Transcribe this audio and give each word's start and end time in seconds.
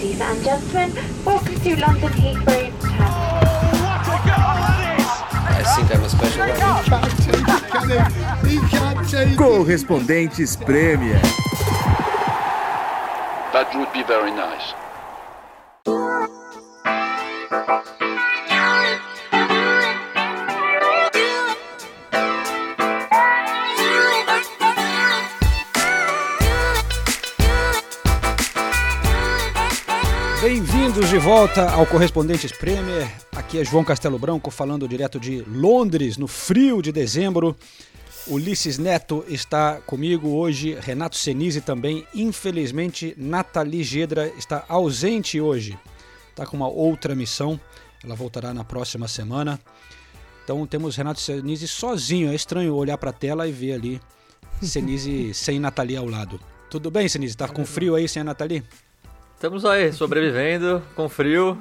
Ladies 0.00 0.20
and 0.22 0.42
gentlemen, 0.42 0.92
welcome 1.26 1.60
to 1.60 1.76
London 1.78 2.08
Heathrow 2.08 2.72
I 5.52 5.62
think 5.76 5.94
I'm 5.94 6.02
a 6.02 6.08
special 6.08 6.40
one. 6.40 6.56
Correspondentes 9.36 10.56
Premier. 10.64 11.20
That 13.52 13.74
would 13.74 13.92
be 13.92 14.02
very 14.04 14.30
nice. 14.30 14.72
De 31.10 31.18
volta 31.18 31.68
ao 31.68 31.84
Correspondentes 31.86 32.52
Premier. 32.52 33.10
Aqui 33.34 33.58
é 33.58 33.64
João 33.64 33.82
Castelo 33.82 34.16
Branco 34.16 34.48
falando 34.48 34.86
direto 34.86 35.18
de 35.18 35.42
Londres, 35.42 36.16
no 36.16 36.28
frio 36.28 36.80
de 36.80 36.92
dezembro. 36.92 37.56
Ulisses 38.28 38.78
Neto 38.78 39.24
está 39.26 39.80
comigo 39.80 40.28
hoje, 40.28 40.78
Renato 40.80 41.16
Senise 41.16 41.60
também. 41.60 42.06
Infelizmente, 42.14 43.12
Nathalie 43.18 43.82
Gedra 43.82 44.32
está 44.38 44.64
ausente 44.68 45.40
hoje. 45.40 45.76
Está 46.28 46.46
com 46.46 46.56
uma 46.56 46.68
outra 46.68 47.12
missão. 47.12 47.58
Ela 48.04 48.14
voltará 48.14 48.54
na 48.54 48.62
próxima 48.62 49.08
semana. 49.08 49.58
Então 50.44 50.64
temos 50.64 50.94
Renato 50.94 51.18
Senise 51.18 51.66
sozinho. 51.66 52.30
É 52.30 52.36
estranho 52.36 52.76
olhar 52.76 52.96
para 52.98 53.10
a 53.10 53.12
tela 53.12 53.48
e 53.48 53.52
ver 53.52 53.72
ali 53.72 54.00
Senise 54.62 55.34
sem 55.34 55.58
Nathalie 55.58 55.96
ao 55.96 56.06
lado. 56.06 56.38
Tudo 56.70 56.88
bem, 56.88 57.08
Senise? 57.08 57.36
Tá 57.36 57.48
com 57.48 57.66
frio 57.66 57.96
aí 57.96 58.08
sem 58.08 58.20
a 58.20 58.24
Nathalie? 58.24 58.62
Estamos 59.40 59.64
aí, 59.64 59.90
sobrevivendo, 59.90 60.82
com 60.94 61.08
frio, 61.08 61.56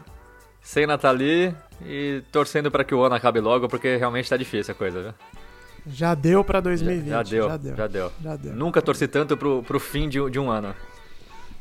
sem 0.62 0.86
Nathalie 0.86 1.56
e 1.82 2.22
torcendo 2.30 2.70
para 2.70 2.84
que 2.84 2.94
o 2.94 3.02
ano 3.02 3.16
acabe 3.16 3.40
logo, 3.40 3.70
porque 3.70 3.96
realmente 3.96 4.30
tá 4.30 4.36
difícil 4.36 4.74
a 4.74 4.76
coisa, 4.76 5.02
viu? 5.02 5.14
Já 5.88 6.14
deu 6.14 6.44
pra 6.44 6.60
2020. 6.60 7.08
Já, 7.08 7.24
já, 7.24 7.24
deu, 7.24 7.48
já 7.48 7.58
deu, 7.58 7.76
já 7.78 7.88
deu. 7.88 8.12
Já 8.22 8.36
deu. 8.36 8.54
Nunca 8.54 8.82
torci 8.82 9.08
tanto 9.08 9.38
pro, 9.38 9.64
pro 9.64 9.80
fim 9.80 10.10
de, 10.10 10.30
de 10.30 10.38
um 10.38 10.52
ano. 10.52 10.76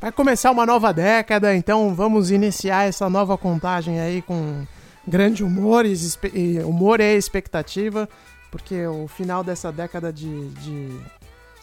Vai 0.01 0.11
começar 0.11 0.51
uma 0.51 0.65
nova 0.65 0.91
década, 0.91 1.55
então 1.55 1.95
vamos 1.95 2.31
iniciar 2.31 2.85
essa 2.85 3.09
nova 3.09 3.37
contagem 3.37 4.01
aí 4.01 4.21
com 4.21 4.67
grande 5.07 5.41
humor 5.41 5.85
e, 5.85 6.59
humor 6.59 6.99
e 6.99 7.15
expectativa, 7.15 8.09
porque 8.51 8.85
o 8.87 9.07
final 9.07 9.41
dessa 9.41 9.71
década 9.71 10.11
de, 10.11 10.49
de. 10.49 10.99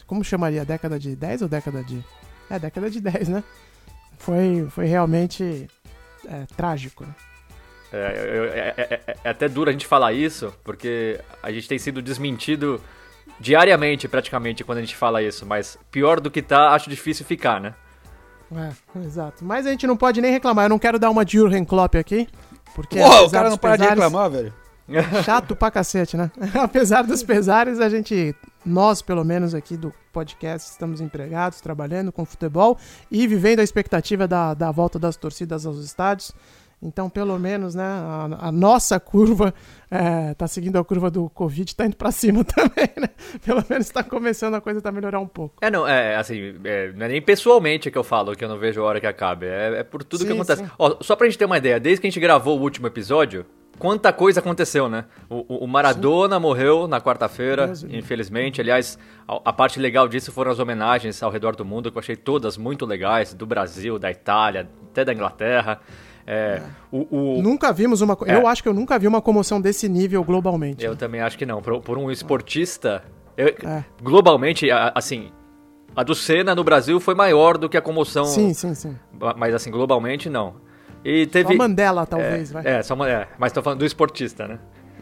Como 0.06 0.24
chamaria? 0.24 0.64
Década 0.64 0.98
de 0.98 1.14
10 1.14 1.42
ou 1.42 1.48
década 1.48 1.84
de. 1.84 2.02
É, 2.48 2.58
década 2.58 2.88
de 2.88 3.02
10, 3.02 3.28
né? 3.28 3.44
Foi, 4.18 4.66
foi 4.70 4.86
realmente 4.86 5.68
é, 6.26 6.44
trágico. 6.56 7.04
Né? 7.04 7.14
É, 7.92 8.74
é, 8.76 8.82
é, 8.82 9.16
é, 9.24 9.28
até 9.28 9.48
duro 9.48 9.70
a 9.70 9.72
gente 9.72 9.86
falar 9.86 10.12
isso, 10.12 10.52
porque 10.64 11.20
a 11.42 11.50
gente 11.52 11.68
tem 11.68 11.78
sido 11.78 12.02
desmentido 12.02 12.80
diariamente, 13.38 14.08
praticamente, 14.08 14.64
quando 14.64 14.78
a 14.78 14.80
gente 14.80 14.96
fala 14.96 15.22
isso. 15.22 15.46
Mas 15.46 15.78
pior 15.90 16.20
do 16.20 16.30
que 16.30 16.42
tá, 16.42 16.70
acho 16.70 16.90
difícil 16.90 17.24
ficar, 17.24 17.60
né? 17.60 17.74
É, 18.54 19.00
exato. 19.00 19.44
Mas 19.44 19.66
a 19.66 19.70
gente 19.70 19.86
não 19.86 19.96
pode 19.96 20.20
nem 20.20 20.30
reclamar. 20.30 20.66
Eu 20.66 20.70
não 20.70 20.78
quero 20.78 20.98
dar 20.98 21.10
uma 21.10 21.24
de 21.24 21.36
Jurgen 21.36 21.64
Klopp 21.64 21.96
aqui. 21.96 22.28
Porque 22.74 22.98
Pô, 22.98 23.24
o 23.24 23.30
cara 23.30 23.50
não 23.50 23.58
para 23.58 23.72
pesares, 23.72 23.94
de 23.94 24.00
reclamar, 24.00 24.30
velho. 24.30 24.54
Chato 25.24 25.56
pra 25.56 25.70
cacete, 25.70 26.16
né? 26.16 26.30
apesar 26.54 27.02
dos 27.02 27.22
pesares, 27.22 27.80
a 27.80 27.88
gente 27.88 28.34
nós, 28.66 29.00
pelo 29.00 29.24
menos 29.24 29.54
aqui 29.54 29.76
do 29.76 29.92
podcast, 30.12 30.70
estamos 30.70 31.00
empregados, 31.00 31.60
trabalhando 31.60 32.10
com 32.10 32.24
futebol 32.24 32.76
e 33.10 33.26
vivendo 33.26 33.60
a 33.60 33.62
expectativa 33.62 34.26
da, 34.26 34.54
da 34.54 34.70
volta 34.70 34.98
das 34.98 35.16
torcidas 35.16 35.64
aos 35.64 35.78
estádios. 35.78 36.34
Então, 36.82 37.08
pelo 37.08 37.38
menos, 37.38 37.74
né, 37.74 37.82
a, 37.82 38.48
a 38.48 38.52
nossa 38.52 39.00
curva 39.00 39.54
está 39.90 40.44
é, 40.44 40.48
seguindo 40.48 40.78
a 40.78 40.84
curva 40.84 41.10
do 41.10 41.28
Covid, 41.30 41.70
está 41.70 41.86
indo 41.86 41.96
para 41.96 42.10
cima 42.10 42.44
também, 42.44 42.90
né? 42.98 43.08
Pelo 43.44 43.64
menos 43.68 43.86
está 43.86 44.02
começando 44.02 44.54
a 44.54 44.60
coisa 44.60 44.80
a 44.84 44.92
melhorar 44.92 45.18
um 45.20 45.26
pouco. 45.26 45.56
É, 45.62 45.70
não, 45.70 45.88
é 45.88 46.16
assim, 46.16 46.54
é, 46.64 46.92
não 46.92 47.06
é 47.06 47.08
nem 47.08 47.22
pessoalmente 47.22 47.90
que 47.90 47.96
eu 47.96 48.04
falo 48.04 48.36
que 48.36 48.44
eu 48.44 48.48
não 48.48 48.58
vejo 48.58 48.82
a 48.82 48.84
hora 48.84 49.00
que 49.00 49.06
acabe, 49.06 49.46
é, 49.46 49.78
é 49.78 49.82
por 49.82 50.04
tudo 50.04 50.20
sim, 50.20 50.26
que 50.26 50.32
acontece. 50.32 50.64
Ó, 50.78 50.96
só 51.00 51.16
pra 51.16 51.26
gente 51.26 51.38
ter 51.38 51.46
uma 51.46 51.56
ideia, 51.56 51.80
desde 51.80 52.00
que 52.00 52.06
a 52.08 52.10
gente 52.10 52.20
gravou 52.20 52.58
o 52.58 52.62
último 52.62 52.86
episódio, 52.86 53.46
quanta 53.78 54.12
coisa 54.12 54.40
aconteceu, 54.40 54.88
né? 54.88 55.04
O, 55.28 55.64
o 55.64 55.66
Maradona 55.66 56.36
Sim. 56.36 56.42
morreu 56.42 56.86
na 56.88 57.00
quarta-feira, 57.00 57.72
infelizmente. 57.88 58.60
Aliás, 58.60 58.98
a, 59.26 59.40
a, 59.44 59.52
parte 59.52 59.78
legal 59.78 60.08
disso 60.08 60.32
foram 60.32 60.50
as 60.50 60.58
homenagens 60.58 61.22
ao 61.22 61.30
redor 61.30 61.56
do 61.56 61.64
mundo, 61.64 61.90
que 61.90 61.96
eu 61.96 62.00
achei 62.00 62.16
todas 62.16 62.56
muito 62.56 62.84
legais, 62.86 63.34
do 63.34 63.46
Brasil, 63.46 63.98
da 63.98 64.10
Itália, 64.10 64.68
até 64.90 65.04
da 65.04 65.12
Inglaterra. 65.12 65.80
É, 66.26 66.60
é. 66.60 66.62
O, 66.90 67.38
o... 67.38 67.42
Nunca 67.42 67.72
vimos 67.72 68.00
uma. 68.00 68.16
É. 68.26 68.34
Eu 68.34 68.46
acho 68.46 68.62
que 68.62 68.68
eu 68.68 68.74
nunca 68.74 68.98
vi 68.98 69.06
uma 69.06 69.22
comoção 69.22 69.60
desse 69.60 69.88
nível 69.88 70.24
globalmente. 70.24 70.84
Eu 70.84 70.92
né? 70.92 70.96
também 70.96 71.20
acho 71.20 71.38
que 71.38 71.46
não. 71.46 71.62
Por, 71.62 71.80
por 71.80 71.98
um 71.98 72.10
esportista, 72.10 73.04
eu, 73.36 73.48
é. 73.48 73.84
globalmente, 74.02 74.68
assim, 74.94 75.30
a 75.94 76.02
do 76.02 76.14
Senna 76.14 76.54
no 76.54 76.64
Brasil 76.64 76.98
foi 77.00 77.14
maior 77.14 77.56
do 77.56 77.68
que 77.68 77.76
a 77.76 77.82
comoção. 77.82 78.24
Sim, 78.24 78.52
sim, 78.52 78.74
sim. 78.74 78.96
Mas 79.36 79.54
assim, 79.54 79.70
globalmente 79.70 80.28
não. 80.28 80.54
E 81.08 81.24
teve... 81.24 81.52
Só 81.52 81.54
Mandela, 81.56 82.04
talvez, 82.04 82.50
é, 82.50 82.52
vai. 82.52 82.66
É, 82.66 82.82
só, 82.82 83.06
é, 83.06 83.28
mas 83.38 83.52
tô 83.52 83.62
falando 83.62 83.78
do 83.78 83.86
esportista, 83.86 84.48
né? 84.48 84.58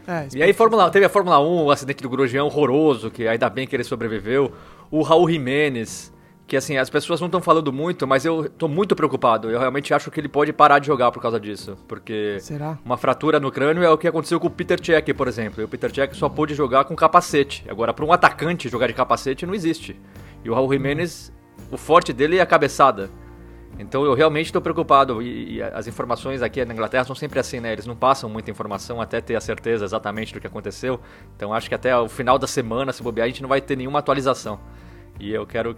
É, 0.07 0.27
e 0.35 0.43
aí 0.43 0.53
Fórmula, 0.53 0.87
teve 0.91 1.03
a 1.03 1.09
Fórmula 1.09 1.39
1, 1.39 1.63
o 1.63 1.71
acidente 1.71 2.03
do 2.03 2.09
Grosjean 2.09 2.43
horroroso, 2.43 3.09
que 3.09 3.27
ainda 3.27 3.49
bem 3.49 3.65
que 3.65 3.75
ele 3.75 3.83
sobreviveu. 3.83 4.51
O 4.91 5.01
Raul 5.01 5.27
Jiménez, 5.27 6.13
que 6.45 6.55
assim, 6.55 6.77
as 6.77 6.91
pessoas 6.91 7.19
não 7.19 7.25
estão 7.25 7.41
falando 7.41 7.73
muito, 7.73 8.05
mas 8.05 8.23
eu 8.23 8.47
tô 8.51 8.67
muito 8.67 8.95
preocupado. 8.95 9.49
Eu 9.49 9.57
realmente 9.57 9.95
acho 9.95 10.11
que 10.11 10.19
ele 10.19 10.27
pode 10.27 10.53
parar 10.53 10.77
de 10.77 10.85
jogar 10.85 11.11
por 11.11 11.19
causa 11.19 11.39
disso. 11.39 11.75
Porque 11.87 12.37
Será? 12.39 12.77
uma 12.85 12.97
fratura 12.97 13.39
no 13.39 13.51
crânio 13.51 13.81
é 13.81 13.89
o 13.89 13.97
que 13.97 14.07
aconteceu 14.07 14.39
com 14.39 14.45
o 14.45 14.51
Peter 14.51 14.79
Cech, 14.79 15.11
por 15.11 15.27
exemplo. 15.27 15.59
E 15.59 15.63
o 15.63 15.67
Peter 15.67 15.91
Cech 15.91 16.15
só 16.15 16.29
pôde 16.29 16.53
jogar 16.53 16.85
com 16.85 16.95
capacete. 16.95 17.65
Agora, 17.67 17.91
para 17.91 18.05
um 18.05 18.13
atacante 18.13 18.69
jogar 18.69 18.85
de 18.85 18.93
capacete 18.93 19.43
não 19.43 19.55
existe. 19.55 19.99
E 20.43 20.51
o 20.51 20.53
Raul 20.53 20.71
Jiménez, 20.71 21.33
o 21.71 21.77
forte 21.77 22.13
dele 22.13 22.37
é 22.37 22.41
a 22.41 22.45
cabeçada. 22.45 23.09
Então 23.77 24.05
eu 24.05 24.13
realmente 24.13 24.47
estou 24.47 24.61
preocupado 24.61 25.21
e, 25.21 25.55
e, 25.55 25.61
as 25.61 25.85
informações 25.87 26.41
aqui 26.41 26.63
na 26.63 26.73
Inglaterra 26.73 27.03
são 27.03 27.15
sempre 27.15 27.39
assim, 27.39 27.59
né? 27.59 27.73
Eles 27.73 27.85
não 27.85 27.95
passam 27.95 28.29
muita 28.29 28.49
informação 28.49 29.01
até 29.01 29.19
ter 29.19 29.35
a 29.35 29.41
certeza 29.41 29.83
exatamente 29.83 30.33
do 30.33 30.39
que 30.39 30.47
aconteceu. 30.47 30.99
Então 31.35 31.53
acho 31.53 31.67
que 31.67 31.75
até 31.75 31.95
o 31.97 32.07
final 32.07 32.39
da 32.39 32.47
semana, 32.47 32.93
se 32.93 33.03
bobear, 33.03 33.25
a 33.25 33.27
gente 33.27 33.41
não 33.41 33.49
vai 33.49 33.59
ter 33.59 33.75
nenhuma 33.75 33.99
atualização. 33.99 34.59
E 35.19 35.31
eu 35.33 35.45
quero 35.45 35.75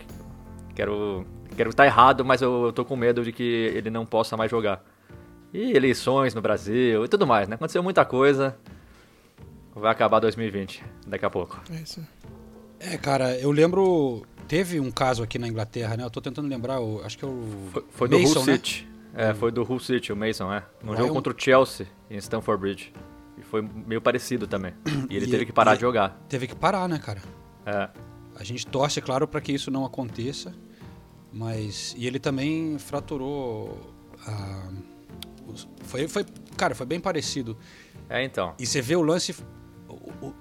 quero 0.76 1.26
quero 1.56 1.72
estar 1.72 1.86
errado, 1.86 2.24
mas 2.24 2.42
eu, 2.42 2.70
estou 2.70 2.86
com 2.86 2.96
medo 2.96 3.24
de 3.24 3.32
que 3.32 3.72
ele 3.74 3.90
não 3.90 4.06
possa 4.06 4.38
mais 4.38 4.52
jogar. 4.52 4.84
E 5.52 5.72
eleições 5.72 6.36
no 6.36 6.42
Brasil 6.42 7.04
e 7.04 7.08
tudo 7.08 7.26
mais, 7.26 7.48
né? 7.48 7.56
Aconteceu 7.56 7.82
muita 7.82 8.06
coisa. 8.06 8.56
Vai 9.74 9.92
acabar 9.92 10.20
2020 10.20 10.84
daqui 11.08 11.26
a 11.26 11.30
pouco. 11.30 11.60
É 11.72 11.76
isso. 11.76 12.06
É, 12.80 12.98
cara, 12.98 13.36
eu 13.40 13.52
lembro 13.52 14.24
Teve 14.48 14.80
um 14.80 14.90
caso 14.90 15.22
aqui 15.24 15.38
na 15.38 15.48
Inglaterra, 15.48 15.98
né? 15.98 16.04
Eu 16.04 16.10
tô 16.10 16.22
tentando 16.22 16.48
lembrar, 16.48 16.80
o, 16.80 17.04
acho 17.04 17.18
que 17.18 17.26
é 17.26 17.28
o. 17.28 17.44
Foi, 17.72 17.86
foi 17.90 18.08
do 18.08 18.18
Hull 18.18 18.46
né? 18.46 18.54
City. 18.54 18.88
É, 19.14 19.34
foi 19.34 19.52
do 19.52 19.64
Hull 19.64 19.80
City, 19.80 20.14
o 20.14 20.16
Mason, 20.16 20.54
é. 20.54 20.64
No 20.82 20.96
jogo 20.96 21.12
um... 21.12 21.14
contra 21.14 21.34
o 21.34 21.36
Chelsea, 21.38 21.88
em 22.10 22.18
Stamford 22.18 22.62
Bridge. 22.62 22.94
E 23.38 23.44
foi 23.44 23.62
meio 23.62 24.02
parecido 24.02 24.48
também. 24.48 24.74
E 25.10 25.16
ele 25.16 25.26
e, 25.26 25.30
teve 25.30 25.46
que 25.46 25.52
parar 25.52 25.76
de 25.76 25.82
jogar. 25.82 26.18
Teve 26.30 26.48
que 26.48 26.56
parar, 26.56 26.88
né, 26.88 26.98
cara? 26.98 27.22
É. 27.66 27.90
A 28.36 28.44
gente 28.44 28.66
torce, 28.66 29.02
claro, 29.02 29.28
para 29.28 29.42
que 29.42 29.52
isso 29.52 29.70
não 29.70 29.84
aconteça. 29.84 30.54
Mas. 31.32 31.94
E 31.98 32.08
ele 32.08 32.20
também 32.20 32.78
fraturou. 32.80 33.94
A... 34.26 34.70
Foi, 35.84 36.08
foi. 36.08 36.26
Cara, 36.56 36.74
foi 36.74 36.86
bem 36.86 37.00
parecido. 37.00 37.58
É, 38.10 38.24
então. 38.24 38.54
E 38.58 38.66
você 38.66 38.82
vê 38.82 38.96
o 38.96 39.02
lance. 39.02 39.36
O, 39.90 40.28
o, 40.28 40.34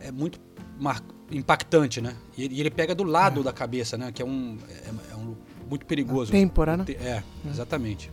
é 0.00 0.10
muito 0.10 0.40
mar 0.78 1.02
impactante, 1.38 2.00
né? 2.00 2.14
E, 2.36 2.46
e 2.56 2.60
ele 2.60 2.70
pega 2.70 2.94
do 2.94 3.04
lado 3.04 3.40
é. 3.40 3.44
da 3.44 3.52
cabeça, 3.52 3.96
né? 3.96 4.10
Que 4.12 4.22
é 4.22 4.24
um, 4.24 4.58
é, 4.68 5.12
é 5.12 5.16
um 5.16 5.34
muito 5.68 5.86
perigoso. 5.86 6.30
A 6.30 6.32
têmpora, 6.32 6.76
né? 6.76 6.84
É, 6.88 7.08
é. 7.08 7.22
exatamente. 7.48 8.10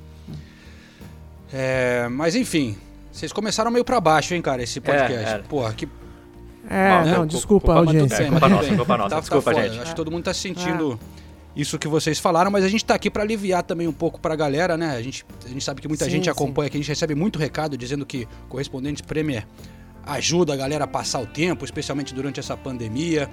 É, 1.51 2.07
mas 2.10 2.36
enfim, 2.36 2.77
vocês 3.12 3.33
começaram 3.33 3.71
meio 3.71 3.83
para 3.83 4.00
baixo, 4.00 4.33
hein, 4.33 4.42
cara, 4.42 4.62
esse 4.62 4.80
podcast. 4.80 5.33
É, 5.33 5.36
é. 5.36 5.39
Porra, 5.39 5.74
que 5.74 5.88
é, 6.69 7.04
né? 7.04 7.18
não, 7.18 7.25
desculpa, 7.25 7.74
culpa, 7.74 7.80
audiência. 7.80 8.19
Bem, 8.19 8.30
culpa 8.30 8.50
nossa, 8.50 8.75
culpa 8.75 8.98
nossa. 8.98 9.10
Tá, 9.10 9.19
desculpa, 9.19 9.54
tá 9.54 9.62
gente. 9.63 9.80
Acho 9.80 9.89
que 9.92 9.95
todo 9.95 10.12
mundo 10.12 10.24
tá 10.24 10.33
sentindo 10.33 11.00
isso 11.56 11.80
que 11.80 11.88
vocês 11.88 12.19
falaram, 12.19 12.51
mas 12.51 12.63
a 12.63 12.68
gente 12.68 12.86
tá 12.86 12.94
aqui 12.94 13.10
para 13.10 13.24
aliviar 13.24 13.63
também 13.63 13.88
um 13.88 13.94
pouco 13.94 14.19
pra 14.19 14.36
galera, 14.36 14.77
né? 14.77 14.95
A 14.95 15.01
gente, 15.01 15.25
a 15.44 15.48
gente 15.48 15.63
sabe 15.63 15.81
que 15.81 15.88
muita 15.88 16.06
sim, 16.06 16.12
gente 16.12 16.30
acompanha, 16.30 16.68
sim. 16.68 16.72
que 16.72 16.77
a 16.77 16.81
gente 16.81 16.89
recebe 16.89 17.15
muito 17.15 17.39
recado 17.39 17.75
dizendo 17.75 18.06
que 18.06 18.27
correspondentes 18.48 19.01
Premier 19.01 19.48
ajuda 20.14 20.54
a 20.54 20.56
galera 20.56 20.84
a 20.84 20.88
passar 20.88 21.20
o 21.20 21.26
tempo, 21.26 21.66
especialmente 21.66 22.14
durante 22.14 22.40
essa 22.40 22.56
pandemia. 22.56 23.30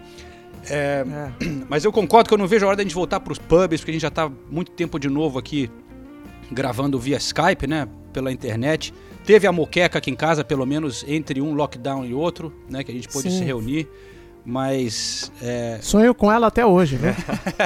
É, 0.68 1.04
é. 1.40 1.44
Mas 1.68 1.84
eu 1.84 1.92
concordo 1.92 2.28
que 2.28 2.34
eu 2.34 2.38
não 2.38 2.46
vejo 2.46 2.64
a 2.64 2.68
hora 2.68 2.76
da 2.76 2.82
gente 2.82 2.94
voltar 2.94 3.20
para 3.20 3.32
os 3.32 3.38
pubs, 3.38 3.80
porque 3.80 3.90
a 3.90 3.94
gente 3.94 4.02
já 4.02 4.08
está 4.08 4.30
muito 4.50 4.70
tempo 4.72 4.98
de 4.98 5.08
novo 5.08 5.38
aqui 5.38 5.70
gravando 6.50 6.98
via 6.98 7.16
Skype, 7.16 7.66
né? 7.66 7.88
Pela 8.12 8.32
internet. 8.32 8.94
Teve 9.24 9.46
a 9.46 9.52
moqueca 9.52 9.98
aqui 9.98 10.10
em 10.10 10.14
casa, 10.14 10.44
pelo 10.44 10.64
menos 10.64 11.04
entre 11.08 11.40
um 11.40 11.54
lockdown 11.54 12.04
e 12.04 12.14
outro, 12.14 12.52
né? 12.70 12.84
Que 12.84 12.92
a 12.92 12.94
gente 12.94 13.08
pôde 13.08 13.30
Sim. 13.30 13.38
se 13.38 13.44
reunir. 13.44 13.88
Mas 14.48 15.32
é, 15.42 15.78
Sonho 15.82 16.14
com 16.14 16.30
ela 16.30 16.46
até 16.46 16.64
hoje, 16.64 16.96
viu? 16.96 17.12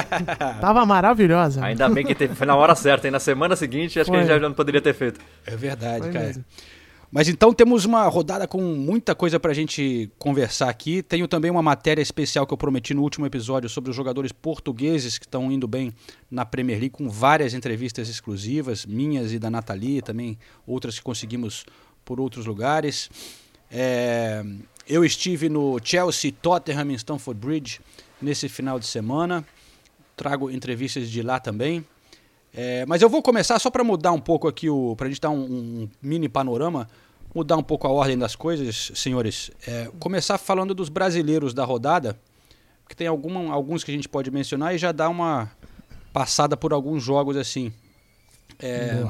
Tava 0.59 0.83
maravilhosa. 0.83 1.63
Ainda 1.63 1.87
bem 1.87 2.03
que 2.03 2.15
teve, 2.15 2.33
foi 2.33 2.47
na 2.47 2.55
hora 2.55 2.73
certa, 2.73 3.07
e 3.07 3.11
na 3.11 3.19
semana 3.19 3.55
seguinte 3.55 3.99
acho 3.99 4.09
que 4.09 4.17
a 4.17 4.19
gente 4.19 4.29
Foi. 4.29 4.39
já 4.39 4.47
não 4.47 4.55
poderia 4.55 4.81
ter 4.81 4.95
feito. 4.95 5.19
é 5.45 5.55
verdade, 5.55 6.05
Foi 6.05 6.11
cara. 6.11 6.25
mesmo. 6.25 6.43
Mas 7.11 7.27
então 7.27 7.53
temos 7.53 7.83
uma 7.83 8.07
rodada 8.07 8.47
com 8.47 8.61
muita 8.61 9.13
coisa 9.13 9.37
pra 9.37 9.53
gente 9.53 10.09
conversar 10.17 10.69
aqui. 10.69 11.03
Tenho 11.03 11.27
também 11.27 11.51
uma 11.51 11.61
matéria 11.61 12.01
especial 12.01 12.47
que 12.47 12.53
eu 12.53 12.57
prometi 12.57 12.93
no 12.93 13.01
último 13.01 13.25
episódio 13.25 13.69
sobre 13.69 13.89
os 13.89 13.95
jogadores 13.95 14.31
portugueses 14.31 15.17
que 15.17 15.25
estão 15.25 15.51
indo 15.51 15.67
bem 15.67 15.93
na 16.29 16.45
Premier 16.45 16.79
League, 16.79 16.95
com 16.95 17.09
várias 17.09 17.53
entrevistas 17.53 18.07
exclusivas, 18.07 18.85
minhas 18.85 19.33
e 19.33 19.39
da 19.39 19.49
Nathalie, 19.49 20.01
também 20.01 20.39
outras 20.65 20.97
que 20.97 21.03
conseguimos 21.03 21.65
por 22.05 22.17
outros 22.17 22.45
lugares. 22.45 23.09
É, 23.69 24.41
eu 24.87 25.03
estive 25.03 25.49
no 25.49 25.79
Chelsea 25.83 26.31
Tottenham 26.41 26.91
em 26.91 26.95
Stamford 26.95 27.39
Bridge 27.39 27.81
nesse 28.21 28.47
final 28.47 28.79
de 28.79 28.87
semana. 28.87 29.45
Trago 30.15 30.49
entrevistas 30.49 31.09
de 31.09 31.21
lá 31.21 31.41
também. 31.41 31.85
É, 32.53 32.85
mas 32.85 33.01
eu 33.01 33.09
vou 33.09 33.21
começar 33.21 33.57
só 33.59 33.69
para 33.69 33.83
mudar 33.83 34.11
um 34.11 34.19
pouco 34.19 34.47
aqui, 34.47 34.69
o, 34.69 34.95
pra 34.95 35.07
gente 35.07 35.21
dar 35.21 35.29
um, 35.29 35.43
um 35.43 35.89
mini 36.01 36.27
panorama, 36.27 36.87
mudar 37.33 37.57
um 37.57 37.63
pouco 37.63 37.87
a 37.87 37.91
ordem 37.91 38.17
das 38.17 38.35
coisas, 38.35 38.91
senhores. 38.93 39.51
É, 39.65 39.89
começar 39.99 40.37
falando 40.37 40.73
dos 40.73 40.89
brasileiros 40.89 41.53
da 41.53 41.63
rodada, 41.63 42.19
que 42.87 42.95
tem 42.95 43.07
alguma, 43.07 43.53
alguns 43.53 43.83
que 43.83 43.91
a 43.91 43.93
gente 43.93 44.09
pode 44.09 44.29
mencionar 44.29 44.75
e 44.75 44.77
já 44.77 44.91
dar 44.91 45.09
uma 45.09 45.49
passada 46.11 46.57
por 46.57 46.73
alguns 46.73 47.01
jogos 47.01 47.37
assim. 47.37 47.71
É, 48.59 49.05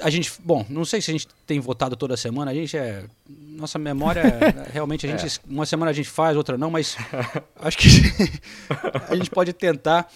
a 0.00 0.10
gente, 0.10 0.32
bom, 0.42 0.66
não 0.68 0.84
sei 0.84 1.00
se 1.00 1.10
a 1.10 1.12
gente 1.12 1.28
tem 1.46 1.60
votado 1.60 1.96
toda 1.96 2.16
semana, 2.16 2.50
a 2.50 2.54
gente 2.54 2.76
é. 2.76 3.04
Nossa 3.28 3.78
memória, 3.78 4.22
realmente, 4.72 5.06
a 5.06 5.16
gente. 5.16 5.40
Uma 5.48 5.66
semana 5.66 5.90
a 5.90 5.94
gente 5.94 6.08
faz, 6.08 6.36
outra 6.36 6.58
não, 6.58 6.70
mas 6.70 6.96
acho 7.60 7.78
que 7.78 7.88
a 9.08 9.14
gente 9.14 9.30
pode 9.30 9.52
tentar. 9.52 10.10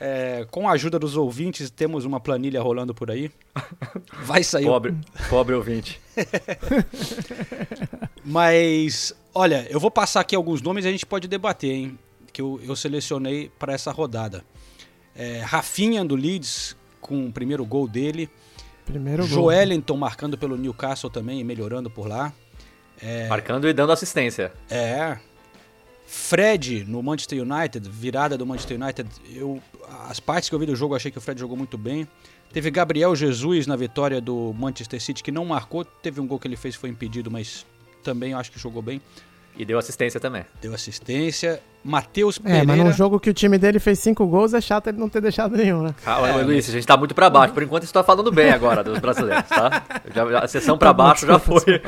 É, 0.00 0.46
com 0.50 0.68
a 0.68 0.72
ajuda 0.72 0.96
dos 0.96 1.16
ouvintes, 1.16 1.70
temos 1.70 2.04
uma 2.04 2.20
planilha 2.20 2.62
rolando 2.62 2.94
por 2.94 3.10
aí. 3.10 3.32
Vai 4.22 4.44
sair. 4.44 4.66
Pobre, 4.66 4.94
pobre 5.28 5.54
ouvinte. 5.56 6.00
Mas, 8.24 9.12
olha, 9.34 9.66
eu 9.68 9.80
vou 9.80 9.90
passar 9.90 10.20
aqui 10.20 10.36
alguns 10.36 10.62
nomes 10.62 10.84
e 10.84 10.88
a 10.88 10.92
gente 10.92 11.04
pode 11.04 11.26
debater, 11.26 11.72
hein? 11.72 11.98
Que 12.32 12.40
eu, 12.40 12.60
eu 12.64 12.76
selecionei 12.76 13.50
para 13.58 13.72
essa 13.72 13.90
rodada. 13.90 14.44
É, 15.16 15.40
Rafinha 15.40 16.04
do 16.04 16.14
Leeds, 16.14 16.76
com 17.00 17.26
o 17.26 17.32
primeiro 17.32 17.66
gol 17.66 17.88
dele. 17.88 18.30
Primeiro 18.86 19.26
gol. 19.26 19.50
Joelinton 19.50 19.96
marcando 19.96 20.38
pelo 20.38 20.56
Newcastle 20.56 21.10
também 21.10 21.40
e 21.40 21.44
melhorando 21.44 21.90
por 21.90 22.06
lá. 22.06 22.32
Marcando 23.28 23.68
e 23.68 23.72
dando 23.72 23.90
assistência. 23.90 24.52
É. 24.70 25.18
Fred 26.10 26.86
no 26.88 27.02
Manchester 27.02 27.42
United, 27.42 27.86
virada 27.88 28.36
do 28.38 28.46
Manchester 28.46 28.80
United. 28.80 29.08
Eu, 29.30 29.60
as 30.08 30.18
partes 30.18 30.48
que 30.48 30.54
eu 30.54 30.58
vi 30.58 30.64
do 30.64 30.74
jogo, 30.74 30.96
achei 30.96 31.10
que 31.10 31.18
o 31.18 31.20
Fred 31.20 31.38
jogou 31.38 31.54
muito 31.56 31.76
bem. 31.76 32.08
Teve 32.50 32.70
Gabriel 32.70 33.14
Jesus 33.14 33.66
na 33.66 33.76
vitória 33.76 34.18
do 34.18 34.54
Manchester 34.58 35.00
City, 35.02 35.22
que 35.22 35.30
não 35.30 35.44
marcou. 35.44 35.84
Teve 35.84 36.18
um 36.18 36.26
gol 36.26 36.38
que 36.38 36.48
ele 36.48 36.56
fez 36.56 36.74
foi 36.74 36.88
impedido, 36.88 37.30
mas 37.30 37.66
também 38.02 38.32
eu 38.32 38.38
acho 38.38 38.50
que 38.50 38.58
jogou 38.58 38.80
bem. 38.80 39.02
E 39.54 39.66
deu 39.66 39.78
assistência 39.78 40.18
também. 40.18 40.46
Deu 40.62 40.72
assistência. 40.72 41.60
Matheus 41.84 42.38
É, 42.38 42.42
Pereira. 42.42 42.64
mas 42.66 42.78
num 42.78 42.92
jogo 42.92 43.20
que 43.20 43.28
o 43.28 43.34
time 43.34 43.58
dele 43.58 43.78
fez 43.78 43.98
cinco 43.98 44.26
gols, 44.26 44.54
é 44.54 44.60
chato 44.62 44.86
ele 44.86 44.96
não 44.98 45.08
ter 45.10 45.20
deixado 45.20 45.54
nenhum, 45.56 45.82
né? 45.82 45.94
Calma, 46.04 46.40
Luiz, 46.42 46.68
a 46.68 46.72
gente 46.72 46.86
tá 46.86 46.96
muito 46.96 47.14
pra 47.14 47.28
baixo. 47.28 47.52
Por 47.52 47.62
enquanto, 47.62 47.84
você 47.84 47.92
tá 47.92 48.02
falando 48.02 48.32
bem 48.32 48.50
agora 48.50 48.82
dos 48.82 48.98
brasileiros, 48.98 49.46
tá? 49.48 49.84
Já, 50.14 50.26
já- 50.30 50.38
a 50.38 50.48
sessão 50.48 50.78
pra 50.78 50.88
Tá 50.88 50.94
baixo 50.94 51.26
já 51.26 51.38
foi. 51.38 51.60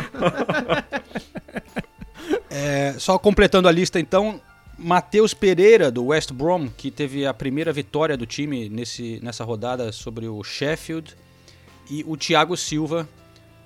É, 2.48 2.94
só 2.98 3.18
completando 3.18 3.68
a 3.68 3.72
lista 3.72 3.98
então, 4.00 4.40
Matheus 4.78 5.34
Pereira 5.34 5.90
do 5.90 6.06
West 6.06 6.32
Brom, 6.32 6.68
que 6.68 6.90
teve 6.90 7.26
a 7.26 7.34
primeira 7.34 7.72
vitória 7.72 8.16
do 8.16 8.26
time 8.26 8.68
nesse, 8.68 9.20
nessa 9.22 9.44
rodada 9.44 9.92
sobre 9.92 10.26
o 10.26 10.42
Sheffield, 10.42 11.16
e 11.90 12.04
o 12.06 12.16
Thiago 12.16 12.56
Silva 12.56 13.08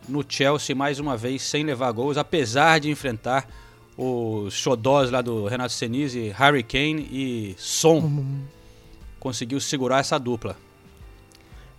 no 0.08 0.24
Chelsea 0.26 0.74
mais 0.74 0.98
uma 0.98 1.16
vez 1.16 1.42
sem 1.42 1.64
levar 1.64 1.92
gols, 1.92 2.16
apesar 2.16 2.80
de 2.80 2.90
enfrentar 2.90 3.48
os 3.96 4.52
xodós 4.54 5.10
lá 5.10 5.22
do 5.22 5.46
Renato 5.46 5.72
Senise, 5.72 6.32
Harry 6.36 6.62
Kane 6.62 7.08
e 7.10 7.54
Son. 7.58 8.24
Conseguiu 9.20 9.60
segurar 9.60 10.00
essa 10.00 10.18
dupla. 10.18 10.56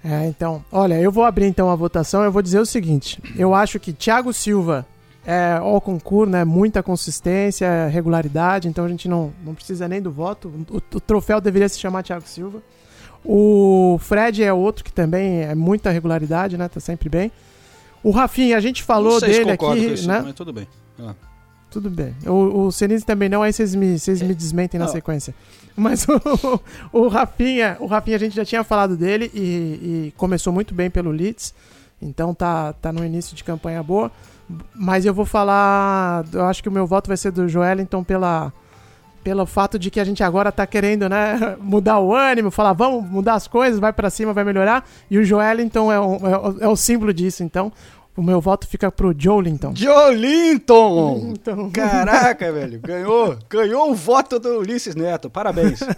É, 0.03 0.25
então, 0.27 0.63
olha, 0.71 0.99
eu 0.99 1.11
vou 1.11 1.23
abrir 1.23 1.47
então 1.47 1.69
a 1.69 1.75
votação. 1.75 2.23
Eu 2.23 2.31
vou 2.31 2.41
dizer 2.41 2.59
o 2.59 2.65
seguinte: 2.65 3.19
eu 3.35 3.53
acho 3.53 3.79
que 3.79 3.91
Thiago 3.91 4.31
Silva 4.31 4.85
é 5.25 5.53
ao 5.53 5.81
concurso, 5.81 6.31
né? 6.31 6.43
Muita 6.43 6.83
consistência, 6.83 7.87
regularidade, 7.87 8.67
então 8.67 8.85
a 8.85 8.87
gente 8.87 9.07
não, 9.09 9.33
não 9.43 9.55
precisa 9.55 9.87
nem 9.87 10.01
do 10.01 10.11
voto. 10.11 10.51
O, 10.69 10.77
o 10.77 10.99
troféu 10.99 11.41
deveria 11.41 11.67
se 11.67 11.79
chamar 11.79 12.03
Thiago 12.03 12.27
Silva. 12.27 12.61
O 13.23 13.97
Fred 13.99 14.43
é 14.43 14.53
outro 14.53 14.83
que 14.83 14.93
também 14.93 15.41
é 15.41 15.55
muita 15.55 15.89
regularidade, 15.89 16.57
né? 16.57 16.67
Tá 16.67 16.79
sempre 16.79 17.09
bem. 17.09 17.31
O 18.03 18.11
Rafinha, 18.11 18.55
a 18.55 18.59
gente 18.59 18.83
falou 18.83 19.19
dele 19.19 19.49
aqui, 19.49 19.93
isso, 19.93 20.07
né? 20.07 20.21
mas 20.23 20.35
tudo 20.35 20.53
bem. 20.53 20.67
Ah. 20.99 21.15
Tudo 21.71 21.89
bem. 21.89 22.15
O, 22.25 22.67
o 22.67 22.71
Senise 22.71 23.03
também 23.03 23.27
não, 23.27 23.41
aí 23.41 23.51
vocês 23.51 23.73
me, 23.73 23.97
vocês 23.97 24.21
me 24.21 24.33
desmentem 24.33 24.79
na 24.79 24.85
Não. 24.85 24.93
sequência. 24.93 25.33
Mas 25.75 26.05
o, 26.93 26.99
o 26.99 27.07
Rafinha, 27.07 27.75
o 27.79 27.85
Rafinha 27.85 28.15
a 28.15 28.19
gente 28.19 28.35
já 28.35 28.45
tinha 28.45 28.63
falado 28.63 28.95
dele 28.95 29.29
e, 29.33 29.39
e 30.07 30.13
começou 30.15 30.53
muito 30.53 30.73
bem 30.73 30.89
pelo 30.89 31.11
Leeds. 31.11 31.53
Então 32.01 32.33
tá, 32.33 32.73
tá 32.73 32.93
no 32.93 33.03
início 33.03 33.35
de 33.35 33.43
campanha 33.43 33.81
boa. 33.83 34.11
Mas 34.75 35.05
eu 35.05 35.13
vou 35.13 35.25
falar. 35.25 36.23
Eu 36.31 36.45
acho 36.45 36.61
que 36.61 36.69
o 36.69 36.71
meu 36.71 36.85
voto 36.85 37.07
vai 37.07 37.17
ser 37.17 37.31
do 37.31 37.47
Joelinton 37.47 38.03
pela, 38.03 38.53
pelo 39.23 39.45
fato 39.45 39.79
de 39.79 39.89
que 39.89 39.99
a 39.99 40.03
gente 40.03 40.23
agora 40.23 40.51
tá 40.51 40.67
querendo, 40.67 41.09
né, 41.09 41.55
mudar 41.59 41.99
o 41.99 42.13
ânimo, 42.13 42.51
falar, 42.51 42.73
vamos 42.73 43.03
mudar 43.09 43.33
as 43.33 43.47
coisas, 43.47 43.79
vai 43.79 43.91
pra 43.91 44.09
cima, 44.09 44.33
vai 44.33 44.43
melhorar. 44.43 44.87
E 45.09 45.17
o 45.17 45.23
Joelinton 45.23 45.91
é, 45.91 45.99
um- 45.99 46.27
é, 46.27 46.37
o- 46.37 46.57
é 46.61 46.67
o 46.67 46.75
símbolo 46.75 47.11
disso. 47.13 47.43
Então, 47.43 47.71
o 48.15 48.21
meu 48.21 48.39
voto 48.39 48.67
fica 48.67 48.91
pro 48.91 49.13
Joelinton. 49.17 49.73
Jolinton! 49.75 51.33
Então- 51.33 51.69
Caraca, 51.71 52.51
velho, 52.51 52.79
ganhou, 52.79 53.37
ganhou 53.49 53.91
o 53.91 53.95
voto 53.95 54.39
do 54.39 54.59
Ulisses 54.59 54.95
Neto, 54.95 55.29
parabéns. 55.29 55.79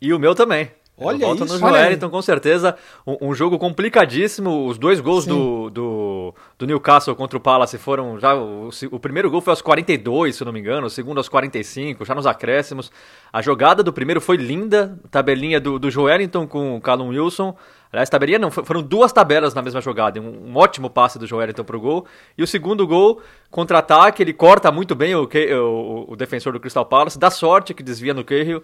E 0.00 0.12
o 0.12 0.18
meu 0.18 0.34
também. 0.34 0.68
Olha 0.96 1.26
voto 1.26 1.44
isso. 1.44 1.58
no 1.58 1.66
aí. 1.66 1.72
Joelinton, 1.72 2.08
com 2.08 2.22
certeza. 2.22 2.76
Um, 3.04 3.30
um 3.30 3.34
jogo 3.34 3.58
complicadíssimo. 3.58 4.66
Os 4.66 4.78
dois 4.78 5.00
gols 5.00 5.26
do, 5.26 5.68
do, 5.68 6.34
do 6.56 6.66
Newcastle 6.66 7.16
contra 7.16 7.36
o 7.36 7.40
Palace 7.40 7.76
foram 7.78 8.18
já. 8.18 8.34
O, 8.34 8.70
o 8.92 9.00
primeiro 9.00 9.28
gol 9.28 9.40
foi 9.40 9.50
aos 9.50 9.60
42, 9.60 10.36
se 10.36 10.44
não 10.44 10.52
me 10.52 10.60
engano. 10.60 10.86
O 10.86 10.90
segundo 10.90 11.18
aos 11.18 11.28
45, 11.28 12.04
já 12.04 12.14
nos 12.14 12.26
acréscimos. 12.26 12.92
A 13.32 13.42
jogada 13.42 13.82
do 13.82 13.92
primeiro 13.92 14.20
foi 14.20 14.36
linda. 14.36 14.96
Tabelinha 15.10 15.60
do, 15.60 15.80
do 15.80 15.90
Joelinton 15.90 16.46
com 16.46 16.76
o 16.76 16.80
Callum 16.80 17.08
Wilson. 17.08 17.56
Aliás, 17.90 18.10
tabelinha 18.10 18.40
não, 18.40 18.50
foram 18.50 18.82
duas 18.82 19.12
tabelas 19.12 19.54
na 19.54 19.62
mesma 19.62 19.80
jogada. 19.80 20.20
Um, 20.20 20.50
um 20.50 20.56
ótimo 20.56 20.88
passe 20.88 21.18
do 21.18 21.26
Joelinton 21.26 21.64
pro 21.64 21.80
gol. 21.80 22.06
E 22.38 22.42
o 22.42 22.46
segundo 22.46 22.86
gol, 22.86 23.20
contra-ataque, 23.50 24.22
ele 24.22 24.32
corta 24.32 24.70
muito 24.70 24.94
bem 24.94 25.14
o, 25.14 25.24
o, 25.24 26.12
o 26.12 26.16
defensor 26.16 26.52
do 26.52 26.60
Crystal 26.60 26.86
Palace. 26.86 27.18
Dá 27.18 27.30
sorte 27.30 27.74
que 27.74 27.82
desvia 27.82 28.14
no 28.14 28.24
Cahill. 28.24 28.62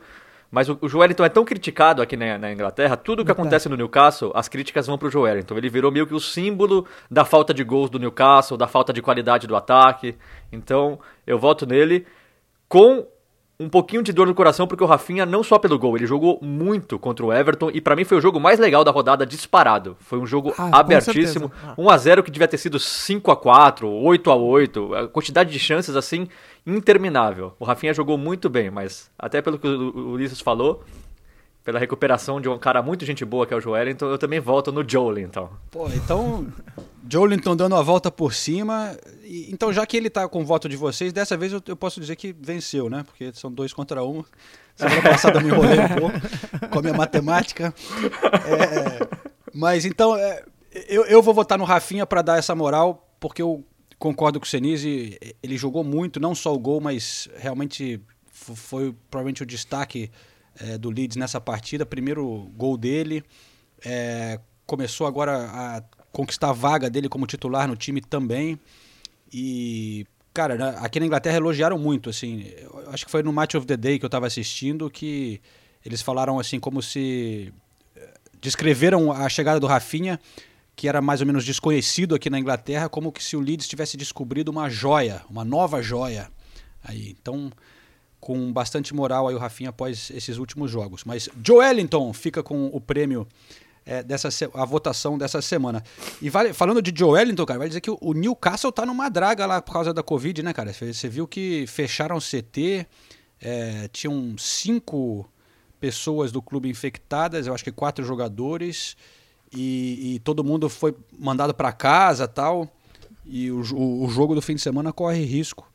Mas 0.50 0.68
o, 0.68 0.76
o 0.80 0.88
Joelinton 0.88 1.24
é 1.24 1.28
tão 1.28 1.44
criticado 1.44 2.02
aqui 2.02 2.16
na, 2.16 2.36
na 2.36 2.52
Inglaterra, 2.52 2.96
tudo 2.96 3.24
que 3.24 3.30
acontece 3.30 3.68
no 3.68 3.76
Newcastle, 3.76 4.32
as 4.34 4.48
críticas 4.48 4.86
vão 4.86 4.98
pro 4.98 5.10
Joelinton. 5.10 5.56
Ele 5.56 5.68
virou 5.70 5.92
meio 5.92 6.06
que 6.06 6.14
o 6.14 6.20
símbolo 6.20 6.86
da 7.10 7.24
falta 7.24 7.54
de 7.54 7.62
gols 7.62 7.88
do 7.88 7.98
Newcastle, 7.98 8.56
da 8.56 8.66
falta 8.66 8.92
de 8.92 9.00
qualidade 9.00 9.46
do 9.46 9.54
ataque. 9.54 10.16
Então, 10.50 10.98
eu 11.26 11.38
voto 11.38 11.66
nele 11.66 12.04
com 12.68 13.06
um 13.60 13.68
pouquinho 13.68 14.02
de 14.02 14.10
dor 14.10 14.26
no 14.26 14.34
coração, 14.34 14.66
porque 14.66 14.82
o 14.82 14.86
Rafinha, 14.86 15.26
não 15.26 15.42
só 15.42 15.58
pelo 15.58 15.78
gol, 15.78 15.94
ele 15.94 16.06
jogou 16.06 16.38
muito 16.40 16.98
contra 16.98 17.26
o 17.26 17.30
Everton, 17.30 17.70
e 17.74 17.78
pra 17.78 17.94
mim 17.94 18.04
foi 18.04 18.16
o 18.16 18.20
jogo 18.20 18.40
mais 18.40 18.58
legal 18.58 18.82
da 18.82 18.90
rodada 18.90 19.26
disparado. 19.26 19.98
Foi 20.00 20.18
um 20.18 20.26
jogo 20.26 20.54
Ah, 20.56 20.78
abertíssimo, 20.80 21.50
certeza. 21.50 21.52
Ah. 21.66 21.74
1 21.76 21.90
a 21.90 21.96
0 21.98 22.22
que 22.22 22.30
devia 22.30 22.48
ter 22.48 22.56
sido 22.56 22.78
5 22.78 23.30
a 23.30 23.36
4 23.36 23.86
8 23.86 24.30
a 24.30 24.34
8 24.34 24.94
a 24.94 25.08
quantidade 25.08 25.52
de 25.52 25.58
chances 25.58 25.94
assim 25.94 26.26
interminável. 26.66 27.54
O 27.58 27.64
Rafinha 27.64 27.94
jogou 27.94 28.16
muito 28.18 28.48
bem, 28.48 28.70
mas 28.70 29.10
até 29.18 29.40
pelo 29.42 29.58
que 29.58 29.66
o 29.66 30.10
Ulisses 30.12 30.40
falou, 30.40 30.84
pela 31.64 31.78
recuperação 31.78 32.40
de 32.40 32.48
um 32.48 32.58
cara 32.58 32.82
muito 32.82 33.04
gente 33.04 33.24
boa 33.24 33.46
que 33.46 33.52
é 33.54 33.56
o 33.56 33.60
Joelinton, 33.60 34.06
eu 34.06 34.18
também 34.18 34.40
volto 34.40 34.72
no 34.72 34.88
Joelinton. 34.88 35.50
Pô, 35.70 35.88
então, 35.88 36.46
Jolinton 37.08 37.54
dando 37.54 37.74
a 37.76 37.82
volta 37.82 38.10
por 38.10 38.32
cima. 38.32 38.96
E- 39.22 39.48
então, 39.52 39.72
já 39.72 39.84
que 39.86 39.96
ele 39.96 40.08
tá 40.10 40.26
com 40.28 40.40
o 40.42 40.44
voto 40.44 40.68
de 40.68 40.76
vocês, 40.76 41.12
dessa 41.12 41.36
vez 41.36 41.52
eu, 41.52 41.62
eu 41.66 41.76
posso 41.76 42.00
dizer 42.00 42.16
que 42.16 42.34
venceu, 42.38 42.88
né? 42.88 43.02
Porque 43.04 43.30
são 43.34 43.52
dois 43.52 43.72
contra 43.72 44.02
um. 44.02 44.24
Semana 44.74 45.02
passada 45.02 45.38
eu 45.38 45.42
me 45.42 45.48
enrolei 45.50 45.78
um 45.78 45.88
pouco 46.00 46.68
com 46.70 46.78
a 46.78 46.82
minha 46.82 46.94
matemática. 46.94 47.74
É, 48.24 49.06
mas 49.52 49.84
então, 49.84 50.16
é, 50.16 50.42
eu, 50.88 51.04
eu 51.04 51.20
vou 51.22 51.34
votar 51.34 51.58
no 51.58 51.64
Rafinha 51.64 52.06
para 52.06 52.22
dar 52.22 52.38
essa 52.38 52.54
moral, 52.54 53.06
porque 53.20 53.42
eu 53.42 53.62
concordo 54.00 54.40
com 54.40 54.46
o 54.46 54.48
Senise. 54.48 55.16
Ele 55.40 55.56
jogou 55.56 55.84
muito, 55.84 56.18
não 56.18 56.34
só 56.34 56.52
o 56.52 56.58
gol, 56.58 56.80
mas 56.80 57.28
realmente 57.36 58.00
foi 58.32 58.96
provavelmente 59.10 59.42
o 59.42 59.46
destaque 59.46 60.10
é, 60.58 60.78
do 60.78 60.90
Leeds 60.90 61.16
nessa 61.16 61.40
partida. 61.40 61.86
Primeiro 61.86 62.50
gol 62.56 62.76
dele. 62.76 63.22
É, 63.84 64.40
começou 64.66 65.06
agora 65.06 65.46
a 65.52 65.82
conquistar 66.10 66.48
a 66.48 66.52
vaga 66.52 66.90
dele 66.90 67.08
como 67.08 67.26
titular 67.26 67.68
no 67.68 67.76
time 67.76 68.00
também. 68.00 68.58
E, 69.32 70.06
cara, 70.32 70.70
aqui 70.78 70.98
na 70.98 71.06
Inglaterra 71.06 71.36
elogiaram 71.36 71.78
muito, 71.78 72.08
assim. 72.08 72.46
acho 72.88 73.04
que 73.04 73.10
foi 73.10 73.22
no 73.22 73.32
Match 73.32 73.54
of 73.54 73.66
the 73.66 73.76
Day 73.76 73.98
que 73.98 74.04
eu 74.04 74.10
tava 74.10 74.26
assistindo 74.26 74.90
que 74.90 75.40
eles 75.84 76.02
falaram 76.02 76.38
assim 76.38 76.58
como 76.58 76.82
se 76.82 77.52
eh, 77.96 78.14
descreveram 78.40 79.12
a 79.12 79.28
chegada 79.28 79.60
do 79.60 79.66
Rafinha, 79.66 80.20
que 80.80 80.88
era 80.88 81.02
mais 81.02 81.20
ou 81.20 81.26
menos 81.26 81.44
desconhecido 81.44 82.14
aqui 82.14 82.30
na 82.30 82.38
Inglaterra, 82.38 82.88
como 82.88 83.12
que 83.12 83.22
se 83.22 83.36
o 83.36 83.40
Leeds 83.40 83.68
tivesse 83.68 83.98
descobrido 83.98 84.50
uma 84.50 84.70
joia, 84.70 85.20
uma 85.28 85.44
nova 85.44 85.82
joia. 85.82 86.30
Aí, 86.82 87.14
então, 87.20 87.52
com 88.18 88.50
bastante 88.50 88.94
moral 88.94 89.28
aí 89.28 89.34
o 89.34 89.38
Rafinha 89.38 89.68
após 89.68 90.10
esses 90.10 90.38
últimos 90.38 90.70
jogos. 90.70 91.04
Mas 91.04 91.28
Joelinton 91.46 92.10
fica 92.14 92.42
com 92.42 92.68
o 92.72 92.80
prêmio 92.80 93.28
é, 93.84 94.02
dessa 94.02 94.30
a 94.54 94.64
votação 94.64 95.18
dessa 95.18 95.42
semana. 95.42 95.84
E 96.22 96.30
vale, 96.30 96.54
falando 96.54 96.80
de 96.80 96.98
Joelinton, 96.98 97.44
cara, 97.44 97.58
vai 97.58 97.68
dizer 97.68 97.82
que 97.82 97.90
o- 97.90 97.98
o 98.00 98.14
Newcastle 98.14 98.72
tá 98.72 98.86
numa 98.86 99.10
draga 99.10 99.44
lá 99.44 99.60
por 99.60 99.74
causa 99.74 99.92
da 99.92 100.02
Covid, 100.02 100.42
né, 100.42 100.54
cara? 100.54 100.72
Você 100.72 101.08
viu 101.10 101.28
que 101.28 101.66
fecharam 101.66 102.16
o 102.16 102.20
CT, 102.22 102.86
é, 103.38 103.86
tinham 103.92 104.34
cinco 104.38 105.30
pessoas 105.78 106.32
do 106.32 106.40
clube 106.40 106.70
infectadas, 106.70 107.46
eu 107.46 107.52
acho 107.54 107.64
que 107.64 107.70
quatro 107.72 108.02
jogadores, 108.02 108.96
e, 109.52 110.14
e 110.14 110.18
todo 110.20 110.44
mundo 110.44 110.68
foi 110.68 110.94
mandado 111.18 111.52
para 111.54 111.72
casa 111.72 112.26
tal. 112.28 112.68
E 113.26 113.50
o, 113.50 113.62
jo- 113.62 113.76
o 113.76 114.08
jogo 114.08 114.34
do 114.34 114.42
fim 114.42 114.54
de 114.54 114.60
semana 114.60 114.92
corre 114.92 115.24
risco 115.24 115.70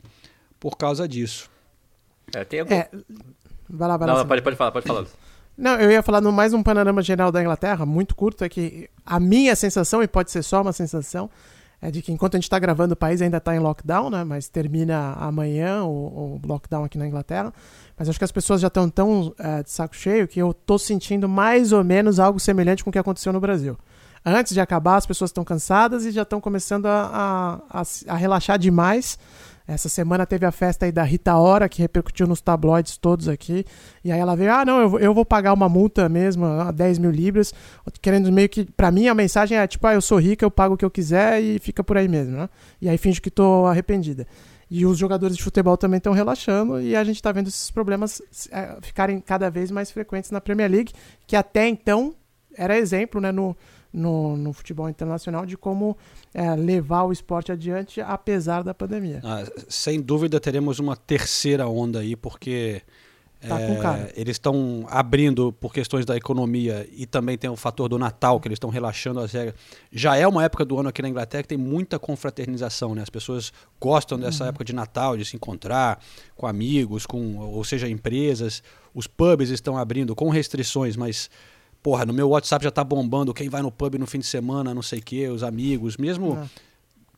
por 0.60 0.78
causa 0.78 1.08
disso. 1.08 1.50
É, 2.34 2.44
tem 2.44 2.62
algum... 2.62 2.74
É, 2.74 2.90
vai 3.70 3.88
lá, 3.88 3.98
vai 3.98 4.08
lá. 4.08 4.18
Não, 4.18 4.28
pode, 4.28 4.42
pode 4.42 4.56
falar, 4.56 4.72
pode 4.72 4.86
falar. 4.88 5.06
Não, 5.58 5.80
eu 5.80 5.90
ia 5.90 6.04
falar 6.04 6.20
no 6.20 6.34
mais 6.34 6.54
um 6.54 6.62
panorama 6.62 7.02
geral 7.02 7.32
da 7.32 7.42
Inglaterra, 7.42 7.86
muito 7.86 8.14
curto, 8.14 8.44
é 8.44 8.50
que 8.50 8.90
a 9.06 9.22
minha 9.22 9.56
sensação, 9.56 10.04
e 10.04 10.08
pode 10.08 10.30
ser 10.30 10.44
só 10.44 10.62
uma 10.62 10.74
sensação, 10.74 11.30
é 11.82 11.92
de 11.92 12.02
que 12.02 12.12
enquanto 12.12 12.36
a 12.36 12.38
gente 12.38 12.46
está 12.46 12.58
gravando, 12.58 12.94
o 12.94 12.98
país 12.98 13.22
ainda 13.22 13.38
está 13.38 13.56
em 13.56 13.60
lockdown, 13.60 14.10
né? 14.10 14.24
Mas 14.24 14.48
termina 14.48 15.14
amanhã 15.14 15.84
o, 15.84 15.90
o 15.90 16.42
lockdown 16.46 16.84
aqui 16.84 16.98
na 16.98 17.08
Inglaterra. 17.08 17.54
Mas 17.98 18.10
acho 18.10 18.18
que 18.18 18.26
as 18.26 18.32
pessoas 18.32 18.62
já 18.62 18.68
estão 18.68 18.90
tão 18.90 19.34
eh, 19.38 19.64
de 19.64 19.72
saco 19.72 19.96
cheio 19.96 20.28
que 20.28 20.40
eu 20.40 20.54
tô 20.54 20.78
sentindo 20.78 21.30
mais 21.30 21.72
ou 21.72 21.84
menos 21.84 22.20
algo 22.20 22.40
semelhante 22.40 22.84
com 22.84 22.90
o 22.90 22.94
que 22.94 23.00
aconteceu 23.00 23.32
no 23.32 23.40
Brasil. 23.40 23.78
Antes 24.26 24.54
de 24.54 24.60
acabar, 24.60 24.96
as 24.96 25.06
pessoas 25.06 25.30
estão 25.30 25.44
cansadas 25.44 26.04
e 26.06 26.12
já 26.12 26.24
estão 26.24 26.42
começando 26.42 26.88
a, 26.88 27.62
a, 27.70 27.82
a, 27.82 27.84
a 28.14 28.16
relaxar 28.18 28.58
demais. 28.58 29.20
Essa 29.68 29.90
semana 29.90 30.26
teve 30.28 30.46
a 30.46 30.52
festa 30.52 30.86
aí 30.86 30.92
da 30.92 31.02
Rita 31.04 31.36
Ora, 31.36 31.68
que 31.68 31.82
repercutiu 31.82 32.28
nos 32.28 32.40
tabloides 32.40 32.98
todos 32.98 33.28
aqui. 33.28 33.66
E 34.04 34.12
aí 34.12 34.20
ela 34.20 34.36
veio, 34.36 34.54
ah, 34.54 34.64
não, 34.64 34.80
eu 34.80 34.90
vou, 34.90 35.00
eu 35.00 35.14
vou 35.14 35.26
pagar 35.26 35.54
uma 35.54 35.68
multa 35.68 36.08
mesmo, 36.08 36.46
ah, 36.46 36.72
10 36.72 37.00
mil 37.00 37.10
libras. 37.10 37.52
Querendo 38.00 38.32
meio 38.32 38.48
que, 38.48 38.66
pra 38.66 38.92
mim, 38.92 39.08
a 39.08 39.16
mensagem 39.16 39.58
é 39.58 39.66
tipo, 39.66 39.88
ah, 39.88 39.96
eu 39.96 40.02
sou 40.02 40.20
rica, 40.20 40.46
eu 40.46 40.52
pago 40.52 40.76
o 40.76 40.78
que 40.78 40.86
eu 40.86 40.92
quiser 40.92 41.42
e 41.42 41.58
fica 41.58 41.84
por 41.84 41.98
aí 41.98 42.08
mesmo, 42.08 42.38
né? 42.38 42.50
E 42.80 42.88
aí 42.88 42.98
finge 42.98 43.20
que 43.20 43.32
tô 43.32 43.66
arrependida. 43.66 44.28
E 44.70 44.86
os 44.86 44.98
jogadores 44.98 45.36
de 45.36 45.44
futebol 45.44 45.78
também 45.78 45.98
estão 45.98 46.14
relaxando 46.14 46.82
e 46.82 46.96
a 46.96 47.04
gente 47.04 47.22
tá 47.22 47.32
vendo 47.32 47.48
esses 47.48 47.70
problemas 47.70 48.22
eh, 48.52 48.78
ficarem 48.82 49.20
cada 49.20 49.50
vez 49.50 49.70
mais 49.70 49.92
frequentes 49.92 50.32
na 50.32 50.42
Premier 50.42 50.70
League, 50.70 50.92
que 51.28 51.36
até 51.36 51.68
então 51.68 52.16
era 52.58 52.78
exemplo, 52.78 53.22
né, 53.22 53.32
no, 53.32 53.56
no, 53.96 54.36
no 54.36 54.52
futebol 54.52 54.90
internacional 54.90 55.46
de 55.46 55.56
como 55.56 55.98
eh, 56.34 56.56
levar 56.56 57.04
o 57.04 57.12
esporte 57.12 57.52
adiante 57.52 58.02
apesar 58.02 58.64
da 58.64 58.74
pandemia. 58.74 59.22
Ah, 59.24 59.44
sem 59.70 60.02
dúvida 60.02 60.40
teremos 60.40 60.80
uma 60.80 60.96
terceira 60.96 61.68
onda 61.68 62.00
aí, 62.00 62.16
porque 62.16 62.82
Tá 63.48 63.60
é, 63.60 64.14
eles 64.16 64.36
estão 64.36 64.88
abrindo 64.90 65.54
por 65.54 65.72
questões 65.72 66.06
da 66.06 66.18
economia 66.18 66.88
e 66.92 67.06
também 67.06 67.38
tem 67.38 67.50
o 67.50 67.56
fator 67.56 67.88
do 67.88 68.00
Natal, 68.00 68.40
que 68.40 68.48
eles 68.48 68.56
estão 68.56 68.70
relaxando 68.70 69.20
as 69.20 69.32
regras. 69.32 69.56
Já 69.92 70.16
é 70.16 70.28
uma 70.28 70.44
época 70.44 70.66
do 70.66 70.80
ano 70.80 70.90
aqui 70.90 71.02
na 71.02 71.10
Inglaterra 71.10 71.44
que 71.44 71.50
tem 71.50 71.58
muita 71.58 72.00
confraternização, 72.00 72.96
né? 72.96 73.04
As 73.04 73.10
pessoas 73.10 73.54
gostam 73.80 74.18
dessa 74.18 74.46
época 74.46 74.64
de 74.64 74.74
Natal, 74.74 75.16
de 75.16 75.26
se 75.26 75.36
encontrar 75.36 76.00
com 76.36 76.48
amigos, 76.48 77.06
com, 77.06 77.38
ou 77.38 77.64
seja, 77.64 77.88
empresas. 77.88 78.64
Os 78.94 79.06
pubs 79.06 79.50
estão 79.50 79.78
abrindo 79.78 80.16
com 80.16 80.30
restrições, 80.30 80.96
mas 80.96 81.30
porra, 81.86 82.04
no 82.04 82.12
meu 82.14 82.28
WhatsApp 82.30 82.64
já 82.64 82.72
tá 82.72 82.84
bombando 82.84 83.32
quem 83.32 83.48
vai 83.48 83.62
no 83.62 83.72
pub 83.72 83.94
no 84.00 84.08
fim 84.08 84.18
de 84.18 84.26
semana, 84.26 84.74
não 84.74 84.82
sei 84.82 84.98
o 84.98 85.04
quê, 85.04 85.28
os 85.28 85.44
amigos, 85.44 85.98
mesmo 85.98 86.34
Ah. 86.42 86.48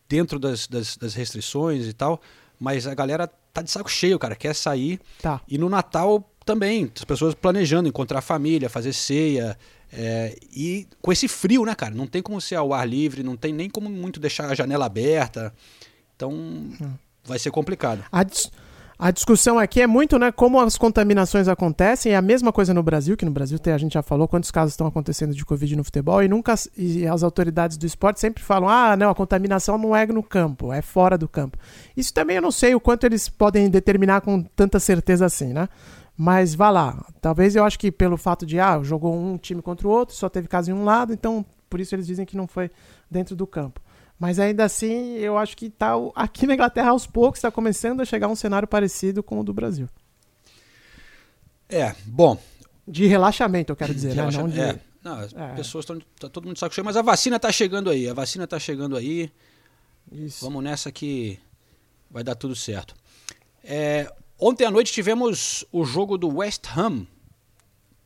dentro 0.09 0.37
das, 0.37 0.67
das, 0.67 0.97
das 0.97 1.13
restrições 1.13 1.85
e 1.87 1.93
tal, 1.93 2.19
mas 2.59 2.85
a 2.85 2.93
galera 2.93 3.27
tá 3.53 3.61
de 3.61 3.71
saco 3.71 3.89
cheio, 3.89 4.19
cara, 4.19 4.35
quer 4.35 4.53
sair. 4.53 4.99
Tá. 5.21 5.39
E 5.47 5.57
no 5.57 5.69
Natal 5.69 6.29
também, 6.45 6.91
as 6.93 7.05
pessoas 7.05 7.33
planejando 7.33 7.87
encontrar 7.87 8.19
a 8.19 8.21
família, 8.21 8.69
fazer 8.69 8.91
ceia. 8.91 9.57
é, 9.89 10.35
e 10.53 10.85
com 11.01 11.13
esse 11.13 11.29
frio, 11.29 11.63
né, 11.63 11.73
cara? 11.73 11.95
Não 11.95 12.05
tem 12.05 12.21
como 12.21 12.41
ser 12.41 12.55
ao 12.55 12.73
ar 12.73 12.85
livre, 12.85 13.23
não 13.23 13.37
tem 13.37 13.53
nem 13.53 13.69
como 13.69 13.89
muito 13.89 14.19
deixar 14.19 14.49
a 14.51 14.53
janela 14.53 14.85
aberta. 14.85 15.53
Então 16.15 16.33
vai 17.23 17.39
ser 17.39 17.51
complicado. 17.51 18.03
A, 18.11 18.21
dis- 18.23 18.51
a 18.99 19.11
discussão 19.11 19.59
aqui 19.59 19.81
é 19.81 19.85
muito, 19.85 20.17
né, 20.17 20.31
como 20.31 20.59
as 20.59 20.75
contaminações 20.75 21.47
acontecem, 21.47 22.13
é 22.13 22.15
a 22.15 22.21
mesma 22.21 22.51
coisa 22.51 22.73
no 22.73 22.81
Brasil, 22.81 23.15
que 23.15 23.25
no 23.25 23.31
Brasil 23.31 23.59
tem, 23.59 23.71
a 23.71 23.77
gente 23.77 23.93
já 23.93 24.01
falou 24.01 24.27
quantos 24.27 24.49
casos 24.49 24.73
estão 24.73 24.87
acontecendo 24.87 25.35
de 25.35 25.45
Covid 25.45 25.75
no 25.75 25.83
futebol, 25.83 26.23
e 26.23 26.27
nunca 26.27 26.55
e 26.75 27.05
as 27.05 27.21
autoridades 27.21 27.77
do 27.77 27.85
esporte 27.85 28.19
sempre 28.19 28.43
falam: 28.43 28.67
"Ah, 28.67 28.97
não, 28.97 29.09
a 29.09 29.15
contaminação 29.15 29.77
não 29.77 29.95
é 29.95 30.05
no 30.07 30.23
campo, 30.23 30.73
é 30.73 30.81
fora 30.81 31.17
do 31.17 31.27
campo". 31.27 31.57
Isso 31.95 32.11
também 32.11 32.37
eu 32.37 32.41
não 32.41 32.51
sei 32.51 32.73
o 32.73 32.79
quanto 32.79 33.05
eles 33.05 33.29
podem 33.29 33.69
determinar 33.69 34.21
com 34.21 34.41
tanta 34.41 34.79
certeza 34.79 35.25
assim, 35.25 35.53
né? 35.53 35.69
Mas 36.17 36.55
vá 36.55 36.71
lá. 36.71 37.05
Talvez 37.21 37.55
eu 37.55 37.63
acho 37.63 37.77
que 37.77 37.91
pelo 37.91 38.17
fato 38.17 38.45
de 38.45 38.59
ah, 38.59 38.81
jogou 38.81 39.15
um 39.15 39.37
time 39.37 39.61
contra 39.61 39.87
o 39.87 39.91
outro, 39.91 40.15
só 40.15 40.27
teve 40.27 40.47
caso 40.47 40.71
em 40.71 40.73
um 40.73 40.83
lado, 40.83 41.13
então 41.13 41.45
por 41.69 41.79
isso 41.79 41.93
eles 41.93 42.07
dizem 42.07 42.25
que 42.25 42.35
não 42.35 42.47
foi 42.47 42.71
dentro 43.11 43.35
do 43.35 43.45
campo. 43.45 43.79
Mas 44.19 44.39
ainda 44.39 44.63
assim, 44.65 45.13
eu 45.17 45.37
acho 45.37 45.55
que 45.55 45.69
tá 45.69 45.93
aqui 46.15 46.47
na 46.47 46.55
Inglaterra 46.55 46.89
aos 46.89 47.05
poucos 47.05 47.37
está 47.37 47.51
começando 47.51 48.01
a 48.01 48.05
chegar 48.05 48.27
um 48.27 48.35
cenário 48.35 48.67
parecido 48.67 49.21
com 49.21 49.39
o 49.39 49.43
do 49.43 49.53
Brasil. 49.53 49.87
É, 51.69 51.93
bom. 52.05 52.39
De 52.87 53.05
relaxamento, 53.05 53.71
eu 53.71 53.75
quero 53.75 53.93
dizer, 53.93 54.15
né? 54.15 54.29
Não 54.31 54.47
de... 54.49 54.59
é, 54.59 54.79
não, 55.03 55.19
as 55.19 55.33
É. 55.33 55.53
pessoas 55.55 55.83
estão. 55.83 55.99
Tá 56.19 56.29
todo 56.29 56.45
mundo 56.45 56.53
de 56.53 56.59
saco 56.59 56.73
cheio, 56.73 56.85
mas 56.85 56.97
a 56.97 57.01
vacina 57.01 57.39
tá 57.39 57.51
chegando 57.51 57.89
aí. 57.89 58.09
A 58.09 58.13
vacina 58.13 58.47
tá 58.47 58.57
chegando 58.57 58.95
aí. 58.95 59.31
Isso. 60.11 60.43
Vamos 60.43 60.63
nessa 60.63 60.91
que 60.91 61.37
vai 62.09 62.23
dar 62.23 62.35
tudo 62.35 62.55
certo. 62.55 62.95
É, 63.63 64.11
ontem 64.39 64.65
à 64.65 64.71
noite 64.71 64.91
tivemos 64.93 65.65
o 65.71 65.83
jogo 65.83 66.17
do 66.17 66.37
West 66.37 66.65
Ham. 66.75 67.05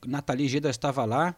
Nathalie 0.06 0.48
Geda 0.48 0.70
estava 0.70 1.06
lá 1.06 1.36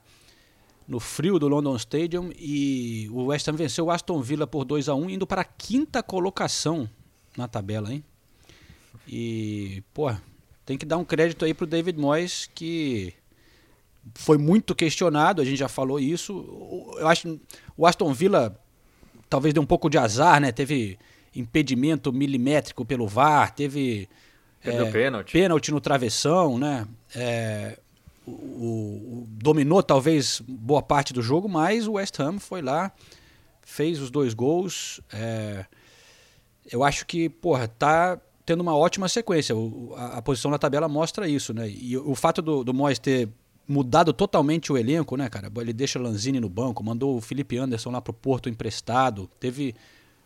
no 0.88 1.00
frio 1.00 1.40
do 1.40 1.48
London 1.48 1.76
Stadium 1.76 2.32
e 2.38 3.08
o 3.12 3.26
West 3.26 3.48
Ham 3.48 3.54
venceu 3.54 3.86
o 3.86 3.92
Aston 3.92 4.22
Villa 4.22 4.46
por 4.46 4.66
2 4.66 4.90
a 4.90 4.96
1 4.96 5.10
indo 5.12 5.28
para 5.28 5.42
a 5.42 5.46
quinta 5.46 6.04
colocação 6.04 6.90
na 7.38 7.48
tabela, 7.48 7.94
hein? 7.94 8.04
E, 9.08 9.84
pô, 9.94 10.14
tem 10.66 10.78
que 10.78 10.86
dar 10.86 10.98
um 10.98 11.06
crédito 11.06 11.46
aí 11.46 11.54
pro 11.54 11.66
David 11.66 12.00
Moyes 12.00 12.50
que 12.54 13.14
foi 14.16 14.38
muito 14.38 14.76
questionado, 14.76 15.42
a 15.42 15.46
gente 15.46 15.58
já 15.58 15.70
falou 15.70 16.00
isso. 16.00 16.96
Eu 16.98 17.08
acho 17.08 17.40
o 17.78 17.88
Aston 17.88 18.14
Villa 18.14 18.60
talvez 19.30 19.54
deu 19.54 19.64
um 19.64 19.66
pouco 19.66 19.90
de 19.90 19.98
azar, 19.98 20.40
né? 20.40 20.52
Teve 20.52 20.98
impedimento 21.36 22.14
milimétrico 22.14 22.86
pelo 22.86 23.08
VAR, 23.08 23.54
teve 23.54 24.08
Perdeu 24.64 24.88
é, 24.88 24.92
pênalti. 24.92 25.34
pênalti 25.34 25.72
no 25.72 25.82
travessão, 25.82 26.58
né? 26.58 26.88
É, 27.14 27.78
o, 28.26 28.32
o- 28.32 29.28
dominou 29.30 29.82
talvez 29.84 30.42
boa 30.48 30.82
parte 30.82 31.14
do 31.14 31.22
jogo, 31.22 31.48
mas 31.50 31.88
o 31.88 31.94
West 31.94 32.20
Ham 32.20 32.40
foi 32.40 32.62
lá, 32.62 32.92
fez 33.62 34.00
os 34.00 34.10
dois 34.12 34.34
gols. 34.34 35.02
é, 35.12 35.66
eu 36.72 36.84
acho 36.84 37.06
que, 37.06 37.28
porra, 37.30 37.68
tá 37.68 38.18
tendo 38.46 38.62
uma 38.62 38.76
ótima 38.76 39.08
sequência. 39.10 39.56
O- 39.56 39.94
a, 39.98 40.18
a 40.18 40.22
posição 40.22 40.50
na 40.52 40.58
tabela 40.58 40.88
mostra 40.88 41.28
isso, 41.28 41.54
né? 41.54 41.70
E 41.70 41.98
o, 41.98 42.12
o 42.12 42.16
fato 42.16 42.42
do, 42.42 42.64
do 42.64 42.74
Moyes 42.74 43.00
ter 43.00 43.30
mudado 43.68 44.12
totalmente 44.14 44.72
o 44.72 44.78
elenco, 44.78 45.16
né, 45.16 45.30
cara? 45.30 45.52
Ele 45.58 45.72
deixa 45.74 46.00
Lanzini 46.00 46.40
no 46.40 46.50
banco, 46.50 46.84
mandou 46.84 47.18
o 47.18 47.22
Felipe 47.22 47.58
Anderson 47.58 47.92
lá 47.92 48.02
pro 48.02 48.14
Porto 48.14 48.50
emprestado, 48.50 49.30
teve 49.40 49.74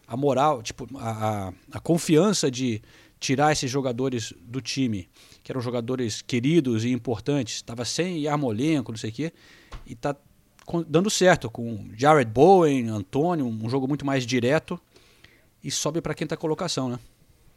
a 0.08 0.16
moral, 0.18 0.64
tipo, 0.64 0.88
a, 0.98 1.48
a, 1.50 1.54
a 1.74 1.80
confiança 1.80 2.50
de 2.50 2.82
tirar 3.20 3.52
esses 3.52 3.70
jogadores 3.70 4.34
do 4.42 4.62
time, 4.62 5.08
que 5.48 5.52
eram 5.54 5.62
jogadores 5.62 6.22
queridos 6.22 6.84
e 6.84 6.92
importantes, 6.92 7.56
estava 7.56 7.86
sem 7.86 8.20
Yarmolenko, 8.20 8.92
não 8.92 8.98
sei 8.98 9.12
o 9.12 9.14
quê, 9.14 9.32
e 9.86 9.96
tá 9.96 10.14
com- 10.66 10.84
dando 10.86 11.10
certo 11.10 11.50
com 11.50 11.88
Jared 11.96 12.30
Bowen, 12.30 12.90
Antônio, 12.90 13.46
um 13.48 13.70
jogo 13.70 13.88
muito 13.88 14.06
mais 14.06 14.26
direto 14.26 14.78
e 15.64 15.72
sobe 15.72 16.02
para 16.02 16.14
quinta 16.14 16.36
colocação, 16.36 16.90
né? 16.90 17.00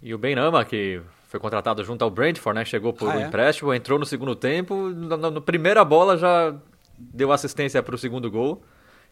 E 0.00 0.14
o 0.14 0.18
Benama, 0.18 0.64
que 0.64 1.02
foi 1.26 1.40
contratado 1.40 1.82
junto 1.82 2.02
ao 2.04 2.10
Brentford, 2.12 2.60
né? 2.60 2.64
Chegou 2.64 2.92
por 2.92 3.10
Ah, 3.10 3.16
um 3.16 3.20
é? 3.22 3.26
empréstimo, 3.26 3.74
entrou 3.74 3.98
no 3.98 4.06
segundo 4.06 4.36
tempo, 4.36 4.90
na, 4.90 5.16
na- 5.16 5.30
na 5.32 5.40
primeira 5.40 5.84
bola 5.84 6.16
já 6.16 6.54
deu 6.96 7.32
assistência 7.32 7.82
para 7.82 7.96
o 7.96 7.98
segundo 7.98 8.30
gol. 8.30 8.62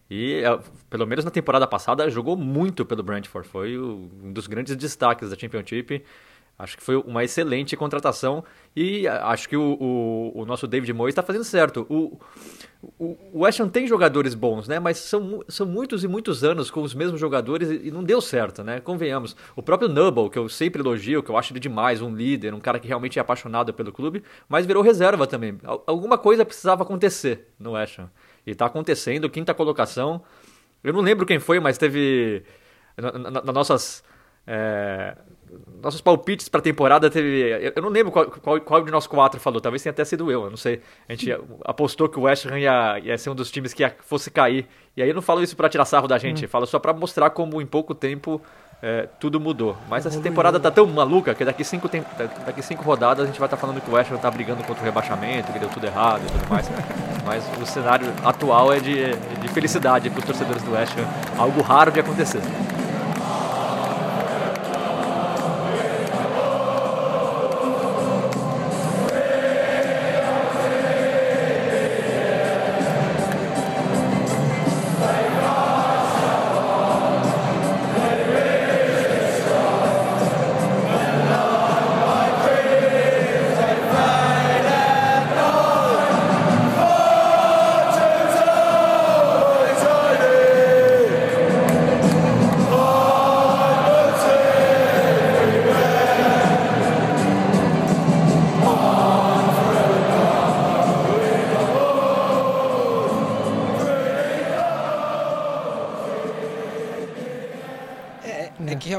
E, 0.09 0.35
eh, 0.35 0.59
pelo 0.89 1.05
menos 1.05 1.25
na 1.25 1.33
temporada 1.33 1.67
passada, 1.67 2.09
jogou 2.09 2.37
muito 2.37 2.87
pelo 2.87 3.03
Brentford. 3.03 3.49
Foi 3.49 3.77
um 3.77 4.33
dos 4.33 4.47
grandes 4.47 4.77
destaques 4.77 5.31
da 5.31 5.37
Championship. 5.37 6.05
Acho 6.59 6.77
que 6.77 6.83
foi 6.83 6.97
uma 6.97 7.23
excelente 7.23 7.77
contratação 7.77 8.43
e 8.75 9.07
acho 9.07 9.49
que 9.49 9.57
o, 9.57 9.77
o, 9.81 10.43
o 10.43 10.45
nosso 10.45 10.67
David 10.67 10.93
Moyes 10.93 11.12
está 11.12 11.23
fazendo 11.23 11.45
certo. 11.45 11.87
O, 11.88 12.19
o, 12.99 13.17
o 13.33 13.41
West 13.43 13.61
Ham 13.61 13.69
tem 13.69 13.87
jogadores 13.87 14.35
bons, 14.35 14.67
né? 14.67 14.81
Mas 14.81 14.99
são, 14.99 15.45
são 15.47 15.65
muitos 15.65 16.03
e 16.03 16.09
muitos 16.09 16.43
anos 16.43 16.69
com 16.69 16.83
os 16.83 16.95
mesmos 16.95 17.21
jogadores 17.21 17.71
e, 17.71 17.93
não 17.93 18.03
deu 18.03 18.21
certo, 18.21 18.65
né? 18.65 18.81
Convenhamos. 18.81 19.37
O 19.55 19.62
próprio 19.62 19.88
Nubble, 19.88 20.29
que 20.29 20.37
eu 20.37 20.49
sempre 20.49 20.83
elogio, 20.83 21.23
que 21.23 21.31
eu 21.31 21.37
acho 21.37 21.53
ele 21.53 21.61
demais, 21.61 22.03
um 22.03 22.12
líder, 22.12 22.53
um 22.53 22.61
cara 22.61 22.81
que 22.81 22.88
realmente 22.88 23.21
é 23.21 23.23
apaixonado 23.23 23.73
pelo 23.73 23.93
clube, 23.93 24.25
mas 24.49 24.67
virou 24.67 24.83
reserva 24.83 25.29
também. 25.29 25.59
Alguma 25.87 26.19
coisa 26.19 26.45
precisava 26.45 26.83
acontecer 26.83 27.53
no 27.57 27.73
West 27.73 28.00
Ham. 28.00 28.11
E 28.45 28.50
está 28.50 28.67
acontecendo, 28.67 29.31
quinta 29.31 29.55
colocação. 29.55 30.25
Eu 30.83 30.93
não 30.93 31.03
lembro 31.03 31.25
quem 31.25 31.38
foi, 31.38 31.61
mas 31.61 31.79
teve. 31.79 32.43
Nas 32.97 33.55
nossas. 33.55 34.03
É, 34.45 35.17
nossos 35.83 36.00
palpites 36.00 36.49
para 36.49 36.61
a 36.61 36.62
temporada 36.62 37.11
teve. 37.11 37.73
Eu 37.75 37.83
não 37.83 37.88
lembro 37.88 38.12
qual, 38.12 38.26
qual, 38.26 38.61
qual, 38.61 38.85
de 38.85 38.90
nós 38.90 39.07
quatro 39.07 39.40
falou, 39.40 39.61
talvez 39.61 39.83
tenha 39.83 39.90
até 39.90 40.05
sido 40.05 40.31
eu, 40.31 40.45
eu 40.45 40.50
não 40.50 40.57
sei. 40.57 40.81
A 41.09 41.12
gente 41.12 41.31
apostou 41.64 42.09
que 42.09 42.19
o 42.19 42.23
West 42.23 42.47
Ham 42.47 42.59
ia, 42.59 42.99
ia 43.00 43.19
ser 43.19 43.31
um 43.31 43.35
dos 43.35 43.50
times 43.50 43.73
que 43.73 43.83
ia, 43.83 43.95
fosse 44.00 44.31
cair. 44.31 44.67
E 44.97 45.02
aí 45.02 45.09
eu 45.09 45.14
não 45.14 45.23
falo 45.23 45.43
isso 45.43 45.57
para 45.57 45.69
tirar 45.69 45.85
sarro 45.85 46.09
da 46.09 46.19
gente, 46.19 46.45
hum. 46.45 46.49
falo 46.49 46.67
só 46.67 46.78
para 46.78 46.93
mostrar 46.93 47.31
como 47.31 47.62
em 47.62 47.67
pouco 47.67 47.95
tempo 47.95 48.40
é, 48.83 49.09
tudo 49.19 49.40
mudou. 49.40 49.76
Mas 49.88 50.07
essa 50.07 50.21
temporada 50.21 50.59
tá 50.61 50.71
tão 50.71 50.87
maluca 50.87 51.35
que 51.35 51.45
daqui 51.45 51.64
cinco, 51.64 51.88
tem... 51.88 52.05
daqui 52.47 52.62
cinco 52.62 52.83
rodadas 52.83 53.25
a 53.25 53.26
gente 53.26 53.38
vai 53.38 53.47
estar 53.47 53.57
tá 53.57 53.61
falando 53.61 53.81
que 53.81 53.90
o 53.90 53.95
West 53.95 54.11
Ham 54.11 54.19
tá 54.19 54.31
brigando 54.31 54.62
contra 54.64 54.83
o 54.83 54.85
rebaixamento, 54.85 55.52
que 55.52 55.59
deu 55.59 55.69
tudo 55.69 55.87
errado 55.87 56.23
e 56.26 56.31
tudo 56.31 56.49
mais. 56.49 56.69
Mas 57.26 57.45
o 57.61 57.67
cenário 57.67 58.07
atual 58.25 58.73
é 58.73 58.78
de, 58.78 59.14
de 59.40 59.49
felicidade 59.49 60.09
para 60.09 60.21
os 60.21 60.25
torcedores 60.25 60.62
do 60.62 60.73
West 60.73 60.95
Ham, 60.97 61.40
algo 61.40 61.61
raro 61.61 61.90
de 61.90 62.00
acontecer. 62.00 62.40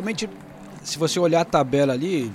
Realmente, 0.10 0.30
se 0.84 0.98
você 0.98 1.20
olhar 1.20 1.42
a 1.42 1.46
tabela 1.46 1.94
ali, 1.94 2.32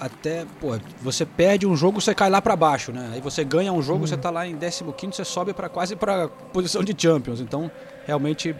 até, 0.00 0.44
pô, 0.60 0.78
você 1.00 1.24
perde 1.26 1.66
um 1.66 1.76
jogo, 1.76 2.00
você 2.00 2.14
cai 2.14 2.30
lá 2.30 2.40
para 2.40 2.54
baixo, 2.54 2.92
né? 2.92 3.10
Aí 3.14 3.20
você 3.20 3.44
ganha 3.44 3.72
um 3.72 3.82
jogo, 3.82 4.00
uhum. 4.00 4.06
você 4.06 4.16
tá 4.16 4.30
lá 4.30 4.46
em 4.46 4.56
15 4.56 4.92
você 5.16 5.24
sobe 5.24 5.52
para 5.52 5.68
quase 5.68 5.96
para 5.96 6.28
posição 6.28 6.84
de 6.84 6.94
Champions. 6.96 7.40
Então, 7.40 7.70
realmente 8.06 8.54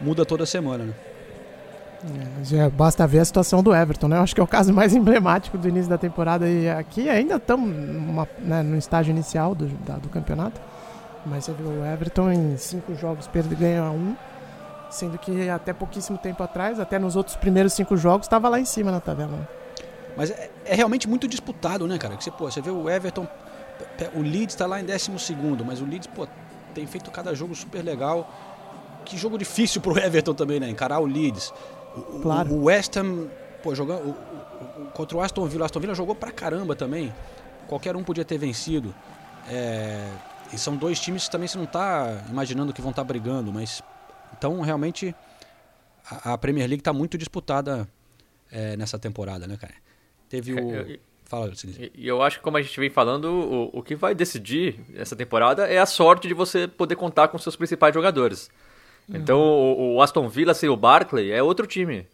muda 0.00 0.24
toda 0.24 0.44
semana, 0.44 0.84
né? 0.84 0.94
É, 2.52 2.70
basta 2.70 3.06
ver 3.06 3.18
a 3.18 3.24
situação 3.24 3.62
do 3.62 3.74
Everton, 3.74 4.08
né? 4.08 4.16
Eu 4.16 4.22
acho 4.22 4.34
que 4.34 4.40
é 4.40 4.44
o 4.44 4.46
caso 4.46 4.72
mais 4.72 4.94
emblemático 4.96 5.58
do 5.58 5.68
início 5.68 5.90
da 5.90 5.98
temporada 5.98 6.48
e 6.48 6.68
aqui 6.68 7.10
ainda 7.10 7.36
estamos 7.36 7.70
né, 8.38 8.62
no 8.62 8.76
estágio 8.78 9.10
inicial 9.10 9.54
do, 9.54 9.66
da, 9.66 9.96
do 9.96 10.08
campeonato. 10.08 10.58
Mas 11.26 11.44
você 11.44 11.52
viu 11.52 11.68
o 11.68 11.84
Everton 11.84 12.32
em 12.32 12.56
cinco 12.56 12.94
jogos 12.94 13.26
perde 13.26 13.54
ganha 13.54 13.84
um 13.90 14.16
Sendo 14.90 15.16
que 15.18 15.48
até 15.48 15.72
pouquíssimo 15.72 16.18
tempo 16.18 16.42
atrás, 16.42 16.80
até 16.80 16.98
nos 16.98 17.16
outros 17.16 17.36
primeiros 17.36 17.72
cinco 17.72 17.96
jogos, 17.96 18.26
estava 18.26 18.48
lá 18.48 18.58
em 18.58 18.64
cima 18.64 18.90
na 18.90 19.00
tabela. 19.00 19.30
Né? 19.30 19.48
Mas 20.16 20.30
é, 20.30 20.50
é, 20.64 20.74
realmente 20.74 21.08
muito 21.08 21.28
disputado, 21.28 21.86
né, 21.86 21.96
cara? 21.96 22.16
Que 22.16 22.24
você, 22.24 22.30
pô, 22.30 22.50
você 22.50 22.60
vê 22.60 22.70
o 22.70 22.90
Everton, 22.90 23.26
o 24.14 24.20
Leeds 24.20 24.54
está 24.54 24.66
lá 24.66 24.80
em 24.80 24.84
12, 24.84 25.12
mas 25.64 25.80
o 25.80 25.84
Leeds, 25.84 26.08
pô, 26.08 26.26
tem 26.74 26.86
feito 26.86 27.10
cada 27.10 27.34
jogo 27.34 27.54
super 27.54 27.82
legal. 27.82 28.28
Que 29.04 29.16
jogo 29.16 29.38
difícil 29.38 29.80
pro 29.80 29.96
Everton 29.98 30.34
também, 30.34 30.60
né? 30.60 30.68
Encarar 30.68 31.00
o 31.00 31.06
Leeds. 31.06 31.52
O, 31.96 32.20
claro. 32.20 32.52
O, 32.52 32.64
West 32.64 32.96
Ham, 32.96 33.28
pô, 33.62 33.74
jogando. 33.74 34.08
O, 34.08 34.82
o, 34.82 34.86
contra 34.92 35.16
o 35.16 35.20
Aston 35.20 35.46
Villa. 35.46 35.62
O 35.62 35.64
Aston 35.66 35.80
Villa 35.80 35.94
jogou 35.94 36.14
pra 36.14 36.30
caramba 36.30 36.76
também. 36.76 37.12
Qualquer 37.66 37.96
um 37.96 38.02
podia 38.02 38.24
ter 38.24 38.38
vencido. 38.38 38.94
É, 39.48 40.06
e 40.52 40.58
são 40.58 40.76
dois 40.76 41.00
times 41.00 41.24
que 41.24 41.30
também 41.30 41.48
você 41.48 41.56
não 41.56 41.66
tá 41.66 42.18
imaginando 42.28 42.72
que 42.72 42.80
vão 42.80 42.90
estar 42.90 43.02
tá 43.02 43.06
brigando, 43.06 43.52
mas 43.52 43.82
então, 44.36 44.60
realmente, 44.60 45.14
a, 46.10 46.32
a 46.34 46.38
Premier 46.38 46.68
League 46.68 46.80
está 46.80 46.92
muito 46.92 47.16
disputada 47.16 47.88
é, 48.50 48.76
nessa 48.76 48.98
temporada, 48.98 49.46
né, 49.46 49.56
cara? 49.56 49.74
Teve 50.28 50.54
o. 50.54 50.74
É, 50.74 50.98
Fala, 51.30 51.48
E 51.94 52.08
eu 52.08 52.20
acho 52.22 52.38
que, 52.38 52.42
como 52.42 52.56
a 52.56 52.62
gente 52.62 52.80
vem 52.80 52.90
falando, 52.90 53.26
o, 53.26 53.70
o 53.72 53.82
que 53.84 53.94
vai 53.94 54.16
decidir 54.16 54.80
essa 54.96 55.14
temporada 55.14 55.64
é 55.68 55.78
a 55.78 55.86
sorte 55.86 56.26
de 56.26 56.34
você 56.34 56.66
poder 56.66 56.96
contar 56.96 57.28
com 57.28 57.38
seus 57.38 57.54
principais 57.54 57.94
jogadores. 57.94 58.50
Uhum. 59.08 59.16
Então, 59.16 59.38
o, 59.38 59.94
o, 59.94 60.02
Aston 60.02 60.28
Villa 60.28 60.54
sem 60.54 60.68
o 60.68 60.76
Barkley 60.76 61.30
é 61.30 61.40
outro 61.40 61.68
time. 61.68 62.04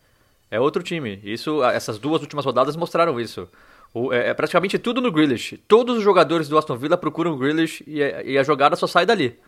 É 0.50 0.60
outro 0.60 0.82
time. 0.82 1.18
Isso, 1.24 1.64
essas 1.64 1.98
duas 1.98 2.20
últimas 2.20 2.44
rodadas 2.44 2.76
mostraram 2.76 3.18
isso. 3.18 3.48
O, 3.94 4.12
é, 4.12 4.28
é, 4.28 4.34
praticamente 4.34 4.78
tudo 4.78 5.00
no 5.00 5.10
Grealish. 5.10 5.56
Todos 5.66 5.96
os 5.96 6.04
jogadores 6.04 6.46
do 6.46 6.58
Aston 6.58 6.76
Villa 6.76 6.98
procuram 6.98 7.32
o 7.32 7.38
Grealish 7.38 7.82
e, 7.86 8.00
e 8.00 8.36
a 8.36 8.42
jogada 8.42 8.76
só 8.76 8.86
sai 8.86 9.06
dali. 9.06 9.38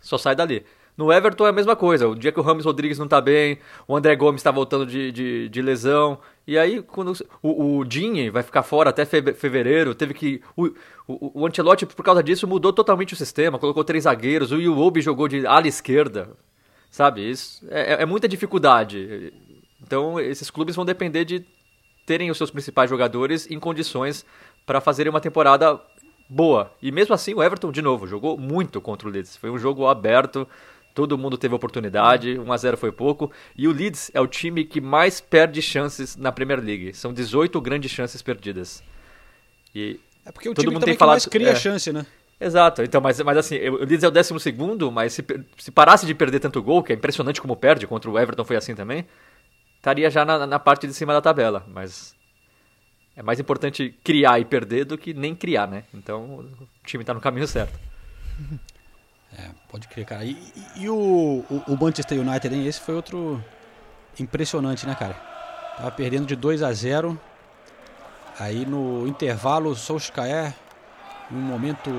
Só 0.00 0.16
sai 0.16 0.34
dali. 0.34 0.64
No 0.98 1.12
Everton 1.12 1.46
é 1.46 1.50
a 1.50 1.52
mesma 1.52 1.76
coisa. 1.76 2.08
O 2.08 2.14
dia 2.16 2.32
que 2.32 2.40
o 2.40 2.42
Ramos 2.42 2.64
Rodrigues 2.64 2.98
não 2.98 3.06
tá 3.06 3.20
bem, 3.20 3.60
o 3.86 3.96
André 3.96 4.16
Gomes 4.16 4.40
está 4.40 4.50
voltando 4.50 4.84
de, 4.84 5.12
de, 5.12 5.48
de, 5.48 5.62
lesão. 5.62 6.18
E 6.44 6.58
aí, 6.58 6.82
quando 6.82 7.12
o, 7.40 7.78
o 7.78 7.84
Dini 7.84 8.30
vai 8.30 8.42
ficar 8.42 8.64
fora 8.64 8.90
até 8.90 9.04
fevereiro, 9.04 9.94
teve 9.94 10.12
que. 10.12 10.42
O, 10.56 10.66
o, 11.06 11.42
o 11.42 11.46
Ancelotti, 11.46 11.86
por 11.86 12.02
causa 12.04 12.20
disso, 12.20 12.48
mudou 12.48 12.72
totalmente 12.72 13.12
o 13.12 13.16
sistema, 13.16 13.60
colocou 13.60 13.84
três 13.84 14.04
zagueiros, 14.04 14.50
o 14.50 14.60
Iwobi 14.60 15.00
jogou 15.00 15.28
de 15.28 15.46
ala 15.46 15.68
esquerda. 15.68 16.30
Sabe? 16.90 17.30
Isso 17.30 17.64
é, 17.70 17.94
é, 17.94 18.02
é 18.02 18.06
muita 18.06 18.26
dificuldade. 18.26 19.32
Então, 19.80 20.18
esses 20.18 20.50
clubes 20.50 20.74
vão 20.74 20.84
depender 20.84 21.24
de 21.24 21.46
terem 22.04 22.28
os 22.28 22.36
seus 22.36 22.50
principais 22.50 22.90
jogadores 22.90 23.48
em 23.48 23.60
condições 23.60 24.26
para 24.66 24.80
fazerem 24.80 25.10
uma 25.10 25.20
temporada 25.20 25.80
boa. 26.28 26.72
E 26.82 26.90
mesmo 26.90 27.14
assim, 27.14 27.34
o 27.34 27.42
Everton, 27.42 27.70
de 27.70 27.82
novo, 27.82 28.04
jogou 28.04 28.36
muito 28.36 28.80
contra 28.80 29.06
o 29.06 29.10
Leeds. 29.12 29.36
Foi 29.36 29.48
um 29.48 29.58
jogo 29.58 29.86
aberto 29.86 30.48
Todo 30.98 31.16
mundo 31.16 31.38
teve 31.38 31.54
oportunidade, 31.54 32.36
1 32.40 32.52
a 32.52 32.56
0 32.56 32.76
foi 32.76 32.90
pouco. 32.90 33.30
E 33.56 33.68
o 33.68 33.72
Leeds 33.72 34.10
é 34.12 34.20
o 34.20 34.26
time 34.26 34.64
que 34.64 34.80
mais 34.80 35.20
perde 35.20 35.62
chances 35.62 36.16
na 36.16 36.32
Premier 36.32 36.58
League. 36.58 36.92
São 36.92 37.12
18 37.12 37.60
grandes 37.60 37.88
chances 37.88 38.20
perdidas. 38.20 38.82
E 39.72 40.00
é 40.26 40.32
porque 40.32 40.48
o 40.48 40.54
todo 40.54 40.64
time 40.64 40.74
mundo 40.74 40.84
tem 40.84 40.96
falado, 40.96 41.14
mais 41.14 41.26
cria 41.26 41.50
é, 41.50 41.54
chance, 41.54 41.92
né? 41.92 42.04
Exato. 42.40 42.82
Então, 42.82 43.00
mas, 43.00 43.20
mas 43.20 43.36
assim, 43.36 43.60
o 43.68 43.84
Leeds 43.84 44.02
é 44.02 44.08
o 44.08 44.10
12 44.10 44.40
segundo, 44.40 44.90
mas 44.90 45.12
se, 45.12 45.24
se 45.56 45.70
parasse 45.70 46.04
de 46.04 46.16
perder 46.16 46.40
tanto 46.40 46.60
gol, 46.60 46.82
que 46.82 46.92
é 46.92 46.96
impressionante 46.96 47.40
como 47.40 47.54
perde, 47.54 47.86
contra 47.86 48.10
o 48.10 48.18
Everton 48.18 48.42
foi 48.42 48.56
assim 48.56 48.74
também, 48.74 49.06
estaria 49.76 50.10
já 50.10 50.24
na, 50.24 50.48
na 50.48 50.58
parte 50.58 50.88
de 50.88 50.94
cima 50.94 51.12
da 51.12 51.20
tabela. 51.20 51.64
Mas 51.68 52.12
é 53.14 53.22
mais 53.22 53.38
importante 53.38 53.94
criar 54.02 54.40
e 54.40 54.44
perder 54.44 54.84
do 54.84 54.98
que 54.98 55.14
nem 55.14 55.32
criar, 55.32 55.68
né? 55.68 55.84
Então 55.94 56.40
o 56.40 56.68
time 56.84 57.04
está 57.04 57.14
no 57.14 57.20
caminho 57.20 57.46
certo. 57.46 57.78
É, 59.36 59.50
pode 59.68 59.88
crer, 59.88 60.06
cara. 60.06 60.24
E, 60.24 60.30
e, 60.76 60.84
e 60.84 60.88
o, 60.88 60.94
o, 61.50 61.62
o, 61.68 61.76
Manchester 61.76 62.20
United, 62.20 62.54
hein? 62.54 62.66
Esse 62.66 62.80
foi 62.80 62.94
outro 62.94 63.42
impressionante, 64.18 64.86
né, 64.86 64.94
cara? 64.94 65.14
Tava 65.76 65.90
perdendo 65.90 66.26
de 66.26 66.34
2 66.34 66.62
a 66.62 66.72
0 66.72 67.18
Aí 68.38 68.64
no 68.64 69.06
intervalo, 69.06 69.70
o 69.70 69.74
Solskjaer, 69.74 70.54
um 71.30 71.40
momento 71.40 71.90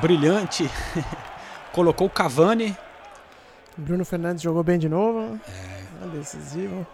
brilhante, 0.00 0.70
colocou 1.72 2.06
o 2.06 2.10
Cavani. 2.10 2.76
Bruno 3.76 4.04
Fernandes 4.04 4.42
jogou 4.42 4.62
bem 4.62 4.78
de 4.78 4.88
novo. 4.88 5.40
É. 5.48 5.80
Decisivo. 6.12 6.86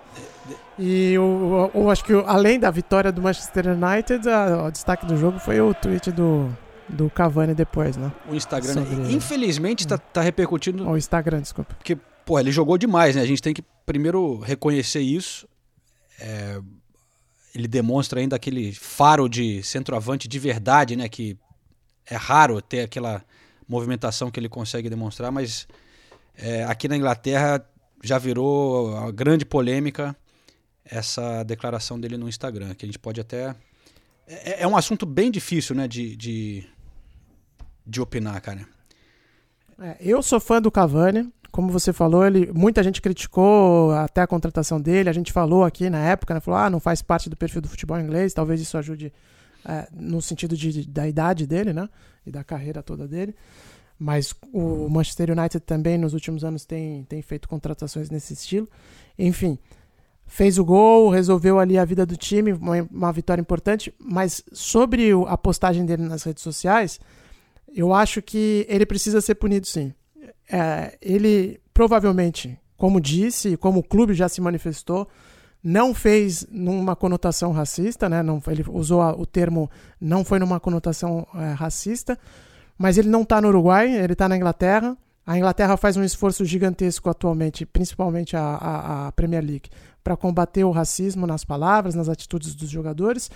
E 0.78 1.12
eu, 1.12 1.70
eu, 1.74 1.82
eu 1.82 1.90
acho 1.90 2.04
que 2.04 2.12
além 2.26 2.58
da 2.58 2.70
vitória 2.70 3.12
do 3.12 3.22
Manchester 3.22 3.66
United, 3.68 4.28
a, 4.28 4.64
o 4.64 4.70
destaque 4.70 5.06
do 5.06 5.16
jogo 5.16 5.38
foi 5.38 5.60
o 5.60 5.72
tweet 5.72 6.10
do 6.10 6.50
do 6.88 7.10
Cavani 7.10 7.54
depois, 7.54 7.96
né? 7.96 8.12
O 8.28 8.34
Instagram? 8.34 8.72
Sobre... 8.72 9.12
infelizmente, 9.12 9.80
está 9.80 9.98
tá 9.98 10.20
repercutindo. 10.20 10.88
O 10.88 10.96
Instagram, 10.96 11.40
desculpa. 11.40 11.74
Porque, 11.74 11.96
pô, 12.24 12.38
ele 12.38 12.52
jogou 12.52 12.78
demais, 12.78 13.16
né? 13.16 13.22
A 13.22 13.26
gente 13.26 13.42
tem 13.42 13.54
que 13.54 13.62
primeiro 13.84 14.38
reconhecer 14.40 15.00
isso. 15.00 15.48
É... 16.20 16.60
Ele 17.54 17.66
demonstra 17.66 18.20
ainda 18.20 18.36
aquele 18.36 18.72
faro 18.72 19.28
de 19.28 19.62
centroavante 19.62 20.28
de 20.28 20.38
verdade, 20.38 20.94
né? 20.94 21.08
Que 21.08 21.38
é 22.08 22.14
raro 22.14 22.60
ter 22.60 22.82
aquela 22.82 23.22
movimentação 23.68 24.30
que 24.30 24.38
ele 24.38 24.48
consegue 24.48 24.88
demonstrar, 24.88 25.32
mas 25.32 25.66
é, 26.36 26.64
aqui 26.64 26.86
na 26.86 26.96
Inglaterra 26.96 27.64
já 28.02 28.18
virou 28.18 28.96
a 28.96 29.10
grande 29.10 29.44
polêmica 29.44 30.16
essa 30.84 31.42
declaração 31.42 31.98
dele 31.98 32.16
no 32.16 32.28
Instagram, 32.28 32.74
que 32.74 32.84
a 32.84 32.88
gente 32.88 32.98
pode 32.98 33.20
até 33.20 33.56
É, 34.28 34.62
é 34.62 34.66
um 34.66 34.76
assunto 34.76 35.04
bem 35.04 35.30
difícil, 35.30 35.74
né, 35.74 35.88
de, 35.88 36.16
de, 36.16 36.64
de 37.86 38.00
opinar, 38.00 38.40
cara. 38.40 38.66
É, 39.80 39.96
eu 40.00 40.22
sou 40.22 40.40
fã 40.40 40.60
do 40.60 40.70
Cavani. 40.70 41.32
Como 41.52 41.70
você 41.70 41.92
falou, 41.92 42.26
ele, 42.26 42.50
muita 42.52 42.82
gente 42.82 43.00
criticou 43.00 43.92
até 43.92 44.20
a 44.20 44.26
contratação 44.26 44.80
dele. 44.80 45.08
A 45.08 45.12
gente 45.12 45.32
falou 45.32 45.64
aqui 45.64 45.88
na 45.88 46.00
época, 46.00 46.34
né, 46.34 46.40
falou, 46.40 46.60
ah, 46.60 46.68
não 46.68 46.80
faz 46.80 47.00
parte 47.00 47.30
do 47.30 47.36
perfil 47.36 47.62
do 47.62 47.68
futebol 47.68 47.98
inglês. 47.98 48.34
Talvez 48.34 48.60
isso 48.60 48.76
ajude 48.76 49.12
é, 49.64 49.88
no 49.92 50.20
sentido 50.20 50.56
de, 50.56 50.86
da 50.86 51.08
idade 51.08 51.46
dele, 51.46 51.72
né, 51.72 51.88
e 52.26 52.30
da 52.30 52.44
carreira 52.44 52.82
toda 52.82 53.08
dele. 53.08 53.34
Mas 53.98 54.34
o 54.52 54.88
Manchester 54.88 55.30
United 55.30 55.60
também 55.60 55.96
nos 55.96 56.12
últimos 56.12 56.44
anos 56.44 56.66
tem, 56.66 57.04
tem 57.04 57.22
feito 57.22 57.48
contratações 57.48 58.10
nesse 58.10 58.34
estilo. 58.34 58.68
Enfim, 59.18 59.58
fez 60.26 60.58
o 60.58 60.64
gol, 60.64 61.08
resolveu 61.08 61.58
ali 61.58 61.78
a 61.78 61.84
vida 61.84 62.04
do 62.04 62.16
time, 62.16 62.52
uma, 62.52 62.82
uma 62.90 63.12
vitória 63.12 63.40
importante. 63.40 63.94
Mas 63.98 64.42
sobre 64.52 65.10
a 65.26 65.38
postagem 65.38 65.86
dele 65.86 66.02
nas 66.02 66.24
redes 66.24 66.42
sociais, 66.42 67.00
eu 67.76 67.92
acho 67.92 68.22
que 68.22 68.64
ele 68.68 68.86
precisa 68.86 69.20
ser 69.20 69.34
punido 69.34 69.66
sim. 69.66 69.92
É, 70.50 70.96
ele 71.02 71.60
provavelmente, 71.74 72.58
como 72.76 73.00
disse, 73.00 73.56
como 73.56 73.80
o 73.80 73.82
clube 73.82 74.14
já 74.14 74.28
se 74.28 74.40
manifestou, 74.40 75.06
não 75.62 75.92
fez 75.92 76.46
numa 76.50 76.96
conotação 76.96 77.52
racista, 77.52 78.08
né? 78.08 78.22
Não, 78.22 78.40
ele 78.46 78.64
usou 78.68 79.02
o 79.20 79.26
termo 79.26 79.70
não 80.00 80.24
foi 80.24 80.38
numa 80.38 80.58
conotação 80.58 81.26
é, 81.34 81.52
racista, 81.52 82.18
mas 82.78 82.96
ele 82.96 83.08
não 83.08 83.22
está 83.22 83.40
no 83.40 83.48
Uruguai, 83.48 83.92
ele 83.92 84.14
está 84.14 84.28
na 84.28 84.36
Inglaterra. 84.36 84.96
A 85.26 85.36
Inglaterra 85.36 85.76
faz 85.76 85.96
um 85.96 86.04
esforço 86.04 86.44
gigantesco 86.44 87.10
atualmente, 87.10 87.66
principalmente 87.66 88.36
a, 88.36 88.40
a, 88.42 89.08
a 89.08 89.12
Premier 89.12 89.44
League, 89.44 89.68
para 90.02 90.16
combater 90.16 90.64
o 90.64 90.70
racismo 90.70 91.26
nas 91.26 91.44
palavras, 91.44 91.94
nas 91.94 92.08
atitudes 92.08 92.54
dos 92.54 92.70
jogadores. 92.70 93.28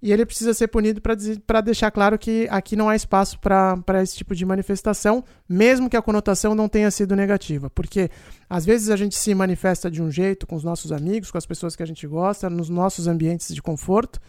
E 0.00 0.12
ele 0.12 0.24
precisa 0.24 0.54
ser 0.54 0.68
punido 0.68 1.00
para 1.00 1.60
deixar 1.60 1.90
claro 1.90 2.16
que 2.16 2.46
aqui 2.50 2.76
não 2.76 2.88
há 2.88 2.94
espaço 2.94 3.38
para 3.40 4.02
esse 4.02 4.16
tipo 4.16 4.32
de 4.34 4.46
manifestação, 4.46 5.24
mesmo 5.48 5.90
que 5.90 5.96
a 5.96 6.02
conotação 6.02 6.54
não 6.54 6.68
tenha 6.68 6.88
sido 6.90 7.16
negativa. 7.16 7.68
Porque 7.68 8.08
às 8.48 8.64
vezes 8.64 8.90
a 8.90 8.96
gente 8.96 9.16
se 9.16 9.34
manifesta 9.34 9.90
de 9.90 10.00
um 10.00 10.08
jeito 10.08 10.46
com 10.46 10.54
os 10.54 10.62
nossos 10.62 10.92
amigos, 10.92 11.32
com 11.32 11.38
as 11.38 11.46
pessoas 11.46 11.74
que 11.74 11.82
a 11.82 11.86
gente 11.86 12.06
gosta, 12.06 12.48
nos 12.48 12.68
nossos 12.68 13.08
ambientes 13.08 13.52
de 13.52 13.60
conforto, 13.60 14.20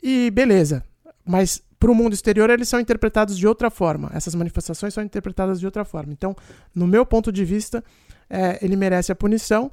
e 0.00 0.30
beleza. 0.30 0.84
Mas 1.26 1.60
para 1.78 1.90
o 1.90 1.94
mundo 1.94 2.12
exterior 2.12 2.48
eles 2.48 2.68
são 2.68 2.78
interpretados 2.78 3.36
de 3.36 3.48
outra 3.48 3.68
forma. 3.68 4.12
Essas 4.14 4.34
manifestações 4.36 4.94
são 4.94 5.02
interpretadas 5.02 5.58
de 5.58 5.66
outra 5.66 5.84
forma. 5.84 6.12
Então, 6.12 6.36
no 6.72 6.86
meu 6.86 7.04
ponto 7.04 7.32
de 7.32 7.44
vista, 7.44 7.82
é, 8.28 8.58
ele 8.62 8.76
merece 8.76 9.10
a 9.10 9.16
punição 9.16 9.72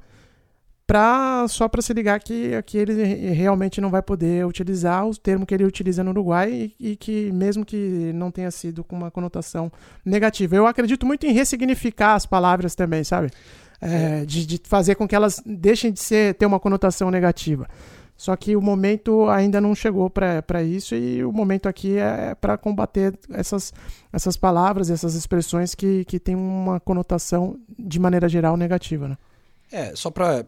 pra, 0.88 1.44
só 1.48 1.68
para 1.68 1.82
se 1.82 1.92
ligar 1.92 2.18
que, 2.18 2.50
que 2.62 2.78
ele 2.78 2.94
realmente 3.34 3.78
não 3.78 3.90
vai 3.90 4.00
poder 4.00 4.46
utilizar 4.46 5.06
o 5.06 5.14
termo 5.14 5.44
que 5.44 5.52
ele 5.52 5.66
utiliza 5.66 6.02
no 6.02 6.10
Uruguai 6.10 6.50
e, 6.80 6.92
e, 6.92 6.96
que 6.96 7.30
mesmo 7.30 7.62
que 7.62 8.10
não 8.14 8.30
tenha 8.30 8.50
sido 8.50 8.82
com 8.82 8.96
uma 8.96 9.10
conotação 9.10 9.70
negativa. 10.02 10.56
Eu 10.56 10.66
acredito 10.66 11.04
muito 11.04 11.26
em 11.26 11.32
ressignificar 11.32 12.14
as 12.14 12.24
palavras 12.24 12.74
também, 12.74 13.04
sabe? 13.04 13.30
É, 13.82 14.24
de, 14.24 14.46
de 14.46 14.60
fazer 14.64 14.94
com 14.94 15.06
que 15.06 15.14
elas 15.14 15.42
deixem 15.44 15.92
de 15.92 16.00
ser, 16.00 16.34
ter 16.34 16.46
uma 16.46 16.58
conotação 16.58 17.10
negativa. 17.10 17.68
Só 18.16 18.34
que 18.34 18.56
o 18.56 18.62
momento 18.62 19.28
ainda 19.28 19.60
não 19.60 19.74
chegou 19.74 20.08
para 20.08 20.62
isso 20.62 20.94
e 20.94 21.22
o 21.22 21.30
momento 21.30 21.68
aqui 21.68 21.98
é 21.98 22.34
para 22.34 22.56
combater 22.56 23.16
essas, 23.30 23.74
essas 24.10 24.38
palavras, 24.38 24.88
essas 24.88 25.14
expressões 25.14 25.74
que, 25.74 26.04
que 26.06 26.18
têm 26.18 26.34
uma 26.34 26.80
conotação, 26.80 27.56
de 27.78 28.00
maneira 28.00 28.26
geral, 28.26 28.56
negativa. 28.56 29.06
Né? 29.06 29.16
É, 29.70 29.94
só 29.94 30.10
para 30.10 30.44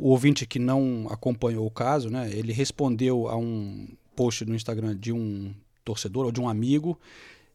o 0.00 0.08
ouvinte 0.08 0.46
que 0.46 0.58
não 0.58 1.06
acompanhou 1.10 1.66
o 1.66 1.70
caso, 1.70 2.10
né, 2.10 2.30
ele 2.32 2.52
respondeu 2.52 3.28
a 3.28 3.36
um 3.36 3.88
post 4.14 4.44
no 4.44 4.54
Instagram 4.54 4.96
de 4.96 5.12
um 5.12 5.54
torcedor 5.84 6.26
ou 6.26 6.32
de 6.32 6.40
um 6.40 6.48
amigo 6.48 6.98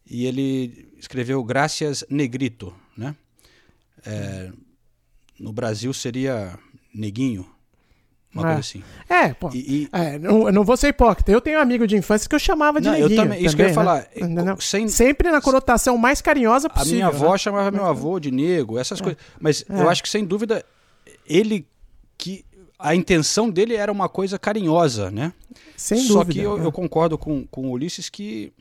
e 0.05 0.25
ele 0.25 0.93
escreveu 0.97 1.43
Gracias 1.43 2.03
Negrito. 2.09 2.73
Né? 2.95 3.15
É, 4.05 4.51
no 5.39 5.51
Brasil 5.51 5.93
seria 5.93 6.57
Neguinho 6.93 7.47
uma 8.33 8.43
é. 8.43 8.45
coisa 8.45 8.59
assim. 8.59 8.83
É, 9.09 9.33
pô. 9.33 9.49
E, 9.53 9.57
e... 9.57 9.89
É, 9.91 10.17
não, 10.17 10.49
não 10.51 10.63
vou 10.63 10.77
ser 10.77 10.87
hipócrita. 10.87 11.31
Eu 11.31 11.41
tenho 11.41 11.59
um 11.59 11.61
amigo 11.61 11.85
de 11.85 11.97
infância 11.97 12.29
que 12.29 12.33
eu 12.33 12.39
chamava 12.39 12.79
de 12.79 12.87
não, 12.87 12.93
neguinho. 12.93 13.11
Eu 13.11 13.23
também, 13.23 13.43
isso 13.43 13.55
que 13.55 13.61
eu 13.61 13.65
ia 13.65 13.69
né? 13.69 13.75
falar. 13.75 14.07
Sem... 14.59 14.87
Sempre 14.87 15.29
na 15.29 15.41
conotação 15.41 15.97
mais 15.97 16.21
carinhosa 16.21 16.69
possível. 16.69 16.93
A 16.93 16.95
minha 16.95 17.07
avó 17.07 17.33
né? 17.33 17.37
chamava 17.37 17.71
meu 17.71 17.85
avô 17.85 18.19
de 18.19 18.31
nego, 18.31 18.79
essas 18.79 19.01
é. 19.01 19.03
coisas. 19.03 19.21
Mas 19.39 19.65
eu 19.67 19.87
é. 19.87 19.91
acho 19.91 20.01
que, 20.01 20.07
sem 20.07 20.23
dúvida, 20.23 20.63
ele 21.27 21.67
que. 22.21 22.45
A 22.83 22.95
intenção 22.95 23.47
dele 23.47 23.75
era 23.75 23.91
uma 23.91 24.09
coisa 24.09 24.39
carinhosa, 24.39 25.11
né? 25.11 25.33
Sem 25.77 25.99
Só 25.99 26.23
dúvida. 26.23 26.33
que 26.33 26.39
eu, 26.39 26.57
eu 26.57 26.69
é. 26.69 26.71
concordo 26.71 27.15
com, 27.15 27.45
com 27.45 27.67
o 27.67 27.71
Ulisses 27.71 28.09
que. 28.09 28.51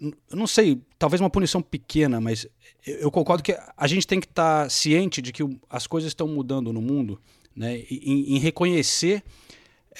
Eu 0.00 0.36
não 0.36 0.46
sei, 0.46 0.80
talvez 0.98 1.20
uma 1.20 1.30
punição 1.30 1.62
pequena, 1.62 2.20
mas 2.20 2.46
eu 2.86 3.10
concordo 3.10 3.42
que 3.42 3.56
a 3.76 3.86
gente 3.86 4.06
tem 4.06 4.20
que 4.20 4.26
estar 4.26 4.64
tá 4.64 4.68
ciente 4.68 5.22
de 5.22 5.32
que 5.32 5.42
as 5.68 5.86
coisas 5.86 6.10
estão 6.10 6.28
mudando 6.28 6.72
no 6.72 6.82
mundo 6.82 7.18
né, 7.56 7.78
em, 7.90 8.36
em 8.36 8.38
reconhecer 8.38 9.24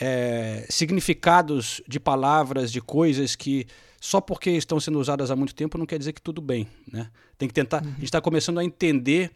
é, 0.00 0.64
significados 0.68 1.80
de 1.88 1.98
palavras, 1.98 2.70
de 2.70 2.80
coisas 2.80 3.34
que 3.34 3.66
só 4.00 4.20
porque 4.20 4.50
estão 4.50 4.78
sendo 4.78 5.00
usadas 5.00 5.30
há 5.30 5.36
muito 5.36 5.54
tempo 5.54 5.76
não 5.76 5.86
quer 5.86 5.98
dizer 5.98 6.12
que 6.12 6.22
tudo 6.22 6.40
bem. 6.40 6.68
Né? 6.90 7.10
Tem 7.36 7.48
que 7.48 7.54
tentar. 7.54 7.82
Uhum. 7.82 7.90
A 7.90 7.94
gente 7.94 8.04
está 8.04 8.20
começando 8.20 8.58
a 8.58 8.64
entender 8.64 9.32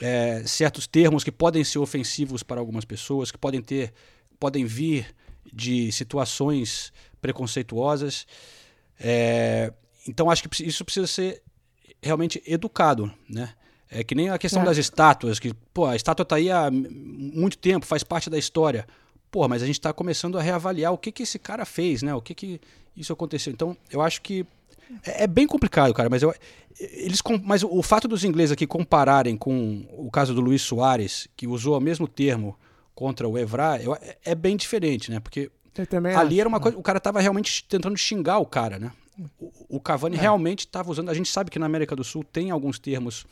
é, 0.00 0.42
certos 0.46 0.86
termos 0.86 1.24
que 1.24 1.32
podem 1.32 1.62
ser 1.64 1.78
ofensivos 1.78 2.42
para 2.42 2.60
algumas 2.60 2.84
pessoas, 2.84 3.30
que 3.30 3.38
podem 3.38 3.60
ter, 3.60 3.92
podem 4.38 4.64
vir 4.64 5.06
de 5.52 5.90
situações 5.92 6.92
preconceituosas. 7.20 8.26
É, 8.98 9.72
então 10.08 10.30
acho 10.30 10.48
que 10.48 10.64
isso 10.64 10.84
precisa 10.84 11.06
ser 11.06 11.42
realmente 12.02 12.42
educado, 12.46 13.12
né? 13.28 13.54
É 13.94 14.02
que 14.02 14.14
nem 14.14 14.30
a 14.30 14.38
questão 14.38 14.62
é. 14.62 14.64
das 14.64 14.78
estátuas, 14.78 15.38
que, 15.38 15.52
pô, 15.74 15.84
a 15.84 15.94
estátua 15.94 16.24
tá 16.24 16.36
aí 16.36 16.50
há 16.50 16.70
muito 16.70 17.58
tempo, 17.58 17.84
faz 17.84 18.02
parte 18.02 18.30
da 18.30 18.38
história. 18.38 18.86
Pô, 19.30 19.46
mas 19.46 19.62
a 19.62 19.66
gente 19.66 19.78
está 19.78 19.92
começando 19.92 20.38
a 20.38 20.42
reavaliar 20.42 20.92
o 20.92 20.98
que 20.98 21.12
que 21.12 21.22
esse 21.24 21.38
cara 21.38 21.66
fez, 21.66 22.02
né? 22.02 22.14
O 22.14 22.22
que 22.22 22.34
que 22.34 22.60
isso 22.96 23.12
aconteceu. 23.12 23.52
Então, 23.52 23.76
eu 23.90 24.00
acho 24.00 24.22
que 24.22 24.46
é, 25.04 25.24
é 25.24 25.26
bem 25.26 25.46
complicado, 25.46 25.92
cara, 25.94 26.08
mas 26.08 26.22
eu, 26.22 26.34
eles 26.78 27.20
mas 27.44 27.62
o 27.62 27.82
fato 27.82 28.08
dos 28.08 28.24
ingleses 28.24 28.52
aqui 28.52 28.66
compararem 28.66 29.36
com 29.36 29.86
o 29.92 30.10
caso 30.10 30.34
do 30.34 30.40
Luiz 30.40 30.62
Soares, 30.62 31.28
que 31.36 31.46
usou 31.46 31.76
o 31.76 31.80
mesmo 31.80 32.08
termo 32.08 32.58
contra 32.94 33.28
o 33.28 33.38
Evra, 33.38 33.80
eu, 33.82 33.94
é, 33.94 34.16
é 34.24 34.34
bem 34.34 34.56
diferente, 34.56 35.10
né? 35.10 35.20
Porque 35.20 35.50
ali 36.16 36.34
acho, 36.34 36.40
era 36.40 36.48
uma 36.48 36.60
coisa, 36.60 36.76
o 36.76 36.82
cara 36.82 37.00
tava 37.00 37.20
realmente 37.20 37.64
tentando 37.64 37.96
xingar 37.96 38.38
o 38.38 38.46
cara, 38.46 38.78
né? 38.78 38.92
O, 39.38 39.76
o 39.76 39.80
Cavani 39.80 40.16
é. 40.16 40.20
realmente 40.20 40.60
estava 40.60 40.90
usando, 40.90 41.10
a 41.10 41.14
gente 41.14 41.30
sabe 41.30 41.50
que 41.50 41.58
na 41.58 41.66
América 41.66 41.94
do 41.94 42.04
Sul 42.04 42.24
tem 42.24 42.50
alguns 42.50 42.78
termos 42.78 43.26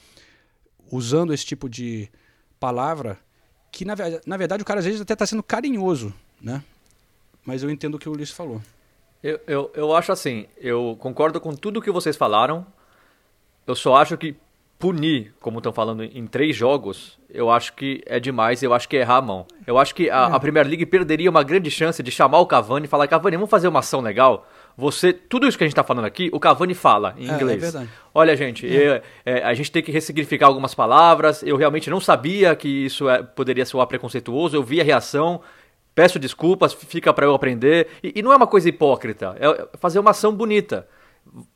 usando 0.91 1.33
esse 1.33 1.45
tipo 1.45 1.69
de 1.69 2.09
palavra 2.59 3.19
que, 3.73 3.85
na, 3.85 3.95
na 4.27 4.37
verdade, 4.37 4.63
o 4.63 4.67
cara 4.67 4.81
às 4.81 4.87
vezes 4.87 5.01
até 5.01 5.13
está 5.13 5.27
sendo 5.27 5.43
carinhoso, 5.43 6.13
né? 6.41 6.63
Mas 7.45 7.63
eu 7.63 7.71
entendo 7.71 7.95
o 7.95 7.99
que 7.99 8.09
o 8.09 8.13
Ulisses 8.13 8.35
falou. 8.35 8.61
Eu, 9.23 9.41
eu, 9.47 9.71
eu 9.75 9.95
acho 9.95 10.13
assim, 10.13 10.47
eu 10.59 10.97
concordo 10.99 11.41
com 11.41 11.55
tudo 11.55 11.83
que 11.83 11.91
vocês 11.91 12.17
falaram, 12.17 12.67
eu 13.67 13.75
só 13.75 13.97
acho 13.97 14.17
que 14.17 14.35
punir, 14.79 15.35
como 15.41 15.59
estão 15.59 15.75
falando, 15.75 16.03
em 16.03 16.27
três 16.27 16.57
jogos, 16.57 17.19
eu 17.29 17.51
acho 17.51 17.75
que 17.75 18.03
é 18.07 18.19
demais, 18.19 18.63
eu 18.63 18.73
acho 18.73 18.89
que 18.89 18.97
é 18.97 19.01
errar 19.01 19.17
a 19.17 19.23
mão. 19.23 19.47
Eu 19.67 19.77
acho 19.77 19.95
que 19.95 20.09
a, 20.09 20.31
é. 20.31 20.33
a 20.33 20.41
Premier 20.41 20.67
League 20.67 20.87
perderia 20.87 21.29
uma 21.29 21.43
grande 21.43 21.71
chance 21.71 22.03
de 22.03 22.11
chamar 22.11 22.39
o 22.39 22.47
Cavani 22.47 22.87
e 22.87 22.89
falar, 22.89 23.07
Cavani, 23.07 23.37
vamos 23.37 23.51
fazer 23.51 23.69
uma 23.69 23.81
ação 23.81 24.01
legal? 24.01 24.49
Você, 24.79 25.13
tudo 25.13 25.47
isso 25.47 25.59
que 25.59 25.65
a 25.65 25.67
gente 25.67 25.75
está 25.75 25.85
falando 25.85 26.07
aqui, 26.07 26.31
o 26.33 26.41
Cavani 26.41 26.73
fala 26.73 27.15
em 27.19 27.31
é, 27.31 27.35
inglês. 27.35 27.59
É 27.59 27.71
verdade. 27.71 27.91
Olha, 28.15 28.35
gente, 28.35 28.67
é. 28.67 28.73
Eu, 28.73 29.03
é, 29.27 29.43
a 29.45 29.53
gente 29.53 29.71
tem 29.71 29.83
que 29.83 29.93
ressignificar 29.93 30.47
algumas 30.47 30.75
palavras. 30.75 31.43
Eu 31.43 31.57
realmente 31.59 31.91
não 31.91 32.01
sabia 32.01 32.57
que 32.57 32.69
isso 32.69 33.07
é, 33.07 33.23
poderia 33.23 33.67
soar 33.67 33.87
preconceituoso. 33.87 34.57
Eu 34.57 34.63
vi 34.63 34.81
a 34.81 34.85
reação. 34.85 35.43
Peço 35.95 36.19
desculpas, 36.19 36.73
fica 36.73 37.13
para 37.13 37.27
eu 37.27 37.35
aprender. 37.35 37.89
E, 38.03 38.13
e, 38.17 38.23
não 38.23 38.33
é 38.33 38.37
uma 38.37 38.47
coisa 38.47 38.69
hipócrita, 38.69 39.37
é 39.39 39.77
fazer 39.79 39.99
uma 39.99 40.11
ação 40.11 40.35
bonita. 40.35 40.87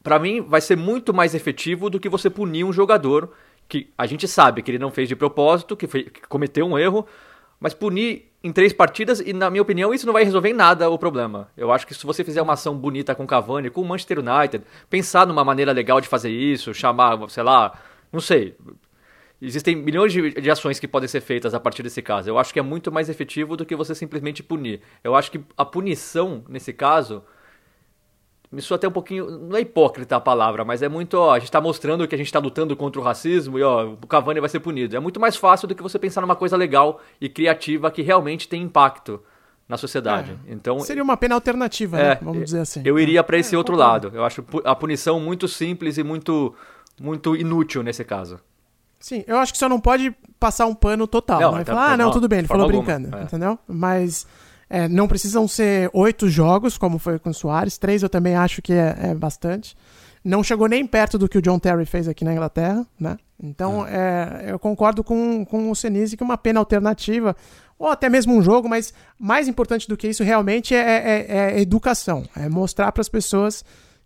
Para 0.02 0.18
mim, 0.18 0.40
vai 0.40 0.60
ser 0.60 0.76
muito 0.76 1.14
mais 1.14 1.34
efetivo 1.34 1.88
do 1.88 1.98
que 1.98 2.08
você 2.08 2.28
punir 2.28 2.64
um 2.64 2.72
jogador 2.72 3.32
que 3.68 3.90
a 3.96 4.06
gente 4.06 4.28
sabe 4.28 4.62
que 4.62 4.70
ele 4.70 4.78
não 4.78 4.90
fez 4.90 5.08
de 5.08 5.16
propósito, 5.16 5.76
que, 5.76 5.86
que 5.86 6.20
cometeu 6.28 6.66
um 6.66 6.78
erro, 6.78 7.06
mas 7.58 7.72
punir 7.72 8.30
em 8.42 8.52
três 8.52 8.74
partidas 8.74 9.20
e, 9.20 9.32
na 9.32 9.48
minha 9.48 9.62
opinião, 9.62 9.94
isso 9.94 10.04
não 10.04 10.12
vai 10.12 10.22
resolver 10.22 10.50
em 10.50 10.54
nada 10.54 10.90
o 10.90 10.98
problema. 10.98 11.48
Eu 11.56 11.72
acho 11.72 11.86
que 11.86 11.94
se 11.94 12.04
você 12.04 12.22
fizer 12.22 12.42
uma 12.42 12.52
ação 12.52 12.76
bonita 12.76 13.14
com 13.14 13.24
o 13.24 13.26
Cavani, 13.26 13.70
com 13.70 13.80
o 13.80 13.84
Manchester 13.86 14.18
United, 14.18 14.62
pensar 14.90 15.26
numa 15.26 15.42
maneira 15.42 15.72
legal 15.72 15.98
de 15.98 16.08
fazer 16.08 16.30
isso, 16.30 16.74
chamar, 16.74 17.18
sei 17.30 17.42
lá, 17.42 17.78
não 18.12 18.20
sei. 18.20 18.54
Existem 19.46 19.76
milhões 19.76 20.12
de, 20.12 20.30
de 20.32 20.50
ações 20.50 20.78
que 20.78 20.88
podem 20.88 21.08
ser 21.08 21.20
feitas 21.20 21.52
a 21.54 21.60
partir 21.60 21.82
desse 21.82 22.00
caso. 22.00 22.28
Eu 22.30 22.38
acho 22.38 22.52
que 22.52 22.58
é 22.58 22.62
muito 22.62 22.90
mais 22.90 23.08
efetivo 23.08 23.56
do 23.56 23.64
que 23.66 23.76
você 23.76 23.94
simplesmente 23.94 24.42
punir. 24.42 24.80
Eu 25.02 25.14
acho 25.14 25.30
que 25.30 25.40
a 25.56 25.64
punição, 25.64 26.42
nesse 26.48 26.72
caso, 26.72 27.22
me 28.50 28.62
soa 28.62 28.76
até 28.76 28.86
um 28.88 28.92
pouquinho. 28.92 29.28
Não 29.30 29.56
é 29.56 29.60
hipócrita 29.60 30.16
a 30.16 30.20
palavra, 30.20 30.64
mas 30.64 30.80
é 30.82 30.88
muito. 30.88 31.14
Ó, 31.14 31.32
a 31.32 31.38
gente 31.38 31.48
está 31.48 31.60
mostrando 31.60 32.06
que 32.06 32.14
a 32.14 32.18
gente 32.18 32.28
está 32.28 32.38
lutando 32.38 32.76
contra 32.76 33.00
o 33.00 33.04
racismo 33.04 33.58
e 33.58 33.62
ó, 33.62 33.84
o 34.02 34.06
Cavani 34.06 34.40
vai 34.40 34.48
ser 34.48 34.60
punido. 34.60 34.96
É 34.96 35.00
muito 35.00 35.18
mais 35.20 35.36
fácil 35.36 35.66
do 35.68 35.74
que 35.74 35.82
você 35.82 35.98
pensar 35.98 36.20
numa 36.20 36.36
coisa 36.36 36.56
legal 36.56 37.00
e 37.20 37.28
criativa 37.28 37.90
que 37.90 38.00
realmente 38.02 38.48
tem 38.48 38.62
impacto 38.62 39.20
na 39.68 39.76
sociedade. 39.76 40.38
Então, 40.46 40.78
Seria 40.80 41.02
uma 41.02 41.16
pena 41.16 41.34
alternativa, 41.34 41.98
É, 41.98 42.08
né? 42.10 42.18
Vamos 42.22 42.44
dizer 42.44 42.60
assim. 42.60 42.82
eu 42.84 42.98
iria 42.98 43.24
para 43.24 43.38
esse 43.38 43.54
É, 43.54 43.58
outro 43.58 43.74
lado. 43.74 44.12
Eu 44.14 44.24
acho 44.24 44.44
a 44.62 44.74
punição 44.76 45.18
muito 45.18 45.48
simples 45.48 45.96
e 45.98 46.02
muito, 46.04 46.54
muito 47.00 47.34
inútil 47.34 47.82
nesse 47.82 48.04
caso. 48.04 48.38
Sim, 49.04 49.22
eu 49.26 49.36
acho 49.36 49.52
que 49.52 49.58
só 49.58 49.68
não 49.68 49.78
pode 49.78 50.16
passar 50.40 50.64
um 50.64 50.74
pano 50.74 51.06
total. 51.06 51.38
Não, 51.38 51.52
né? 51.52 51.60
então, 51.60 51.74
Falar, 51.74 51.92
ah, 51.92 51.96
não, 51.98 52.06
não, 52.06 52.12
tudo 52.12 52.26
bem, 52.26 52.38
ele 52.38 52.48
falou 52.48 52.64
alguma, 52.64 52.82
brincando, 52.82 53.14
é. 53.14 53.22
entendeu? 53.22 53.58
Mas 53.68 54.26
é, 54.70 54.88
não 54.88 55.06
precisam 55.06 55.46
ser 55.46 55.90
oito 55.92 56.26
jogos, 56.26 56.78
como 56.78 56.98
foi 56.98 57.18
com 57.18 57.28
o 57.28 57.34
Soares. 57.34 57.76
Três 57.76 58.02
eu 58.02 58.08
também 58.08 58.34
acho 58.34 58.62
que 58.62 58.72
é, 58.72 58.96
é 58.98 59.14
bastante. 59.14 59.76
Não 60.24 60.42
chegou 60.42 60.66
nem 60.68 60.86
perto 60.86 61.18
do 61.18 61.28
que 61.28 61.36
o 61.36 61.42
John 61.42 61.58
Terry 61.58 61.84
fez 61.84 62.08
aqui 62.08 62.24
na 62.24 62.32
Inglaterra, 62.32 62.86
né? 62.98 63.18
Então, 63.42 63.86
é, 63.86 64.46
eu 64.46 64.58
concordo 64.58 65.04
com, 65.04 65.44
com 65.44 65.70
o 65.70 65.76
Senise 65.76 66.16
que 66.16 66.24
uma 66.24 66.38
pena 66.38 66.58
alternativa, 66.58 67.36
ou 67.78 67.88
até 67.88 68.08
mesmo 68.08 68.34
um 68.34 68.40
jogo, 68.40 68.70
mas 68.70 68.94
mais 69.18 69.48
importante 69.48 69.86
do 69.86 69.98
que 69.98 70.08
isso 70.08 70.24
realmente 70.24 70.74
é, 70.74 70.78
é- 70.80 71.26
é 71.56 71.60
educação. 71.60 72.24
É 72.34 72.48
mostrar 72.48 72.90
para 72.90 73.02
as 73.02 73.08
pessoas 73.10 73.62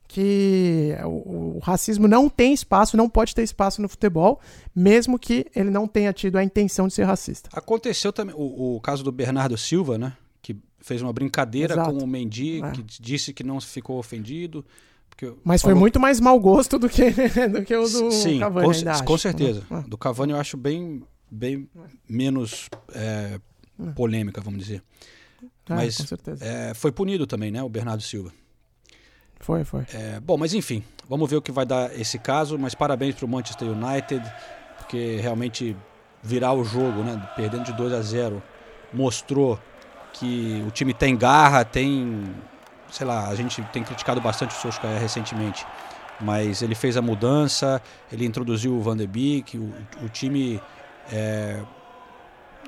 que 0.09 0.97
o, 1.05 1.57
o 1.57 1.59
racismo 1.63 2.09
não 2.09 2.31
tem 2.31 2.55
espaço, 2.55 2.97
não 2.97 3.11
pode 3.11 3.35
ter 3.35 3.43
espaço 3.43 3.83
no 3.83 3.89
futebol, 3.89 4.41
mesmo 4.75 5.19
que 5.19 5.47
ele 5.55 5.69
não 5.71 5.87
tenha 5.87 6.13
tido 6.15 6.37
a 6.37 6.43
intenção 6.43 6.89
de 6.89 6.95
ser 6.95 7.05
racista. 7.05 7.51
Aconteceu 7.53 8.11
também 8.11 8.35
o, 8.37 8.77
o 8.77 8.81
caso 8.81 9.05
do 9.05 9.13
Bernardo 9.13 9.57
Silva, 9.59 9.99
né? 9.99 10.15
Que 10.41 10.57
fez 10.81 11.03
uma 11.03 11.13
brincadeira 11.13 11.75
Exato. 11.75 11.93
com 11.93 11.99
o 12.03 12.07
Mendy, 12.07 12.63
É. 12.63 12.71
que 12.71 12.83
disse 12.83 13.35
que 13.35 13.45
não 13.45 13.61
ficou 13.61 13.99
ofendido. 13.99 14.65
Porque 15.11 15.31
Mas 15.45 15.61
foi 15.61 15.71
falou- 15.73 15.81
muito 15.81 16.01
mais 16.01 16.21
mau 16.21 16.41
gosto 16.41 16.79
do 16.79 16.89
que, 16.89 17.11
do 17.53 17.63
que 17.65 17.77
o 17.77 17.83
do 17.87 18.11
Sim, 18.11 18.39
Cavani, 18.39 18.67
com, 18.67 18.73
ainda 18.73 18.91
acho. 18.93 19.05
com 19.05 19.19
certeza. 19.19 19.63
É. 19.71 19.83
Do 19.83 19.99
Cavani 19.99 20.33
eu 20.33 20.39
acho 20.39 20.57
bem, 20.57 21.03
bem 21.31 21.69
menos 22.09 22.69
é, 22.95 23.39
polêmica, 23.95 24.41
vamos 24.41 24.61
dizer. 24.61 24.83
É, 25.69 25.75
Mas 25.75 25.97
com 25.99 26.17
é, 26.41 26.73
foi 26.73 26.91
punido 26.93 27.27
também, 27.27 27.51
né? 27.51 27.63
O 27.63 27.69
Bernardo 27.69 28.03
Silva. 28.03 28.33
Foi, 29.41 29.65
foi. 29.65 29.85
É, 29.95 30.21
bom, 30.21 30.37
mas 30.37 30.55
enfim, 30.55 30.83
vamos 31.09 31.29
ver 31.29 31.37
o 31.37 31.43
que 31.43 31.53
vai 31.53 31.65
dar 31.65 31.95
esse 31.99 32.19
caso. 32.19 32.59
Mas 32.59 32.75
parabéns 32.75 33.15
para 33.15 33.25
o 33.25 33.29
Manchester 33.29 33.69
United, 33.69 34.23
porque 34.79 35.19
realmente 35.21 35.77
virar 36.23 36.53
o 36.53 36.65
jogo, 36.65 37.03
né? 37.03 37.21
Perdendo 37.37 37.65
de 37.65 37.73
2 37.73 37.93
a 37.93 38.03
0 38.03 38.43
mostrou 38.93 39.59
que 40.13 40.65
o 40.67 40.71
time 40.71 40.93
tem 40.93 41.17
garra, 41.17 41.65
tem. 41.65 42.35
Sei 42.91 43.07
lá, 43.07 43.29
a 43.29 43.35
gente 43.35 43.63
tem 43.65 43.85
criticado 43.85 44.21
bastante 44.21 44.55
o 44.55 44.59
Solskjaer 44.59 45.01
recentemente. 45.01 45.67
Mas 46.21 46.63
ele 46.63 46.75
fez 46.75 46.97
a 46.97 47.03
mudança, 47.03 47.81
ele 48.11 48.25
introduziu 48.25 48.75
o 48.75 48.81
Van 48.81 48.97
de 48.97 49.07
Beek, 49.07 49.57
o, 49.57 49.73
o 50.03 50.09
time 50.09 50.61
é, 51.13 51.61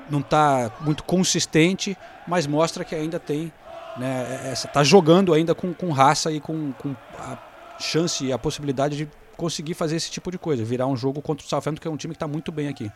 não 0.09 0.19
está 0.19 0.71
muito 0.81 1.03
consistente, 1.03 1.97
mas 2.27 2.47
mostra 2.47 2.85
que 2.85 2.95
ainda 2.95 3.19
tem 3.19 3.51
né, 3.97 4.49
essa, 4.51 4.67
tá 4.67 4.83
jogando 4.83 5.33
ainda 5.33 5.53
com, 5.53 5.73
com 5.73 5.91
raça 5.91 6.31
e 6.31 6.39
com, 6.39 6.71
com 6.73 6.95
a 7.17 7.37
chance 7.79 8.25
e 8.25 8.31
a 8.31 8.37
possibilidade 8.37 8.95
de 8.95 9.09
conseguir 9.37 9.73
fazer 9.73 9.95
esse 9.95 10.09
tipo 10.11 10.29
de 10.31 10.37
coisa, 10.37 10.63
virar 10.63 10.87
um 10.87 10.95
jogo 10.95 11.21
contra 11.21 11.45
o 11.45 11.49
Southampton, 11.49 11.81
que 11.81 11.87
é 11.87 11.91
um 11.91 11.97
time 11.97 12.13
que 12.13 12.17
está 12.17 12.27
muito 12.27 12.51
bem 12.51 12.67
aqui. 12.67 12.91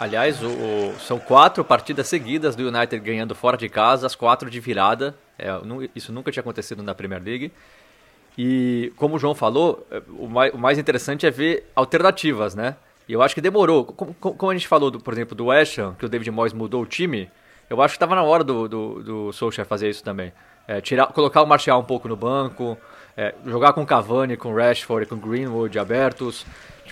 Aliás, 0.00 0.40
o- 0.42 0.46
o- 0.48 0.94
são 1.00 1.18
quatro 1.18 1.64
partidas 1.64 2.06
seguidas 2.06 2.54
do 2.54 2.68
United 2.68 3.00
ganhando 3.00 3.34
fora 3.34 3.56
de 3.56 3.68
casa, 3.68 4.06
as 4.06 4.14
quatro 4.14 4.48
de 4.48 4.60
virada. 4.60 5.16
É, 5.36 5.48
isso 5.94 6.12
nunca 6.12 6.30
tinha 6.30 6.40
acontecido 6.40 6.82
na 6.84 6.94
Premier 6.94 7.20
League. 7.22 7.52
E 8.40 8.92
como 8.94 9.16
o 9.16 9.18
João 9.18 9.34
falou, 9.34 9.84
é, 9.90 10.00
o 10.16 10.28
mais, 10.56 10.78
interessante 10.78 11.26
é 11.26 11.30
ver 11.30 11.68
alternativas, 11.74 12.54
né? 12.54 12.76
E 13.08 13.12
eu 13.12 13.20
acho 13.20 13.34
que 13.34 13.40
demorou. 13.40 13.84
Como, 13.84 14.48
a 14.48 14.54
gente 14.54 14.68
falou, 14.68 14.92
por 14.92 15.12
exemplo, 15.12 15.34
do 15.34 15.46
West 15.46 15.76
Ham, 15.78 15.96
que 15.98 16.06
o 16.06 16.08
David 16.08 16.30
Moyes 16.30 16.52
mudou 16.52 16.82
o 16.82 16.86
time, 16.86 17.28
eu 17.68 17.82
acho 17.82 17.94
que 17.94 17.96
estava 17.96 18.14
na 18.14 18.22
hora 18.22 18.44
do, 18.44 18.68
do, 18.68 19.02
do 19.02 19.32
Solskjaer 19.32 19.66
fazer 19.66 19.90
isso 19.90 20.04
também. 20.04 20.32
É, 20.68 20.80
tirar, 20.80 21.08
colocar 21.08 21.42
o 21.42 21.46
Martial 21.46 21.80
um 21.80 21.84
pouco 21.84 22.06
no 22.06 22.14
banco, 22.14 22.78
é, 23.16 23.34
jogar 23.44 23.72
com 23.72 23.84
Cavani, 23.84 24.36
com 24.36 24.54
Rashford, 24.54 25.06
com 25.06 25.16
Greenwood 25.16 25.76
abertos, 25.76 26.46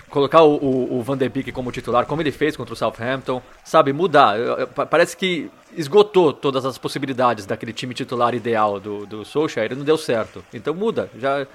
colocar 0.09 0.41
o, 0.43 0.55
o, 0.55 0.99
o 0.99 1.03
Van 1.03 1.17
de 1.17 1.27
Beek 1.27 1.51
como 1.51 1.71
titular, 1.71 2.05
como 2.05 2.21
ele 2.21 2.31
fez 2.31 2.55
contra 2.55 2.73
o 2.73 2.77
Southampton, 2.77 3.41
sabe, 3.63 3.91
mudar. 3.93 4.39
Eu- 4.39 4.57
eu- 4.59 4.67
pa- 4.67 4.85
Parece 4.85 5.15
que 5.17 5.49
esgotou 5.75 6.31
todas 6.33 6.65
as 6.65 6.77
possibilidades 6.77 7.45
daquele 7.45 7.73
time 7.73 7.93
titular 7.93 8.33
ideal 8.33 8.79
do, 8.79 9.05
do 9.05 9.25
Solskjaer 9.25 9.71
e 9.71 9.75
não 9.75 9.83
deu 9.83 9.97
certo. 9.97 10.43
Então 10.53 10.73
muda, 10.73 11.09
já 11.19 11.45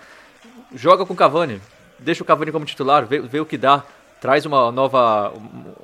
joga 0.74 1.04
com 1.06 1.14
o 1.14 1.16
Cavani, 1.16 1.60
deixa 1.98 2.22
o 2.22 2.26
Cavani 2.26 2.52
como 2.52 2.64
titular, 2.64 3.06
vê, 3.06 3.20
vê 3.20 3.40
o 3.40 3.46
que 3.46 3.56
dá, 3.56 3.82
traz 4.20 4.44
uma 4.46 4.70
nova 4.70 5.32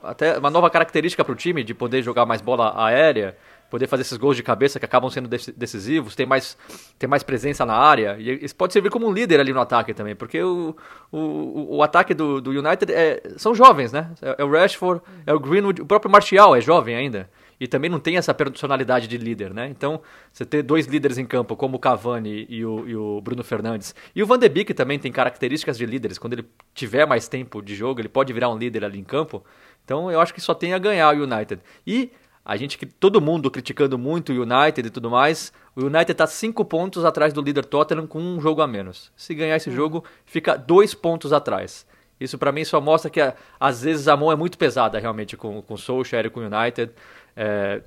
até 0.03 0.39
uma 0.39 0.51
nova 0.51 0.71
característica 0.71 1.25
para 1.25 1.33
o 1.33 1.37
time 1.37 1.65
de 1.65 1.75
poder 1.75 2.03
jogar 2.03 2.25
mais 2.27 2.41
bola 2.41 2.73
aérea, 2.77 3.37
poder 3.71 3.87
fazer 3.87 4.03
esses 4.03 4.17
gols 4.17 4.37
de 4.37 4.43
cabeça 4.43 4.79
que 4.79 4.85
acabam 4.85 5.11
sendo 5.11 5.29
dec- 5.29 5.53
decisivos, 5.57 6.15
ter 6.15 6.27
mais 6.27 6.57
ter 6.99 7.07
mais 7.07 7.23
presença 7.23 7.65
na 7.67 7.75
área 7.75 8.17
e 8.19 8.45
isso 8.45 8.55
pode 8.57 8.73
servir 8.73 8.91
como 8.91 9.07
um 9.07 9.13
líder 9.13 9.41
ali 9.41 9.53
no 9.53 9.61
ataque 9.61 9.93
também, 9.95 10.15
porque 10.17 10.43
o, 10.43 10.75
o, 11.13 11.19
o- 11.19 11.77
o 11.77 11.83
ataque 11.83 12.15
do, 12.15 12.41
do 12.41 12.51
United 12.51 12.93
é, 12.93 13.23
são 13.37 13.55
jovens, 13.55 13.93
né? 13.93 14.11
É, 14.23 14.37
é 14.39 14.45
o 14.45 14.51
Rashford, 14.51 15.03
é 15.27 15.33
o 15.35 15.39
Greenwood, 15.41 15.83
o 15.83 15.87
próprio 15.87 16.11
Martial 16.11 16.55
é 16.57 16.61
jovem 16.61 16.95
ainda. 16.97 17.29
E 17.61 17.67
também 17.67 17.91
não 17.91 17.99
tem 17.99 18.17
essa 18.17 18.33
personalidade 18.33 19.09
de 19.09 19.19
líder, 19.19 19.53
né? 19.53 19.67
Então, 19.69 20.01
você 20.33 20.45
ter 20.47 20.63
dois 20.63 20.87
líderes 20.87 21.19
em 21.19 21.27
campo, 21.27 21.57
como 21.57 21.77
o 21.77 21.79
Cavani 21.81 22.47
e 22.49 22.65
o, 22.65 22.89
e 22.89 22.95
o 22.95 23.21
Bruno 23.21 23.43
Fernandes. 23.43 23.97
E 24.15 24.23
o 24.23 24.27
Van 24.27 24.39
de 24.39 24.49
Beek 24.49 24.73
também 24.73 24.97
tem 24.97 25.11
características 25.11 25.77
de 25.77 25.85
líderes. 25.85 26.19
Quando 26.19 26.35
ele 26.35 26.45
tiver 26.73 27.05
mais 27.05 27.27
tempo 27.27 27.61
de 27.61 27.75
jogo, 27.75 28.01
ele 28.01 28.09
pode 28.09 28.33
virar 28.33 28.49
um 28.49 28.57
líder 28.57 28.85
ali 28.85 29.01
em 29.01 29.03
campo. 29.03 29.45
Então, 29.85 30.09
eu 30.09 30.21
acho 30.21 30.33
que 30.33 30.41
só 30.41 30.55
tem 30.55 30.73
a 30.73 30.79
ganhar 30.79 31.13
o 31.13 31.25
United. 31.25 31.61
E 31.85 32.13
a 32.49 32.57
gente, 32.57 32.79
que 32.79 32.87
todo 32.87 33.21
mundo 33.21 33.51
criticando 33.51 33.99
muito 33.99 34.33
o 34.33 34.43
United 34.43 34.89
e 34.89 34.91
tudo 34.91 35.11
mais, 35.11 35.53
o 35.77 35.83
United 35.83 36.13
está 36.13 36.27
cinco 36.27 36.65
pontos 36.65 37.05
atrás 37.05 37.31
do 37.35 37.43
líder 37.43 37.67
Tottenham 37.67 38.07
com 38.07 38.19
um 38.19 38.41
jogo 38.41 38.63
a 38.63 38.67
menos. 38.67 39.13
Se 39.15 39.35
ganhar 39.35 39.55
esse 39.57 39.71
jogo, 39.71 40.03
fica 40.25 40.57
dois 40.57 40.95
pontos 40.95 41.31
atrás. 41.31 41.87
Isso 42.19 42.39
para 42.39 42.51
mim 42.51 42.65
só 42.65 42.81
mostra 42.81 43.11
que 43.11 43.21
às 43.61 43.83
vezes 43.83 44.09
a 44.09 44.17
mão 44.17 44.33
é 44.33 44.35
muito 44.35 44.57
pesada 44.57 44.99
realmente 44.99 45.37
com, 45.37 45.61
com 45.61 45.75
o 45.75 45.79
Solskjaer 45.79 46.25
e 46.25 46.31
com 46.31 46.41
o 46.41 46.45
United. 46.47 46.91
É, 47.37 47.83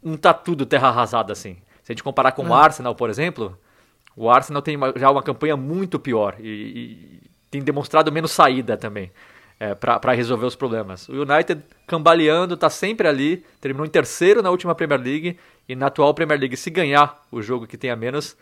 não 0.00 0.16
tá 0.16 0.32
tudo 0.32 0.64
terra 0.64 0.88
arrasada 0.88 1.32
assim. 1.32 1.56
Se 1.82 1.90
a 1.90 1.92
gente 1.92 2.04
comparar 2.04 2.30
com 2.32 2.46
o 2.46 2.54
Arsenal, 2.54 2.94
por 2.94 3.10
exemplo, 3.10 3.58
o 4.16 4.30
Arsenal 4.30 4.62
tem 4.62 4.76
uma- 4.76 4.92
já 4.96 5.10
uma 5.10 5.24
campanha 5.24 5.56
muito 5.56 5.98
pior 5.98 6.36
e, 6.38 6.46
e 6.46 7.20
tem 7.50 7.60
demonstrado 7.60 8.12
menos 8.12 8.30
saída 8.30 8.76
também 8.76 9.10
é, 9.58 9.74
para 9.74 10.12
resolver 10.12 10.46
os 10.46 10.56
problemas. 10.56 11.08
O 11.08 11.22
United 11.22 11.62
cambaleando, 11.86 12.56
tá 12.56 12.68
sempre 12.68 13.08
ali, 13.08 13.44
terminou 13.60 13.86
em 13.86 13.90
terceiro 13.90 14.42
na 14.42 14.50
última 14.50 14.74
Premier 14.74 15.00
League 15.00 15.38
e 15.68 15.74
na 15.74 15.86
atual 15.86 16.12
Premier 16.14 16.38
League, 16.38 16.56
se 16.56 16.70
ganhar 16.70 17.22
o 17.30 17.40
jogo 17.40 17.66
que 17.66 17.76
tem 17.76 17.90
a 17.90 17.96
menos, 17.96 18.36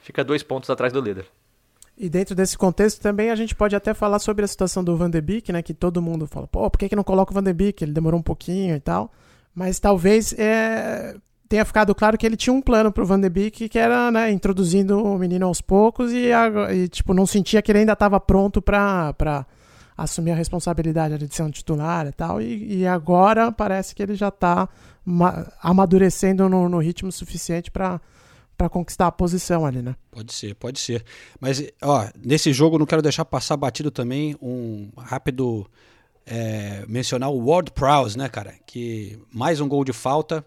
fica 0.00 0.22
dois 0.22 0.42
pontos 0.42 0.70
atrás 0.70 0.92
do 0.92 1.00
líder. 1.00 1.26
E 1.96 2.08
dentro 2.08 2.34
desse 2.34 2.56
contexto 2.56 3.00
também 3.00 3.30
a 3.30 3.34
gente 3.34 3.56
pode 3.56 3.74
até 3.74 3.92
falar 3.92 4.20
sobre 4.20 4.44
a 4.44 4.48
situação 4.48 4.84
do 4.84 4.96
Van 4.96 5.10
de 5.10 5.20
Beek, 5.20 5.50
né? 5.52 5.62
Que 5.62 5.74
todo 5.74 6.00
mundo 6.00 6.28
fala, 6.28 6.46
pô, 6.46 6.70
por 6.70 6.78
que, 6.78 6.88
que 6.88 6.94
não 6.94 7.02
coloca 7.02 7.32
o 7.32 7.34
Van 7.34 7.42
de 7.42 7.52
Beek? 7.52 7.82
Ele 7.82 7.92
demorou 7.92 8.20
um 8.20 8.22
pouquinho 8.22 8.76
e 8.76 8.80
tal. 8.80 9.10
Mas 9.52 9.80
talvez 9.80 10.32
é, 10.38 11.16
tenha 11.48 11.64
ficado 11.64 11.92
claro 11.96 12.16
que 12.16 12.24
ele 12.24 12.36
tinha 12.36 12.52
um 12.52 12.62
plano 12.62 12.92
pro 12.92 13.04
Van 13.04 13.18
de 13.18 13.28
Beek, 13.28 13.68
que 13.68 13.78
era, 13.80 14.12
né, 14.12 14.30
introduzindo 14.30 15.02
o 15.02 15.18
menino 15.18 15.46
aos 15.46 15.60
poucos 15.60 16.12
e, 16.12 16.28
e, 16.72 16.86
tipo, 16.86 17.12
não 17.12 17.26
sentia 17.26 17.60
que 17.60 17.72
ele 17.72 17.80
ainda 17.80 17.94
estava 17.94 18.20
pronto 18.20 18.62
pra, 18.62 19.12
pra 19.14 19.44
assumir 19.98 20.30
a 20.30 20.34
responsabilidade 20.36 21.18
de 21.18 21.34
ser 21.34 21.42
um 21.42 21.50
titular 21.50 22.06
e 22.06 22.12
tal. 22.12 22.40
E, 22.40 22.78
e 22.78 22.86
agora 22.86 23.50
parece 23.52 23.94
que 23.94 24.02
ele 24.02 24.14
já 24.14 24.30
tá 24.30 24.68
ma- 25.04 25.50
amadurecendo 25.60 26.48
no, 26.48 26.68
no 26.68 26.78
ritmo 26.78 27.10
suficiente 27.10 27.70
pra 27.70 28.00
para 28.56 28.68
conquistar 28.68 29.06
a 29.06 29.12
posição 29.12 29.64
ali, 29.64 29.80
né? 29.80 29.94
Pode 30.10 30.32
ser, 30.32 30.52
pode 30.56 30.80
ser. 30.80 31.04
Mas, 31.40 31.64
ó, 31.80 32.08
nesse 32.20 32.52
jogo 32.52 32.76
não 32.76 32.86
quero 32.86 33.00
deixar 33.00 33.24
passar 33.24 33.56
batido 33.56 33.88
também 33.88 34.36
um 34.42 34.90
rápido 34.98 35.64
é, 36.26 36.84
mencionar 36.88 37.30
o 37.30 37.38
Ward 37.48 37.70
Prowse, 37.70 38.18
né, 38.18 38.28
cara? 38.28 38.52
Que 38.66 39.16
mais 39.32 39.60
um 39.60 39.68
gol 39.68 39.84
de 39.84 39.92
falta, 39.92 40.44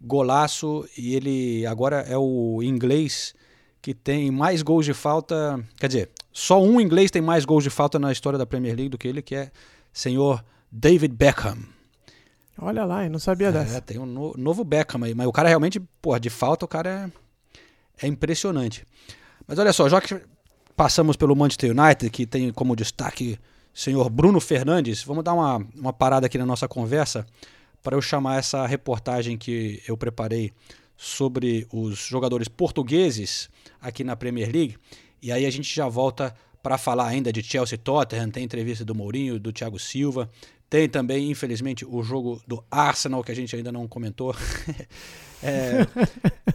golaço, 0.00 0.88
e 0.96 1.14
ele 1.14 1.66
agora 1.66 2.00
é 2.08 2.16
o 2.16 2.62
inglês 2.62 3.34
que 3.82 3.92
tem 3.92 4.30
mais 4.30 4.62
gols 4.62 4.86
de 4.86 4.94
falta. 4.94 5.62
Quer 5.76 5.88
dizer, 5.88 6.10
só 6.32 6.62
um 6.62 6.80
inglês 6.80 7.10
tem 7.10 7.20
mais 7.22 7.44
gols 7.44 7.62
de 7.64 7.70
falta 7.70 7.98
na 7.98 8.10
história 8.12 8.38
da 8.38 8.46
Premier 8.46 8.74
League 8.74 8.88
do 8.90 8.98
que 8.98 9.06
ele, 9.08 9.20
que 9.22 9.34
é 9.34 9.50
senhor 9.92 10.44
David 10.70 11.14
Beckham. 11.14 11.58
Olha 12.58 12.84
lá, 12.84 13.04
eu 13.04 13.10
não 13.10 13.18
sabia 13.18 13.48
É, 13.48 13.52
dessa. 13.52 13.80
tem 13.80 13.98
um 13.98 14.06
no- 14.06 14.34
novo 14.36 14.62
Beckham 14.64 15.02
aí, 15.04 15.14
mas 15.14 15.26
o 15.26 15.32
cara 15.32 15.48
realmente, 15.48 15.80
porra, 16.00 16.20
de 16.20 16.30
falta 16.30 16.64
o 16.64 16.68
cara 16.68 17.10
é, 18.00 18.06
é 18.06 18.08
impressionante. 18.08 18.84
Mas 19.46 19.58
olha 19.58 19.72
só, 19.72 19.88
já 19.88 20.00
que 20.00 20.20
passamos 20.76 21.16
pelo 21.16 21.34
Manchester 21.34 21.70
United, 21.70 22.10
que 22.10 22.26
tem 22.26 22.52
como 22.52 22.76
destaque 22.76 23.38
o 23.74 23.78
senhor 23.78 24.08
Bruno 24.10 24.38
Fernandes, 24.40 25.02
vamos 25.02 25.24
dar 25.24 25.32
uma, 25.34 25.66
uma 25.74 25.92
parada 25.92 26.26
aqui 26.26 26.36
na 26.38 26.46
nossa 26.46 26.68
conversa 26.68 27.26
para 27.82 27.96
eu 27.96 28.02
chamar 28.02 28.38
essa 28.38 28.66
reportagem 28.66 29.36
que 29.36 29.82
eu 29.88 29.96
preparei 29.96 30.52
sobre 30.96 31.66
os 31.72 31.98
jogadores 31.98 32.46
portugueses 32.48 33.48
aqui 33.80 34.04
na 34.04 34.14
Premier 34.14 34.50
League. 34.52 34.76
E 35.22 35.30
aí 35.30 35.46
a 35.46 35.50
gente 35.50 35.74
já 35.74 35.88
volta 35.88 36.34
para 36.62 36.76
falar 36.76 37.06
ainda 37.06 37.32
de 37.32 37.42
Chelsea 37.42 37.78
Tottenham, 37.78 38.30
tem 38.30 38.44
entrevista 38.44 38.84
do 38.84 38.94
Mourinho, 38.94 39.38
do 39.38 39.52
Thiago 39.52 39.78
Silva, 39.78 40.28
tem 40.72 40.88
também, 40.88 41.30
infelizmente, 41.30 41.84
o 41.84 42.02
jogo 42.02 42.40
do 42.46 42.64
Arsenal, 42.70 43.22
que 43.22 43.30
a 43.30 43.34
gente 43.34 43.54
ainda 43.54 43.70
não 43.70 43.86
comentou. 43.86 44.34
é, 45.44 45.86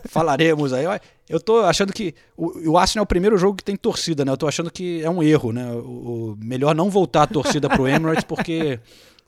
falaremos 0.10 0.73
aí. 0.73 0.86
Eu 1.30 1.39
tô 1.39 1.60
achando 1.60 1.93
que 1.93 2.15
o, 2.36 2.71
o, 2.71 2.77
Arsenal 2.80 3.03
é 3.03 3.06
o 3.06 3.08
primeiro 3.08 3.38
jogo 3.38 3.58
que 3.58 3.63
tem 3.63 3.75
torcida, 3.75 4.25
né? 4.25 4.32
Eu 4.32 4.38
tô 4.38 4.47
achando 4.47 4.71
que 4.71 5.03
é 5.03 5.10
um 5.10 5.21
erro, 5.21 5.51
né? 5.51 5.71
O, 5.71 6.34
o 6.34 6.38
melhor 6.41 6.73
não 6.73 6.89
voltar 6.89 7.23
a 7.23 7.27
torcida 7.27 7.69
pro 7.69 7.88
Emirates, 7.88 8.23
porque. 8.23 8.80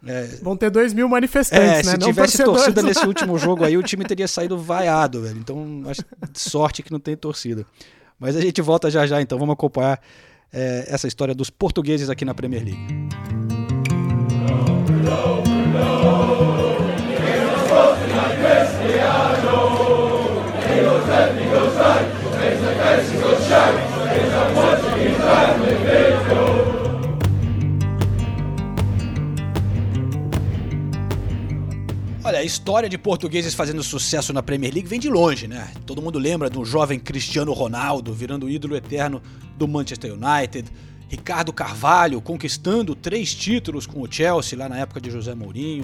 É, 0.03 0.23
Vão 0.41 0.57
ter 0.57 0.71
dois 0.71 0.91
mil 0.91 1.07
manifestantes, 1.07 1.69
é, 1.69 1.75
né? 1.75 1.83
Se 1.83 1.97
não 1.97 2.07
tivesse 2.07 2.43
torcida 2.43 2.81
nesse 2.81 3.03
último 3.05 3.37
jogo 3.37 3.65
aí, 3.65 3.77
o 3.77 3.83
time 3.83 4.03
teria 4.05 4.27
saído 4.27 4.57
vaiado, 4.57 5.21
velho. 5.21 5.37
Então, 5.37 5.83
acho 5.85 6.01
sorte 6.33 6.81
que 6.81 6.91
não 6.91 6.99
tem 6.99 7.15
torcida. 7.15 7.63
Mas 8.19 8.35
a 8.35 8.41
gente 8.41 8.61
volta 8.61 8.91
já 8.91 9.07
já, 9.07 9.21
então 9.21 9.39
vamos 9.39 9.53
acompanhar 9.53 9.99
é, 10.51 10.85
essa 10.87 11.07
história 11.07 11.33
dos 11.33 11.49
portugueses 11.49 12.09
aqui 12.09 12.25
na 12.25 12.33
Premier 12.33 12.63
League. 12.63 13.09
A 32.39 32.43
história 32.45 32.87
de 32.87 32.97
portugueses 32.97 33.53
fazendo 33.53 33.83
sucesso 33.83 34.31
na 34.31 34.41
Premier 34.41 34.73
League 34.73 34.87
vem 34.87 34.97
de 34.97 35.09
longe, 35.09 35.45
né? 35.45 35.73
Todo 35.85 36.01
mundo 36.01 36.17
lembra 36.17 36.49
um 36.57 36.63
jovem 36.63 36.97
Cristiano 36.97 37.51
Ronaldo 37.51 38.13
virando 38.13 38.49
ídolo 38.49 38.77
eterno 38.77 39.21
do 39.57 39.67
Manchester 39.67 40.13
United, 40.13 40.71
Ricardo 41.09 41.51
Carvalho 41.51 42.21
conquistando 42.21 42.95
três 42.95 43.35
títulos 43.35 43.85
com 43.85 44.01
o 44.01 44.09
Chelsea 44.09 44.57
lá 44.57 44.69
na 44.69 44.77
época 44.77 45.01
de 45.01 45.11
José 45.11 45.35
Mourinho 45.35 45.83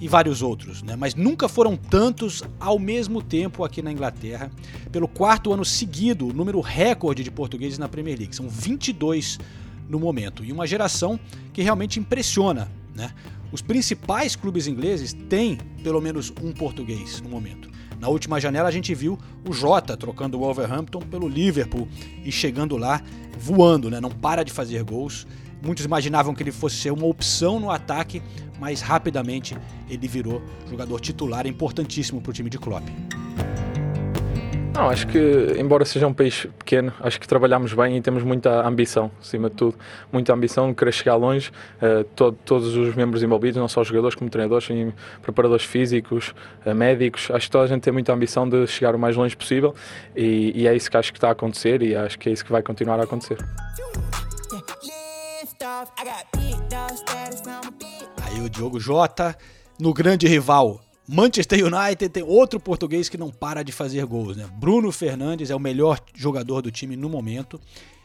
e 0.00 0.06
vários 0.06 0.42
outros, 0.42 0.80
né? 0.80 0.94
mas 0.94 1.16
nunca 1.16 1.48
foram 1.48 1.76
tantos 1.76 2.44
ao 2.60 2.78
mesmo 2.78 3.20
tempo 3.20 3.64
aqui 3.64 3.82
na 3.82 3.90
Inglaterra. 3.90 4.48
Pelo 4.92 5.08
quarto 5.08 5.52
ano 5.52 5.64
seguido, 5.64 6.28
o 6.28 6.32
número 6.32 6.60
recorde 6.60 7.24
de 7.24 7.32
portugueses 7.32 7.78
na 7.78 7.88
Premier 7.88 8.16
League. 8.16 8.36
São 8.36 8.48
22 8.48 9.40
no 9.88 9.98
momento. 9.98 10.44
E 10.44 10.52
uma 10.52 10.68
geração 10.68 11.18
que 11.52 11.62
realmente 11.62 11.98
impressiona. 11.98 12.70
Né? 12.94 13.12
Os 13.52 13.62
principais 13.62 14.36
clubes 14.36 14.66
ingleses 14.66 15.12
têm 15.12 15.58
pelo 15.82 16.00
menos 16.00 16.32
um 16.42 16.52
português 16.52 17.20
no 17.20 17.28
momento. 17.28 17.70
Na 17.98 18.08
última 18.08 18.40
janela 18.40 18.68
a 18.68 18.72
gente 18.72 18.94
viu 18.94 19.18
o 19.46 19.52
Jota 19.52 19.96
trocando 19.96 20.38
o 20.38 20.40
Wolverhampton 20.40 21.00
pelo 21.00 21.28
Liverpool 21.28 21.86
e 22.24 22.32
chegando 22.32 22.76
lá 22.76 23.02
voando, 23.38 23.90
né? 23.90 24.00
não 24.00 24.10
para 24.10 24.42
de 24.44 24.52
fazer 24.52 24.82
gols. 24.84 25.26
Muitos 25.62 25.84
imaginavam 25.84 26.34
que 26.34 26.42
ele 26.42 26.52
fosse 26.52 26.76
ser 26.76 26.90
uma 26.92 27.06
opção 27.06 27.60
no 27.60 27.70
ataque, 27.70 28.22
mas 28.58 28.80
rapidamente 28.80 29.56
ele 29.88 30.08
virou 30.08 30.42
jogador 30.68 30.98
titular 31.00 31.46
importantíssimo 31.46 32.20
para 32.20 32.30
o 32.30 32.32
time 32.32 32.48
de 32.48 32.58
Klopp. 32.58 32.88
Não, 34.80 34.88
acho 34.88 35.06
que, 35.08 35.18
embora 35.58 35.84
seja 35.84 36.06
um 36.06 36.14
país 36.14 36.46
pequeno, 36.58 36.90
acho 37.00 37.20
que 37.20 37.28
trabalhamos 37.28 37.74
bem 37.74 37.98
e 37.98 38.00
temos 38.00 38.22
muita 38.22 38.66
ambição, 38.66 39.10
acima 39.20 39.50
de 39.50 39.56
tudo. 39.56 39.76
Muita 40.10 40.32
ambição 40.32 40.70
de 40.70 40.74
querer 40.74 40.92
chegar 40.92 41.16
longe. 41.16 41.50
Uh, 41.82 42.02
todo, 42.16 42.38
todos 42.46 42.74
os 42.74 42.94
membros 42.94 43.22
envolvidos, 43.22 43.60
não 43.60 43.68
só 43.68 43.84
jogadores 43.84 44.14
como 44.14 44.30
treinadores, 44.30 44.66
preparadores 45.20 45.66
físicos, 45.66 46.34
uh, 46.64 46.74
médicos. 46.74 47.30
Acho 47.30 47.44
que 47.44 47.52
toda 47.52 47.64
a 47.64 47.66
gente 47.66 47.82
tem 47.82 47.92
muita 47.92 48.14
ambição 48.14 48.48
de 48.48 48.66
chegar 48.66 48.94
o 48.94 48.98
mais 48.98 49.14
longe 49.16 49.36
possível 49.36 49.74
e, 50.16 50.52
e 50.54 50.66
é 50.66 50.74
isso 50.74 50.90
que 50.90 50.96
acho 50.96 51.12
que 51.12 51.18
está 51.18 51.28
a 51.28 51.32
acontecer 51.32 51.82
e 51.82 51.94
acho 51.94 52.18
que 52.18 52.30
é 52.30 52.32
isso 52.32 52.42
que 52.42 52.50
vai 52.50 52.62
continuar 52.62 52.98
a 53.00 53.02
acontecer. 53.02 53.36
Aí 58.24 58.40
o 58.40 58.48
Diogo 58.48 58.80
Jota, 58.80 59.36
no 59.78 59.92
grande 59.92 60.26
rival 60.26 60.80
Manchester 61.12 61.58
United 61.66 62.08
tem 62.08 62.22
outro 62.22 62.60
português 62.60 63.08
que 63.08 63.18
não 63.18 63.30
para 63.30 63.64
de 63.64 63.72
fazer 63.72 64.06
gols, 64.06 64.36
né? 64.36 64.48
Bruno 64.54 64.92
Fernandes 64.92 65.50
é 65.50 65.56
o 65.56 65.58
melhor 65.58 65.98
jogador 66.14 66.62
do 66.62 66.70
time 66.70 66.94
no 66.94 67.08
momento 67.08 67.60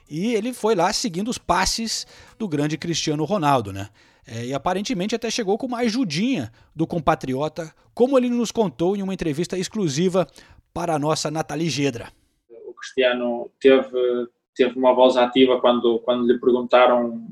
e 0.09 0.33
ele 0.33 0.51
foi 0.51 0.73
lá 0.73 0.91
seguindo 0.91 1.29
os 1.29 1.37
passes 1.37 2.07
do 2.39 2.47
grande 2.47 2.79
Cristiano 2.79 3.23
Ronaldo, 3.23 3.71
né? 3.71 3.89
É, 4.25 4.45
e 4.45 4.55
aparentemente 4.55 5.13
até 5.13 5.29
chegou 5.29 5.55
com 5.55 5.67
uma 5.67 5.81
ajudinha 5.81 6.51
do 6.75 6.87
compatriota, 6.87 7.71
como 7.93 8.17
ele 8.17 8.27
nos 8.27 8.51
contou 8.51 8.95
em 8.95 9.03
uma 9.03 9.13
entrevista 9.13 9.55
exclusiva 9.55 10.27
para 10.73 10.95
a 10.95 10.99
nossa 10.99 11.29
Nathalie 11.29 11.69
Gedra. 11.69 12.07
O 12.67 12.73
Cristiano 12.73 13.51
teve, 13.59 13.87
teve 14.55 14.79
uma 14.79 14.95
voz 14.95 15.15
ativa 15.15 15.61
quando, 15.61 15.99
quando 15.99 16.25
lhe 16.25 16.39
perguntaram 16.39 17.23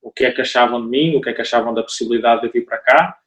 o 0.00 0.10
que 0.10 0.24
é 0.24 0.30
que 0.30 0.40
achavam 0.40 0.80
de 0.80 0.88
mim, 0.88 1.16
o 1.16 1.20
que 1.20 1.28
é 1.28 1.34
que 1.34 1.42
achavam 1.42 1.74
da 1.74 1.82
possibilidade 1.82 2.40
de 2.40 2.48
vir 2.48 2.64
para 2.64 2.78
cá 2.78 3.18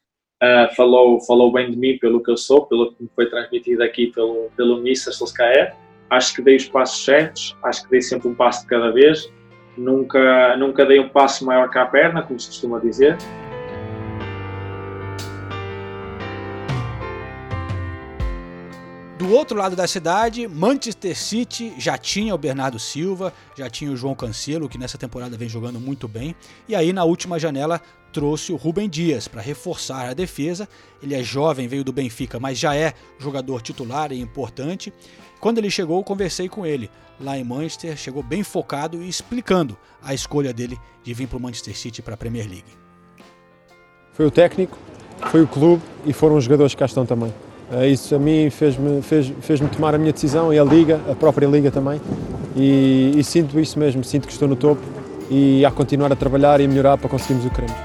Uh, 0.41 0.73
falou, 0.75 1.21
falou 1.21 1.51
bem 1.51 1.69
de 1.69 1.77
mim 1.77 1.99
pelo 1.99 2.21
que 2.21 2.31
eu 2.31 2.37
sou, 2.37 2.65
pelo 2.65 2.91
que 2.91 3.03
me 3.03 3.09
foi 3.15 3.29
transmitido 3.29 3.83
aqui 3.83 4.07
pelo, 4.07 4.49
pelo 4.57 4.81
Missa 4.81 5.11
Solskjaer. 5.11 5.75
Acho 6.09 6.35
que 6.35 6.41
dei 6.41 6.55
os 6.55 6.67
passos 6.67 7.05
certos, 7.05 7.55
acho 7.63 7.83
que 7.83 7.91
dei 7.91 8.01
sempre 8.01 8.27
um 8.27 8.33
passo 8.33 8.61
de 8.63 8.67
cada 8.67 8.91
vez. 8.91 9.31
Nunca, 9.77 10.57
nunca 10.57 10.83
dei 10.85 10.99
um 10.99 11.07
passo 11.07 11.45
maior 11.45 11.69
que 11.69 11.77
a 11.77 11.85
perna, 11.85 12.23
como 12.23 12.39
se 12.39 12.47
costuma 12.47 12.79
dizer. 12.79 13.17
Do 19.21 19.31
outro 19.33 19.55
lado 19.55 19.75
da 19.75 19.85
cidade, 19.85 20.47
Manchester 20.47 21.15
City 21.15 21.75
já 21.77 21.95
tinha 21.95 22.33
o 22.33 22.37
Bernardo 22.39 22.79
Silva, 22.79 23.31
já 23.55 23.69
tinha 23.69 23.91
o 23.91 23.95
João 23.95 24.15
Cancelo, 24.15 24.67
que 24.67 24.79
nessa 24.79 24.97
temporada 24.97 25.37
vem 25.37 25.47
jogando 25.47 25.79
muito 25.79 26.07
bem. 26.07 26.35
E 26.67 26.73
aí, 26.73 26.91
na 26.91 27.03
última 27.03 27.37
janela, 27.37 27.79
trouxe 28.11 28.51
o 28.51 28.55
Rubem 28.55 28.89
Dias 28.89 29.27
para 29.27 29.39
reforçar 29.39 30.09
a 30.09 30.15
defesa. 30.15 30.67
Ele 31.03 31.13
é 31.13 31.21
jovem, 31.21 31.67
veio 31.67 31.83
do 31.83 31.93
Benfica, 31.93 32.39
mas 32.39 32.57
já 32.57 32.75
é 32.75 32.95
jogador 33.19 33.61
titular 33.61 34.11
e 34.11 34.19
importante. 34.19 34.91
Quando 35.39 35.59
ele 35.59 35.69
chegou, 35.69 36.03
conversei 36.03 36.49
com 36.49 36.65
ele 36.65 36.89
lá 37.19 37.37
em 37.37 37.43
Manchester, 37.43 37.95
chegou 37.95 38.23
bem 38.23 38.41
focado 38.41 39.03
e 39.03 39.07
explicando 39.07 39.77
a 40.01 40.15
escolha 40.15 40.51
dele 40.51 40.79
de 41.03 41.13
vir 41.13 41.27
para 41.27 41.37
o 41.37 41.39
Manchester 41.39 41.77
City 41.77 42.01
para 42.01 42.15
a 42.15 42.17
Premier 42.17 42.49
League. 42.49 42.71
Foi 44.13 44.25
o 44.25 44.31
técnico, 44.31 44.75
foi 45.29 45.43
o 45.43 45.47
clube 45.47 45.83
e 46.07 46.11
foram 46.11 46.37
os 46.37 46.45
jogadores 46.45 46.73
que 46.73 46.79
cá 46.79 46.85
estão 46.85 47.05
também. 47.05 47.31
É, 47.71 47.87
isso 47.87 48.13
a 48.13 48.19
mim 48.19 48.49
fez-me 48.49 49.01
fez, 49.01 49.31
fez 49.41 49.61
tomar 49.71 49.95
a 49.95 49.97
minha 49.97 50.11
decisão 50.11 50.53
e 50.53 50.59
a 50.59 50.63
Liga, 50.63 50.99
a 51.09 51.15
própria 51.15 51.47
Liga 51.47 51.71
também. 51.71 52.01
E, 52.55 53.13
e 53.15 53.23
sinto 53.23 53.57
isso 53.59 53.79
mesmo, 53.79 54.03
sinto 54.03 54.27
que 54.27 54.33
estou 54.33 54.47
no 54.47 54.57
topo 54.57 54.81
e 55.29 55.65
a 55.65 55.71
continuar 55.71 56.11
a 56.11 56.15
trabalhar 56.15 56.59
e 56.59 56.67
melhorar 56.67 56.97
para 56.97 57.09
conseguirmos 57.09 57.45
o 57.45 57.49
que 57.49 57.55
queremos. 57.55 57.77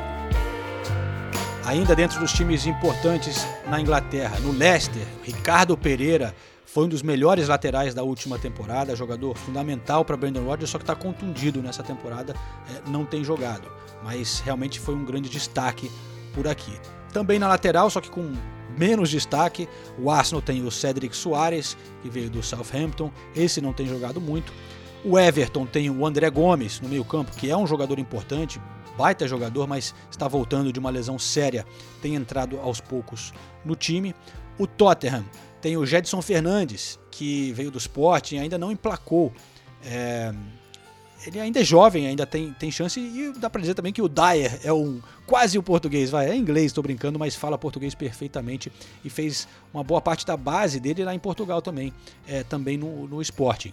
Ainda 1.64 1.94
dentro 1.94 2.18
dos 2.18 2.32
times 2.32 2.66
importantes 2.66 3.46
na 3.68 3.80
Inglaterra, 3.80 4.38
no 4.40 4.50
Leicester, 4.50 5.06
Ricardo 5.22 5.76
Pereira 5.76 6.34
foi 6.64 6.84
um 6.84 6.88
dos 6.88 7.02
melhores 7.02 7.46
laterais 7.46 7.94
da 7.94 8.02
última 8.02 8.38
temporada, 8.38 8.94
jogador 8.96 9.36
fundamental 9.36 10.04
para 10.04 10.16
Brandon 10.16 10.44
Rodgers, 10.44 10.70
só 10.70 10.78
que 10.78 10.82
está 10.82 10.96
contundido 10.96 11.62
nessa 11.62 11.82
temporada, 11.82 12.34
é, 12.68 12.90
não 12.90 13.04
tem 13.04 13.22
jogado, 13.22 13.68
mas 14.04 14.40
realmente 14.40 14.80
foi 14.80 14.94
um 14.94 15.04
grande 15.04 15.28
destaque 15.28 15.90
por 16.34 16.48
aqui. 16.48 16.72
Também 17.12 17.38
na 17.38 17.46
lateral, 17.46 17.88
só 17.88 18.00
que 18.00 18.10
com 18.10 18.32
menos 18.76 19.10
destaque, 19.10 19.68
o 19.98 20.10
Arsenal 20.10 20.42
tem 20.42 20.64
o 20.64 20.70
Cedric 20.70 21.16
Soares, 21.16 21.76
que 22.02 22.08
veio 22.08 22.30
do 22.30 22.42
Southampton, 22.42 23.10
esse 23.34 23.60
não 23.60 23.72
tem 23.72 23.86
jogado 23.86 24.20
muito. 24.20 24.52
O 25.04 25.18
Everton 25.18 25.66
tem 25.66 25.88
o 25.88 26.04
André 26.04 26.28
Gomes 26.30 26.80
no 26.80 26.88
meio-campo, 26.88 27.36
que 27.36 27.50
é 27.50 27.56
um 27.56 27.66
jogador 27.66 27.98
importante, 27.98 28.60
baita 28.96 29.28
jogador, 29.28 29.66
mas 29.66 29.94
está 30.10 30.26
voltando 30.26 30.72
de 30.72 30.80
uma 30.80 30.90
lesão 30.90 31.18
séria, 31.18 31.64
tem 32.00 32.14
entrado 32.14 32.58
aos 32.58 32.80
poucos 32.80 33.32
no 33.64 33.76
time. 33.76 34.14
O 34.58 34.66
Tottenham 34.66 35.24
tem 35.60 35.76
o 35.76 35.84
Jedson 35.84 36.22
Fernandes, 36.22 36.98
que 37.10 37.52
veio 37.52 37.70
do 37.70 37.78
Sporting, 37.78 38.38
ainda 38.38 38.58
não 38.58 38.72
emplacou. 38.72 39.32
É... 39.84 40.32
Ele 41.26 41.40
ainda 41.40 41.60
é 41.60 41.64
jovem, 41.64 42.06
ainda 42.06 42.24
tem, 42.24 42.52
tem 42.52 42.70
chance, 42.70 43.00
e 43.00 43.32
dá 43.38 43.50
para 43.50 43.60
dizer 43.60 43.74
também 43.74 43.92
que 43.92 44.00
o 44.00 44.08
Dyer 44.08 44.60
é 44.62 44.72
um 44.72 45.00
quase 45.26 45.58
o 45.58 45.62
português, 45.62 46.08
vai, 46.08 46.30
é 46.30 46.36
inglês, 46.36 46.66
estou 46.66 46.82
brincando, 46.82 47.18
mas 47.18 47.34
fala 47.34 47.58
português 47.58 47.94
perfeitamente 47.94 48.70
e 49.04 49.10
fez 49.10 49.48
uma 49.74 49.82
boa 49.82 50.00
parte 50.00 50.24
da 50.24 50.36
base 50.36 50.78
dele 50.78 51.04
lá 51.04 51.14
em 51.14 51.18
Portugal 51.18 51.60
também, 51.60 51.92
é, 52.28 52.44
também 52.44 52.78
no, 52.78 53.08
no 53.08 53.20
Sporting. 53.20 53.72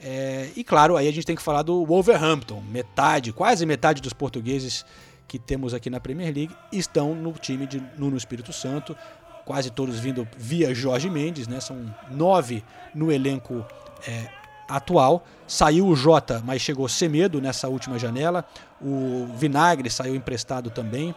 É, 0.00 0.50
e 0.56 0.64
claro, 0.64 0.96
aí 0.96 1.08
a 1.08 1.12
gente 1.12 1.26
tem 1.26 1.36
que 1.36 1.42
falar 1.42 1.62
do 1.62 1.84
Wolverhampton. 1.84 2.62
Metade, 2.62 3.32
quase 3.32 3.66
metade 3.66 4.00
dos 4.00 4.12
portugueses 4.12 4.84
que 5.26 5.38
temos 5.38 5.74
aqui 5.74 5.90
na 5.90 6.00
Premier 6.00 6.34
League 6.34 6.54
estão 6.72 7.14
no 7.14 7.32
time 7.32 7.66
de 7.66 7.82
Nuno 7.98 8.16
Espírito 8.16 8.52
Santo, 8.52 8.96
quase 9.44 9.70
todos 9.70 9.98
vindo 9.98 10.26
via 10.36 10.74
Jorge 10.74 11.10
Mendes, 11.10 11.46
né? 11.46 11.60
São 11.60 11.94
nove 12.10 12.62
no 12.94 13.12
elenco 13.12 13.64
é, 14.06 14.28
atual. 14.68 15.24
Saiu 15.46 15.86
o 15.86 15.96
Jota, 15.96 16.42
mas 16.44 16.60
chegou 16.60 16.88
Semedo 16.88 17.40
nessa 17.40 17.68
última 17.68 17.98
janela. 17.98 18.44
O 18.80 19.26
Vinagre 19.34 19.88
saiu 19.88 20.14
emprestado 20.14 20.70
também 20.70 21.14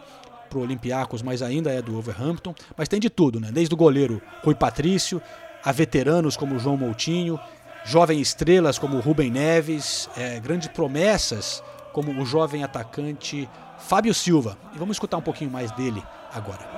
para 0.50 0.60
o 0.60 0.62
Olympiacos, 0.62 1.22
mas 1.22 1.42
ainda 1.42 1.72
é 1.72 1.82
do 1.82 1.94
Wolverhampton. 1.94 2.54
Mas 2.78 2.88
tem 2.88 3.00
de 3.00 3.10
tudo, 3.10 3.40
né? 3.40 3.50
Desde 3.52 3.74
o 3.74 3.78
goleiro 3.78 4.22
Rui 4.44 4.56
Patrício, 4.56 5.22
a 5.64 5.72
veteranos 5.72 6.36
como 6.36 6.60
João 6.60 6.78
Moutinho, 6.78 7.40
jovens 7.86 8.20
estrelas 8.20 8.78
como 8.78 9.00
Rubem 9.00 9.32
Neves, 9.32 10.10
é, 10.16 10.40
grandes 10.40 10.68
promessas 10.68 11.64
como 11.94 12.12
o 12.22 12.26
jovem 12.26 12.64
atacante 12.64 13.50
Fábio 13.80 14.14
Silva. 14.14 14.58
E 14.74 14.78
vamos 14.78 14.96
escutar 14.96 15.18
um 15.18 15.22
pouquinho 15.22 15.52
mais 15.52 15.72
dele 15.72 16.04
agora. 16.34 16.70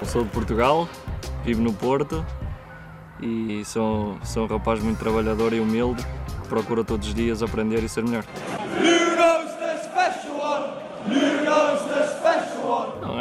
Eu 0.00 0.06
sou 0.06 0.24
de 0.24 0.30
Portugal, 0.30 0.88
vivo 1.44 1.62
no 1.62 1.72
Porto 1.72 2.24
e 3.22 3.64
sou, 3.64 4.16
sou 4.24 4.44
um 4.44 4.46
rapaz 4.46 4.82
muito 4.82 4.98
trabalhador 4.98 5.52
e 5.52 5.60
humilde 5.60 6.04
que 6.42 6.48
procura 6.48 6.82
todos 6.84 7.08
os 7.08 7.14
dias 7.14 7.42
aprender 7.42 7.82
e 7.82 7.88
ser 7.88 8.04
melhor. 8.04 8.24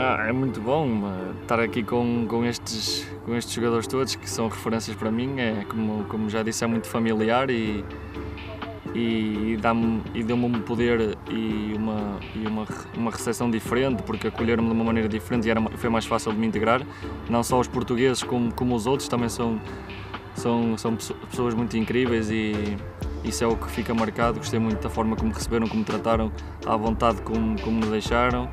É, 0.01 0.29
é 0.29 0.31
muito 0.31 0.59
bom 0.59 0.87
uh, 0.87 1.41
estar 1.41 1.59
aqui 1.59 1.83
com, 1.83 2.25
com, 2.27 2.43
estes, 2.43 3.07
com 3.23 3.35
estes 3.35 3.53
jogadores 3.53 3.85
todos 3.85 4.15
que 4.15 4.29
são 4.29 4.47
referências 4.47 4.95
para 4.95 5.11
mim. 5.11 5.39
É, 5.39 5.63
como, 5.69 6.03
como 6.05 6.29
já 6.29 6.41
disse, 6.41 6.63
é 6.63 6.67
muito 6.67 6.87
familiar 6.87 7.51
e, 7.51 7.85
e, 8.93 9.57
e 10.13 10.23
deu-me 10.23 10.45
um 10.45 10.61
poder 10.61 11.17
e 11.29 11.73
uma, 11.75 12.19
e 12.35 12.47
uma, 12.47 12.67
uma 12.95 13.11
recepção 13.11 13.49
diferente, 13.49 14.03
porque 14.03 14.27
acolheram-me 14.27 14.69
de 14.69 14.75
uma 14.75 14.83
maneira 14.83 15.07
diferente 15.07 15.47
e 15.47 15.51
era, 15.51 15.61
foi 15.61 15.89
mais 15.89 16.05
fácil 16.05 16.31
de 16.33 16.37
me 16.37 16.47
integrar. 16.47 16.81
Não 17.29 17.43
só 17.43 17.59
os 17.59 17.67
portugueses, 17.67 18.23
como, 18.23 18.53
como 18.53 18.75
os 18.75 18.85
outros, 18.85 19.07
também 19.07 19.29
são, 19.29 19.59
são, 20.35 20.77
são 20.77 20.95
pessoas 21.29 21.53
muito 21.53 21.77
incríveis 21.77 22.29
e 22.29 22.77
isso 23.23 23.43
é 23.43 23.47
o 23.47 23.55
que 23.55 23.69
fica 23.69 23.93
marcado. 23.93 24.39
Gostei 24.39 24.59
muito 24.59 24.81
da 24.81 24.89
forma 24.89 25.15
como 25.15 25.29
me 25.29 25.35
receberam, 25.35 25.67
como 25.67 25.79
me 25.79 25.85
trataram, 25.85 26.31
à 26.65 26.75
vontade 26.75 27.21
como, 27.21 27.59
como 27.61 27.79
me 27.79 27.87
deixaram 27.87 28.49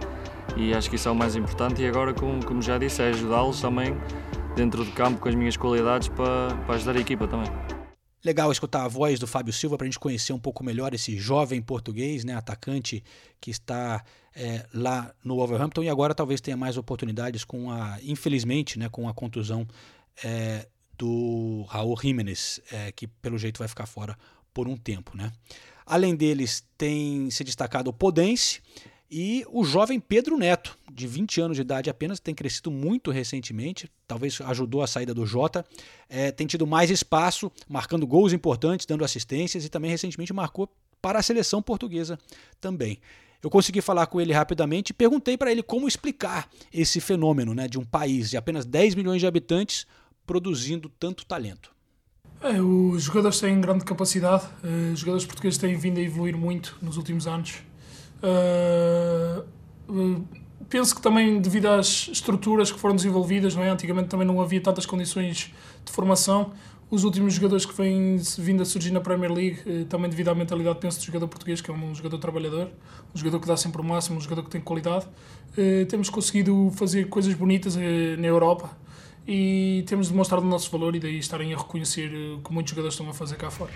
e 0.57 0.75
acho 0.75 0.89
que 0.89 0.97
isso 0.97 1.09
é 1.09 1.13
o 1.13 1.17
mais 1.17 1.37
importante. 1.37 1.83
E 1.83 1.87
agora, 1.87 2.15
como, 2.15 2.45
como 2.45 2.63
já 2.63 2.79
disse, 2.79 3.03
é 3.03 3.09
ajudá-los 3.09 3.61
também 3.61 3.97
dentro 4.55 4.85
do 4.85 4.91
campo 4.93 5.21
com 5.21 5.29
as 5.29 5.35
minhas 5.35 5.57
qualidades 5.57 6.09
para, 6.09 6.55
para 6.67 6.75
ajudar 6.75 6.97
a 6.97 7.01
equipa 7.01 7.27
também. 7.27 7.78
Legal 8.29 8.53
escutar 8.53 8.85
a 8.85 8.89
voz 8.89 9.19
do 9.19 9.27
Fábio 9.27 9.55
Silva 9.55 9.79
para 9.79 9.87
a 9.87 9.89
gente 9.89 9.99
conhecer 9.99 10.35
um 10.35 10.39
pouco 10.39 10.63
melhor 10.63 10.93
esse 10.93 11.17
jovem 11.17 11.63
português, 11.63 12.25
né, 12.25 12.35
atacante 12.35 13.03
que 13.41 13.51
está 13.51 14.05
é, 14.37 14.67
lá 14.75 15.15
no 15.25 15.37
Wolverhampton 15.37 15.83
e 15.83 15.89
agora 15.89 16.15
talvez 16.15 16.39
tenha 16.39 16.55
mais 16.55 16.77
oportunidades 16.77 17.43
com 17.43 17.71
a, 17.71 17.99
infelizmente, 18.03 18.79
né, 18.79 18.87
com 18.91 19.09
a 19.09 19.15
contusão 19.15 19.67
é, 20.23 20.69
do 20.99 21.65
Raul 21.71 21.99
Jiménez, 21.99 22.61
é, 22.71 22.93
que 22.93 23.07
pelo 23.07 23.39
jeito 23.39 23.57
vai 23.57 23.67
ficar 23.67 23.87
fora 23.87 24.15
por 24.53 24.69
um 24.69 24.77
tempo. 24.77 25.17
Né? 25.17 25.33
Além 25.87 26.15
deles, 26.15 26.63
tem 26.77 27.31
se 27.31 27.43
destacado 27.43 27.89
o 27.89 27.95
Podense, 27.95 28.61
e 29.11 29.45
o 29.51 29.65
jovem 29.65 29.99
Pedro 29.99 30.37
Neto, 30.37 30.77
de 30.93 31.07
20 31.07 31.41
anos 31.41 31.57
de 31.57 31.63
idade 31.63 31.89
apenas, 31.89 32.21
tem 32.21 32.35
crescido 32.35 32.71
muito 32.71 33.11
recentemente, 33.11 33.91
talvez 34.07 34.39
ajudou 34.43 34.83
a 34.83 34.87
saída 34.87 35.15
do 35.15 35.25
Jota, 35.25 35.65
é, 36.09 36.31
tem 36.31 36.47
tido 36.47 36.67
mais 36.67 36.91
espaço, 36.91 37.51
marcando 37.69 38.07
gols 38.07 38.33
importantes, 38.33 38.85
dando 38.85 39.05
assistências 39.05 39.65
e 39.65 39.69
também 39.69 39.91
recentemente 39.91 40.33
marcou 40.33 40.69
para 41.01 41.21
a 41.21 41.23
seleção 41.23 41.63
portuguesa 41.63 42.19
também. 42.61 42.99
Eu 43.43 43.49
consegui 43.49 43.81
falar 43.81 44.07
com 44.07 44.21
ele 44.21 44.33
rapidamente 44.33 44.91
e 44.91 44.95
perguntei 44.95 45.39
para 45.39 45.51
ele 45.51 45.63
como 45.63 45.87
explicar 45.87 46.49
esse 46.73 47.01
fenômeno 47.01 47.55
né, 47.55 47.69
de 47.69 47.79
um 47.79 47.85
país 47.85 48.31
de 48.31 48.37
apenas 48.37 48.67
10 48.67 48.95
milhões 48.95 49.21
de 49.21 49.27
habitantes 49.27 49.87
produzindo 50.27 50.91
tanto 50.99 51.25
talento. 51.25 51.73
É, 52.43 52.61
os 52.61 53.03
jogadores 53.03 53.41
têm 53.41 53.61
grande 53.61 53.85
capacidade, 53.85 54.47
eh, 54.63 54.93
os 54.93 55.01
jogadores 55.01 55.25
portugueses 55.25 55.59
têm 55.59 55.77
vindo 55.77 55.99
a 55.99 56.03
evoluir 56.03 56.37
muito 56.37 56.77
nos 56.81 56.97
últimos 56.97 57.27
anos. 57.27 57.63
Uh, 58.23 59.45
penso 60.69 60.95
que 60.95 61.01
também 61.01 61.41
devido 61.41 61.67
às 61.67 62.09
estruturas 62.09 62.71
que 62.71 62.79
foram 62.79 62.95
desenvolvidas, 62.95 63.55
não 63.55 63.63
é? 63.63 63.71
antigamente 63.71 64.09
também 64.09 64.27
não 64.27 64.41
havia 64.41 64.61
tantas 64.61 64.87
condições 64.87 65.53
de 65.85 65.93
formação. 65.93 66.53
Os 66.91 67.05
últimos 67.05 67.35
jogadores 67.35 67.67
que 67.67 67.75
vêm 67.75 68.17
vindo 68.39 68.63
a 68.63 68.65
surgir 68.65 68.91
na 68.91 69.01
Premier 69.01 69.31
League, 69.31 69.61
eh, 69.67 69.85
também 69.91 70.09
devido 70.09 70.29
à 70.29 70.35
mentalidade, 70.35 70.79
penso, 70.79 70.99
do 70.99 71.05
jogador 71.05 71.29
português, 71.29 71.61
que 71.61 71.71
é 71.71 71.75
um 71.75 71.95
jogador 71.95 72.17
trabalhador, 72.17 72.71
um 73.15 73.19
jogador 73.19 73.41
que 73.41 73.47
dá 73.47 73.59
sempre 73.59 73.83
o 73.83 73.85
máximo, 73.85 74.17
um 74.17 74.21
jogador 74.21 74.45
que 74.45 74.49
tem 74.49 74.61
qualidade. 74.61 75.07
Temos 75.91 76.09
conseguido 76.09 76.73
fazer 76.75 77.09
coisas 77.11 77.35
bonitas 77.35 77.77
na 77.77 78.27
Europa 78.27 78.71
e 79.27 79.85
temos 79.87 80.09
demonstrado 80.09 80.47
o 80.47 80.49
nosso 80.49 80.71
valor 80.71 80.97
e 80.97 81.01
daí 81.01 81.19
estarem 81.19 81.53
a 81.53 81.59
reconhecer 81.59 82.11
o 82.39 82.41
que 82.41 82.51
muitos 82.51 82.71
jogadores 82.71 82.95
estão 82.95 83.11
a 83.11 83.13
fazer 83.13 83.37
cá 83.37 83.51
fora. 83.51 83.71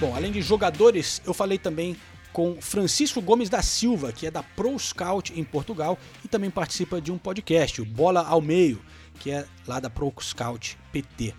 Bom, 0.00 0.14
além 0.14 0.30
de 0.30 0.40
jogadores, 0.40 1.20
eu 1.26 1.34
falei 1.34 1.58
também 1.58 1.96
com 2.32 2.60
Francisco 2.60 3.20
Gomes 3.20 3.50
da 3.50 3.62
Silva, 3.62 4.12
que 4.12 4.28
é 4.28 4.30
da 4.30 4.44
Pro 4.44 4.78
Scout 4.78 5.32
em 5.38 5.42
Portugal 5.42 5.98
e 6.24 6.28
também 6.28 6.50
participa 6.50 7.00
de 7.00 7.10
um 7.10 7.18
podcast, 7.18 7.82
o 7.82 7.84
Bola 7.84 8.24
ao 8.24 8.40
Meio, 8.40 8.80
que 9.18 9.32
é 9.32 9.44
lá 9.66 9.80
da 9.80 9.90
Pro 9.90 10.12
Scout 10.20 10.78
PT. 10.92 11.34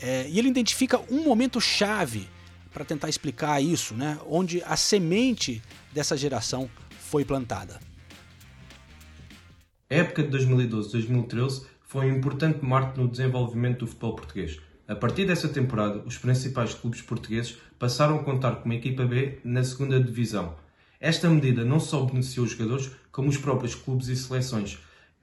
É, 0.00 0.28
e 0.28 0.38
ele 0.38 0.48
identifica 0.48 1.00
um 1.10 1.24
momento 1.24 1.60
chave 1.60 2.28
para 2.72 2.84
tentar 2.84 3.08
explicar 3.08 3.60
isso, 3.60 3.94
né? 3.94 4.16
Onde 4.28 4.62
a 4.64 4.76
semente 4.76 5.60
dessa 5.92 6.16
geração 6.16 6.70
foi 6.90 7.24
plantada. 7.24 7.80
A 9.90 9.94
época 9.94 10.22
de 10.22 10.38
2012-2013 10.38 11.66
foi 11.82 12.12
um 12.12 12.16
importante 12.16 12.64
marco 12.64 13.00
no 13.00 13.08
desenvolvimento 13.08 13.80
do 13.80 13.86
futebol 13.88 14.14
português. 14.14 14.60
A 14.86 14.94
partir 14.94 15.24
dessa 15.24 15.48
temporada, 15.48 16.02
os 16.04 16.18
principais 16.18 16.74
clubes 16.74 17.00
portugueses 17.00 17.56
passaram 17.78 18.16
a 18.16 18.22
contar 18.22 18.56
com 18.56 18.66
uma 18.66 18.74
equipa 18.74 19.06
B 19.06 19.38
na 19.42 19.64
segunda 19.64 19.98
divisão. 19.98 20.56
Esta 21.00 21.28
medida 21.30 21.64
não 21.64 21.80
só 21.80 22.02
beneficiou 22.04 22.44
os 22.44 22.52
jogadores, 22.52 22.90
como 23.10 23.30
os 23.30 23.38
próprios 23.38 23.74
clubes 23.74 24.08
e 24.08 24.16
seleções. 24.16 24.78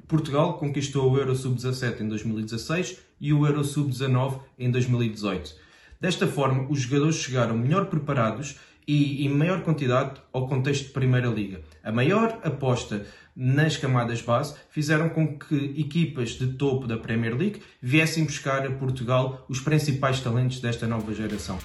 Portugal 0.07 0.57
conquistou 0.57 1.11
o 1.11 1.17
Euro 1.17 1.35
Sub-17 1.35 2.01
em 2.01 2.07
2016 2.07 2.97
e 3.19 3.31
o 3.31 3.45
Euro 3.45 3.63
Sub-19 3.63 4.41
em 4.57 4.71
2018. 4.71 5.55
Desta 5.99 6.27
forma, 6.27 6.67
os 6.67 6.81
jogadores 6.81 7.17
chegaram 7.17 7.55
melhor 7.55 7.85
preparados 7.85 8.57
e 8.87 9.25
em 9.25 9.29
maior 9.29 9.61
quantidade 9.61 10.19
ao 10.33 10.47
contexto 10.47 10.87
de 10.87 10.89
Primeira 10.89 11.27
Liga. 11.27 11.61
A 11.83 11.91
maior 11.91 12.39
aposta 12.43 13.05
nas 13.35 13.77
camadas 13.77 14.21
base 14.21 14.55
fizeram 14.69 15.09
com 15.09 15.37
que 15.37 15.73
equipas 15.79 16.31
de 16.31 16.47
topo 16.53 16.87
da 16.87 16.97
Premier 16.97 17.35
League 17.35 17.61
viessem 17.81 18.23
buscar 18.23 18.65
a 18.65 18.71
Portugal 18.71 19.45
os 19.49 19.59
principais 19.59 20.19
talentos 20.19 20.59
desta 20.59 20.87
nova 20.87 21.13
geração. 21.13 21.57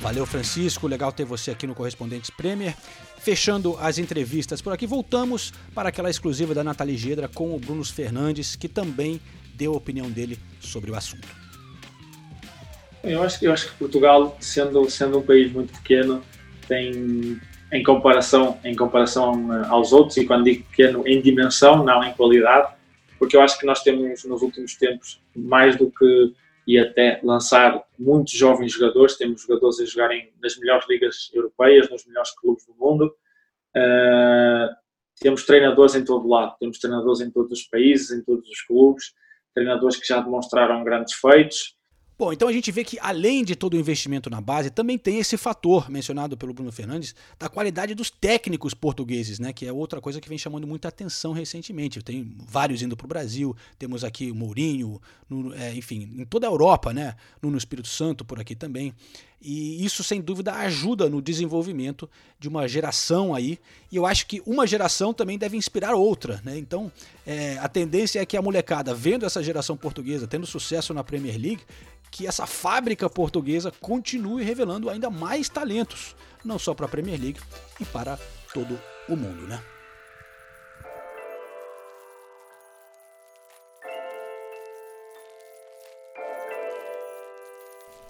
Valeu, 0.00 0.26
Francisco. 0.26 0.86
Legal 0.86 1.10
ter 1.12 1.24
você 1.24 1.50
aqui 1.50 1.66
no 1.66 1.74
Correspondentes 1.74 2.28
Premier. 2.28 2.76
Fechando 3.18 3.74
as 3.80 3.96
entrevistas 3.96 4.60
por 4.60 4.70
aqui, 4.70 4.86
voltamos 4.86 5.50
para 5.74 5.88
aquela 5.88 6.10
exclusiva 6.10 6.52
da 6.54 6.62
Nathalie 6.62 6.98
Gedra 6.98 7.26
com 7.26 7.56
o 7.56 7.58
Bruno 7.58 7.82
Fernandes, 7.82 8.54
que 8.54 8.68
também 8.68 9.18
deu 9.54 9.72
a 9.72 9.76
opinião 9.76 10.10
dele 10.10 10.38
sobre 10.60 10.90
o 10.90 10.94
assunto. 10.94 11.26
Eu 13.02 13.22
acho, 13.22 13.42
eu 13.42 13.50
acho 13.50 13.70
que 13.70 13.76
Portugal, 13.76 14.36
sendo, 14.40 14.90
sendo 14.90 15.18
um 15.18 15.22
país 15.22 15.50
muito 15.50 15.72
pequeno, 15.72 16.22
tem 16.68 17.40
em 17.72 17.82
comparação, 17.82 18.58
em 18.64 18.74
comparação 18.74 19.52
eh, 19.52 19.66
aos 19.68 19.92
outros, 19.92 20.16
e 20.16 20.26
quando 20.26 20.44
digo 20.44 20.64
pequeno, 20.64 21.06
em 21.06 21.20
dimensão, 21.20 21.84
não 21.84 22.04
em 22.04 22.12
qualidade, 22.12 22.72
porque 23.18 23.36
eu 23.36 23.40
acho 23.40 23.58
que 23.58 23.66
nós 23.66 23.82
temos 23.82 24.24
nos 24.24 24.42
últimos 24.42 24.74
tempos 24.76 25.20
mais 25.34 25.76
do 25.76 25.90
que 25.90 26.34
e 26.66 26.78
até 26.78 27.20
lançar 27.22 27.82
muitos 27.98 28.32
jovens 28.32 28.72
jogadores, 28.72 29.16
temos 29.16 29.42
jogadores 29.42 29.80
a 29.80 29.84
jogarem 29.84 30.32
nas 30.42 30.56
melhores 30.56 30.88
ligas 30.88 31.30
europeias, 31.34 31.90
nos 31.90 32.06
melhores 32.06 32.30
clubes 32.30 32.64
do 32.66 32.74
mundo, 32.74 33.14
uh, 33.76 34.74
temos 35.20 35.44
treinadores 35.44 35.94
em 35.94 36.04
todo 36.04 36.26
lado, 36.26 36.56
temos 36.58 36.78
treinadores 36.78 37.20
em 37.20 37.30
todos 37.30 37.52
os 37.52 37.64
países, 37.64 38.10
em 38.10 38.22
todos 38.22 38.48
os 38.48 38.62
clubes, 38.62 39.12
treinadores 39.54 39.96
que 39.96 40.06
já 40.06 40.20
demonstraram 40.20 40.82
grandes 40.82 41.14
feitos, 41.14 41.76
Bom, 42.16 42.32
então 42.32 42.46
a 42.46 42.52
gente 42.52 42.70
vê 42.70 42.84
que 42.84 42.96
além 43.00 43.44
de 43.44 43.56
todo 43.56 43.74
o 43.74 43.76
investimento 43.76 44.30
na 44.30 44.40
base, 44.40 44.70
também 44.70 44.96
tem 44.96 45.18
esse 45.18 45.36
fator 45.36 45.90
mencionado 45.90 46.36
pelo 46.36 46.54
Bruno 46.54 46.70
Fernandes 46.70 47.12
da 47.36 47.48
qualidade 47.48 47.92
dos 47.92 48.08
técnicos 48.08 48.72
portugueses, 48.72 49.40
né? 49.40 49.52
Que 49.52 49.66
é 49.66 49.72
outra 49.72 50.00
coisa 50.00 50.20
que 50.20 50.28
vem 50.28 50.38
chamando 50.38 50.64
muita 50.64 50.86
atenção 50.86 51.32
recentemente. 51.32 52.00
Tem 52.02 52.32
vários 52.46 52.82
indo 52.82 52.96
para 52.96 53.04
o 53.04 53.08
Brasil, 53.08 53.56
temos 53.76 54.04
aqui 54.04 54.30
o 54.30 54.34
Mourinho, 54.34 55.02
no, 55.28 55.52
é, 55.54 55.74
enfim, 55.74 56.08
em 56.18 56.24
toda 56.24 56.46
a 56.46 56.50
Europa, 56.50 56.92
né? 56.94 57.16
No, 57.42 57.58
Espírito 57.58 57.88
Santo 57.88 58.24
por 58.24 58.38
aqui 58.38 58.54
também. 58.54 58.94
E 59.42 59.84
isso, 59.84 60.04
sem 60.04 60.20
dúvida, 60.20 60.54
ajuda 60.54 61.10
no 61.10 61.20
desenvolvimento 61.20 62.08
de 62.38 62.48
uma 62.48 62.68
geração 62.68 63.34
aí. 63.34 63.58
E 63.90 63.96
eu 63.96 64.06
acho 64.06 64.26
que 64.26 64.40
uma 64.46 64.68
geração 64.68 65.12
também 65.12 65.36
deve 65.36 65.56
inspirar 65.56 65.94
outra, 65.94 66.40
né? 66.44 66.56
Então, 66.56 66.92
é, 67.26 67.58
a 67.58 67.68
tendência 67.68 68.20
é 68.20 68.26
que 68.26 68.36
a 68.36 68.42
molecada, 68.42 68.94
vendo 68.94 69.24
essa 69.24 69.42
geração 69.42 69.76
portuguesa 69.76 70.26
tendo 70.26 70.46
sucesso 70.46 70.92
na 70.92 71.02
Premier 71.02 71.40
League, 71.40 71.62
que 72.10 72.26
essa 72.26 72.46
fábrica 72.46 73.08
portuguesa 73.08 73.72
continue 73.80 74.44
revelando 74.44 74.90
ainda 74.90 75.10
mais 75.10 75.48
talentos, 75.48 76.14
não 76.44 76.58
só 76.58 76.74
para 76.74 76.86
a 76.86 76.88
Premier 76.88 77.20
League 77.20 77.40
e 77.80 77.84
para 77.84 78.18
todo 78.52 78.78
o 79.08 79.16
mundo, 79.16 79.46
né? 79.48 79.60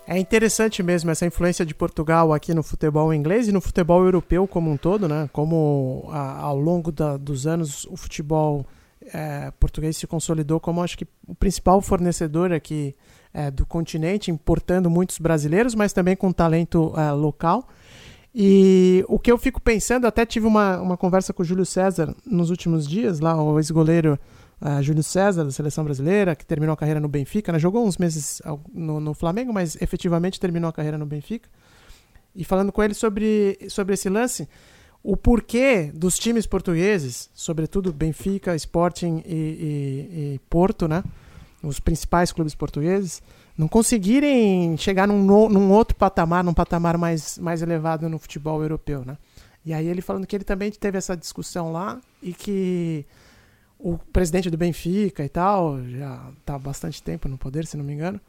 É 0.07 0.19
interessante 0.19 0.83
mesmo 0.83 1.11
essa 1.11 1.25
influência 1.25 1.65
de 1.65 1.75
Portugal 1.75 2.35
aqui 2.35 2.53
no 2.53 2.63
futebol 2.63 3.15
inglês 3.15 3.49
e 3.49 3.53
no 3.53 3.61
futebol 3.61 4.05
europeu 4.05 4.47
como 4.47 4.71
um 4.71 4.77
todo, 4.77 5.09
né? 5.09 5.31
Como 5.33 6.07
a, 6.11 6.41
ao 6.41 6.61
longo 6.61 6.93
da, 6.93 7.17
dos 7.17 7.47
anos 7.47 7.87
o 7.87 7.97
futebol 7.97 8.67
é, 9.13 9.53
português 9.59 9.97
se 9.97 10.07
consolidou 10.07 10.61
como 10.61 10.83
acho 10.83 10.97
que 10.97 11.07
o 11.27 11.35
principal 11.35 11.81
fornecedor 11.81 12.53
aqui 12.53 12.95
é, 13.33 13.51
do 13.51 13.67
continente, 13.67 14.31
importando 14.31 14.89
muitos 14.89 15.19
brasileiros, 15.19 15.75
mas 15.75 15.93
também 15.93 16.17
com 16.17 16.33
talento 16.33 16.93
é, 16.97 17.11
local. 17.13 17.69
E 18.35 19.05
o 19.09 19.19
que 19.19 19.31
eu 19.31 19.39
fico 19.39 19.61
pensando, 19.61 20.07
até 20.07 20.27
tive 20.27 20.47
uma, 20.47 20.81
uma 20.81 20.97
conversa 20.97 21.33
com 21.33 21.43
o 21.43 21.45
Júlio 21.45 21.65
César 21.65 22.15
nos 22.27 22.51
últimos 22.51 22.87
dias, 22.87 23.21
lá, 23.21 23.41
o 23.41 23.59
ex-goleiro 23.61 24.19
uh, 24.61 24.83
Júlio 24.83 25.05
César, 25.05 25.45
da 25.45 25.53
seleção 25.53 25.85
brasileira, 25.85 26.35
que 26.35 26.45
terminou 26.45 26.75
a 26.75 26.77
carreira 26.77 26.99
no 26.99 27.07
Benfica, 27.07 27.53
né? 27.53 27.61
jogou 27.61 27.87
uns 27.87 27.97
meses 27.97 28.43
no, 28.73 28.99
no, 28.99 29.15
Flamengo, 29.15 29.53
mas 29.53 29.81
efetivamente 29.81 30.41
terminou 30.41 30.69
a 30.69 30.73
carreira 30.73 30.99
no 30.99 31.07
Benfica. 31.07 31.49
E 32.35 32.45
falando 32.45 32.73
com 32.73 32.83
ele 32.83 32.95
sobre, 32.95 33.57
sobre 33.69 33.95
esse 33.95 34.09
lance, 34.09 34.49
o 35.05 35.19
porquê 35.19 35.93
dos 35.95 36.19
times 36.19 36.47
portugueses, 36.47 37.29
sobretudo 37.35 37.93
Benfica, 37.93 38.57
Sporting 38.57 39.23
e, 39.27 39.35
e, 39.35 40.35
e 40.35 40.41
Porto, 40.49 40.89
né? 40.89 41.05
os 41.63 41.79
principais 41.79 42.33
clubes 42.33 42.55
portugueses, 42.55 43.23
não 43.57 43.69
conseguirem 43.69 44.77
chegar 44.79 45.07
num, 45.07 45.23
num 45.49 45.71
outro 45.71 45.95
patamar, 45.95 46.43
num 46.43 46.55
patamar 46.55 46.97
mais, 46.97 47.39
mais 47.39 47.61
elevado 47.61 48.09
no 48.09 48.19
futebol 48.19 48.63
europeu, 48.63 49.05
né? 49.05 49.17
E 49.65 49.73
aí 49.73 49.87
ele 49.87 50.03
falando 50.03 50.27
que 50.27 50.37
ele 50.37 50.45
também 50.45 50.71
teve 50.71 50.99
essa 50.99 51.17
discussão 51.17 51.71
lá 51.71 52.01
e 52.23 52.33
que 52.33 53.07
o 53.79 53.99
presidente 53.99 54.51
do 54.51 54.57
Benfica 54.57 55.25
e 55.25 55.29
tal, 55.29 55.83
já 55.87 56.31
está 56.39 56.55
há 56.55 56.59
bastante 56.59 57.03
tempo 57.03 57.29
no 57.29 57.39
poder, 57.39 57.67
se 57.67 57.77
não 57.77 57.85
me 57.85 57.93
engano, 57.93 58.21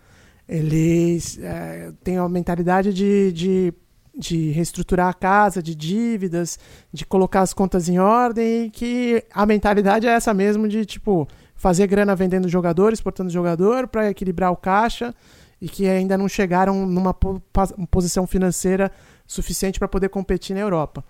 ele 0.48 1.18
é, 1.40 1.92
tem 2.04 2.20
uma 2.20 2.30
mentalidade 2.30 2.94
de, 2.94 3.32
de, 3.32 3.74
de 4.18 4.52
reestruturar 4.52 5.10
a 5.10 5.14
casa, 5.14 5.62
de 5.62 5.76
dívidas, 5.76 6.58
de 6.92 7.06
colocar 7.06 7.42
as 7.42 7.54
contas 7.54 7.90
em 7.90 8.00
ordem, 8.00 8.66
e 8.66 8.70
que 8.70 9.24
a 9.34 9.46
mentalidade 9.46 10.08
é 10.08 10.12
essa 10.12 10.34
mesmo 10.34 10.68
de, 10.68 10.86
tipo, 10.86 11.28
fazer 11.56 11.88
grana 11.88 12.16
vendendo 12.16 12.48
jogadores, 12.48 13.00
exportando 13.00 13.30
jogador 13.30 13.88
para 13.88 14.10
equilibrar 14.10 14.52
o 14.52 14.58
caixa 14.58 15.14
e 15.62 15.68
que 15.68 15.88
ainda 15.88 16.18
não 16.18 16.28
chegaram 16.28 16.86
numa 16.86 17.14
posição 17.90 18.28
financeira 18.28 18.92
suficiente 19.26 19.80
para 19.80 19.88
poder 19.88 20.10
competir 20.10 20.54
na 20.54 20.62
Europa. 20.62 21.04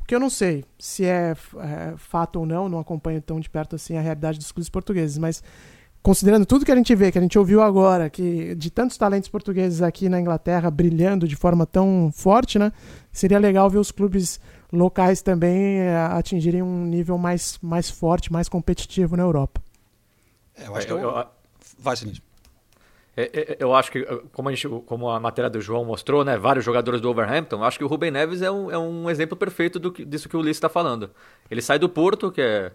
O 0.00 0.04
que 0.04 0.14
eu 0.14 0.20
não 0.20 0.30
sei 0.30 0.64
se 0.78 1.04
é, 1.04 1.34
é, 1.58 1.94
fato 1.96 2.40
ou 2.40 2.46
não, 2.46 2.68
não 2.68 2.78
acompanho 2.78 3.20
tão 3.20 3.38
de 3.38 3.50
perto 3.50 3.76
assim 3.76 3.96
a 3.96 4.00
realidade 4.00 4.38
dos 4.38 4.50
clubes 4.50 4.70
portugueses, 4.70 5.18
mas 5.18 5.42
considerando 6.02 6.46
tudo 6.46 6.64
que 6.64 6.72
a 6.72 6.76
gente 6.76 6.94
vê, 6.94 7.12
que 7.12 7.18
a 7.18 7.20
gente 7.20 7.38
ouviu 7.38 7.62
agora, 7.62 8.08
que 8.08 8.54
de 8.54 8.70
tantos 8.70 8.96
talentos 8.96 9.28
portugueses 9.28 9.82
aqui 9.82 10.08
na 10.08 10.20
Inglaterra 10.20 10.70
brilhando 10.70 11.26
de 11.26 11.36
forma 11.36 11.66
tão 11.66 12.10
forte, 12.14 12.58
né? 12.58 12.72
Seria 13.12 13.38
legal 13.38 13.68
ver 13.68 13.78
os 13.78 13.90
clubes 13.90 14.40
locais 14.72 15.22
também 15.22 15.80
é, 15.80 15.96
atingirem 15.96 16.62
um 16.62 16.84
nível 16.84 17.18
mais, 17.18 17.58
mais 17.62 17.90
forte, 17.90 18.32
mais 18.32 18.48
competitivo 18.48 19.16
na 19.16 19.22
Europa. 19.22 19.60
É, 20.56 20.66
eu 20.66 20.76
acho 20.76 20.86
que 20.86 20.92
eu, 20.92 20.98
eu, 20.98 21.26
vai, 21.78 21.96
Sinistro. 21.96 22.28
É, 23.16 23.56
eu 23.58 23.74
acho 23.74 23.90
que, 23.90 24.04
como 24.32 24.48
a, 24.48 24.52
gente, 24.54 24.68
como 24.86 25.10
a 25.10 25.18
matéria 25.18 25.50
do 25.50 25.60
João 25.60 25.84
mostrou, 25.84 26.24
né, 26.24 26.38
vários 26.38 26.64
jogadores 26.64 27.00
do 27.00 27.10
Overhampton, 27.10 27.64
acho 27.64 27.76
que 27.76 27.84
o 27.84 27.88
Rubem 27.88 28.12
Neves 28.12 28.42
é 28.42 28.50
um, 28.50 28.70
é 28.70 28.78
um 28.78 29.10
exemplo 29.10 29.36
perfeito 29.36 29.78
do, 29.80 29.90
disso 29.90 30.28
que 30.28 30.36
o 30.36 30.40
Ulisses 30.40 30.58
está 30.58 30.68
falando. 30.68 31.10
Ele 31.50 31.60
sai 31.60 31.80
do 31.80 31.88
Porto, 31.88 32.30
que 32.30 32.40
é 32.40 32.72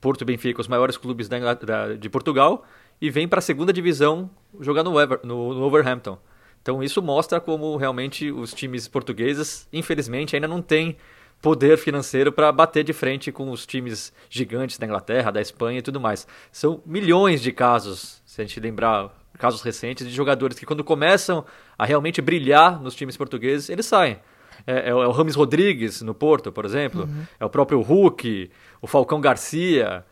Porto 0.00 0.22
e 0.22 0.24
Benfica, 0.24 0.60
os 0.60 0.68
maiores 0.68 0.96
clubes 0.96 1.28
da, 1.28 1.54
da, 1.54 1.94
de 1.94 2.08
Portugal, 2.08 2.64
e 3.00 3.10
vem 3.10 3.26
para 3.26 3.38
a 3.38 3.42
segunda 3.42 3.72
divisão 3.72 4.30
jogar 4.60 4.82
no, 4.82 5.00
Ever, 5.00 5.20
no, 5.22 5.54
no 5.54 5.62
Overhampton. 5.62 6.18
Então 6.62 6.82
isso 6.82 7.00
mostra 7.00 7.40
como 7.40 7.76
realmente 7.76 8.30
os 8.30 8.52
times 8.52 8.86
portugueses, 8.86 9.66
infelizmente, 9.72 10.36
ainda 10.36 10.48
não 10.48 10.60
têm 10.60 10.96
poder 11.40 11.78
financeiro 11.78 12.30
para 12.30 12.52
bater 12.52 12.84
de 12.84 12.92
frente 12.92 13.32
com 13.32 13.50
os 13.50 13.64
times 13.64 14.12
gigantes 14.28 14.78
da 14.78 14.86
Inglaterra, 14.86 15.30
da 15.30 15.40
Espanha 15.40 15.78
e 15.78 15.82
tudo 15.82 15.98
mais. 15.98 16.26
São 16.52 16.82
milhões 16.84 17.40
de 17.40 17.50
casos, 17.50 18.20
se 18.26 18.40
a 18.40 18.44
gente 18.44 18.60
lembrar 18.60 19.10
casos 19.38 19.62
recentes, 19.62 20.06
de 20.06 20.12
jogadores 20.12 20.58
que 20.58 20.66
quando 20.66 20.84
começam 20.84 21.44
a 21.78 21.86
realmente 21.86 22.20
brilhar 22.20 22.80
nos 22.80 22.94
times 22.94 23.16
portugueses, 23.16 23.70
eles 23.70 23.86
saem. 23.86 24.18
É, 24.66 24.90
é, 24.90 24.94
o 24.94 25.10
Rames 25.10 25.34
Rodrigues 25.34 26.02
no 26.02 26.14
Porto, 26.14 26.50
por 26.52 26.64
exemplo, 26.64 27.02
uhum. 27.02 27.24
é 27.38 27.44
o 27.44 27.50
próprio 27.50 27.80
Hulk, 27.80 28.50
o 28.80 28.86
Falcão 28.86 29.20
Garcia. 29.20 30.04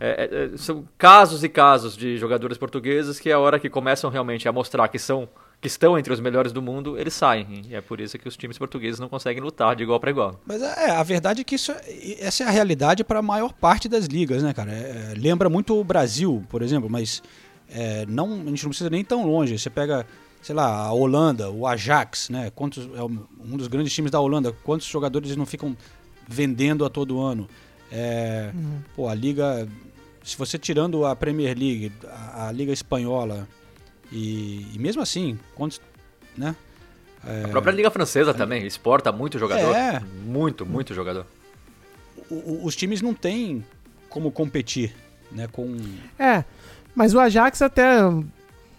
É, 0.00 0.08
é, 0.08 0.54
é, 0.54 0.56
são 0.56 0.84
casos 0.98 1.44
e 1.44 1.48
casos 1.48 1.96
de 1.96 2.16
jogadores 2.16 2.58
portugueses 2.58 3.20
que 3.20 3.30
a 3.30 3.38
hora 3.38 3.58
que 3.60 3.70
começam 3.70 4.10
realmente 4.10 4.48
a 4.48 4.52
mostrar 4.52 4.88
que 4.88 4.98
são 4.98 5.28
que 5.62 5.68
estão 5.68 5.96
entre 5.96 6.12
os 6.12 6.18
melhores 6.18 6.50
do 6.50 6.60
mundo, 6.60 6.98
eles 6.98 7.14
saem. 7.14 7.62
E 7.68 7.74
é 7.76 7.80
por 7.80 8.00
isso 8.00 8.18
que 8.18 8.26
os 8.26 8.36
times 8.36 8.58
portugueses 8.58 8.98
não 8.98 9.08
conseguem 9.08 9.40
lutar 9.40 9.76
de 9.76 9.84
igual 9.84 10.00
para 10.00 10.10
igual. 10.10 10.40
Mas 10.44 10.60
é, 10.60 10.90
a 10.90 11.02
verdade 11.04 11.42
é 11.42 11.44
que 11.44 11.54
isso, 11.54 11.70
é, 11.70 12.16
essa 12.18 12.42
é 12.42 12.48
a 12.48 12.50
realidade 12.50 13.04
para 13.04 13.20
a 13.20 13.22
maior 13.22 13.52
parte 13.52 13.88
das 13.88 14.06
ligas, 14.06 14.42
né, 14.42 14.52
cara? 14.52 14.72
É, 14.72 15.14
lembra 15.16 15.48
muito 15.48 15.78
o 15.78 15.84
Brasil, 15.84 16.44
por 16.48 16.62
exemplo, 16.62 16.90
mas 16.90 17.22
é, 17.70 18.04
não, 18.06 18.42
a 18.42 18.48
gente 18.48 18.64
não 18.64 18.70
precisa 18.70 18.90
nem 18.90 19.04
tão 19.04 19.24
longe. 19.24 19.56
Você 19.56 19.70
pega, 19.70 20.04
sei 20.42 20.54
lá, 20.54 20.66
a 20.66 20.92
Holanda, 20.92 21.50
o 21.50 21.66
Ajax, 21.66 22.28
né? 22.28 22.50
Quantos, 22.54 22.88
é 22.94 23.02
um 23.02 23.56
dos 23.56 23.68
grandes 23.68 23.92
times 23.92 24.10
da 24.10 24.20
Holanda, 24.20 24.52
quantos 24.64 24.86
jogadores 24.86 25.36
não 25.36 25.46
ficam 25.46 25.76
vendendo 26.28 26.84
a 26.84 26.90
todo 26.90 27.20
ano? 27.20 27.48
É, 27.90 28.50
uhum. 28.52 28.80
Pô, 28.96 29.08
a 29.08 29.14
liga, 29.14 29.68
se 30.24 30.36
você 30.36 30.58
tirando 30.58 31.06
a 31.06 31.14
Premier 31.14 31.56
League, 31.56 31.92
a, 32.08 32.48
a 32.48 32.52
liga 32.52 32.72
espanhola 32.72 33.46
e, 34.10 34.66
e 34.74 34.78
mesmo 34.78 35.00
assim, 35.00 35.38
quantos, 35.54 35.80
né? 36.36 36.56
É... 37.24 37.44
A 37.44 37.48
própria 37.48 37.72
Liga 37.72 37.90
Francesa 37.90 38.34
também 38.34 38.66
exporta 38.66 39.12
muito 39.12 39.38
jogador. 39.38 39.74
É. 39.76 40.02
Muito, 40.24 40.66
muito 40.66 40.92
jogador. 40.92 41.24
O, 42.28 42.34
o, 42.34 42.64
os 42.64 42.74
times 42.74 43.00
não 43.00 43.14
têm 43.14 43.64
como 44.08 44.32
competir, 44.32 44.92
né? 45.30 45.46
Com... 45.52 45.76
É, 46.18 46.44
mas 46.94 47.14
o 47.14 47.20
Ajax 47.20 47.62
até 47.62 48.00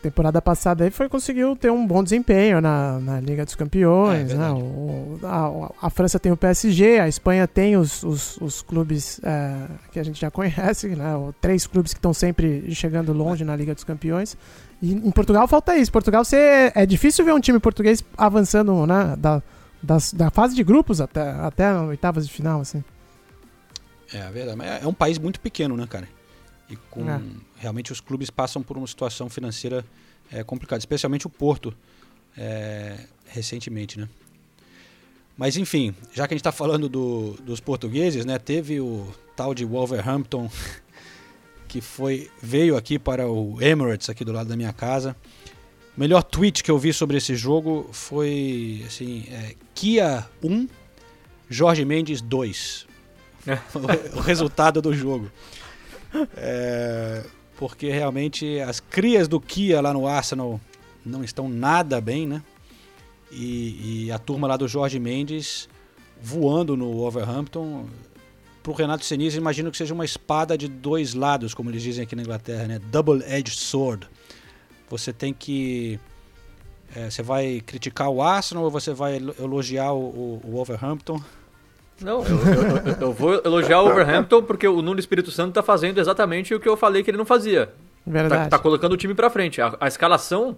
temporada 0.03 0.41
passada 0.41 0.83
aí 0.83 0.91
foi 0.91 1.07
conseguiu 1.07 1.55
ter 1.55 1.71
um 1.71 1.87
bom 1.87 2.03
desempenho 2.03 2.59
na, 2.59 2.99
na 2.99 3.19
Liga 3.19 3.45
dos 3.45 3.55
Campeões. 3.55 4.31
É, 4.31 4.35
né? 4.35 4.49
o, 4.51 5.19
a, 5.23 5.87
a, 5.87 5.89
França 5.89 6.19
tem 6.19 6.31
o 6.31 6.37
PSG, 6.37 6.99
a 6.99 7.07
Espanha 7.07 7.47
tem 7.47 7.77
os, 7.77 8.03
os, 8.03 8.37
os 8.37 8.61
clubes 8.61 9.21
é, 9.23 9.67
que 9.91 9.99
a 9.99 10.03
gente 10.03 10.19
já 10.19 10.29
conhece, 10.31 10.89
né? 10.89 11.15
O, 11.15 11.33
três 11.39 11.65
clubes 11.65 11.93
que 11.93 11.99
estão 11.99 12.13
sempre 12.13 12.73
chegando 12.75 13.13
longe 13.13 13.45
na 13.45 13.55
Liga 13.55 13.73
dos 13.73 13.83
Campeões. 13.83 14.37
E 14.81 14.91
em 14.93 15.11
Portugal 15.11 15.47
falta 15.47 15.77
isso. 15.77 15.91
Portugal 15.91 16.25
você, 16.25 16.71
é 16.75 16.85
difícil 16.85 17.23
ver 17.23 17.33
um 17.33 17.39
time 17.39 17.57
português 17.59 18.03
avançando 18.17 18.85
né, 18.85 19.15
da, 19.17 19.41
das, 19.81 20.13
da 20.13 20.29
fase 20.29 20.53
de 20.53 20.63
grupos 20.63 20.99
até, 20.99 21.31
até 21.31 21.73
oitavas 21.73 22.27
de 22.27 22.33
final. 22.33 22.59
Assim. 22.59 22.83
É, 24.13 24.17
é 24.17 24.29
verdade. 24.29 24.57
Mas 24.57 24.83
é 24.83 24.87
um 24.87 24.93
país 24.93 25.17
muito 25.17 25.39
pequeno, 25.39 25.77
né, 25.77 25.87
cara? 25.87 26.07
E 26.69 26.75
com 26.75 27.09
é. 27.09 27.21
Realmente 27.63 27.91
os 27.91 28.01
clubes 28.01 28.29
passam 28.29 28.61
por 28.61 28.77
uma 28.77 28.85
situação 28.85 29.29
financeira 29.29 29.85
é, 30.31 30.43
complicada, 30.43 30.79
especialmente 30.79 31.25
o 31.25 31.29
Porto 31.29 31.73
é, 32.37 32.97
recentemente, 33.27 33.99
né? 33.99 34.07
Mas 35.37 35.57
enfim, 35.57 35.95
já 36.13 36.27
que 36.27 36.33
a 36.33 36.35
gente 36.35 36.41
está 36.41 36.51
falando 36.51 36.87
do, 36.87 37.31
dos 37.41 37.59
portugueses, 37.59 38.23
né? 38.25 38.37
Teve 38.37 38.79
o 38.79 39.07
tal 39.35 39.55
de 39.55 39.65
Wolverhampton 39.65 40.49
que 41.67 41.81
foi 41.81 42.29
veio 42.41 42.77
aqui 42.77 42.99
para 42.99 43.27
o 43.27 43.59
Emirates 43.59 44.09
aqui 44.09 44.23
do 44.23 44.31
lado 44.31 44.47
da 44.47 44.55
minha 44.55 44.73
casa. 44.73 45.15
O 45.97 45.99
melhor 45.99 46.21
tweet 46.21 46.63
que 46.63 46.69
eu 46.69 46.77
vi 46.77 46.93
sobre 46.93 47.17
esse 47.17 47.35
jogo 47.35 47.89
foi 47.91 48.83
assim, 48.85 49.25
é, 49.29 49.55
Kia 49.73 50.27
1, 50.43 50.67
Jorge 51.49 51.85
Mendes 51.85 52.21
2. 52.21 52.87
o, 54.13 54.17
o 54.17 54.21
resultado 54.21 54.81
do 54.81 54.93
jogo. 54.93 55.31
É, 56.37 57.25
porque 57.57 57.89
realmente 57.89 58.59
as 58.59 58.79
crias 58.79 59.27
do 59.27 59.39
Kia 59.39 59.81
lá 59.81 59.93
no 59.93 60.07
Arsenal 60.07 60.59
não 61.05 61.23
estão 61.23 61.47
nada 61.47 61.99
bem, 62.01 62.27
né? 62.27 62.41
E, 63.31 64.05
e 64.05 64.11
a 64.11 64.19
turma 64.19 64.47
lá 64.47 64.57
do 64.57 64.67
Jorge 64.67 64.99
Mendes 64.99 65.67
voando 66.21 66.77
no 66.77 66.93
Wolverhampton 66.93 67.85
para 68.63 68.71
o 68.71 68.75
Renato 68.75 69.03
Senise, 69.03 69.37
imagino 69.37 69.69
que 69.69 69.77
seja 69.77 69.93
uma 69.93 70.05
espada 70.05 70.57
de 70.57 70.69
dois 70.69 71.13
lados, 71.13 71.53
como 71.53 71.69
eles 71.69 71.83
dizem 71.83 72.03
aqui 72.03 72.15
na 72.15 72.21
Inglaterra, 72.21 72.65
né? 72.65 72.79
Double-edged 72.79 73.57
sword. 73.57 74.07
Você 74.89 75.11
tem 75.11 75.33
que. 75.33 75.99
É, 76.95 77.09
você 77.09 77.21
vai 77.21 77.61
criticar 77.65 78.09
o 78.09 78.21
Arsenal 78.21 78.63
ou 78.63 78.71
você 78.71 78.93
vai 78.93 79.17
elogiar 79.17 79.91
o, 79.91 80.39
o, 80.43 80.51
Wolverhampton? 80.51 81.21
Não, 82.01 82.23
eu, 82.25 82.37
eu, 82.37 82.95
eu, 83.01 83.13
vou 83.13 83.41
elogiar 83.45 83.81
o 83.81 83.85
Wolverhampton 83.85 84.41
porque 84.43 84.67
o 84.67 84.81
Nuno 84.81 84.99
Espírito 84.99 85.31
Santo 85.31 85.49
está 85.49 85.63
fazendo 85.63 85.99
exatamente 85.99 86.53
o 86.53 86.59
que 86.59 86.67
eu 86.67 86.75
falei 86.75 87.03
que 87.03 87.11
ele 87.11 87.17
não 87.17 87.25
fazia. 87.25 87.69
Verdade. 88.05 88.49
Tá, 88.49 88.57
tá 88.57 88.59
colocando 88.59 88.93
o 88.93 88.97
time 88.97 89.13
para 89.13 89.29
frente. 89.29 89.61
A, 89.61 89.75
a 89.79 89.87
escalação 89.87 90.57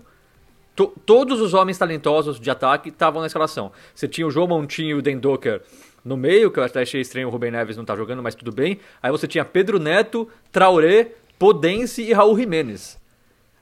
To, 0.75 0.93
todos 1.05 1.39
os 1.39 1.53
homens 1.53 1.77
talentosos 1.77 2.39
de 2.39 2.49
ataque 2.49 2.89
estavam 2.89 3.21
na 3.21 3.27
escalação. 3.27 3.71
Você 3.93 4.07
tinha 4.07 4.27
o 4.27 4.31
João 4.31 4.47
Montinho 4.47 4.97
e 4.97 4.99
o 4.99 5.01
Den 5.01 5.17
Docker 5.17 5.61
no 6.03 6.17
meio, 6.17 6.51
que 6.51 6.59
eu 6.59 6.63
até 6.63 6.81
achei 6.81 6.99
estranho 7.01 7.29
o 7.29 7.31
Rubem 7.31 7.49
Neves 7.49 7.77
não 7.77 7.85
tá 7.85 7.95
jogando, 7.95 8.21
mas 8.21 8.35
tudo 8.35 8.51
bem. 8.51 8.79
Aí 9.01 9.09
você 9.09 9.25
tinha 9.25 9.45
Pedro 9.45 9.79
Neto, 9.79 10.29
Traoré, 10.51 11.13
Podense 11.39 12.03
e 12.03 12.11
Raul 12.11 12.37
Jimenez. 12.37 12.99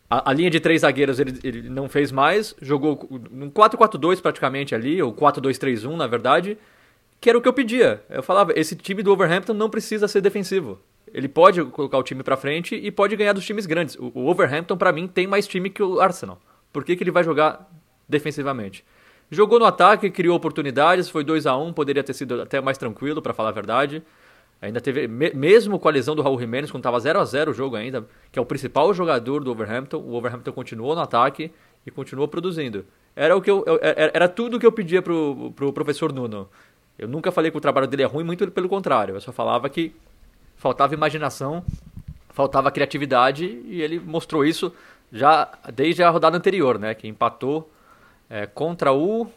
A, 0.09 0.31
a 0.31 0.33
linha 0.33 0.49
de 0.49 0.59
três 0.59 0.81
zagueiros 0.81 1.19
ele, 1.19 1.39
ele 1.43 1.69
não 1.69 1.87
fez 1.87 2.11
mais, 2.11 2.55
jogou 2.61 3.07
um 3.31 3.49
4-4-2 3.49 4.19
praticamente 4.19 4.73
ali, 4.73 5.01
ou 5.01 5.13
4-2-3-1 5.13 5.95
na 5.95 6.07
verdade, 6.07 6.57
que 7.23 7.29
era 7.29 7.37
o 7.37 7.41
que 7.41 7.47
eu 7.47 7.53
pedia. 7.53 8.03
Eu 8.09 8.21
falava, 8.21 8.51
esse 8.53 8.75
time 8.75 9.01
do 9.01 9.09
Overhampton 9.09 9.53
não 9.53 9.69
precisa 9.69 10.09
ser 10.09 10.19
defensivo. 10.19 10.81
Ele 11.13 11.29
pode 11.29 11.63
colocar 11.63 11.97
o 11.97 12.03
time 12.03 12.21
pra 12.21 12.35
frente 12.35 12.75
e 12.75 12.91
pode 12.91 13.15
ganhar 13.15 13.31
dos 13.31 13.45
times 13.45 13.65
grandes. 13.65 13.95
O, 13.95 14.11
o 14.13 14.27
Overhampton, 14.27 14.75
pra 14.75 14.91
mim, 14.91 15.07
tem 15.07 15.25
mais 15.25 15.47
time 15.47 15.69
que 15.69 15.81
o 15.81 16.01
Arsenal. 16.01 16.37
Por 16.73 16.83
que, 16.83 16.97
que 16.97 17.01
ele 17.01 17.11
vai 17.11 17.23
jogar 17.23 17.71
defensivamente? 18.09 18.83
Jogou 19.31 19.57
no 19.57 19.63
ataque, 19.63 20.09
criou 20.09 20.35
oportunidades, 20.35 21.07
foi 21.07 21.23
2 21.23 21.47
a 21.47 21.55
1 21.55 21.71
poderia 21.71 22.03
ter 22.03 22.13
sido 22.13 22.41
até 22.41 22.59
mais 22.59 22.77
tranquilo, 22.77 23.21
para 23.21 23.33
falar 23.33 23.49
a 23.49 23.53
verdade. 23.53 24.03
Ainda 24.61 24.81
teve, 24.81 25.07
me, 25.07 25.31
mesmo 25.33 25.79
com 25.79 25.87
a 25.87 25.91
lesão 25.91 26.17
do 26.17 26.21
Raul 26.21 26.37
Jimenez, 26.37 26.71
quando 26.71 26.81
estava 26.81 26.99
0 26.99 27.21
a 27.21 27.23
0 27.23 27.51
o 27.51 27.53
jogo 27.53 27.77
ainda, 27.77 28.05
que 28.33 28.37
é 28.37 28.41
o 28.41 28.45
principal 28.45 28.93
jogador 28.93 29.45
do 29.45 29.49
Overhampton, 29.49 29.99
o 29.99 30.13
Overhampton 30.13 30.51
continuou 30.51 30.93
no 30.93 30.99
ataque 30.99 31.53
e 31.85 31.91
continuou 31.91 32.27
produzindo. 32.27 32.85
Era, 33.15 33.37
o 33.37 33.41
que 33.41 33.49
eu, 33.49 33.63
era, 33.81 34.27
tudo 34.27 34.59
que 34.59 34.65
eu 34.65 34.71
pedia 34.73 35.01
pro 35.01 35.71
professor 35.73 36.11
Nuno. 36.11 36.49
Eu 36.97 37.07
nunca 37.07 37.31
falei 37.31 37.49
que 37.51 37.57
o 37.57 37.61
trabalho 37.61 37.87
dele 37.87 38.03
é 38.03 38.05
ruim, 38.05 38.23
muito 38.23 38.49
pelo 38.51 38.69
contrário. 38.69 39.15
Eu 39.15 39.21
só 39.21 39.31
falava 39.31 39.69
que 39.69 39.95
faltava 40.55 40.93
imaginação, 40.93 41.63
faltava 42.29 42.71
criatividade 42.71 43.45
e 43.65 43.81
ele 43.81 43.99
mostrou 43.99 44.45
isso 44.45 44.71
já 45.11 45.49
desde 45.73 46.03
a 46.03 46.09
rodada 46.09 46.37
anterior, 46.37 46.77
né? 46.79 46.93
Que 46.93 47.07
empatou 47.07 47.69
é, 48.29 48.45
contra 48.45 48.91
o. 48.93 49.23
O 49.23 49.29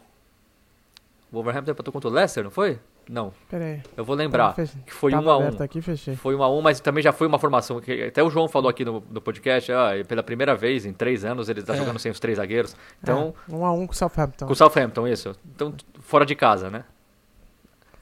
Wolverhampton 1.33 1.73
empatou 1.73 1.93
contra 1.93 2.09
o 2.09 2.13
Leicester, 2.13 2.45
não 2.45 2.51
foi? 2.51 2.79
Não. 3.09 3.33
Peraí. 3.49 3.83
Eu 3.97 4.05
vou 4.05 4.17
lembrar. 4.17 4.53
Tava 4.55 4.69
que 4.85 4.93
foi 4.93 5.13
1 5.13 5.17
Tava 5.17 5.33
a 5.33 5.37
1 5.39 5.41
aberto 5.43 5.61
aqui, 5.63 5.81
fechei. 5.81 6.17
Foi 6.17 6.35
1 6.35 6.43
a 6.43 6.51
1 6.51 6.61
mas 6.61 6.81
também 6.81 7.03
já 7.03 7.13
foi 7.13 7.27
uma 7.27 7.39
formação 7.39 7.81
que 7.81 8.03
até 8.05 8.23
o 8.23 8.29
João 8.31 8.49
falou 8.49 8.69
aqui 8.69 8.85
no, 8.85 9.03
no 9.11 9.21
podcast, 9.21 9.71
ah, 9.73 9.91
pela 10.09 10.23
primeira 10.25 10.57
vez 10.57 10.85
em 10.85 10.93
três 10.93 11.25
anos 11.25 11.49
ele 11.49 11.61
está 11.61 11.75
É. 11.75 11.77
jogando 11.77 11.99
sem 12.01 12.11
os 12.11 12.19
três 12.19 12.37
zagueiros. 12.39 12.75
Então, 13.03 13.33
É, 13.49 13.55
um 13.55 13.65
a 13.65 13.73
um 13.73 13.87
com 13.87 13.93
o 13.93 13.97
Southampton. 13.97 14.47
com 14.47 14.53
o 14.53 14.57
Southampton, 14.57 15.07
isso. 15.07 15.37
Então, 15.55 15.73
fora 16.01 16.27
de 16.27 16.35
casa, 16.35 16.69
né? 16.69 16.85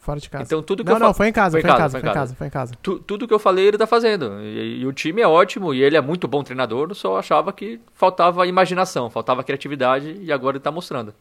Fora 0.05 0.21
de 0.21 0.29
casa. 0.29 0.45
Então 0.45 0.63
tudo 0.63 0.85
que 0.85 0.91
não, 0.91 0.97
eu 0.97 1.01
fa- 1.01 1.07
não, 1.07 1.15
foi 1.15 1.29
em 1.29 1.33
casa, 1.33 1.53
foi, 1.59 1.61
em 1.61 1.73
casa, 1.75 1.99
foi 1.99 2.11
em 2.11 2.13
casa, 2.13 2.35
foi 2.35 2.47
em 2.47 2.51
casa. 2.51 2.75
Tu- 2.83 2.99
tudo 2.99 3.27
que 3.27 3.33
eu 3.33 3.39
falei 3.39 3.67
ele 3.69 3.79
tá 3.79 3.87
fazendo. 3.87 4.39
E, 4.43 4.81
e 4.81 4.87
o 4.87 4.93
time 4.93 5.23
é 5.23 5.27
ótimo 5.27 5.73
e 5.73 5.83
ele 5.83 5.97
é 5.97 6.01
muito 6.03 6.29
bom 6.29 6.43
treinador, 6.45 6.95
só 6.95 7.17
achava 7.19 7.51
que 7.55 7.81
faltava 7.95 8.47
imaginação, 8.47 9.09
faltava 9.09 9.43
criatividade 9.43 10.19
e 10.21 10.31
agora 10.31 10.59
ele 10.59 10.63
tá 10.63 10.71
mostrando. 10.71 11.15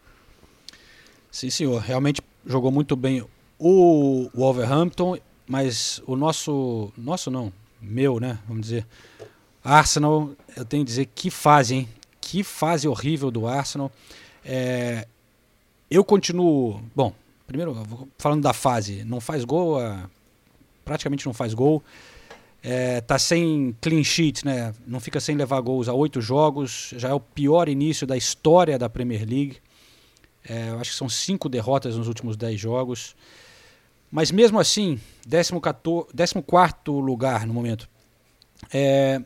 Sim, 1.31 1.49
senhor. 1.49 1.79
Realmente 1.81 2.21
jogou 2.45 2.71
muito 2.71 2.95
bem 2.97 3.25
o 3.57 4.29
Wolverhampton, 4.35 5.17
mas 5.47 6.01
o 6.05 6.17
nosso. 6.17 6.91
Nosso 6.97 7.31
não, 7.31 7.53
meu, 7.81 8.19
né? 8.19 8.37
Vamos 8.47 8.63
dizer. 8.63 8.85
Arsenal, 9.63 10.31
eu 10.57 10.65
tenho 10.65 10.83
que 10.83 10.89
dizer 10.89 11.05
que 11.15 11.31
fase, 11.31 11.75
hein? 11.75 11.89
Que 12.19 12.43
fase 12.43 12.85
horrível 12.85 13.31
do 13.31 13.47
Arsenal. 13.47 13.89
É, 14.43 15.07
eu 15.89 16.03
continuo. 16.03 16.81
Bom, 16.93 17.13
primeiro, 17.47 17.75
falando 18.17 18.41
da 18.41 18.53
fase, 18.53 19.03
não 19.03 19.19
faz 19.19 19.43
gol, 19.43 19.79
praticamente 20.83 21.25
não 21.25 21.33
faz 21.33 21.53
gol. 21.53 21.83
É, 22.65 23.01
tá 23.01 23.19
sem 23.19 23.75
clean 23.81 24.03
sheet, 24.03 24.45
né? 24.45 24.73
Não 24.87 25.01
fica 25.01 25.19
sem 25.19 25.35
levar 25.35 25.59
gols 25.59 25.89
há 25.89 25.93
oito 25.93 26.21
jogos. 26.21 26.93
Já 26.95 27.09
é 27.09 27.13
o 27.13 27.19
pior 27.19 27.67
início 27.67 28.07
da 28.07 28.15
história 28.15 28.79
da 28.79 28.89
Premier 28.89 29.27
League. 29.27 29.57
É, 30.47 30.69
eu 30.69 30.79
acho 30.79 30.91
que 30.91 30.97
são 30.97 31.09
cinco 31.09 31.49
derrotas 31.49 31.97
nos 31.97 32.07
últimos 32.07 32.37
dez 32.37 32.59
jogos. 32.59 33.15
Mas 34.09 34.31
mesmo 34.31 34.59
assim, 34.59 34.99
14 35.61 36.13
lugar 36.87 37.45
no 37.45 37.53
momento. 37.53 37.89
É, 38.73 39.21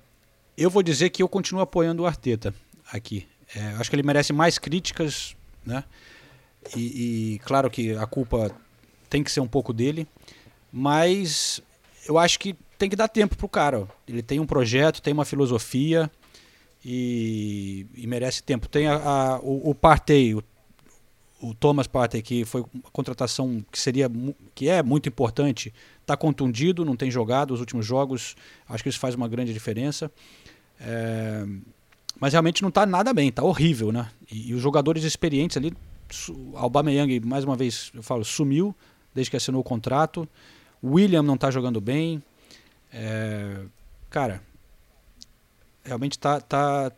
eu 0.57 0.69
vou 0.69 0.81
dizer 0.81 1.11
que 1.11 1.21
eu 1.21 1.29
continuo 1.29 1.61
apoiando 1.61 2.03
o 2.03 2.07
Arteta 2.07 2.53
aqui. 2.91 3.27
É, 3.55 3.75
acho 3.79 3.89
que 3.89 3.95
ele 3.95 4.03
merece 4.03 4.33
mais 4.33 4.57
críticas, 4.57 5.35
né? 5.63 5.83
E, 6.75 7.33
e 7.35 7.39
claro 7.39 7.69
que 7.69 7.93
a 7.95 8.05
culpa 8.05 8.51
tem 9.09 9.23
que 9.23 9.31
ser 9.31 9.39
um 9.39 9.47
pouco 9.47 9.71
dele, 9.73 10.07
mas 10.71 11.61
eu 12.07 12.17
acho 12.17 12.39
que 12.39 12.55
tem 12.77 12.89
que 12.89 12.95
dar 12.95 13.07
tempo 13.07 13.35
pro 13.35 13.47
cara. 13.49 13.87
Ele 14.07 14.21
tem 14.21 14.39
um 14.39 14.45
projeto, 14.45 15.01
tem 15.01 15.13
uma 15.13 15.25
filosofia 15.25 16.11
e, 16.85 17.85
e 17.95 18.05
merece 18.07 18.43
tempo. 18.43 18.67
Tem 18.67 18.87
a, 18.87 18.95
a- 18.95 19.39
o, 19.39 19.71
o 19.71 19.75
Partey, 19.75 20.35
o, 20.35 20.43
o 21.41 21.53
Thomas 21.53 21.87
Partey, 21.87 22.21
que 22.21 22.45
foi 22.45 22.61
uma 22.73 22.89
contratação 22.91 23.63
que 23.71 23.79
seria 23.79 24.09
que 24.53 24.69
é 24.69 24.83
muito 24.83 25.09
importante, 25.09 25.73
está 26.01 26.15
contundido, 26.15 26.85
não 26.85 26.95
tem 26.95 27.09
jogado 27.09 27.51
os 27.53 27.59
últimos 27.59 27.85
jogos. 27.85 28.35
Acho 28.67 28.83
que 28.83 28.89
isso 28.89 28.99
faz 28.99 29.15
uma 29.15 29.27
grande 29.27 29.53
diferença. 29.53 30.11
É, 30.79 31.45
mas 32.19 32.33
realmente 32.33 32.61
não 32.61 32.69
está 32.69 32.85
nada 32.85 33.13
bem, 33.13 33.29
está 33.29 33.43
horrível, 33.43 33.91
né? 33.91 34.09
E, 34.31 34.49
e 34.49 34.53
os 34.53 34.61
jogadores 34.61 35.03
experientes 35.03 35.57
ali, 35.57 35.73
Aubameyang, 36.55 37.19
mais 37.21 37.43
uma 37.43 37.55
vez, 37.55 37.91
eu 37.93 38.03
falo, 38.03 38.23
sumiu 38.23 38.75
desde 39.13 39.31
que 39.31 39.37
assinou 39.37 39.61
o 39.61 39.63
contrato. 39.63 40.27
William 40.83 41.23
não 41.23 41.35
está 41.35 41.49
jogando 41.49 41.81
bem. 41.81 42.21
É, 42.93 43.61
cara, 44.09 44.41
realmente 45.83 46.19
tá, 46.19 46.39
tá, 46.39 46.91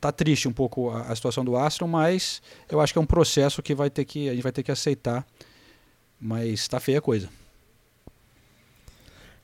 tá 0.00 0.10
triste 0.10 0.48
um 0.48 0.52
pouco 0.52 0.90
a, 0.90 1.02
a 1.02 1.14
situação 1.14 1.44
do 1.44 1.56
Aston, 1.56 1.86
mas 1.86 2.42
eu 2.70 2.80
acho 2.80 2.92
que 2.92 2.98
é 2.98 3.02
um 3.02 3.06
processo 3.06 3.62
que 3.62 3.74
vai 3.74 3.90
ter 3.90 4.04
que 4.04 4.28
a 4.28 4.32
gente 4.32 4.42
vai 4.42 4.52
ter 4.52 4.62
que 4.62 4.72
aceitar. 4.72 5.26
Mas 6.18 6.66
tá 6.68 6.80
feia 6.80 6.98
a 6.98 7.02
coisa. 7.02 7.28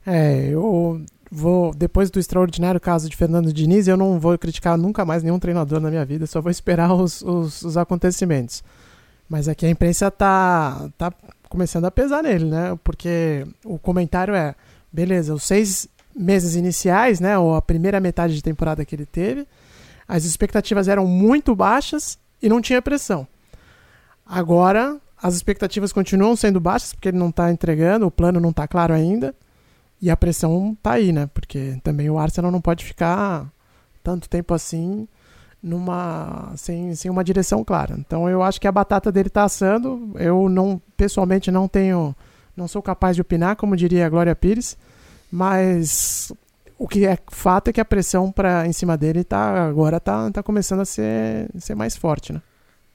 É, 0.06 0.48
eu 0.48 1.04
vou, 1.30 1.74
depois 1.74 2.10
do 2.10 2.18
extraordinário 2.18 2.80
caso 2.80 3.10
de 3.10 3.16
Fernando 3.16 3.52
Diniz, 3.52 3.86
eu 3.88 3.96
não 3.96 4.18
vou 4.18 4.38
criticar 4.38 4.78
nunca 4.78 5.04
mais 5.04 5.22
nenhum 5.22 5.38
treinador 5.38 5.80
na 5.80 5.90
minha 5.90 6.04
vida, 6.04 6.26
só 6.26 6.40
vou 6.40 6.50
esperar 6.50 6.94
os, 6.94 7.20
os, 7.20 7.62
os 7.62 7.76
acontecimentos. 7.76 8.62
Mas 9.28 9.48
aqui 9.48 9.66
a 9.66 9.70
imprensa 9.70 10.10
tá, 10.10 10.88
tá 10.96 11.12
começando 11.48 11.84
a 11.84 11.90
pesar 11.90 12.22
nele, 12.22 12.46
né? 12.46 12.78
Porque 12.82 13.46
o 13.64 13.78
comentário 13.78 14.34
é, 14.34 14.54
beleza, 14.92 15.34
os 15.34 15.42
seis 15.42 15.88
meses 16.16 16.56
iniciais, 16.56 17.20
né, 17.20 17.38
ou 17.38 17.54
a 17.54 17.62
primeira 17.62 18.00
metade 18.00 18.34
de 18.34 18.42
temporada 18.42 18.84
que 18.84 18.94
ele 18.94 19.06
teve, 19.06 19.46
as 20.06 20.24
expectativas 20.24 20.88
eram 20.88 21.06
muito 21.06 21.54
baixas 21.54 22.18
e 22.42 22.48
não 22.48 22.60
tinha 22.60 22.82
pressão. 22.82 23.26
Agora, 24.26 24.96
as 25.22 25.34
expectativas 25.34 25.92
continuam 25.92 26.34
sendo 26.34 26.60
baixas 26.60 26.92
porque 26.92 27.08
ele 27.08 27.18
não 27.18 27.28
está 27.28 27.52
entregando, 27.52 28.06
o 28.06 28.10
plano 28.10 28.40
não 28.40 28.50
está 28.50 28.66
claro 28.66 28.94
ainda. 28.94 29.34
E 30.00 30.10
a 30.10 30.16
pressão 30.16 30.76
tá 30.80 30.92
aí, 30.92 31.12
né? 31.12 31.26
Porque 31.26 31.78
também 31.82 32.08
o 32.08 32.18
Arsenal 32.18 32.52
não 32.52 32.60
pode 32.60 32.84
ficar 32.84 33.50
tanto 34.02 34.28
tempo 34.28 34.54
assim 34.54 35.08
numa 35.62 36.52
sem, 36.56 36.94
sem 36.94 37.10
uma 37.10 37.24
direção 37.24 37.64
clara. 37.64 37.96
Então 37.98 38.28
eu 38.28 38.42
acho 38.42 38.60
que 38.60 38.68
a 38.68 38.72
batata 38.72 39.10
dele 39.10 39.28
tá 39.28 39.44
assando. 39.44 40.12
Eu 40.16 40.48
não 40.48 40.80
pessoalmente 40.96 41.50
não 41.50 41.68
tenho 41.68 42.14
não 42.56 42.66
sou 42.66 42.82
capaz 42.82 43.14
de 43.14 43.22
opinar, 43.22 43.56
como 43.56 43.76
diria 43.76 44.06
a 44.06 44.08
Glória 44.08 44.34
Pires, 44.34 44.76
mas 45.30 46.32
o 46.76 46.88
que 46.88 47.06
é 47.06 47.16
fato 47.30 47.68
é 47.68 47.72
que 47.72 47.80
a 47.80 47.84
pressão 47.84 48.32
para 48.32 48.66
em 48.66 48.72
cima 48.72 48.96
dele 48.96 49.22
tá 49.22 49.66
agora 49.68 50.00
tá, 50.00 50.30
tá 50.30 50.42
começando 50.42 50.80
a 50.80 50.84
ser, 50.84 51.48
ser 51.58 51.74
mais 51.74 51.96
forte, 51.96 52.32
né? 52.32 52.42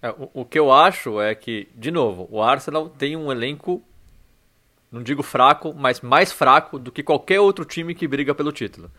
É, 0.02 0.10
o, 0.10 0.42
o 0.42 0.46
que 0.46 0.60
eu 0.60 0.72
acho 0.72 1.22
é 1.22 1.34
que, 1.34 1.70
de 1.76 1.90
novo, 1.90 2.28
o 2.30 2.42
Arsenal 2.42 2.90
tem 2.90 3.16
um 3.16 3.32
elenco, 3.32 3.82
não 4.92 5.02
digo 5.02 5.24
fraco, 5.24 5.74
mas 5.74 6.02
mais 6.02 6.30
fraco 6.30 6.78
do 6.78 6.92
que 6.92 7.02
qualquer 7.02 7.40
outro 7.40 7.64
time 7.64 7.96
que 7.96 8.06
briga 8.06 8.36
pelo 8.36 8.52
título. 8.52 8.92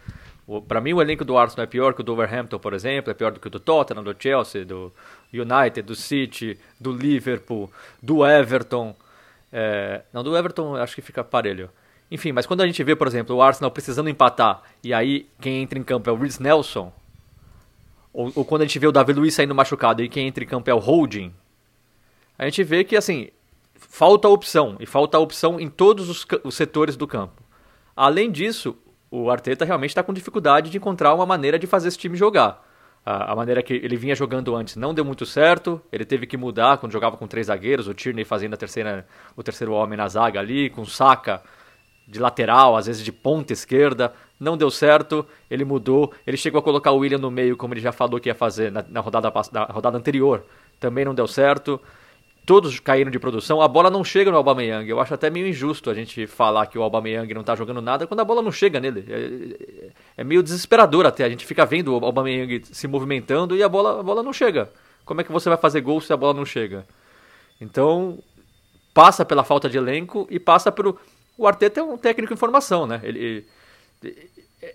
O, 0.46 0.60
pra 0.60 0.80
mim, 0.80 0.92
o 0.92 1.00
elenco 1.00 1.24
do 1.24 1.38
Arsenal 1.38 1.64
é 1.64 1.66
pior 1.66 1.94
que 1.94 2.00
o 2.00 2.04
do 2.04 2.12
Overhampton, 2.12 2.58
por 2.58 2.74
exemplo, 2.74 3.10
é 3.10 3.14
pior 3.14 3.32
do 3.32 3.40
que 3.40 3.46
o 3.46 3.50
do 3.50 3.58
Tottenham, 3.58 4.02
do 4.02 4.14
Chelsea, 4.18 4.64
do 4.64 4.92
United, 5.32 5.82
do 5.82 5.94
City, 5.94 6.58
do 6.78 6.92
Liverpool, 6.92 7.70
do 8.02 8.26
Everton. 8.26 8.94
É, 9.52 10.02
não, 10.12 10.22
do 10.22 10.36
Everton 10.36 10.76
acho 10.76 10.94
que 10.94 11.02
fica 11.02 11.24
parelho. 11.24 11.70
Enfim, 12.10 12.32
mas 12.32 12.46
quando 12.46 12.60
a 12.60 12.66
gente 12.66 12.82
vê, 12.84 12.94
por 12.94 13.06
exemplo, 13.06 13.34
o 13.34 13.42
Arsenal 13.42 13.70
precisando 13.70 14.10
empatar 14.10 14.62
e 14.82 14.92
aí 14.92 15.26
quem 15.40 15.62
entra 15.62 15.78
em 15.78 15.82
campo 15.82 16.10
é 16.10 16.12
o 16.12 16.16
Reece 16.16 16.42
Nelson, 16.42 16.92
ou, 18.12 18.30
ou 18.34 18.44
quando 18.44 18.62
a 18.62 18.64
gente 18.66 18.78
vê 18.78 18.86
o 18.86 18.92
Davi 18.92 19.12
Luiz 19.12 19.34
saindo 19.34 19.54
machucado 19.54 20.02
e 20.02 20.08
quem 20.08 20.28
entra 20.28 20.44
em 20.44 20.46
campo 20.46 20.68
é 20.70 20.74
o 20.74 20.78
Holding, 20.78 21.32
a 22.38 22.44
gente 22.44 22.62
vê 22.62 22.84
que, 22.84 22.96
assim, 22.96 23.28
falta 23.74 24.28
opção. 24.28 24.76
E 24.80 24.86
falta 24.86 25.18
opção 25.18 25.60
em 25.60 25.68
todos 25.68 26.08
os, 26.08 26.26
os 26.42 26.54
setores 26.54 26.96
do 26.96 27.06
campo. 27.06 27.42
Além 27.96 28.30
disso, 28.30 28.76
o 29.14 29.30
Arteta 29.30 29.64
realmente 29.64 29.90
está 29.90 30.02
com 30.02 30.12
dificuldade 30.12 30.68
de 30.70 30.76
encontrar 30.76 31.14
uma 31.14 31.24
maneira 31.24 31.56
de 31.56 31.68
fazer 31.68 31.86
esse 31.86 31.96
time 31.96 32.16
jogar. 32.16 32.66
A, 33.06 33.32
a 33.32 33.36
maneira 33.36 33.62
que 33.62 33.74
ele 33.74 33.96
vinha 33.96 34.16
jogando 34.16 34.56
antes 34.56 34.74
não 34.74 34.92
deu 34.92 35.04
muito 35.04 35.24
certo. 35.24 35.80
Ele 35.92 36.04
teve 36.04 36.26
que 36.26 36.36
mudar 36.36 36.78
quando 36.78 36.90
jogava 36.90 37.16
com 37.16 37.28
três 37.28 37.46
zagueiros. 37.46 37.86
O 37.86 37.94
Tierney 37.94 38.24
fazendo 38.24 38.54
a 38.54 38.56
terceira, 38.56 39.06
o 39.36 39.42
terceiro 39.42 39.72
homem 39.72 39.96
na 39.96 40.08
zaga 40.08 40.40
ali, 40.40 40.68
com 40.68 40.82
o 40.82 40.86
Saka 40.86 41.42
de 42.08 42.18
lateral, 42.18 42.76
às 42.76 42.86
vezes 42.86 43.04
de 43.04 43.12
ponta 43.12 43.52
esquerda, 43.52 44.12
não 44.38 44.58
deu 44.58 44.70
certo, 44.70 45.24
ele 45.50 45.64
mudou, 45.64 46.12
ele 46.26 46.36
chegou 46.36 46.58
a 46.58 46.62
colocar 46.62 46.90
o 46.90 46.98
William 46.98 47.16
no 47.16 47.30
meio, 47.30 47.56
como 47.56 47.72
ele 47.72 47.80
já 47.80 47.92
falou 47.92 48.20
que 48.20 48.28
ia 48.28 48.34
fazer 48.34 48.70
na, 48.70 48.84
na 48.86 49.00
rodada, 49.00 49.32
na 49.50 49.64
rodada 49.64 49.96
anterior, 49.96 50.44
também 50.78 51.02
não 51.02 51.14
deu 51.14 51.26
certo, 51.26 51.80
todos 52.46 52.78
caíram 52.80 53.10
de 53.10 53.18
produção, 53.18 53.60
a 53.60 53.68
bola 53.68 53.90
não 53.90 54.04
chega 54.04 54.30
no 54.30 54.36
Aubameyang, 54.36 54.88
eu 54.88 55.00
acho 55.00 55.14
até 55.14 55.30
meio 55.30 55.46
injusto 55.46 55.90
a 55.90 55.94
gente 55.94 56.26
falar 56.26 56.66
que 56.66 56.78
o 56.78 56.82
Aubameyang 56.82 57.32
não 57.32 57.42
tá 57.42 57.54
jogando 57.54 57.80
nada 57.80 58.06
quando 58.06 58.20
a 58.20 58.24
bola 58.24 58.42
não 58.42 58.52
chega 58.52 58.80
nele, 58.80 59.04
é, 59.08 59.90
é 60.18 60.24
meio 60.24 60.42
desesperador 60.42 61.06
até, 61.06 61.24
a 61.24 61.28
gente 61.28 61.46
fica 61.46 61.64
vendo 61.64 61.96
o 61.96 62.04
Aubameyang 62.04 62.62
se 62.64 62.86
movimentando 62.86 63.56
e 63.56 63.62
a 63.62 63.68
bola, 63.68 64.00
a 64.00 64.02
bola 64.02 64.22
não 64.22 64.32
chega, 64.32 64.70
como 65.04 65.20
é 65.20 65.24
que 65.24 65.32
você 65.32 65.48
vai 65.48 65.58
fazer 65.58 65.80
gol 65.80 66.00
se 66.00 66.12
a 66.12 66.16
bola 66.16 66.34
não 66.34 66.44
chega? 66.44 66.86
Então, 67.60 68.18
passa 68.92 69.24
pela 69.24 69.44
falta 69.44 69.68
de 69.68 69.76
elenco 69.76 70.26
e 70.30 70.38
passa 70.38 70.72
pelo. 70.72 70.98
O 71.36 71.46
Arteta 71.46 71.80
é 71.80 71.82
um 71.82 71.98
técnico 71.98 72.32
em 72.32 72.36
formação, 72.36 72.86
né? 72.86 73.00
Ele, 73.02 73.44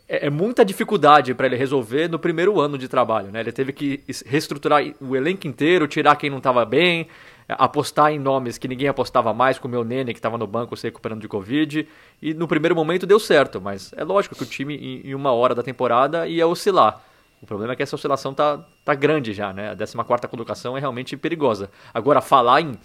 é, 0.08 0.28
é 0.28 0.30
muita 0.30 0.66
dificuldade 0.66 1.34
para 1.34 1.48
ele 1.48 1.56
resolver 1.56 2.10
no 2.10 2.20
primeiro 2.20 2.60
ano 2.60 2.78
de 2.78 2.88
trabalho, 2.88 3.32
né? 3.32 3.40
Ele 3.40 3.52
teve 3.52 3.74
que 3.74 4.04
reestruturar 4.26 4.84
o 5.00 5.16
elenco 5.16 5.48
inteiro, 5.48 5.88
tirar 5.88 6.16
quem 6.16 6.30
não 6.30 6.38
estava 6.38 6.66
bem, 6.66 7.08
apostar 7.50 8.12
em 8.12 8.20
nomes 8.20 8.58
que 8.58 8.68
ninguém 8.68 8.88
apostava 8.88 9.34
mais, 9.34 9.58
como 9.58 9.74
o 9.74 9.78
meu 9.78 9.84
Nene, 9.84 10.14
que 10.14 10.20
estava 10.20 10.38
no 10.38 10.46
banco 10.46 10.78
se 10.78 10.88
recuperando 10.88 11.22
de 11.22 11.28
Covid. 11.28 11.88
E 12.22 12.34
no 12.34 12.48
primeiro 12.48 12.76
momento 12.76 13.08
deu 13.08 13.20
certo, 13.20 13.60
mas 13.60 13.92
é 13.96 14.04
lógico 14.04 14.36
que 14.36 14.44
o 14.44 14.46
time, 14.46 15.02
em 15.04 15.16
uma 15.16 15.32
hora 15.32 15.56
da 15.56 15.64
temporada, 15.64 16.28
ia 16.28 16.48
oscilar. 16.48 17.02
O 17.42 17.46
problema 17.46 17.74
é 17.74 17.76
que 17.76 17.84
essa 17.84 17.96
oscilação 17.96 18.34
tá, 18.34 18.64
tá 18.84 18.94
grande 18.94 19.34
já, 19.34 19.54
né? 19.54 19.72
A 19.72 19.76
14 19.76 20.28
colocação 20.30 20.78
é 20.78 20.80
realmente 20.80 21.16
perigosa. 21.16 21.70
Agora, 21.94 22.22
falar 22.22 22.62
em 22.62 22.78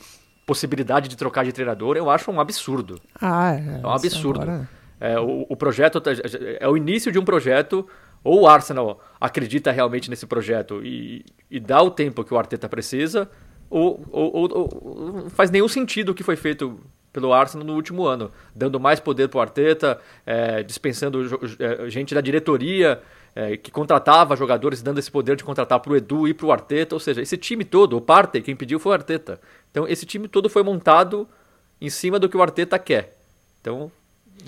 possibilidade 0.47 1.09
de 1.09 1.17
trocar 1.17 1.45
de 1.45 1.53
treinador, 1.53 1.97
eu 1.97 2.09
acho 2.09 2.31
um 2.31 2.41
absurdo. 2.41 3.01
Ah, 3.21 3.55
é. 3.55 3.81
É 3.83 3.87
um 3.87 3.91
absurdo. 3.91 4.43
Agora... 4.43 4.69
É, 5.01 5.19
o, 5.19 5.45
o 5.49 5.57
projeto 5.57 6.01
tá, 6.01 6.13
é 6.61 6.69
o 6.69 6.77
início 6.77 7.11
de 7.11 7.19
um 7.19 7.25
projeto. 7.25 7.87
Ou 8.23 8.43
o 8.43 8.49
Arsenal 8.49 9.01
acredita 9.21 9.71
realmente 9.71 10.09
nesse 10.09 10.27
projeto 10.27 10.81
e, 10.83 11.27
e 11.51 11.61
dá 11.61 11.83
o 11.83 11.91
tempo 11.91 12.25
que 12.25 12.33
o 12.33 12.39
Arteta 12.39 12.67
precisa, 12.67 13.29
ou, 13.75 14.01
ou, 14.13 14.49
ou, 14.53 15.13
não 15.13 15.31
faz 15.31 15.51
nenhum 15.51 15.67
sentido 15.67 16.11
o 16.11 16.15
que 16.15 16.23
foi 16.23 16.37
feito 16.37 16.79
pelo 17.13 17.33
Arsenal 17.33 17.67
no 17.67 17.75
último 17.75 18.07
ano, 18.07 18.31
dando 18.55 18.79
mais 18.79 19.01
poder 19.01 19.29
para 19.29 19.39
o 19.39 19.41
Arteta, 19.41 20.01
é, 20.25 20.63
dispensando 20.63 21.21
é, 21.59 21.91
gente 21.91 22.15
da 22.15 22.21
diretoria 22.21 23.03
é, 23.35 23.57
que 23.57 23.73
contratava 23.73 24.37
jogadores, 24.37 24.81
dando 24.81 24.99
esse 24.99 25.11
poder 25.11 25.35
de 25.35 25.43
contratar 25.43 25.81
para 25.81 25.93
o 25.93 25.97
Edu 25.97 26.29
e 26.29 26.35
para 26.35 26.47
o 26.47 26.53
Arteta, 26.53 26.95
ou 26.95 27.01
seja, 27.01 27.21
esse 27.21 27.37
time 27.37 27.65
todo, 27.65 27.97
o 27.97 28.01
Partey, 28.01 28.43
quem 28.43 28.55
pediu 28.55 28.79
foi 28.79 28.91
o 28.91 28.95
Arteta. 28.95 29.41
Então 29.73 29.89
esse 29.89 30.07
time 30.07 30.29
todo 30.29 30.49
foi 30.49 30.63
montado 30.63 31.29
em 31.81 31.91
cima 31.91 32.19
do 32.19 32.29
que 32.29 32.37
o 32.37 32.43
Arteta 32.43 32.79
quer. 32.79 33.17
Então 33.61 33.91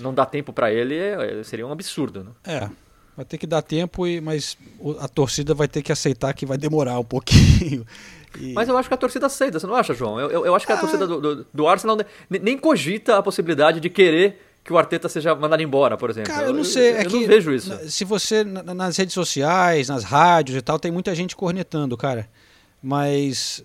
não 0.00 0.14
dá 0.14 0.24
tempo 0.24 0.52
para 0.52 0.72
ele 0.72 0.96
é, 0.96 1.42
seria 1.42 1.66
um 1.66 1.72
absurdo, 1.72 2.22
né? 2.22 2.30
É. 2.44 2.85
Vai 3.16 3.24
ter 3.24 3.38
que 3.38 3.46
dar 3.46 3.62
tempo, 3.62 4.06
e, 4.06 4.20
mas 4.20 4.58
a 5.00 5.08
torcida 5.08 5.54
vai 5.54 5.66
ter 5.66 5.82
que 5.82 5.90
aceitar 5.90 6.34
que 6.34 6.44
vai 6.44 6.58
demorar 6.58 6.98
um 6.98 7.04
pouquinho. 7.04 7.86
E... 8.38 8.52
Mas 8.52 8.68
eu 8.68 8.76
acho 8.76 8.86
que 8.86 8.94
a 8.94 8.98
torcida 8.98 9.24
aceita, 9.24 9.58
você 9.58 9.66
não 9.66 9.74
acha, 9.74 9.94
João? 9.94 10.20
Eu, 10.20 10.30
eu, 10.30 10.44
eu 10.44 10.54
acho 10.54 10.66
que 10.66 10.72
a 10.72 10.74
ah. 10.74 10.78
torcida 10.78 11.06
do, 11.06 11.20
do, 11.20 11.46
do 11.54 11.66
Arsenal 11.66 11.96
nem 12.28 12.58
cogita 12.58 13.16
a 13.16 13.22
possibilidade 13.22 13.80
de 13.80 13.88
querer 13.88 14.38
que 14.62 14.72
o 14.72 14.76
Arteta 14.76 15.08
seja 15.08 15.34
mandado 15.34 15.62
embora, 15.62 15.96
por 15.96 16.10
exemplo. 16.10 16.34
Cara, 16.34 16.48
eu 16.48 16.52
não 16.52 16.64
sei. 16.64 16.90
Eu, 16.90 16.96
é 16.96 17.06
eu 17.06 17.08
que 17.08 17.20
não 17.20 17.26
vejo 17.26 17.52
isso. 17.52 17.88
Se 17.88 18.04
você, 18.04 18.44
nas 18.44 18.96
redes 18.96 19.14
sociais, 19.14 19.88
nas 19.88 20.02
rádios 20.04 20.58
e 20.58 20.60
tal, 20.60 20.78
tem 20.78 20.90
muita 20.90 21.14
gente 21.14 21.36
cornetando, 21.36 21.96
cara. 21.96 22.28
Mas 22.82 23.64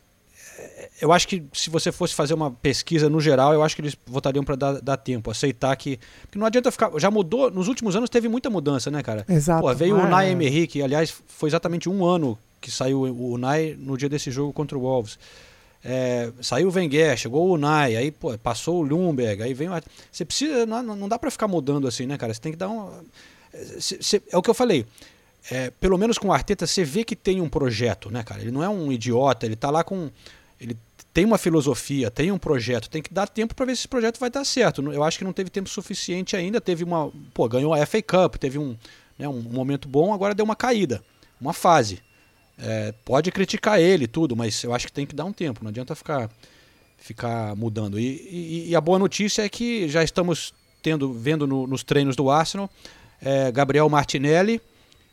eu 1.02 1.12
acho 1.12 1.28
que 1.28 1.44
se 1.54 1.70
você 1.70 1.92
fosse 1.92 2.14
fazer 2.14 2.34
uma 2.34 2.52
pesquisa 2.52 3.10
no 3.10 3.20
geral, 3.20 3.54
eu 3.54 3.64
acho 3.64 3.76
que 3.76 3.82
eles 3.82 3.98
votariam 4.06 4.44
para 4.44 4.56
dar, 4.56 4.82
dar, 4.82 4.98
tempo, 4.98 5.32
aceitar 5.32 5.76
que. 5.76 6.00
Porque 6.22 6.38
não 6.38 6.46
adianta 6.46 6.72
ficar. 6.72 6.92
Já 6.98 7.10
mudou. 7.10 7.50
Nos 7.50 7.68
últimos 7.68 7.96
anos 7.96 8.10
teve 8.10 8.28
muita 8.28 8.50
mudança, 8.50 8.92
né, 8.92 9.02
cara? 9.02 9.26
Exato. 9.28 9.62
Pô, 9.62 9.74
veio 9.74 9.96
ah, 9.96 10.04
o 10.04 10.06
Unai 10.06 10.28
é. 10.28 10.32
Emery, 10.32 10.68
que 10.68 10.82
aliás 10.82 11.14
foi 11.28 11.50
exatamente 11.50 11.90
um 11.90 12.06
ano 12.06 12.38
que 12.60 12.70
saiu 12.70 13.00
o 13.00 13.32
Unai 13.32 13.76
no 13.78 13.98
dia 13.98 14.08
desse 14.08 14.30
jogo 14.30 14.54
contra 14.54 14.78
o 14.78 14.82
Wolves. 14.82 15.18
É, 15.84 16.32
saiu 16.42 16.70
o 16.70 16.72
Wenger, 16.72 17.18
chegou 17.18 17.48
o 17.48 17.54
Unai, 17.54 17.96
aí 17.96 18.12
pô, 18.12 18.38
passou 18.38 18.80
o 18.80 18.82
Lumberg, 18.84 19.42
aí 19.42 19.54
vem 19.54 19.68
o... 19.68 19.74
Você 20.12 20.24
precisa. 20.24 20.66
Não, 20.66 20.84
não 20.84 21.10
dá 21.10 21.18
para 21.18 21.32
ficar 21.32 21.48
mudando 21.48 21.88
assim, 21.88 22.06
né, 22.06 22.18
cara? 22.18 22.34
Você 22.34 22.40
tem 22.40 22.52
que 22.52 22.58
dar 22.58 22.70
um. 22.70 22.90
é 24.32 24.38
o 24.38 24.42
que 24.42 24.50
eu 24.50 24.54
falei. 24.54 24.86
É, 25.50 25.72
pelo 25.72 25.98
menos 25.98 26.20
com 26.20 26.28
o 26.28 26.34
Arteta, 26.34 26.68
você 26.68 26.84
vê 26.84 27.04
que 27.04 27.16
tem 27.16 27.42
um 27.42 27.50
projeto, 27.50 28.12
né, 28.12 28.22
cara? 28.22 28.42
Ele 28.42 28.52
não 28.52 28.64
é 28.64 28.70
um 28.70 28.92
idiota, 28.92 29.46
ele 29.46 29.56
tá 29.56 29.72
lá 29.72 29.84
com. 29.84 30.12
Ele 30.62 30.78
tem 31.12 31.26
uma 31.26 31.40
filosofia, 31.40 32.12
tem 32.12 32.32
um 32.32 32.38
projeto, 32.38 32.88
tem 32.88 33.02
que 33.02 33.12
dar 33.12 33.28
tempo 33.28 33.56
para 33.56 33.66
ver 33.66 33.76
se 33.76 33.82
esse 33.82 33.88
projeto 33.88 34.20
vai 34.20 34.30
dar 34.30 34.46
certo. 34.46 34.82
Eu 34.92 35.04
acho 35.04 35.18
que 35.18 35.24
não 35.24 35.34
teve 35.34 35.50
tempo 35.50 35.68
suficiente 35.68 36.36
ainda. 36.36 36.62
Teve 36.62 36.84
uma. 36.84 37.12
Pô, 37.34 37.50
ganhou 37.50 37.74
a 37.74 37.86
FA 37.86 38.02
Cup, 38.02 38.36
teve 38.36 38.60
um, 38.60 38.78
né, 39.18 39.28
um 39.28 39.42
momento 39.42 39.90
bom, 39.90 40.14
agora 40.14 40.36
deu 40.36 40.46
uma 40.46 40.56
caída, 40.56 41.04
uma 41.40 41.52
fase. 41.52 42.00
É, 42.60 42.94
pode 43.04 43.32
criticar 43.32 43.80
ele 43.80 44.06
tudo, 44.08 44.36
mas 44.36 44.64
eu 44.64 44.72
acho 44.74 44.86
que 44.86 44.94
tem 44.94 45.06
que 45.06 45.16
dar 45.16 45.26
um 45.26 45.34
tempo, 45.34 45.64
não 45.64 45.70
adianta 45.70 45.96
ficar, 45.96 46.30
ficar 46.98 47.56
mudando. 47.56 48.00
E, 48.00 48.04
e, 48.06 48.70
e 48.70 48.76
a 48.76 48.82
boa 48.82 49.00
notícia 49.00 49.42
é 49.42 49.50
que 49.50 49.90
já 49.90 50.04
estamos 50.04 50.54
tendo, 50.84 51.12
vendo 51.12 51.48
no, 51.48 51.66
nos 51.66 51.84
treinos 51.84 52.16
do 52.16 52.30
Arsenal 52.30 52.70
é, 53.20 53.52
Gabriel 53.52 53.90
Martinelli 53.90 54.62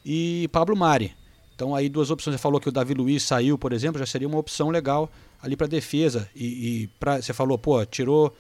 e 0.04 0.48
Pablo 0.52 0.76
Mari. 0.76 1.14
Então 1.54 1.74
aí 1.74 1.88
duas 1.88 2.10
opções. 2.10 2.36
Você 2.36 2.42
falou 2.42 2.60
que 2.60 2.68
o 2.68 2.72
Davi 2.72 2.94
Luiz 2.94 3.22
saiu, 3.22 3.58
por 3.58 3.72
exemplo, 3.72 3.98
já 3.98 4.06
seria 4.06 4.28
uma 4.28 4.38
opção 4.38 4.70
legal 4.70 5.10
ali 5.42 5.56
para 5.56 5.66
defesa. 5.66 6.28
E, 6.34 6.82
e 6.82 6.86
pra, 6.98 7.20
você 7.20 7.32
falou, 7.32 7.58
pô, 7.58 7.84
tirou. 7.86 8.34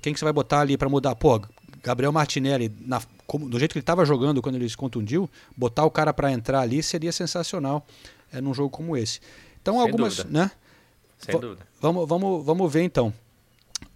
Quem 0.00 0.12
que 0.12 0.18
você 0.18 0.24
vai 0.24 0.32
botar 0.32 0.60
ali 0.60 0.76
para 0.76 0.88
mudar? 0.88 1.14
Pô, 1.14 1.40
Gabriel 1.82 2.12
Martinelli, 2.12 2.74
na, 2.80 3.00
como, 3.26 3.48
do 3.48 3.58
jeito 3.58 3.72
que 3.72 3.78
ele 3.78 3.82
estava 3.82 4.04
jogando 4.04 4.42
quando 4.42 4.56
ele 4.56 4.68
se 4.68 4.76
contundiu, 4.76 5.30
botar 5.56 5.84
o 5.84 5.90
cara 5.90 6.12
para 6.12 6.32
entrar 6.32 6.60
ali 6.60 6.82
seria 6.82 7.12
sensacional 7.12 7.86
é, 8.32 8.40
num 8.40 8.52
jogo 8.52 8.70
como 8.70 8.96
esse. 8.96 9.20
Então 9.60 9.74
Sem 9.74 9.82
algumas, 9.82 10.16
dúvida. 10.16 10.38
né? 10.38 10.50
Sem 11.18 11.38
dúvida. 11.38 11.66
Vamos, 11.80 12.08
vamos, 12.08 12.44
vamos 12.44 12.72
ver 12.72 12.82
então. 12.82 13.12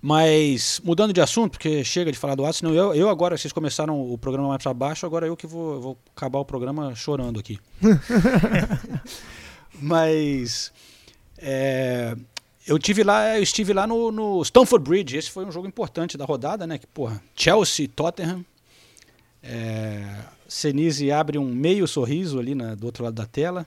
Mas 0.00 0.80
mudando 0.84 1.12
de 1.12 1.20
assunto, 1.20 1.52
porque 1.52 1.84
chega 1.84 2.10
de 2.10 2.18
falar 2.18 2.34
do 2.34 2.44
Arsenal, 2.44 2.74
eu, 2.74 2.94
eu 2.94 3.08
agora, 3.08 3.36
vocês 3.36 3.52
começaram 3.52 4.00
o 4.00 4.18
programa 4.18 4.48
mais 4.48 4.62
para 4.62 4.74
baixo, 4.74 5.06
agora 5.06 5.26
eu 5.26 5.36
que 5.36 5.46
vou, 5.46 5.80
vou 5.80 5.98
acabar 6.14 6.38
o 6.38 6.44
programa 6.44 6.94
chorando 6.94 7.40
aqui. 7.40 7.58
Mas 9.80 10.72
é, 11.38 12.16
eu 12.66 12.78
tive 12.78 13.04
lá, 13.04 13.36
eu 13.36 13.42
estive 13.42 13.72
lá 13.72 13.86
no, 13.86 14.10
no 14.10 14.42
Stamford 14.42 14.88
Bridge. 14.88 15.16
Esse 15.16 15.30
foi 15.30 15.44
um 15.44 15.52
jogo 15.52 15.68
importante 15.68 16.18
da 16.18 16.24
rodada, 16.24 16.66
né? 16.66 16.78
Que 16.78 16.86
porra, 16.86 17.22
Chelsea, 17.34 17.88
Tottenham. 17.88 18.44
É, 19.42 20.04
Senise 20.48 21.12
abre 21.12 21.38
um 21.38 21.46
meio 21.46 21.86
sorriso 21.86 22.38
ali 22.38 22.54
na, 22.54 22.74
do 22.74 22.86
outro 22.86 23.04
lado 23.04 23.14
da 23.14 23.26
tela. 23.26 23.66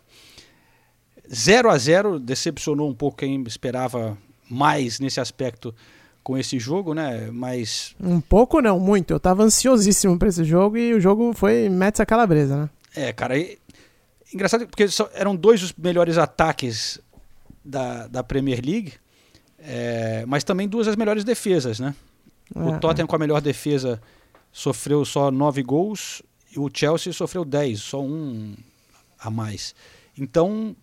0 1.33 1.69
a 1.69 1.77
0 1.77 2.19
decepcionou 2.19 2.89
um 2.89 2.93
pouco 2.93 3.17
quem 3.17 3.41
esperava 3.43 4.17
mais 4.49 4.99
nesse 4.99 5.19
aspecto 5.19 5.73
com 6.23 6.37
esse 6.37 6.59
jogo, 6.59 6.93
né? 6.93 7.29
Mas 7.31 7.95
um 7.99 8.19
pouco 8.19 8.61
não, 8.61 8.79
muito. 8.79 9.11
Eu 9.11 9.19
tava 9.19 9.43
ansiosíssimo 9.43 10.17
para 10.17 10.27
esse 10.27 10.43
jogo 10.43 10.77
e 10.77 10.93
o 10.93 10.99
jogo 10.99 11.33
foi 11.33 11.69
Metsa 11.69 12.05
Calabresa, 12.05 12.57
né? 12.57 12.69
É, 12.95 13.13
cara, 13.13 13.37
e, 13.37 13.57
engraçado 14.33 14.67
porque 14.67 14.85
eram 15.13 15.35
dois 15.35 15.61
dos 15.61 15.73
melhores 15.73 16.17
ataques 16.17 16.99
da, 17.63 18.07
da 18.07 18.23
Premier 18.23 18.61
League, 18.63 18.93
é, 19.57 20.25
mas 20.27 20.43
também 20.43 20.67
duas 20.67 20.87
das 20.87 20.95
melhores 20.95 21.23
defesas, 21.23 21.79
né? 21.79 21.95
É, 22.55 22.59
o 22.59 22.79
Tottenham 22.79 23.07
com 23.07 23.15
a 23.15 23.19
melhor 23.19 23.41
defesa 23.41 24.01
sofreu 24.51 25.05
só 25.05 25.29
nove 25.29 25.61
gols 25.61 26.21
e 26.55 26.59
o 26.59 26.69
Chelsea 26.73 27.13
sofreu 27.13 27.45
dez, 27.45 27.81
só 27.81 28.01
um 28.01 28.55
a 29.19 29.29
mais. 29.29 29.75
Então, 30.17 30.75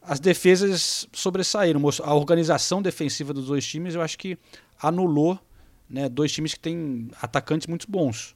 as 0.00 0.18
defesas 0.18 1.08
sobressaíram. 1.12 1.80
A 2.02 2.14
organização 2.14 2.80
defensiva 2.80 3.32
dos 3.32 3.46
dois 3.46 3.66
times, 3.66 3.94
eu 3.94 4.02
acho 4.02 4.18
que 4.18 4.38
anulou 4.80 5.38
né, 5.88 6.08
dois 6.08 6.32
times 6.32 6.54
que 6.54 6.60
têm 6.60 7.10
atacantes 7.20 7.66
muito 7.66 7.90
bons. 7.90 8.34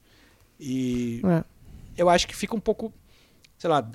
E 0.61 1.23
é. 1.25 1.45
eu 1.97 2.09
acho 2.09 2.27
que 2.27 2.37
fica 2.37 2.55
um 2.55 2.61
pouco, 2.61 2.93
sei 3.59 3.71
lá, 3.71 3.89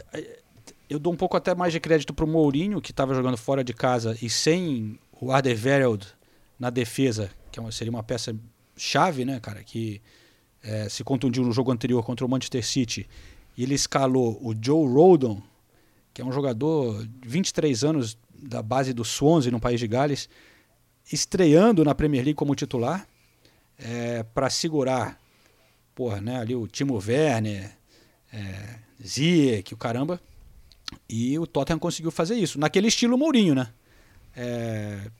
eu 0.92 1.00
dou 1.00 1.14
um 1.14 1.16
pouco 1.16 1.38
até 1.38 1.56
mais 1.56 1.72
de 1.72 1.80
crédito 1.80 2.14
para 2.14 2.26
o 2.26 2.28
Mourinho, 2.28 2.82
que 2.82 2.92
estava 2.92 3.16
jogando 3.16 3.38
fora 3.38 3.64
de 3.64 3.74
casa 3.74 4.18
e 4.22 4.30
sem 4.30 5.00
o 5.22 5.32
Alderweireld 5.32 6.06
na 6.60 6.70
defesa, 6.70 7.32
que 7.50 7.62
é 7.62 7.72
seria 7.72 7.90
uma 7.90 8.04
peça 8.04 8.36
chave, 8.76 9.24
né, 9.24 9.40
cara, 9.40 9.64
que 9.64 10.02
é, 10.62 10.90
se 10.90 11.02
contundiu 11.02 11.46
no 11.46 11.54
jogo 11.54 11.72
anterior 11.72 12.04
contra 12.04 12.26
o 12.26 12.30
Manchester 12.30 12.66
City. 12.66 13.08
E 13.56 13.64
ele 13.64 13.74
escalou 13.74 14.38
o 14.42 14.54
Joe 14.54 14.86
Rodon, 14.86 15.42
que 16.14 16.22
é 16.22 16.26
um 16.26 16.32
jogador 16.34 17.08
de 17.08 17.30
23 17.30 17.86
anos 17.86 18.18
da 18.38 18.62
base 18.62 18.92
do 18.92 19.06
Swansea 19.06 19.50
no 19.50 19.62
país 19.62 19.80
de 19.80 19.88
Gales, 19.88 20.28
estreando 21.10 21.86
na 21.86 21.96
Premier 21.96 22.26
League 22.26 22.36
como 22.36 22.54
titular, 22.54 23.08
é, 23.80 24.24
para 24.24 24.50
segurar 24.50 25.18
porra, 25.96 26.20
né, 26.20 26.38
ali 26.38 26.54
o 26.54 26.68
Timo 26.68 26.96
Werner, 26.96 27.72
é, 28.34 28.76
Ziyech, 29.02 29.74
o 29.74 29.78
caramba. 29.78 30.20
E 31.08 31.38
o 31.38 31.46
Tottenham 31.46 31.80
conseguiu 31.80 32.12
fazer 32.12 32.36
isso, 32.36 32.60
naquele 32.60 32.88
estilo 32.88 33.18
Mourinho, 33.18 33.56
né? 33.56 33.70
É, 34.36 35.12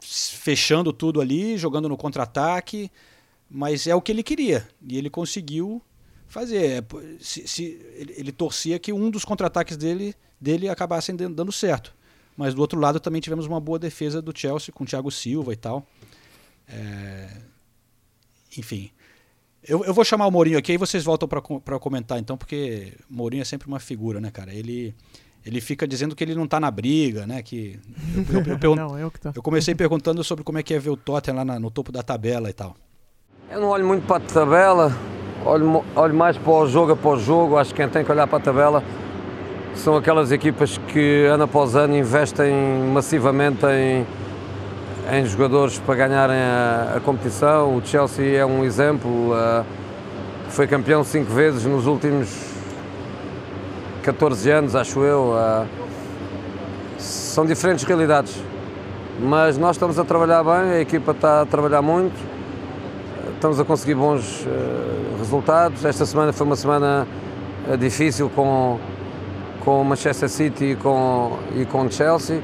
fechando 0.00 0.92
tudo 0.92 1.20
ali, 1.20 1.56
jogando 1.56 1.88
no 1.88 1.96
contra-ataque, 1.96 2.90
mas 3.50 3.86
é 3.86 3.94
o 3.94 4.02
que 4.02 4.12
ele 4.12 4.22
queria. 4.22 4.68
E 4.86 4.96
ele 4.98 5.08
conseguiu 5.08 5.82
fazer. 6.26 6.82
É, 6.82 6.84
se, 7.20 7.46
se 7.46 7.64
ele, 7.94 8.14
ele, 8.16 8.32
torcia 8.32 8.78
que 8.78 8.92
um 8.92 9.10
dos 9.10 9.24
contra-ataques 9.24 9.76
dele, 9.76 10.14
dele 10.40 10.68
acabasse 10.68 11.12
dando 11.12 11.52
certo. 11.52 11.94
Mas 12.36 12.54
do 12.54 12.60
outro 12.60 12.78
lado 12.78 13.00
também 13.00 13.20
tivemos 13.20 13.46
uma 13.46 13.60
boa 13.60 13.78
defesa 13.78 14.22
do 14.22 14.36
Chelsea 14.36 14.72
com 14.72 14.84
o 14.84 14.86
Thiago 14.86 15.10
Silva 15.10 15.52
e 15.52 15.56
tal. 15.56 15.86
É, 16.68 17.28
enfim. 18.56 18.90
Eu, 19.68 19.84
eu 19.84 19.92
vou 19.92 20.02
chamar 20.02 20.26
o 20.26 20.30
Mourinho 20.30 20.58
aqui 20.58 20.72
e 20.72 20.76
vocês 20.78 21.04
voltam 21.04 21.28
para 21.28 21.78
comentar 21.78 22.18
então, 22.18 22.38
porque 22.38 22.94
Mourinho 23.08 23.42
é 23.42 23.44
sempre 23.44 23.68
uma 23.68 23.78
figura, 23.78 24.18
né, 24.18 24.30
cara? 24.30 24.54
Ele, 24.54 24.94
ele 25.44 25.60
fica 25.60 25.86
dizendo 25.86 26.16
que 26.16 26.24
ele 26.24 26.34
não 26.34 26.46
tá 26.46 26.58
na 26.58 26.70
briga, 26.70 27.26
né? 27.26 27.42
Que 27.42 27.78
eu, 28.32 28.40
eu, 28.40 28.58
eu, 28.62 28.74
não, 28.76 28.98
eu, 28.98 29.10
que 29.10 29.20
tô. 29.20 29.30
eu 29.34 29.42
comecei 29.42 29.74
perguntando 29.74 30.24
sobre 30.24 30.42
como 30.42 30.56
é 30.56 30.62
que 30.62 30.72
é 30.72 30.78
ver 30.78 30.88
o 30.88 30.96
Tottenham 30.96 31.36
lá 31.36 31.44
na, 31.44 31.60
no 31.60 31.70
topo 31.70 31.92
da 31.92 32.02
tabela 32.02 32.48
e 32.48 32.52
tal. 32.54 32.74
Eu 33.50 33.60
não 33.60 33.68
olho 33.68 33.86
muito 33.86 34.06
para 34.06 34.16
a 34.16 34.20
tabela, 34.20 34.96
olho, 35.44 35.84
olho 35.94 36.14
mais 36.14 36.38
para 36.38 36.50
o 36.50 36.66
jogo 36.66 36.92
após 36.92 37.22
jogo, 37.22 37.58
acho 37.58 37.74
que 37.74 37.82
quem 37.82 37.90
tem 37.90 38.02
que 38.02 38.10
olhar 38.10 38.26
para 38.26 38.38
a 38.38 38.40
tabela 38.40 38.82
são 39.74 39.96
aquelas 39.96 40.32
equipas 40.32 40.78
que 40.88 41.26
ano 41.26 41.44
após 41.44 41.76
ano 41.76 41.96
investem 41.96 42.52
massivamente 42.92 43.66
em, 43.66 44.06
em 45.10 45.24
jogadores 45.24 45.78
para 45.78 45.94
ganharem 45.94 46.36
a, 46.36 46.94
a 46.96 47.00
competição. 47.00 47.76
O 47.76 47.84
Chelsea 47.84 48.36
é 48.36 48.44
um 48.44 48.64
exemplo, 48.64 49.32
uh, 49.32 49.64
foi 50.50 50.66
campeão 50.66 51.02
cinco 51.02 51.32
vezes 51.32 51.64
nos 51.64 51.86
últimos 51.86 52.28
14 54.02 54.50
anos, 54.50 54.76
acho 54.76 55.00
eu. 55.00 55.32
Uh, 55.32 55.66
são 56.98 57.46
diferentes 57.46 57.84
realidades, 57.84 58.36
mas 59.20 59.56
nós 59.56 59.76
estamos 59.76 59.98
a 59.98 60.04
trabalhar 60.04 60.42
bem, 60.42 60.72
a 60.72 60.80
equipa 60.80 61.12
está 61.12 61.42
a 61.42 61.46
trabalhar 61.46 61.80
muito, 61.80 62.16
estamos 63.34 63.58
a 63.58 63.64
conseguir 63.64 63.94
bons 63.94 64.44
uh, 64.44 65.18
resultados. 65.18 65.84
Esta 65.84 66.04
semana 66.04 66.32
foi 66.32 66.46
uma 66.46 66.56
semana 66.56 67.06
difícil 67.78 68.30
com 68.30 68.78
com 69.68 69.84
Manchester 69.84 70.30
City 70.30 70.64
e 70.64 70.76
com, 70.76 71.38
e 71.54 71.66
com 71.66 71.90
Chelsea. 71.90 72.40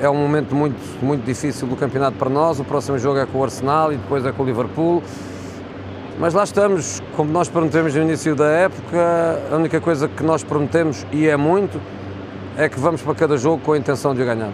É 0.00 0.08
um 0.08 0.16
momento 0.16 0.54
muito, 0.54 0.78
muito 1.04 1.26
difícil 1.26 1.68
do 1.68 1.76
campeonato 1.76 2.16
para 2.16 2.30
nós. 2.30 2.58
O 2.58 2.64
próximo 2.64 2.98
jogo 2.98 3.18
é 3.18 3.26
com 3.26 3.38
o 3.38 3.44
Arsenal 3.44 3.92
e 3.92 3.98
depois 3.98 4.24
é 4.24 4.32
com 4.32 4.42
o 4.42 4.46
Liverpool. 4.46 5.02
Mas 6.18 6.32
lá 6.32 6.42
estamos, 6.42 7.02
como 7.14 7.30
nós 7.30 7.50
prometemos 7.50 7.94
no 7.94 8.00
início 8.00 8.34
da 8.34 8.46
época, 8.46 9.38
a 9.52 9.56
única 9.56 9.78
coisa 9.78 10.08
que 10.08 10.22
nós 10.22 10.42
prometemos, 10.42 11.06
e 11.12 11.28
é 11.28 11.36
muito, 11.36 11.78
é 12.56 12.66
que 12.66 12.80
vamos 12.80 13.02
para 13.02 13.14
cada 13.14 13.36
jogo 13.36 13.62
com 13.62 13.72
a 13.72 13.78
intenção 13.78 14.14
de 14.14 14.24
ganhar. 14.24 14.50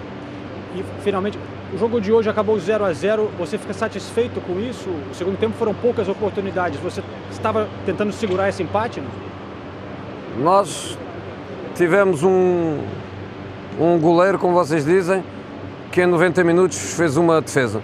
E 0.75 0.85
finalmente, 1.05 1.39
o 1.73 1.79
jogo 1.79 2.01
de 2.01 2.13
hoje 2.13 2.29
acabou 2.29 2.59
0 2.59 2.85
a 2.85 2.93
0 2.93 3.31
Você 3.39 3.57
fica 3.57 3.73
satisfeito 3.73 4.41
com 4.41 4.59
isso? 4.59 4.89
O 5.11 5.15
segundo 5.15 5.39
tempo 5.39 5.55
foram 5.57 5.75
poucas 5.75 6.09
oportunidades. 6.09 6.81
Você 6.81 7.03
estava 7.31 7.69
tentando 7.85 8.13
segurar 8.13 8.49
esse 8.49 8.65
empate? 8.65 9.01
Não? 9.01 10.45
Nós 10.45 10.99
tivemos 11.77 12.25
um, 12.25 12.79
um 13.79 13.99
goleiro, 13.99 14.39
como 14.39 14.55
vocês 14.55 14.85
dizem, 14.85 15.23
que 15.97 16.03
em 16.03 16.07
90 16.07 16.45
minutos 16.45 16.77
fez 16.77 17.17
uma 17.17 17.41
defesa. 17.41 17.81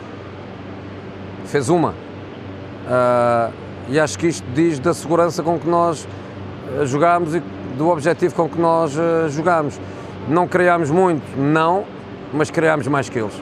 Fez 1.47 1.71
uma. 1.71 1.93
Uh, 1.93 3.51
e 3.89 3.99
acho 3.99 4.19
que 4.19 4.27
isto 4.27 4.47
diz 4.55 4.79
da 4.79 4.93
segurança 4.93 5.43
com 5.43 5.59
que 5.59 5.67
nós 5.67 6.07
uh, 6.79 6.85
jogámos 6.85 7.35
e 7.35 7.41
do 7.79 7.89
objetivo 7.89 8.35
com 8.35 8.51
que 8.51 8.61
nós 8.61 8.95
uh, 8.99 9.31
jogámos. 9.31 9.81
Não 10.29 10.47
criámos 10.47 10.91
muito, 10.91 11.23
não, 11.39 11.87
mas 12.35 12.51
criámos 12.51 12.87
mais 12.87 13.09
que 13.09 13.19
eles. 13.19 13.33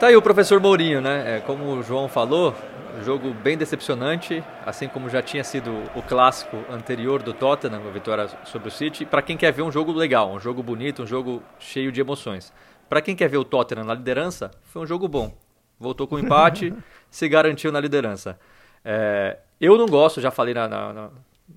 Tá 0.00 0.06
aí 0.06 0.16
o 0.16 0.22
professor 0.22 0.58
Mourinho, 0.60 1.02
né? 1.02 1.36
É, 1.36 1.40
como 1.40 1.74
o 1.74 1.82
João 1.82 2.08
falou, 2.08 2.54
jogo 3.02 3.34
bem 3.34 3.56
decepcionante, 3.56 4.42
assim 4.64 4.88
como 4.88 5.08
já 5.08 5.22
tinha 5.22 5.44
sido 5.44 5.70
o 5.94 6.02
clássico 6.02 6.56
anterior 6.70 7.22
do 7.22 7.32
Tottenham, 7.32 7.86
a 7.86 7.90
vitória 7.90 8.28
sobre 8.44 8.68
o 8.68 8.70
City. 8.70 9.04
Para 9.04 9.22
quem 9.22 9.36
quer 9.36 9.52
ver 9.52 9.62
um 9.62 9.70
jogo 9.70 9.92
legal, 9.92 10.32
um 10.32 10.40
jogo 10.40 10.62
bonito, 10.62 11.02
um 11.02 11.06
jogo 11.06 11.42
cheio 11.58 11.92
de 11.92 12.00
emoções. 12.00 12.52
Para 12.88 13.00
quem 13.00 13.16
quer 13.16 13.28
ver 13.28 13.38
o 13.38 13.44
Tottenham 13.44 13.84
na 13.84 13.94
liderança, 13.94 14.50
foi 14.64 14.82
um 14.82 14.86
jogo 14.86 15.08
bom. 15.08 15.36
Voltou 15.78 16.06
com 16.06 16.18
empate, 16.18 16.72
se 17.10 17.28
garantiu 17.28 17.70
na 17.72 17.80
liderança. 17.80 18.38
É, 18.84 19.38
eu 19.60 19.76
não 19.76 19.86
gosto, 19.86 20.20
já 20.20 20.30
falei 20.30 20.54
na, 20.54 20.68
na, 20.68 20.92
na, 20.92 21.10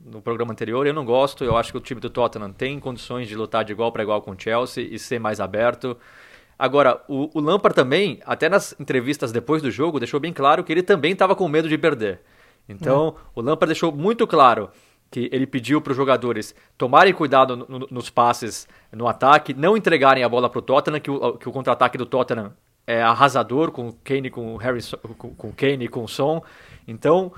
no 0.06 0.22
programa 0.22 0.52
anterior, 0.52 0.86
eu 0.88 0.94
não 0.94 1.06
gosto. 1.06 1.44
Eu 1.44 1.56
acho 1.56 1.72
que 1.72 1.78
o 1.78 1.82
time 1.82 2.02
do 2.02 2.10
Tottenham 2.10 2.52
tem 2.52 2.80
condições 2.80 3.28
de 3.28 3.36
lutar 3.36 3.64
de 3.64 3.72
igual 3.72 3.92
para 3.92 4.04
igual 4.04 4.22
com 4.22 4.32
o 4.32 4.40
Chelsea 4.40 4.88
e 4.90 4.98
ser 4.98 5.20
mais 5.20 5.40
aberto. 5.40 5.98
Agora, 6.60 7.02
o, 7.08 7.30
o 7.34 7.40
Lampard 7.40 7.74
também, 7.74 8.20
até 8.26 8.50
nas 8.50 8.78
entrevistas 8.78 9.32
depois 9.32 9.62
do 9.62 9.72
jogo, 9.72 9.98
deixou 9.98 10.20
bem 10.20 10.34
claro 10.34 10.62
que 10.62 10.74
ele 10.74 10.84
também 10.84 11.14
estava 11.14 11.34
com 11.34 11.48
medo 11.48 11.70
de 11.70 11.78
perder. 11.78 12.20
Então, 12.68 13.16
é. 13.18 13.22
o 13.34 13.42
Lampard 13.42 13.68
deixou 13.68 13.94
muito 13.94 14.28
claro 14.28 14.70
que 15.10 15.30
ele 15.32 15.48
pediu 15.48 15.82
para 15.82 15.92
os 15.92 15.98
jogadores 15.98 16.54
tomarem 16.78 17.14
cuidado 17.14 17.56
no, 17.56 17.66
no, 17.80 17.88
nos 17.90 18.10
passes 18.10 18.68
no 18.92 19.08
ataque, 19.08 19.54
não 19.54 19.78
entregarem 19.78 20.22
a 20.22 20.30
bola 20.30 20.50
para 20.50 20.60
o 20.60 20.62
Tottenham, 20.62 21.00
que 21.00 21.10
o, 21.10 21.38
que 21.38 21.48
o 21.48 21.52
contra-ataque 21.52 21.98
do 21.98 22.06
Tottenham 22.06 22.54
é 22.86 23.02
arrasador 23.02 23.72
com 23.72 23.88
o 23.88 23.94
Kane, 24.04 24.30
com 24.30 24.54
o 24.54 24.58
Harrison, 24.58 24.98
com, 24.98 25.34
com 25.34 25.52
Kane 25.54 25.86
e 25.86 25.88
com 25.88 26.04
o 26.04 26.08
Son. 26.08 26.44
Então, 26.86 27.32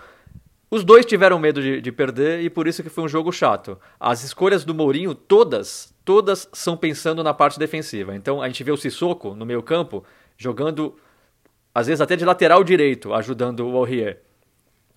os 0.70 0.84
dois 0.84 1.06
tiveram 1.06 1.38
medo 1.38 1.62
de, 1.62 1.80
de, 1.80 1.92
perder 1.92 2.42
e 2.42 2.50
por 2.50 2.68
isso 2.68 2.82
que 2.82 2.90
foi 2.90 3.04
um 3.04 3.08
jogo 3.08 3.32
chato. 3.32 3.78
As 4.00 4.24
escolhas 4.24 4.66
do 4.66 4.74
Mourinho, 4.74 5.14
todas, 5.14 5.91
todas 6.04 6.50
são 6.54 6.76
pensando 6.76 7.24
na 7.24 7.34
parte 7.34 7.60
defensiva. 7.60 8.16
Então 8.16 8.42
a 8.42 8.48
gente 8.48 8.64
vê 8.64 8.72
o 8.72 8.78
Sissoko 8.78 9.36
no 9.36 9.46
meio 9.46 9.62
campo 9.62 10.04
jogando, 10.38 10.96
às 11.74 11.88
vezes 11.88 12.02
até 12.02 12.16
de 12.16 12.26
lateral 12.26 12.64
direito, 12.64 13.14
ajudando 13.14 13.68
o 13.68 13.78
Aurier. 13.78 14.22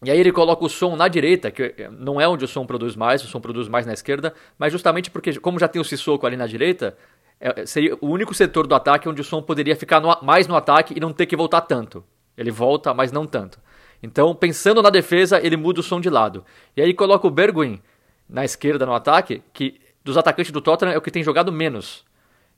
E 0.04 0.10
aí 0.10 0.18
ele 0.18 0.32
coloca 0.32 0.64
o 0.64 0.68
som 0.68 0.96
na 0.96 1.08
direita, 1.08 1.50
que 1.50 1.74
não 1.90 2.20
é 2.20 2.28
onde 2.28 2.44
o 2.44 2.48
som 2.48 2.66
produz 2.66 2.94
mais, 2.94 3.24
o 3.24 3.26
som 3.26 3.40
produz 3.40 3.68
mais 3.68 3.86
na 3.86 3.92
esquerda, 3.92 4.34
mas 4.58 4.72
justamente 4.72 5.10
porque, 5.10 5.38
como 5.40 5.58
já 5.58 5.66
tem 5.66 5.80
o 5.80 5.84
Sissoko 5.84 6.26
ali 6.26 6.36
na 6.36 6.46
direita, 6.46 6.96
é, 7.40 7.64
seria 7.64 7.96
o 8.00 8.08
único 8.08 8.34
setor 8.34 8.66
do 8.66 8.74
ataque 8.74 9.08
onde 9.08 9.20
o 9.20 9.24
som 9.24 9.42
poderia 9.42 9.74
ficar 9.74 10.00
no, 10.00 10.16
mais 10.22 10.46
no 10.46 10.56
ataque 10.56 10.94
e 10.96 11.00
não 11.00 11.12
ter 11.12 11.26
que 11.26 11.36
voltar 11.36 11.62
tanto. 11.62 12.04
Ele 12.36 12.50
volta, 12.50 12.92
mas 12.92 13.12
não 13.12 13.26
tanto. 13.26 13.58
Então, 14.02 14.34
pensando 14.34 14.82
na 14.82 14.90
defesa, 14.90 15.40
ele 15.42 15.56
muda 15.56 15.80
o 15.80 15.82
som 15.82 16.00
de 16.00 16.10
lado. 16.10 16.44
E 16.76 16.82
aí 16.82 16.92
coloca 16.92 17.26
o 17.26 17.30
Bergwijn 17.30 17.82
na 18.28 18.44
esquerda 18.44 18.84
no 18.84 18.92
ataque, 18.92 19.42
que 19.52 19.80
dos 20.04 20.18
atacantes 20.18 20.52
do 20.52 20.60
Tottenham 20.60 20.92
é 20.92 20.98
o 20.98 21.00
que 21.00 21.10
tem 21.10 21.22
jogado 21.22 21.50
menos 21.50 22.04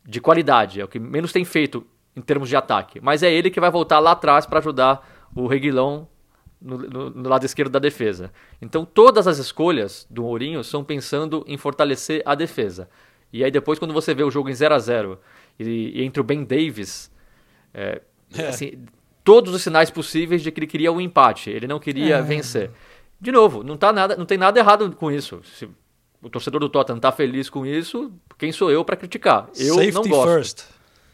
de 0.04 0.20
qualidade, 0.20 0.80
é 0.80 0.84
o 0.84 0.88
que 0.88 0.98
menos 0.98 1.32
tem 1.32 1.44
feito 1.44 1.86
em 2.14 2.20
termos 2.20 2.48
de 2.48 2.56
ataque. 2.56 3.00
Mas 3.00 3.22
é 3.22 3.32
ele 3.32 3.50
que 3.50 3.60
vai 3.60 3.70
voltar 3.70 4.00
lá 4.00 4.12
atrás 4.12 4.44
para 4.44 4.58
ajudar 4.58 5.28
o 5.34 5.46
Reguilão 5.46 6.08
no, 6.60 6.78
no, 6.78 7.10
no, 7.10 7.28
lado 7.28 7.44
esquerdo 7.44 7.70
da 7.70 7.78
defesa. 7.78 8.32
Então 8.60 8.84
todas 8.84 9.26
as 9.28 9.38
escolhas 9.38 10.06
do 10.10 10.22
Mourinho 10.22 10.64
são 10.64 10.82
pensando 10.82 11.44
em 11.46 11.56
fortalecer 11.56 12.22
a 12.24 12.34
defesa. 12.34 12.88
E 13.32 13.44
aí 13.44 13.50
depois 13.50 13.78
quando 13.78 13.94
você 13.94 14.14
vê 14.14 14.24
o 14.24 14.30
jogo 14.30 14.48
em 14.48 14.54
0 14.54 14.74
a 14.74 14.78
0 14.78 15.20
e, 15.58 16.00
e 16.00 16.02
entre 16.02 16.20
o 16.20 16.24
Ben 16.24 16.44
Davis, 16.44 17.10
é, 17.72 18.00
é. 18.36 18.48
Assim, 18.48 18.84
todos 19.22 19.54
os 19.54 19.62
sinais 19.62 19.90
possíveis 19.90 20.42
de 20.42 20.50
que 20.50 20.58
ele 20.60 20.66
queria 20.66 20.90
um 20.90 21.00
empate, 21.00 21.50
ele 21.50 21.66
não 21.66 21.78
queria 21.78 22.16
é. 22.16 22.22
vencer. 22.22 22.70
De 23.20 23.32
novo, 23.32 23.62
não, 23.62 23.76
tá 23.76 23.92
nada, 23.92 24.16
não 24.16 24.26
tem 24.26 24.38
nada 24.38 24.58
errado 24.58 24.90
com 24.92 25.10
isso. 25.10 25.40
Se 25.44 25.68
o 26.22 26.30
torcedor 26.30 26.60
do 26.60 26.68
Tottenham 26.68 26.98
tá 26.98 27.12
feliz 27.12 27.48
com 27.48 27.64
isso, 27.64 28.12
quem 28.38 28.52
sou 28.52 28.70
eu 28.70 28.84
para 28.84 28.96
criticar? 28.96 29.48
Eu 29.56 29.74
Safety 29.74 29.94
não 29.94 30.02
gosto. 30.02 30.32
First. 30.32 30.64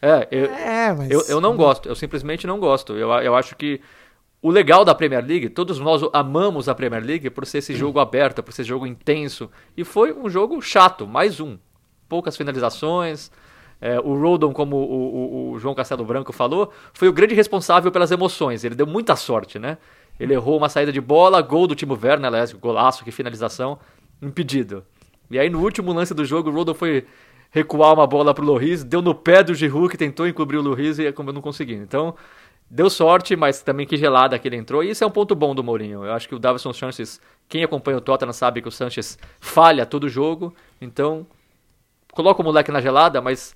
É, 0.01 0.29
eu, 0.31 0.45
é, 0.47 0.93
mas... 0.93 1.11
eu, 1.11 1.21
eu 1.29 1.41
não 1.41 1.57
gosto, 1.57 1.89
eu 1.89 1.95
simplesmente 1.95 2.47
não 2.47 2.59
gosto. 2.59 2.95
Eu, 2.95 3.11
eu 3.11 3.35
acho 3.37 3.55
que 3.55 3.81
o 4.43 4.51
legal 4.51 4.85
da 4.85 4.95
Premier 4.95 5.25
League, 5.25 5.49
todos 5.49 5.79
nós 5.79 6.03
amamos 6.13 6.69
a 6.69 6.75
Premier 6.75 7.05
League 7.05 7.31
por 7.31 7.47
ser 7.47 7.59
esse 7.59 7.75
jogo 7.75 8.01
aberto, 8.01 8.43
por 8.43 8.53
ser 8.53 8.65
jogo 8.65 8.87
intenso. 8.87 9.49
E 9.77 9.85
foi 9.85 10.13
um 10.13 10.29
jogo 10.29 10.61
chato, 10.61 11.07
mais 11.07 11.39
um. 11.39 11.57
Poucas 12.09 12.37
finalizações, 12.37 13.31
é, 13.81 13.99
o 13.99 14.15
Rodon, 14.15 14.53
como 14.53 14.77
o, 14.77 14.81
o, 14.81 15.51
o, 15.53 15.59
João 15.59 15.75
Castelo 15.75 16.05
Branco 16.05 16.33
falou, 16.33 16.73
foi 16.93 17.09
o 17.09 17.13
grande 17.13 17.35
responsável 17.35 17.91
pelas 17.91 18.13
emoções. 18.13 18.63
Ele 18.63 18.77
deu 18.77 18.87
muita 18.87 19.17
sorte, 19.17 19.59
né? 19.59 19.77
Ele 20.21 20.35
errou 20.35 20.57
uma 20.57 20.69
saída 20.69 20.93
de 20.93 21.01
bola, 21.01 21.41
gol 21.41 21.67
do 21.67 21.75
Timo 21.75 21.99
Werner, 22.01 22.27
aliás, 22.27 22.53
golaço, 22.53 23.03
que 23.05 23.11
finalização, 23.11 23.79
impedido. 24.23 24.85
E 25.31 25.39
aí 25.39 25.51
no 25.51 25.61
último 25.61 25.93
lance 25.93 26.15
do 26.15 26.25
jogo, 26.25 26.51
o 26.51 26.53
Rodon 26.53 26.75
foi 26.75 27.07
recuar 27.51 27.93
uma 27.93 28.07
bola 28.07 28.33
pro 28.33 28.45
Loris, 28.45 28.83
deu 28.83 29.03
no 29.03 29.15
pé 29.15 29.43
do 29.43 29.55
Giroud, 29.55 29.91
que 29.91 29.99
tentou 29.99 30.27
encobrir 30.27 30.59
o 30.59 30.63
Loris 30.63 30.99
e 30.99 31.13
como 31.13 31.33
não 31.33 31.43
conseguiu. 31.43 31.83
Então, 31.83 32.15
deu 32.71 32.89
sorte, 32.89 33.37
mas 33.37 33.63
também 33.63 33.87
que 33.87 33.99
gelada 33.99 34.39
que 34.39 34.49
ele 34.49 34.57
entrou. 34.57 34.83
E 34.83 34.91
isso 34.91 35.05
é 35.05 35.07
um 35.07 35.11
ponto 35.11 35.35
bom 35.35 35.55
do 35.55 35.63
Mourinho. 35.63 36.05
Eu 36.05 36.13
acho 36.13 36.27
que 36.27 36.35
o 36.35 36.39
Davison 36.39 36.73
Sanchez, 36.73 37.21
quem 37.47 37.63
acompanha 37.63 37.99
o 37.99 38.01
Tottenham 38.01 38.33
sabe 38.33 38.63
que 38.63 38.69
o 38.69 38.71
Sanchez 38.71 39.19
falha 39.39 39.85
todo 39.85 40.09
jogo. 40.09 40.55
Então, 40.81 41.27
coloca 42.13 42.41
o 42.41 42.45
moleque 42.45 42.73
na 42.73 42.81
gelada, 42.81 43.21
mas 43.21 43.55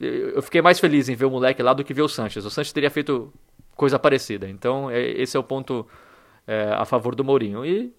eu 0.00 0.40
fiquei 0.40 0.62
mais 0.62 0.80
feliz 0.80 1.10
em 1.10 1.14
ver 1.14 1.26
o 1.26 1.30
moleque 1.30 1.62
lá 1.62 1.74
do 1.74 1.84
que 1.84 1.92
ver 1.92 2.02
o 2.02 2.08
Sanches. 2.08 2.46
O 2.46 2.50
Sanches 2.50 2.72
teria 2.72 2.90
feito 2.90 3.30
coisa 3.76 3.98
parecida. 3.98 4.48
Então, 4.48 4.90
é, 4.90 5.02
esse 5.02 5.36
é 5.36 5.40
o 5.40 5.44
ponto 5.44 5.86
é, 6.46 6.72
a 6.72 6.86
favor 6.86 7.14
do 7.14 7.22
Mourinho. 7.22 7.66
E 7.66 7.92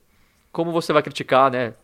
como 0.52 0.72
você 0.72 0.92
vai 0.92 1.04
criticar, 1.04 1.52
né? 1.52 1.76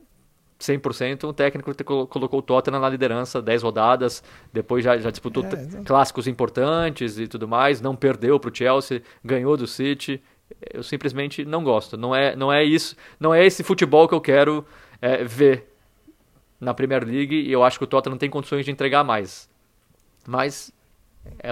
100%, 0.73 1.23
o 1.25 1.33
técnico 1.33 1.71
colocou 2.07 2.39
o 2.39 2.41
Tottenham 2.41 2.79
na 2.79 2.89
liderança 2.89 3.41
10 3.41 3.63
rodadas, 3.63 4.23
depois 4.51 4.83
já, 4.83 4.97
já 4.97 5.09
disputou 5.09 5.43
é, 5.45 5.83
clássicos 5.83 6.27
importantes 6.27 7.17
e 7.17 7.27
tudo 7.27 7.47
mais, 7.47 7.81
não 7.81 7.95
perdeu 7.95 8.39
para 8.39 8.49
o 8.49 8.55
Chelsea, 8.55 9.01
ganhou 9.23 9.55
do 9.55 9.67
City. 9.67 10.21
Eu 10.73 10.83
simplesmente 10.83 11.43
não 11.43 11.63
gosto. 11.63 11.97
Não 11.97 12.15
é, 12.15 12.35
não 12.35 12.51
é 12.51 12.63
isso, 12.63 12.95
não 13.19 13.33
é 13.33 13.45
esse 13.45 13.63
futebol 13.63 14.07
que 14.07 14.13
eu 14.13 14.21
quero 14.21 14.65
é, 15.01 15.23
ver 15.23 15.67
na 16.59 16.73
Premier 16.73 17.03
League 17.05 17.35
e 17.35 17.51
eu 17.51 17.63
acho 17.63 17.77
que 17.77 17.83
o 17.83 17.87
Tottenham 17.87 18.17
tem 18.17 18.29
condições 18.29 18.65
de 18.65 18.71
entregar 18.71 19.03
mais. 19.03 19.49
Mas 20.27 20.71
é, 21.39 21.51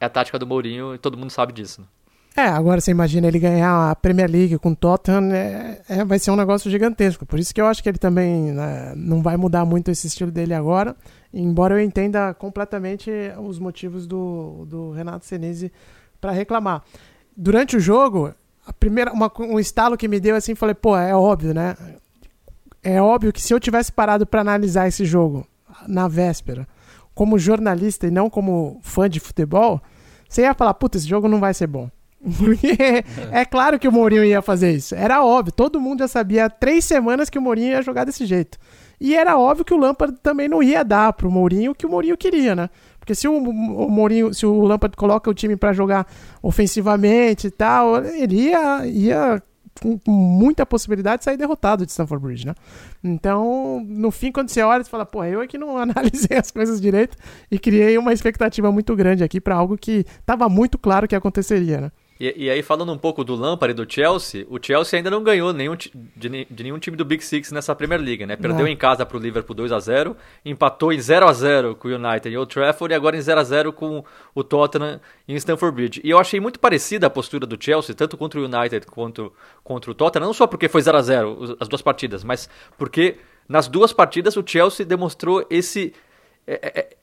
é 0.00 0.04
a 0.06 0.08
tática 0.08 0.38
do 0.38 0.46
Mourinho 0.46 0.94
e 0.94 0.98
todo 0.98 1.16
mundo 1.16 1.30
sabe 1.30 1.52
disso. 1.52 1.80
Né? 1.80 1.86
É, 2.40 2.46
agora 2.46 2.80
você 2.80 2.90
imagina 2.90 3.28
ele 3.28 3.38
ganhar 3.38 3.90
a 3.90 3.94
Premier 3.94 4.30
League 4.30 4.58
com 4.58 4.70
o 4.70 4.74
Tottenham, 4.76 5.30
é, 5.30 5.82
é, 5.86 6.04
vai 6.06 6.18
ser 6.18 6.30
um 6.30 6.36
negócio 6.36 6.70
gigantesco. 6.70 7.26
Por 7.26 7.38
isso 7.38 7.54
que 7.54 7.60
eu 7.60 7.66
acho 7.66 7.82
que 7.82 7.88
ele 7.88 7.98
também 7.98 8.52
né, 8.52 8.94
não 8.96 9.20
vai 9.20 9.36
mudar 9.36 9.66
muito 9.66 9.90
esse 9.90 10.06
estilo 10.06 10.30
dele 10.30 10.54
agora, 10.54 10.96
embora 11.34 11.74
eu 11.74 11.80
entenda 11.84 12.32
completamente 12.32 13.10
os 13.38 13.58
motivos 13.58 14.06
do, 14.06 14.64
do 14.66 14.90
Renato 14.92 15.26
Senise 15.26 15.70
para 16.18 16.32
reclamar. 16.32 16.82
Durante 17.36 17.76
o 17.76 17.80
jogo, 17.80 18.32
a 18.66 18.72
primeira, 18.72 19.12
uma, 19.12 19.30
um 19.40 19.60
estalo 19.60 19.94
que 19.98 20.08
me 20.08 20.18
deu 20.18 20.34
assim, 20.34 20.54
falei, 20.54 20.74
pô, 20.74 20.96
é 20.96 21.14
óbvio, 21.14 21.52
né? 21.52 21.76
É 22.82 23.02
óbvio 23.02 23.34
que 23.34 23.42
se 23.42 23.52
eu 23.52 23.60
tivesse 23.60 23.92
parado 23.92 24.26
para 24.26 24.40
analisar 24.40 24.88
esse 24.88 25.04
jogo 25.04 25.46
na 25.86 26.08
véspera, 26.08 26.66
como 27.14 27.38
jornalista 27.38 28.06
e 28.06 28.10
não 28.10 28.30
como 28.30 28.80
fã 28.82 29.10
de 29.10 29.20
futebol, 29.20 29.78
você 30.26 30.40
ia 30.40 30.54
falar, 30.54 30.72
puta, 30.72 30.96
esse 30.96 31.06
jogo 31.06 31.28
não 31.28 31.38
vai 31.38 31.52
ser 31.52 31.66
bom. 31.66 31.90
Porque 32.38 32.76
é 33.32 33.44
claro 33.44 33.78
que 33.78 33.88
o 33.88 33.92
Mourinho 33.92 34.24
ia 34.24 34.42
fazer 34.42 34.72
isso. 34.72 34.94
Era 34.94 35.24
óbvio. 35.24 35.52
Todo 35.52 35.80
mundo 35.80 36.00
já 36.00 36.08
sabia 36.08 36.46
há 36.46 36.50
três 36.50 36.84
semanas 36.84 37.30
que 37.30 37.38
o 37.38 37.42
Mourinho 37.42 37.72
ia 37.72 37.82
jogar 37.82 38.04
desse 38.04 38.26
jeito. 38.26 38.58
E 39.00 39.14
era 39.14 39.38
óbvio 39.38 39.64
que 39.64 39.72
o 39.72 39.78
Lampard 39.78 40.18
também 40.22 40.48
não 40.48 40.62
ia 40.62 40.84
dar 40.84 41.14
pro 41.14 41.30
Mourinho 41.30 41.72
o 41.72 41.74
que 41.74 41.86
o 41.86 41.88
Mourinho 41.88 42.18
queria, 42.18 42.54
né? 42.54 42.68
Porque 42.98 43.14
se 43.14 43.26
o, 43.26 43.32
o 43.34 43.90
Mourinho, 43.90 44.34
se 44.34 44.44
o 44.44 44.60
Lampard 44.62 44.94
coloca 44.94 45.30
o 45.30 45.34
time 45.34 45.56
para 45.56 45.72
jogar 45.72 46.06
ofensivamente 46.42 47.46
e 47.46 47.50
tal, 47.50 48.04
ele 48.04 48.48
ia, 48.48 48.86
ia 48.86 49.42
com 49.80 49.98
muita 50.06 50.66
possibilidade 50.66 51.20
de 51.20 51.24
sair 51.24 51.38
derrotado 51.38 51.86
de 51.86 51.92
Stamford 51.92 52.22
Bridge, 52.22 52.46
né? 52.46 52.54
Então, 53.02 53.82
no 53.86 54.10
fim, 54.10 54.30
quando 54.30 54.50
você 54.50 54.62
olha, 54.62 54.84
você 54.84 54.90
fala, 54.90 55.06
pô, 55.06 55.24
eu 55.24 55.40
é 55.40 55.46
que 55.46 55.56
não 55.56 55.76
analisei 55.78 56.36
as 56.36 56.50
coisas 56.50 56.78
direito 56.78 57.16
e 57.50 57.58
criei 57.58 57.96
uma 57.96 58.12
expectativa 58.12 58.70
muito 58.70 58.94
grande 58.94 59.24
aqui 59.24 59.40
para 59.40 59.54
algo 59.54 59.78
que 59.78 60.04
estava 60.20 60.48
muito 60.48 60.76
claro 60.76 61.08
que 61.08 61.16
aconteceria, 61.16 61.80
né? 61.80 61.92
E, 62.20 62.44
e, 62.44 62.50
aí, 62.50 62.62
falando 62.62 62.92
um 62.92 62.98
pouco 62.98 63.24
do 63.24 63.34
Lampard 63.34 63.72
e 63.72 63.74
do 63.74 63.90
Chelsea, 63.90 64.46
o 64.50 64.58
Chelsea 64.60 64.98
ainda 64.98 65.10
não 65.10 65.22
ganhou 65.22 65.54
nenhum, 65.54 65.74
de, 65.74 66.46
de 66.50 66.62
nenhum 66.62 66.78
time 66.78 66.94
do 66.94 67.02
Big 67.02 67.24
Six 67.24 67.50
nessa 67.50 67.74
Premier 67.74 67.98
League, 67.98 68.26
né? 68.26 68.36
Perdeu 68.36 68.66
não. 68.66 68.68
em 68.68 68.76
casa 68.76 69.06
para 69.06 69.16
o 69.16 69.20
Liverpool 69.20 69.56
2 69.56 69.72
a 69.72 69.80
0 69.80 70.14
empatou 70.44 70.92
em 70.92 71.00
0 71.00 71.26
a 71.26 71.32
0 71.32 71.74
com 71.76 71.88
o 71.88 71.94
United 71.94 72.28
em 72.28 72.36
Old 72.36 72.52
Trafford 72.52 72.92
e 72.92 72.94
agora 72.94 73.16
em 73.16 73.22
0 73.22 73.40
a 73.40 73.42
0 73.42 73.72
com 73.72 74.04
o 74.34 74.44
Tottenham 74.44 75.00
em 75.26 75.34
Stamford 75.36 75.74
Bridge. 75.74 76.00
E 76.04 76.10
eu 76.10 76.18
achei 76.18 76.38
muito 76.38 76.60
parecida 76.60 77.06
a 77.06 77.10
postura 77.10 77.46
do 77.46 77.56
Chelsea, 77.58 77.94
tanto 77.94 78.18
contra 78.18 78.38
o 78.38 78.44
United 78.44 78.86
quanto 78.86 79.32
contra 79.64 79.90
o 79.90 79.94
Tottenham, 79.94 80.26
não 80.26 80.34
só 80.34 80.46
porque 80.46 80.68
foi 80.68 80.82
0 80.82 80.98
a 80.98 81.02
0 81.02 81.56
as 81.58 81.68
duas 81.68 81.80
partidas, 81.80 82.22
mas 82.22 82.50
porque 82.76 83.16
nas 83.48 83.66
duas 83.66 83.94
partidas 83.94 84.36
o 84.36 84.44
Chelsea 84.46 84.84
demonstrou 84.84 85.46
esse. 85.48 85.94
É, 86.46 86.52
é, 86.52 86.80
é, 86.80 86.80
é, 86.80 86.96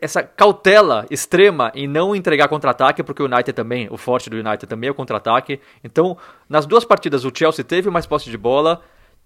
essa 0.00 0.22
cautela 0.22 1.06
extrema 1.10 1.70
em 1.74 1.86
não 1.86 2.16
entregar 2.16 2.48
contra-ataque, 2.48 3.02
porque 3.02 3.22
o 3.22 3.26
United 3.26 3.52
também, 3.52 3.86
o 3.90 3.98
forte 3.98 4.30
do 4.30 4.36
United 4.36 4.66
também 4.66 4.88
é 4.88 4.90
o 4.90 4.94
contra-ataque. 4.94 5.60
Então, 5.84 6.16
nas 6.48 6.64
duas 6.64 6.84
partidas 6.84 7.24
o 7.24 7.32
Chelsea 7.34 7.64
teve 7.64 7.90
mais 7.90 8.06
posse 8.06 8.30
de 8.30 8.38
bola, 8.38 8.80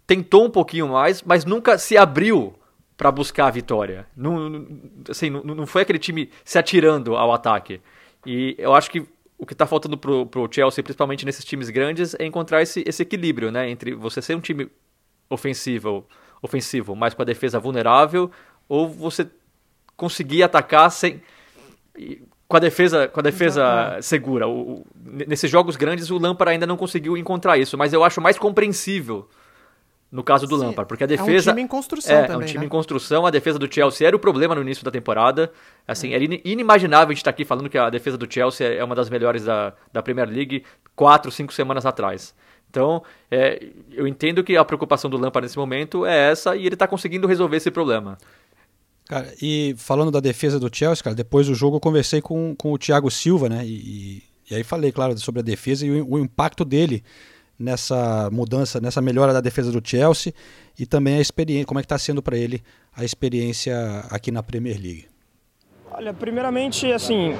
tentou 0.07 0.45
um 0.45 0.51
pouquinho 0.51 0.88
mais, 0.88 1.22
mas 1.22 1.45
nunca 1.45 1.78
se 1.78 1.97
abriu 1.97 2.55
para 2.97 3.11
buscar 3.12 3.47
a 3.47 3.51
vitória. 3.51 4.07
Não, 4.16 4.66
assim, 5.09 5.30
não, 5.30 5.43
não 5.43 5.66
foi 5.66 5.82
aquele 5.82 5.99
time 5.99 6.28
se 6.45 6.59
atirando 6.59 7.16
ao 7.16 7.32
ataque. 7.32 7.80
E 8.26 8.57
eu 8.59 8.74
acho 8.74 8.90
que 8.90 9.07
o 9.38 9.47
que 9.47 9.55
está 9.55 9.66
faltando 9.66 9.97
pro, 9.97 10.26
pro 10.26 10.49
Chelsea, 10.51 10.82
principalmente 10.82 11.24
nesses 11.24 11.45
times 11.45 11.70
grandes, 11.70 12.14
é 12.18 12.24
encontrar 12.24 12.62
esse, 12.62 12.84
esse 12.86 13.03
equilíbrio, 13.03 13.51
né? 13.51 13.70
Entre 13.70 13.95
você 13.95 14.20
ser 14.20 14.36
um 14.36 14.40
time 14.40 14.68
ofensivo, 15.30 16.07
ofensivo, 16.40 16.95
mas 16.95 17.14
com 17.14 17.22
a 17.22 17.24
defesa 17.24 17.59
vulnerável, 17.59 18.30
ou 18.68 18.88
você 18.88 19.28
conseguir 20.03 20.42
atacar 20.42 20.90
sem 20.90 21.22
com 22.48 22.57
a 22.57 22.61
defesa, 22.61 23.07
com 23.07 23.20
a 23.20 23.22
defesa 23.22 23.98
segura. 24.03 24.48
O, 24.48 24.80
o, 24.80 24.86
nesses 25.28 25.48
jogos 25.48 25.76
grandes 25.76 26.11
o 26.11 26.18
Lampard 26.18 26.53
ainda 26.53 26.66
não 26.66 26.76
conseguiu 26.76 27.16
encontrar 27.16 27.57
isso, 27.57 27.78
mas 27.78 27.92
eu 27.92 28.03
acho 28.03 28.20
mais 28.20 28.36
compreensível 28.36 29.28
no 30.11 30.24
caso 30.24 30.44
do 30.46 30.59
Sim, 30.59 30.66
Lampard, 30.66 30.88
porque 30.88 31.05
a 31.05 31.07
defesa 31.07 31.50
é 31.50 31.53
um 31.53 31.55
time 31.55 31.62
em 31.62 31.66
construção 31.68 32.16
é, 32.16 32.22
também, 32.22 32.34
é 32.34 32.44
um 32.44 32.46
time 32.46 32.59
né? 32.59 32.66
em 32.66 32.68
construção. 32.68 33.24
A 33.24 33.30
defesa 33.30 33.59
do 33.59 33.72
Chelsea 33.72 34.07
era 34.07 34.16
o 34.16 34.18
problema 34.18 34.57
no 34.57 34.61
início 34.61 34.84
da 34.84 34.90
temporada. 34.90 35.53
Assim, 35.86 36.12
era 36.12 36.22
inimaginável 36.44 37.07
a 37.07 37.12
gente 37.12 37.18
estar 37.18 37.30
aqui 37.30 37.44
falando 37.44 37.70
que 37.70 37.78
a 37.78 37.88
defesa 37.88 38.18
do 38.18 38.30
Chelsea 38.30 38.66
é 38.66 38.84
uma 38.84 38.94
das 38.94 39.09
melhores 39.09 39.44
da, 39.44 39.72
da 39.92 40.03
Premier 40.03 40.28
League 40.28 40.64
quatro, 40.96 41.30
cinco 41.30 41.53
semanas 41.53 41.86
atrás. 41.86 42.34
Então, 42.68 43.03
é, 43.30 43.62
eu 43.90 44.07
entendo 44.07 44.42
que 44.42 44.57
a 44.57 44.64
preocupação 44.64 45.11
do 45.11 45.16
Lampard 45.16 45.44
nesse 45.44 45.59
momento 45.59 46.05
é 46.05 46.30
essa 46.30 46.57
e 46.57 46.66
ele 46.66 46.74
está 46.74 46.86
conseguindo 46.86 47.26
resolver 47.26 47.59
esse 47.59 47.70
problema. 47.70 48.18
Cara, 49.12 49.30
e 49.42 49.74
falando 49.76 50.10
da 50.10 50.20
defesa 50.20 50.58
do 50.58 50.74
Chelsea, 50.74 51.04
cara, 51.04 51.14
depois 51.14 51.46
do 51.46 51.54
jogo 51.54 51.76
eu 51.76 51.80
conversei 51.80 52.22
com, 52.22 52.54
com 52.56 52.72
o 52.72 52.78
Thiago 52.78 53.10
Silva, 53.10 53.46
né? 53.46 53.62
E, 53.62 54.22
e 54.50 54.54
aí 54.54 54.64
falei, 54.64 54.90
claro, 54.90 55.18
sobre 55.18 55.40
a 55.40 55.42
defesa 55.42 55.84
e 55.84 56.00
o, 56.00 56.14
o, 56.14 56.18
impacto 56.18 56.64
dele 56.64 57.04
nessa 57.58 58.30
mudança, 58.32 58.80
nessa 58.80 59.02
melhora 59.02 59.34
da 59.34 59.42
defesa 59.42 59.70
do 59.70 59.86
Chelsea 59.86 60.32
e 60.78 60.86
também 60.86 61.16
a 61.16 61.20
experiência, 61.20 61.66
como 61.66 61.78
é 61.78 61.82
que 61.82 61.84
está 61.84 61.98
sendo 61.98 62.22
para 62.22 62.38
ele 62.38 62.62
a 62.96 63.04
experiência 63.04 63.76
aqui 64.08 64.30
na 64.30 64.42
Premier 64.42 64.80
League. 64.80 65.04
Olha, 65.90 66.14
primeiramente, 66.14 66.90
assim, 66.90 67.36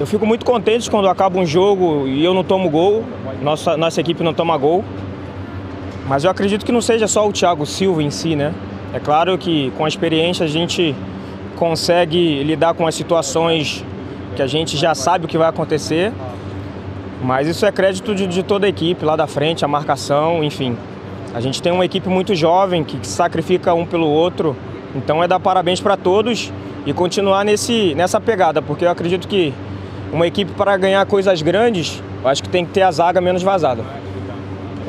eu 0.00 0.08
fico 0.08 0.26
muito 0.26 0.44
contente 0.44 0.90
quando 0.90 1.08
acaba 1.08 1.38
um 1.38 1.46
jogo 1.46 2.08
e 2.08 2.24
eu 2.24 2.34
não 2.34 2.42
tomo 2.42 2.68
gol, 2.68 3.04
nossa, 3.40 3.76
nossa 3.76 4.00
equipe 4.00 4.24
não 4.24 4.34
toma 4.34 4.56
gol. 4.56 4.84
Mas 6.08 6.24
eu 6.24 6.32
acredito 6.32 6.66
que 6.66 6.72
não 6.72 6.82
seja 6.82 7.06
só 7.06 7.28
o 7.28 7.32
Thiago 7.32 7.64
Silva 7.64 8.02
em 8.02 8.10
si, 8.10 8.34
né? 8.34 8.52
É 8.92 8.98
claro 8.98 9.38
que 9.38 9.70
com 9.76 9.84
a 9.84 9.88
experiência 9.88 10.44
a 10.44 10.48
gente 10.48 10.94
consegue 11.56 12.42
lidar 12.42 12.74
com 12.74 12.86
as 12.86 12.94
situações 12.94 13.84
que 14.34 14.42
a 14.42 14.46
gente 14.46 14.76
já 14.76 14.94
sabe 14.94 15.26
o 15.26 15.28
que 15.28 15.38
vai 15.38 15.48
acontecer, 15.48 16.12
mas 17.22 17.46
isso 17.46 17.64
é 17.66 17.70
crédito 17.70 18.14
de, 18.14 18.26
de 18.26 18.42
toda 18.42 18.66
a 18.66 18.68
equipe 18.68 19.04
lá 19.04 19.14
da 19.14 19.26
frente, 19.26 19.64
a 19.64 19.68
marcação, 19.68 20.42
enfim. 20.42 20.76
A 21.34 21.40
gente 21.40 21.62
tem 21.62 21.70
uma 21.70 21.84
equipe 21.84 22.08
muito 22.08 22.34
jovem 22.34 22.82
que, 22.82 23.06
sacrifica 23.06 23.72
um 23.74 23.86
pelo 23.86 24.08
outro, 24.08 24.56
então 24.96 25.22
é 25.22 25.28
dar 25.28 25.38
parabéns 25.38 25.80
para 25.80 25.96
todos 25.96 26.52
e 26.84 26.92
continuar 26.92 27.44
nesse, 27.44 27.94
nessa 27.94 28.20
pegada, 28.20 28.60
porque 28.60 28.84
eu 28.84 28.90
acredito 28.90 29.28
que 29.28 29.54
uma 30.12 30.26
equipe 30.26 30.50
para 30.52 30.76
ganhar 30.76 31.04
coisas 31.06 31.40
grandes, 31.42 32.02
eu 32.22 32.28
acho 32.28 32.42
que 32.42 32.48
tem 32.48 32.64
que 32.64 32.72
ter 32.72 32.82
a 32.82 32.90
zaga 32.90 33.20
menos 33.20 33.42
vazada. 33.42 33.84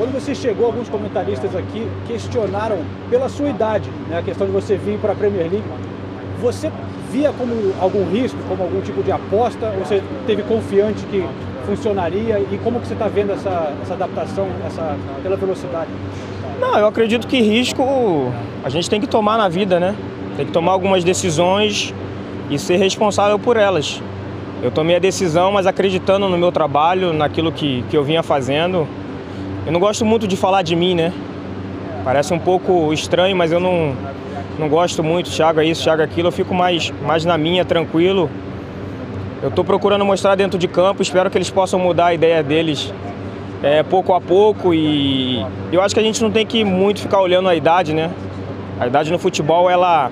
Quando 0.02 0.14
você 0.14 0.34
chegou, 0.34 0.66
alguns 0.66 0.88
comentaristas 0.88 1.54
aqui 1.54 1.86
questionaram 2.08 2.78
pela 3.08 3.28
sua 3.28 3.48
idade, 3.48 3.88
né, 4.08 4.18
a 4.18 4.22
questão 4.22 4.48
de 4.48 4.52
você 4.52 4.76
vir 4.76 4.98
para 4.98 5.12
a 5.12 5.14
Premier 5.14 5.48
League. 5.48 5.62
Você 6.40 6.72
via 7.12 7.32
como 7.32 7.54
algum 7.80 8.10
risco, 8.10 8.36
como 8.48 8.64
algum 8.64 8.80
tipo 8.80 9.00
de 9.00 9.12
aposta? 9.12 9.72
Ou 9.78 9.84
você 9.84 10.02
teve 10.26 10.42
confiante 10.42 11.06
que 11.06 11.24
funcionaria? 11.64 12.40
E 12.40 12.58
como 12.64 12.80
que 12.80 12.88
você 12.88 12.94
está 12.94 13.06
vendo 13.06 13.30
essa, 13.30 13.72
essa 13.80 13.94
adaptação 13.94 14.48
essa, 14.66 14.96
pela 15.22 15.36
velocidade? 15.36 15.90
Não, 16.60 16.76
eu 16.76 16.88
acredito 16.88 17.28
que 17.28 17.40
risco 17.40 17.84
a 18.64 18.68
gente 18.68 18.90
tem 18.90 19.00
que 19.00 19.06
tomar 19.06 19.38
na 19.38 19.48
vida, 19.48 19.78
né? 19.78 19.94
Tem 20.36 20.44
que 20.44 20.50
tomar 20.50 20.72
algumas 20.72 21.04
decisões 21.04 21.94
e 22.50 22.58
ser 22.58 22.76
responsável 22.76 23.38
por 23.38 23.56
elas. 23.56 24.02
Eu 24.64 24.72
tomei 24.72 24.96
a 24.96 24.98
decisão, 24.98 25.52
mas 25.52 25.64
acreditando 25.64 26.28
no 26.28 26.36
meu 26.36 26.50
trabalho, 26.50 27.12
naquilo 27.12 27.52
que, 27.52 27.84
que 27.88 27.96
eu 27.96 28.02
vinha 28.02 28.24
fazendo. 28.24 28.88
Eu 29.64 29.70
não 29.70 29.78
gosto 29.78 30.04
muito 30.04 30.26
de 30.26 30.36
falar 30.36 30.62
de 30.62 30.74
mim, 30.74 30.96
né? 30.96 31.12
Parece 32.04 32.34
um 32.34 32.38
pouco 32.38 32.92
estranho, 32.92 33.36
mas 33.36 33.52
eu 33.52 33.60
não, 33.60 33.94
não 34.58 34.68
gosto 34.68 35.04
muito. 35.04 35.30
Thiago 35.30 35.60
é 35.60 35.64
isso, 35.64 35.84
Thiago 35.84 36.02
é 36.02 36.04
aquilo. 36.04 36.28
Eu 36.28 36.32
fico 36.32 36.52
mais, 36.52 36.92
mais 37.06 37.24
na 37.24 37.38
minha, 37.38 37.64
tranquilo. 37.64 38.28
Eu 39.40 39.50
estou 39.50 39.64
procurando 39.64 40.04
mostrar 40.04 40.34
dentro 40.34 40.58
de 40.58 40.66
campo. 40.66 41.00
Espero 41.00 41.30
que 41.30 41.38
eles 41.38 41.48
possam 41.48 41.78
mudar 41.78 42.06
a 42.06 42.14
ideia 42.14 42.42
deles 42.42 42.92
é, 43.62 43.84
pouco 43.84 44.12
a 44.14 44.20
pouco. 44.20 44.74
E 44.74 45.46
eu 45.70 45.80
acho 45.80 45.94
que 45.94 46.00
a 46.00 46.04
gente 46.04 46.20
não 46.20 46.30
tem 46.32 46.44
que 46.44 46.64
muito 46.64 47.00
ficar 47.00 47.20
olhando 47.20 47.48
a 47.48 47.54
idade, 47.54 47.94
né? 47.94 48.10
A 48.80 48.88
idade 48.88 49.12
no 49.12 49.18
futebol 49.18 49.70
ela 49.70 50.10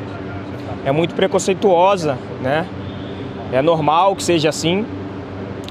é 0.84 0.92
muito 0.92 1.12
preconceituosa, 1.12 2.16
né? 2.40 2.66
É 3.52 3.60
normal 3.60 4.14
que 4.14 4.22
seja 4.22 4.48
assim, 4.48 4.86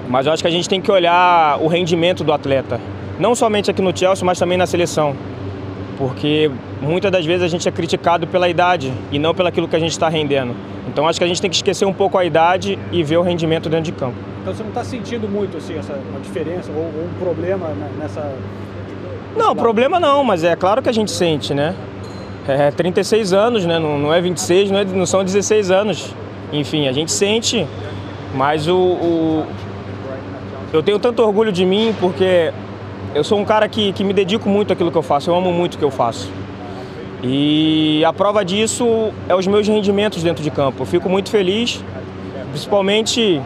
mas 0.10 0.26
eu 0.26 0.34
acho 0.34 0.44
que 0.44 0.50
a 0.50 0.52
gente 0.52 0.68
tem 0.68 0.82
que 0.82 0.92
olhar 0.92 1.58
o 1.62 1.68
rendimento 1.68 2.26
do 2.26 2.34
atleta 2.34 2.78
não 3.20 3.36
somente 3.36 3.70
aqui 3.70 3.82
no 3.82 3.96
Chelsea, 3.96 4.26
mas 4.26 4.40
também 4.40 4.58
na 4.58 4.66
seleção. 4.66 5.16
Porque 5.98 6.50
muitas 6.82 7.12
das 7.12 7.26
vezes 7.26 7.44
a 7.44 7.48
gente 7.50 7.68
é 7.68 7.72
criticado 7.72 8.26
pela 8.26 8.48
idade 8.48 8.94
e 9.12 9.20
não 9.20 9.36
pelo 9.36 9.50
aquilo 9.50 9.68
que 9.68 9.76
a 9.76 9.80
gente 9.80 9.92
está 9.92 10.08
rendendo. 10.08 10.56
Então 10.88 11.08
acho 11.08 11.20
que 11.20 11.26
a 11.26 11.28
gente 11.28 11.42
tem 11.42 11.50
que 11.50 11.58
esquecer 11.58 11.86
um 11.86 11.94
pouco 11.94 12.18
a 12.18 12.24
idade 12.24 12.80
e 12.92 13.04
ver 13.04 13.18
o 13.18 13.22
rendimento 13.22 13.70
dentro 13.70 13.86
de 13.86 13.92
campo. 13.92 14.16
Então 14.42 14.54
você 14.54 14.64
não 14.64 14.70
está 14.70 14.84
sentindo 14.84 15.28
muito 15.28 15.58
assim, 15.58 15.78
essa 15.78 15.94
uma 16.10 16.22
diferença 16.22 16.72
ou, 16.72 16.84
ou 16.84 17.06
um 17.06 17.20
problema 17.20 17.68
nessa. 18.00 18.34
Não, 19.36 19.54
problema 19.56 20.00
não, 20.00 20.24
mas 20.24 20.44
é 20.44 20.56
claro 20.56 20.82
que 20.82 20.90
a 20.90 20.94
gente 20.94 21.12
sente, 21.12 21.54
né? 21.54 21.76
É 22.48 22.72
36 22.72 23.34
anos, 23.34 23.66
né? 23.66 23.78
Não, 23.78 24.00
não 24.00 24.14
é 24.14 24.22
26, 24.22 24.72
não, 24.72 24.80
é, 24.80 24.86
não 24.86 25.06
são 25.06 25.24
16 25.24 25.70
anos. 25.70 26.16
Enfim, 26.52 26.88
a 26.88 26.92
gente 26.92 27.12
sente, 27.12 27.68
mas 28.34 28.68
o, 28.68 28.76
o 28.76 29.46
eu 30.72 30.82
tenho 30.82 30.98
tanto 30.98 31.22
orgulho 31.22 31.52
de 31.52 31.66
mim 31.66 31.94
porque 32.00 32.52
eu 33.16 33.24
sou 33.24 33.40
um 33.40 33.46
cara 33.46 33.68
que, 33.68 33.92
que 33.94 34.04
me 34.04 34.14
dedico 34.14 34.48
muito 34.48 34.72
àquilo 34.72 34.92
que 34.92 34.98
eu 34.98 35.02
faço, 35.02 35.30
eu 35.30 35.36
amo 35.36 35.52
muito 35.52 35.76
o 35.76 35.78
que 35.78 35.84
eu 35.84 35.92
faço. 35.92 36.30
E 37.22 38.04
a 38.06 38.14
prova 38.14 38.46
disso 38.46 39.12
é 39.28 39.36
os 39.36 39.46
meus 39.46 39.68
rendimentos 39.68 40.24
dentro 40.24 40.44
de 40.44 40.50
campo. 40.50 40.84
Eu 40.84 40.86
fico 40.86 41.10
muito 41.10 41.30
feliz, 41.30 41.84
principalmente 42.52 43.42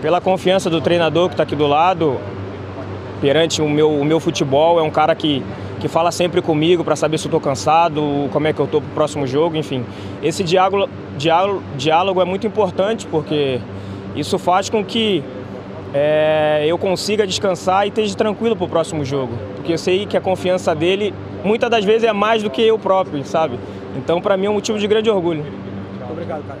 pela 0.00 0.20
confiança 0.20 0.70
do 0.70 0.80
treinador 0.80 1.28
que 1.28 1.34
está 1.34 1.42
aqui 1.42 1.56
do 1.56 1.66
lado. 1.66 2.18
perante 3.20 3.60
o 3.60 3.68
meu, 3.68 3.90
o 3.90 4.04
meu 4.04 4.20
futebol. 4.20 4.78
É 4.78 4.82
um 4.82 4.90
cara 4.90 5.14
que, 5.14 5.42
que 5.80 5.88
fala 5.88 6.10
sempre 6.10 6.40
comigo 6.40 6.84
para 6.84 6.96
saber 6.96 7.18
se 7.18 7.26
eu 7.26 7.28
estou 7.28 7.40
cansado, 7.40 8.28
como 8.32 8.46
é 8.46 8.52
que 8.52 8.60
eu 8.60 8.64
estou 8.64 8.80
para 8.80 8.90
o 8.90 8.94
próximo 8.94 9.26
jogo, 9.26 9.56
enfim. 9.56 9.84
Esse 10.22 10.42
diálogo, 10.42 10.88
diálogo, 11.18 11.62
diálogo 11.76 12.22
é 12.22 12.24
muito 12.24 12.46
importante 12.46 13.06
porque 13.06 13.60
isso 14.16 14.38
faz 14.38 14.70
com 14.70 14.84
que 14.84 15.22
é, 15.96 16.64
eu 16.66 16.76
consiga 16.76 17.24
descansar 17.24 17.86
e 17.86 17.88
esteja 17.88 18.16
tranquilo 18.16 18.56
para 18.56 18.64
o 18.64 18.68
próximo 18.68 19.04
jogo. 19.04 19.32
Porque 19.54 19.72
eu 19.72 19.78
sei 19.78 20.04
que 20.06 20.16
a 20.16 20.20
confiança 20.20 20.74
dele, 20.74 21.14
muitas 21.44 21.70
das 21.70 21.84
vezes, 21.84 22.02
é 22.02 22.12
mais 22.12 22.42
do 22.42 22.50
que 22.50 22.60
eu 22.60 22.76
próprio, 22.76 23.24
sabe? 23.24 23.60
Então, 23.96 24.20
para 24.20 24.36
mim, 24.36 24.46
é 24.46 24.50
um 24.50 24.54
motivo 24.54 24.76
de 24.76 24.88
grande 24.88 25.08
orgulho. 25.08 25.44
Muito 25.44 26.10
obrigado, 26.10 26.44
cara. 26.48 26.58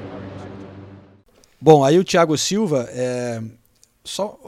Bom, 1.60 1.82
aí 1.82 1.98
o 1.98 2.04
Thiago 2.04 2.38
Silva, 2.38 2.88
é, 2.90 3.42
só 4.04 4.38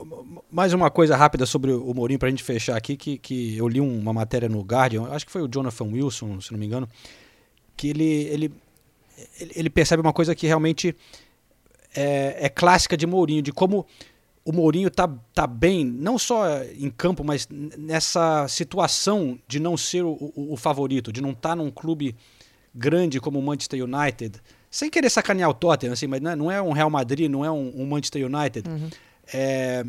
mais 0.53 0.73
uma 0.73 0.89
coisa 0.89 1.17
rápida 1.17 1.47
sobre 1.47 1.73
o 1.73 1.93
Mourinho 1.93 2.19
para 2.19 2.29
a 2.29 2.31
gente 2.31 2.45
fechar 2.45 2.77
aqui, 2.77 2.97
que, 2.97 3.19
que 3.19 3.57
eu 3.57 3.67
li 3.67 3.81
uma 3.81 4.13
matéria 4.13 4.49
no 4.49 4.61
Guardian, 4.61 5.09
acho 5.11 5.27
que 5.27 5.33
foi 5.33 5.43
o 5.43 5.49
Jonathan 5.49 5.87
Wilson, 5.87 6.41
se 6.41 6.53
não 6.53 6.61
me 6.61 6.67
engano, 6.67 6.89
que 7.77 7.89
ele, 7.89 8.05
ele, 8.05 8.53
ele 9.57 9.71
percebe 9.71 10.01
uma 10.01 10.13
coisa 10.13 10.35
que 10.35 10.47
realmente 10.47 10.95
é, 11.97 12.37
é 12.39 12.49
clássica 12.49 12.97
de 12.97 13.07
Mourinho, 13.07 13.43
de 13.43 13.51
como 13.51 13.87
o 14.47 14.53
Mourinho 14.53 14.89
tá, 14.89 15.13
tá 15.35 15.45
bem, 15.45 15.85
não 15.85 16.17
só 16.17 16.63
em 16.79 16.89
campo, 16.89 17.25
mas 17.25 17.49
nessa 17.51 18.47
situação 18.47 19.37
de 19.49 19.59
não 19.59 19.77
ser 19.77 20.05
o, 20.05 20.13
o, 20.37 20.53
o 20.53 20.57
favorito, 20.57 21.13
de 21.13 21.21
não 21.21 21.31
estar 21.31 21.49
tá 21.51 21.57
num 21.57 21.69
clube 21.69 22.15
grande 22.73 23.21
como 23.21 23.41
o 23.41 23.43
Manchester 23.43 23.83
United, 23.83 24.41
sem 24.71 24.89
querer 24.89 25.11
sacanear 25.11 25.51
o 25.51 25.55
Tottenham, 25.55 25.95
assim, 25.95 26.07
mas 26.07 26.21
não 26.21 26.49
é, 26.49 26.59
é 26.59 26.63
um 26.63 26.71
Real 26.71 26.89
Madrid, 26.89 27.29
não 27.29 27.45
é 27.45 27.51
um, 27.51 27.73
um 27.75 27.87
Manchester 27.87 28.25
United. 28.25 28.71
Uhum. 28.71 28.89
É, 29.35 29.85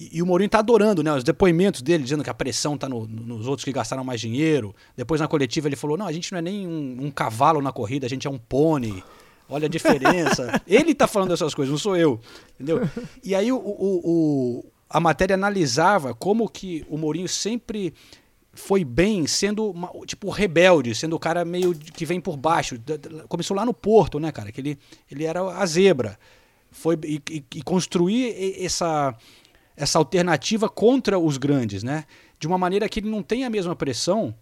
e, 0.00 0.18
e, 0.18 0.22
o 0.22 0.26
Mourinho 0.26 0.50
tá 0.50 0.58
adorando, 0.58 1.04
né? 1.04 1.12
Os 1.12 1.22
depoimentos 1.22 1.80
dele, 1.80 2.02
dizendo 2.02 2.24
que 2.24 2.30
a 2.30 2.34
pressão 2.34 2.76
tá 2.76 2.88
no, 2.88 3.06
nos 3.06 3.46
outros 3.46 3.64
que 3.64 3.70
gastaram 3.70 4.02
mais 4.02 4.20
dinheiro. 4.20 4.74
Depois 4.96 5.20
na 5.20 5.28
coletiva 5.28 5.68
ele 5.68 5.76
falou: 5.76 5.96
não, 5.96 6.06
a 6.06 6.12
gente 6.12 6.32
não 6.32 6.38
é 6.38 6.42
nem 6.42 6.66
um, 6.66 7.04
um 7.04 7.10
cavalo 7.12 7.62
na 7.62 7.70
corrida, 7.70 8.06
a 8.06 8.10
gente 8.10 8.26
é 8.26 8.30
um 8.30 8.38
pônei. 8.38 9.04
Olha 9.50 9.66
a 9.66 9.68
diferença. 9.68 10.62
Ele 10.66 10.94
tá 10.94 11.06
falando 11.06 11.34
essas 11.34 11.54
coisas, 11.54 11.70
não 11.70 11.78
sou 11.78 11.96
eu. 11.96 12.20
Entendeu? 12.54 12.88
E 13.22 13.34
aí 13.34 13.50
o, 13.50 13.56
o, 13.56 14.00
o, 14.04 14.64
a 14.88 15.00
matéria 15.00 15.34
analisava 15.34 16.14
como 16.14 16.48
que 16.48 16.86
o 16.88 16.96
Mourinho 16.96 17.28
sempre 17.28 17.92
foi 18.52 18.84
bem 18.84 19.26
sendo 19.26 19.70
uma, 19.70 19.90
tipo 20.06 20.30
rebelde, 20.30 20.94
sendo 20.94 21.16
o 21.16 21.18
cara 21.18 21.44
meio 21.44 21.74
que 21.74 22.06
vem 22.06 22.20
por 22.20 22.36
baixo. 22.36 22.80
Começou 23.28 23.56
lá 23.56 23.64
no 23.64 23.74
Porto, 23.74 24.20
né, 24.20 24.30
cara? 24.32 24.52
Que 24.52 24.60
ele, 24.60 24.78
ele 25.10 25.24
era 25.24 25.40
a 25.42 25.66
zebra. 25.66 26.18
Foi 26.70 26.96
e, 27.04 27.20
e, 27.28 27.44
e 27.56 27.62
construir 27.62 28.62
essa 28.64 29.16
essa 29.76 29.98
alternativa 29.98 30.68
contra 30.68 31.18
os 31.18 31.38
grandes, 31.38 31.82
né? 31.82 32.04
De 32.38 32.46
uma 32.46 32.58
maneira 32.58 32.86
que 32.86 33.00
ele 33.00 33.08
não 33.08 33.22
tem 33.22 33.44
a 33.44 33.50
mesma 33.50 33.74
pressão 33.74 34.34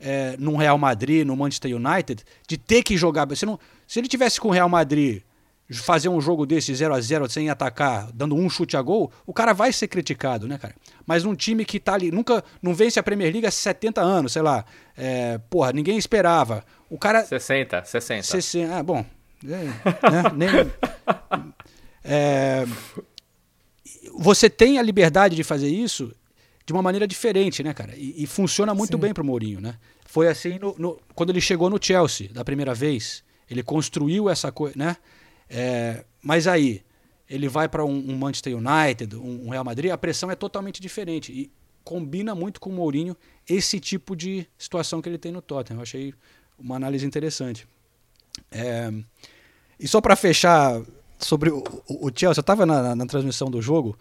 é, 0.00 0.36
no 0.38 0.56
Real 0.56 0.78
Madrid, 0.78 1.26
no 1.26 1.36
Manchester 1.36 1.74
United, 1.74 2.24
de 2.46 2.56
ter 2.56 2.82
que 2.82 2.96
jogar. 2.96 3.26
Você 3.26 3.44
não, 3.44 3.58
se 3.86 3.98
ele 3.98 4.08
tivesse 4.08 4.40
com 4.40 4.48
o 4.48 4.52
Real 4.52 4.68
Madrid 4.68 5.22
fazer 5.70 6.08
um 6.08 6.20
jogo 6.20 6.46
desse 6.46 6.74
0 6.74 6.94
a 6.94 7.00
0 7.00 7.28
sem 7.28 7.50
atacar, 7.50 8.10
dando 8.14 8.34
um 8.34 8.48
chute 8.48 8.76
a 8.76 8.82
gol, 8.82 9.12
o 9.26 9.34
cara 9.34 9.52
vai 9.52 9.70
ser 9.70 9.86
criticado, 9.88 10.48
né, 10.48 10.56
cara? 10.56 10.74
Mas 11.06 11.24
um 11.24 11.34
time 11.34 11.64
que 11.64 11.78
tá 11.78 11.94
ali, 11.94 12.10
nunca 12.10 12.42
não 12.62 12.74
vence 12.74 12.98
a 12.98 13.02
Premier 13.02 13.30
League 13.30 13.46
há 13.46 13.50
70 13.50 14.00
anos, 14.00 14.32
sei 14.32 14.42
lá. 14.42 14.64
É, 14.96 15.38
porra, 15.50 15.72
ninguém 15.72 15.98
esperava. 15.98 16.64
O 16.88 16.98
cara 16.98 17.24
60, 17.24 17.84
60. 17.84 18.22
60, 18.22 18.76
ah, 18.76 18.82
bom. 18.82 19.04
É, 19.44 20.10
né, 20.10 20.22
nem, 20.34 20.48
é, 22.02 22.64
você 24.18 24.48
tem 24.48 24.78
a 24.78 24.82
liberdade 24.82 25.36
de 25.36 25.44
fazer 25.44 25.68
isso 25.68 26.12
de 26.68 26.72
uma 26.74 26.82
maneira 26.82 27.08
diferente, 27.08 27.62
né, 27.62 27.72
cara? 27.72 27.94
E, 27.96 28.22
e 28.22 28.26
funciona 28.26 28.74
muito 28.74 28.92
Sim. 28.92 29.00
bem 29.00 29.14
pro 29.14 29.24
Mourinho, 29.24 29.58
né? 29.58 29.76
Foi 30.04 30.28
assim 30.28 30.58
no, 30.58 30.74
no, 30.78 31.00
quando 31.14 31.30
ele 31.30 31.40
chegou 31.40 31.70
no 31.70 31.82
Chelsea 31.82 32.28
da 32.28 32.44
primeira 32.44 32.74
vez. 32.74 33.24
Ele 33.50 33.62
construiu 33.62 34.28
essa 34.28 34.52
coisa, 34.52 34.74
né? 34.76 34.98
É, 35.48 36.04
mas 36.22 36.46
aí, 36.46 36.82
ele 37.26 37.48
vai 37.48 37.70
para 37.70 37.86
um, 37.86 38.10
um, 38.10 38.18
Manchester 38.18 38.54
United, 38.54 39.16
um, 39.16 39.46
um, 39.46 39.48
Real 39.48 39.64
Madrid, 39.64 39.90
a 39.90 39.96
pressão 39.96 40.30
é 40.30 40.34
totalmente 40.34 40.78
diferente. 40.78 41.32
E 41.32 41.50
combina 41.82 42.34
muito 42.34 42.60
com 42.60 42.68
o 42.68 42.72
Mourinho 42.74 43.16
esse 43.48 43.80
tipo 43.80 44.14
de 44.14 44.46
situação 44.58 45.00
que 45.00 45.08
ele 45.08 45.16
tem 45.16 45.32
no 45.32 45.40
Tottenham. 45.40 45.78
Eu 45.78 45.84
achei 45.84 46.12
uma 46.58 46.76
análise 46.76 47.06
interessante. 47.06 47.66
É, 48.52 48.92
e 49.80 49.88
só 49.88 50.02
para 50.02 50.14
fechar 50.14 50.82
sobre 51.18 51.48
o, 51.48 51.64
o, 51.88 52.08
o 52.08 52.12
Chelsea, 52.14 52.40
eu 52.40 52.42
estava 52.42 52.66
na, 52.66 52.82
na, 52.82 52.94
na, 52.94 53.06
transmissão 53.06 53.50
do 53.50 53.62
jogo. 53.62 53.98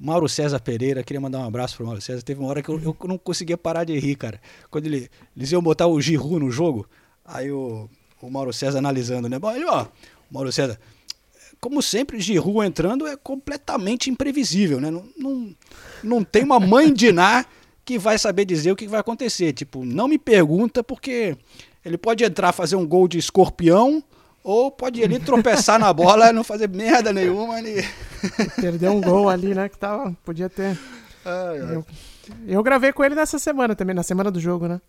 Mauro 0.00 0.26
César 0.30 0.58
Pereira, 0.60 1.04
queria 1.04 1.20
mandar 1.20 1.40
um 1.40 1.44
abraço 1.44 1.76
pro 1.76 1.84
Mauro 1.84 2.00
César. 2.00 2.22
Teve 2.22 2.40
uma 2.40 2.48
hora 2.48 2.62
que 2.62 2.70
eu, 2.70 2.80
eu 2.80 2.96
não 3.06 3.18
conseguia 3.18 3.58
parar 3.58 3.84
de 3.84 3.98
rir, 3.98 4.16
cara. 4.16 4.40
Quando 4.70 4.86
ele, 4.86 5.10
eles 5.36 5.52
iam 5.52 5.60
botar 5.60 5.86
o 5.86 6.00
Giroud 6.00 6.38
no 6.38 6.50
jogo, 6.50 6.88
aí 7.22 7.52
o, 7.52 7.86
o 8.22 8.30
Mauro 8.30 8.50
César 8.50 8.78
analisando, 8.78 9.28
né? 9.28 9.38
Bom, 9.38 9.52
ele, 9.52 9.66
ó, 9.66 9.86
Mauro 10.30 10.50
César, 10.50 10.80
como 11.60 11.82
sempre, 11.82 12.18
Giroud 12.18 12.66
entrando 12.66 13.06
é 13.06 13.14
completamente 13.14 14.08
imprevisível, 14.08 14.80
né? 14.80 14.90
Não, 14.90 15.04
não, 15.18 15.56
não 16.02 16.24
tem 16.24 16.44
uma 16.44 16.58
mãe 16.58 16.90
de 16.90 17.12
Ná 17.12 17.44
que 17.84 17.98
vai 17.98 18.18
saber 18.18 18.46
dizer 18.46 18.72
o 18.72 18.76
que 18.76 18.88
vai 18.88 19.00
acontecer. 19.00 19.52
Tipo, 19.52 19.84
não 19.84 20.08
me 20.08 20.18
pergunta 20.18 20.82
porque 20.82 21.36
ele 21.84 21.98
pode 21.98 22.24
entrar 22.24 22.52
fazer 22.52 22.76
um 22.76 22.86
gol 22.86 23.06
de 23.06 23.18
escorpião 23.18 24.02
ou 24.42 24.70
pode 24.70 25.00
ir 25.00 25.04
ali 25.04 25.18
tropeçar 25.18 25.78
na 25.78 25.92
bola 25.92 26.30
e 26.30 26.32
não 26.32 26.44
fazer 26.44 26.68
merda 26.68 27.12
nenhuma. 27.12 27.58
Ele... 27.58 27.84
Perdeu 28.60 28.92
um 28.92 29.00
gol 29.00 29.28
ali, 29.28 29.54
né? 29.54 29.68
Que 29.68 29.78
tava, 29.78 30.14
podia 30.24 30.48
ter. 30.48 30.78
Ai, 31.24 31.60
ai. 31.60 31.76
Eu... 31.76 31.84
Eu 32.46 32.62
gravei 32.62 32.92
com 32.92 33.04
ele 33.04 33.14
nessa 33.14 33.38
semana 33.38 33.74
também, 33.74 33.94
na 33.94 34.02
semana 34.02 34.30
do 34.30 34.38
jogo, 34.38 34.68
né? 34.68 34.80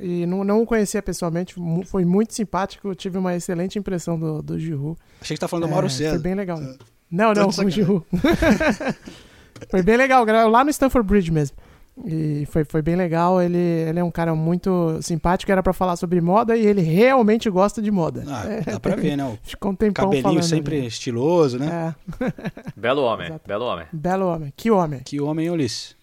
E 0.00 0.26
não, 0.26 0.42
não 0.42 0.62
o 0.62 0.66
conhecia 0.66 1.02
pessoalmente, 1.02 1.54
foi 1.86 2.04
muito 2.04 2.34
simpático, 2.34 2.94
tive 2.94 3.18
uma 3.18 3.34
excelente 3.34 3.78
impressão 3.78 4.18
do, 4.18 4.42
do 4.42 4.58
Giroud. 4.58 4.98
Achei 5.20 5.36
que 5.36 5.40
tá 5.40 5.46
falando 5.46 5.66
do 5.66 5.70
Mauro 5.70 5.86
é, 5.86 5.90
César. 5.90 6.10
Foi 6.10 6.18
bem 6.18 6.34
legal. 6.34 6.60
É. 6.60 6.76
Não, 7.10 7.32
não, 7.32 7.50
com 7.50 7.64
o 7.64 7.70
Giroud. 7.70 8.04
foi 9.70 9.82
bem 9.82 9.96
legal, 9.96 10.24
lá 10.48 10.64
no 10.64 10.70
Stanford 10.70 11.06
Bridge 11.06 11.30
mesmo. 11.30 11.56
E 12.04 12.46
foi, 12.46 12.64
foi 12.64 12.80
bem 12.80 12.96
legal, 12.96 13.42
ele, 13.42 13.58
ele 13.58 13.98
é 13.98 14.04
um 14.04 14.10
cara 14.10 14.34
muito 14.34 14.98
simpático, 15.02 15.52
era 15.52 15.62
para 15.62 15.72
falar 15.72 15.96
sobre 15.96 16.20
moda 16.20 16.56
e 16.56 16.66
ele 16.66 16.80
realmente 16.80 17.50
gosta 17.50 17.82
de 17.82 17.90
moda. 17.90 18.24
Ah, 18.26 18.44
é, 18.46 18.60
dá 18.72 18.80
pra 18.80 18.96
ver, 18.96 19.16
né? 19.16 19.24
O 19.24 19.38
Ficou 19.42 19.72
um 19.72 19.74
tempão 19.74 20.04
cabelinho 20.06 20.22
falando 20.22 20.42
sempre 20.42 20.78
ali. 20.78 20.86
estiloso, 20.86 21.58
né? 21.58 21.94
É. 22.20 22.32
Belo 22.76 23.02
homem, 23.02 23.26
Exato. 23.26 23.46
belo 23.46 23.64
homem. 23.66 23.86
Belo 23.92 24.26
homem, 24.26 24.52
que 24.56 24.70
homem. 24.70 25.00
Que 25.04 25.20
homem, 25.20 25.50
Ulisses. 25.50 25.94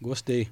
Gostei. 0.00 0.48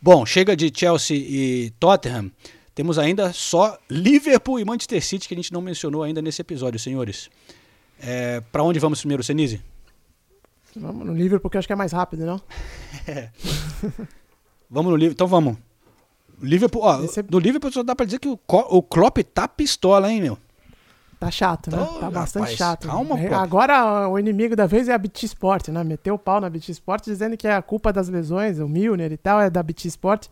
Bom, 0.00 0.26
chega 0.26 0.56
de 0.56 0.72
Chelsea 0.74 1.16
e 1.16 1.70
Tottenham. 1.78 2.30
Temos 2.74 2.98
ainda 2.98 3.32
só 3.32 3.78
Liverpool 3.90 4.60
e 4.60 4.64
Manchester 4.64 5.02
City 5.02 5.28
que 5.28 5.34
a 5.34 5.36
gente 5.36 5.52
não 5.52 5.62
mencionou 5.62 6.02
ainda 6.02 6.20
nesse 6.20 6.42
episódio, 6.42 6.78
senhores. 6.78 7.30
É, 8.00 8.42
para 8.52 8.62
onde 8.62 8.78
vamos 8.78 9.00
primeiro, 9.00 9.22
Senise? 9.22 9.60
Vamos 10.76 11.06
no 11.06 11.14
Liverpool 11.14 11.40
porque 11.40 11.56
eu 11.56 11.58
acho 11.60 11.68
que 11.68 11.72
é 11.72 11.76
mais 11.76 11.92
rápido, 11.92 12.24
não? 12.24 12.40
É. 13.08 13.30
vamos 14.68 14.90
no 14.90 14.96
Liverpool. 14.96 15.12
Então 15.12 15.26
vamos. 15.28 15.56
Liverpool, 16.40 16.82
ó, 16.82 17.02
Esse... 17.04 17.22
do 17.22 17.38
Liverpool 17.38 17.70
só 17.70 17.82
dá 17.82 17.94
pra 17.94 18.04
dizer 18.04 18.18
que 18.18 18.28
o, 18.28 18.38
o 18.46 18.82
Klopp 18.82 19.18
tá 19.32 19.46
pistola, 19.46 20.10
hein, 20.10 20.20
meu? 20.20 20.38
Tá 21.18 21.30
chato, 21.30 21.70
né? 21.70 21.78
Então, 21.80 22.00
tá 22.00 22.10
bastante 22.10 22.56
chato. 22.56 22.88
calma, 22.88 23.18
É, 23.18 23.28
pô. 23.28 23.34
Agora 23.36 24.08
o 24.08 24.18
inimigo 24.18 24.54
da 24.54 24.66
vez 24.66 24.88
é 24.88 24.92
a 24.92 24.98
BT 24.98 25.26
Sport, 25.26 25.68
né? 25.68 25.82
Meteu 25.82 26.14
o 26.14 26.18
pau 26.18 26.40
na 26.40 26.50
BT 26.50 26.72
Sport 26.72 27.04
dizendo 27.04 27.36
que 27.36 27.48
é 27.48 27.54
a 27.54 27.62
culpa 27.62 27.92
das 27.92 28.08
lesões, 28.08 28.58
o 28.58 28.68
Milner 28.68 29.12
e 29.12 29.16
tal, 29.16 29.40
é 29.40 29.48
da 29.48 29.62
BT 29.62 29.88
Sport. 29.88 30.26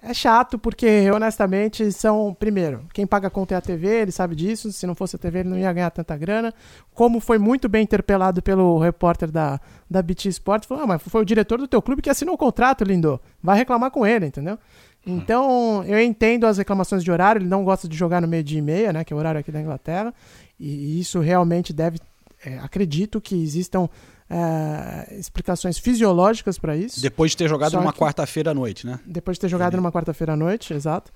É 0.00 0.14
chato 0.14 0.58
porque, 0.58 1.10
honestamente, 1.10 1.90
são. 1.90 2.32
Primeiro, 2.38 2.86
quem 2.94 3.06
paga 3.06 3.26
a 3.26 3.30
conta 3.30 3.54
é 3.54 3.56
a 3.58 3.60
TV, 3.60 4.02
ele 4.02 4.12
sabe 4.12 4.36
disso. 4.36 4.70
Se 4.70 4.86
não 4.86 4.94
fosse 4.94 5.16
a 5.16 5.18
TV, 5.18 5.40
ele 5.40 5.48
não 5.48 5.58
ia 5.58 5.72
ganhar 5.72 5.90
tanta 5.90 6.16
grana. 6.16 6.54
Como 6.94 7.18
foi 7.18 7.36
muito 7.36 7.68
bem 7.68 7.82
interpelado 7.82 8.40
pelo 8.40 8.78
repórter 8.78 9.30
da, 9.30 9.60
da 9.90 10.00
BT 10.00 10.28
Sport, 10.28 10.66
falou: 10.66 10.84
ah, 10.84 10.86
mas 10.86 11.02
foi 11.02 11.22
o 11.22 11.24
diretor 11.24 11.58
do 11.58 11.66
teu 11.66 11.82
clube 11.82 12.00
que 12.00 12.10
assinou 12.10 12.36
o 12.36 12.38
contrato, 12.38 12.84
lindo. 12.84 13.20
Vai 13.42 13.58
reclamar 13.58 13.90
com 13.90 14.06
ele, 14.06 14.26
entendeu? 14.26 14.56
Então, 15.04 15.82
eu 15.84 15.98
entendo 16.00 16.46
as 16.46 16.58
reclamações 16.58 17.02
de 17.02 17.10
horário, 17.10 17.40
ele 17.40 17.48
não 17.48 17.64
gosta 17.64 17.88
de 17.88 17.96
jogar 17.96 18.20
no 18.20 18.28
meio-dia 18.28 18.58
e 18.58 18.62
meia, 18.62 18.92
né? 18.92 19.04
Que 19.04 19.12
é 19.12 19.16
o 19.16 19.18
horário 19.18 19.40
aqui 19.40 19.50
da 19.50 19.60
Inglaterra. 19.60 20.14
E 20.60 21.00
isso 21.00 21.18
realmente 21.18 21.72
deve. 21.72 21.98
é, 22.44 22.58
acredito 22.58 23.20
que 23.20 23.34
existam 23.34 23.88
é, 24.30 25.14
explicações 25.18 25.78
fisiológicas 25.78 26.58
para 26.58 26.76
isso. 26.76 27.00
Depois 27.00 27.30
de 27.32 27.36
ter 27.38 27.48
jogado 27.48 27.70
Só 27.72 27.80
numa 27.80 27.92
que- 27.92 27.98
quarta-feira 27.98 28.50
à 28.50 28.54
noite, 28.54 28.86
né? 28.86 28.98
depois 29.06 29.36
de 29.36 29.40
ter 29.42 29.48
jogado 29.48 29.76
numa 29.76 29.90
quarta-feira 29.92 30.32
à 30.34 30.36
noite, 30.36 30.72
exato. 30.74 31.10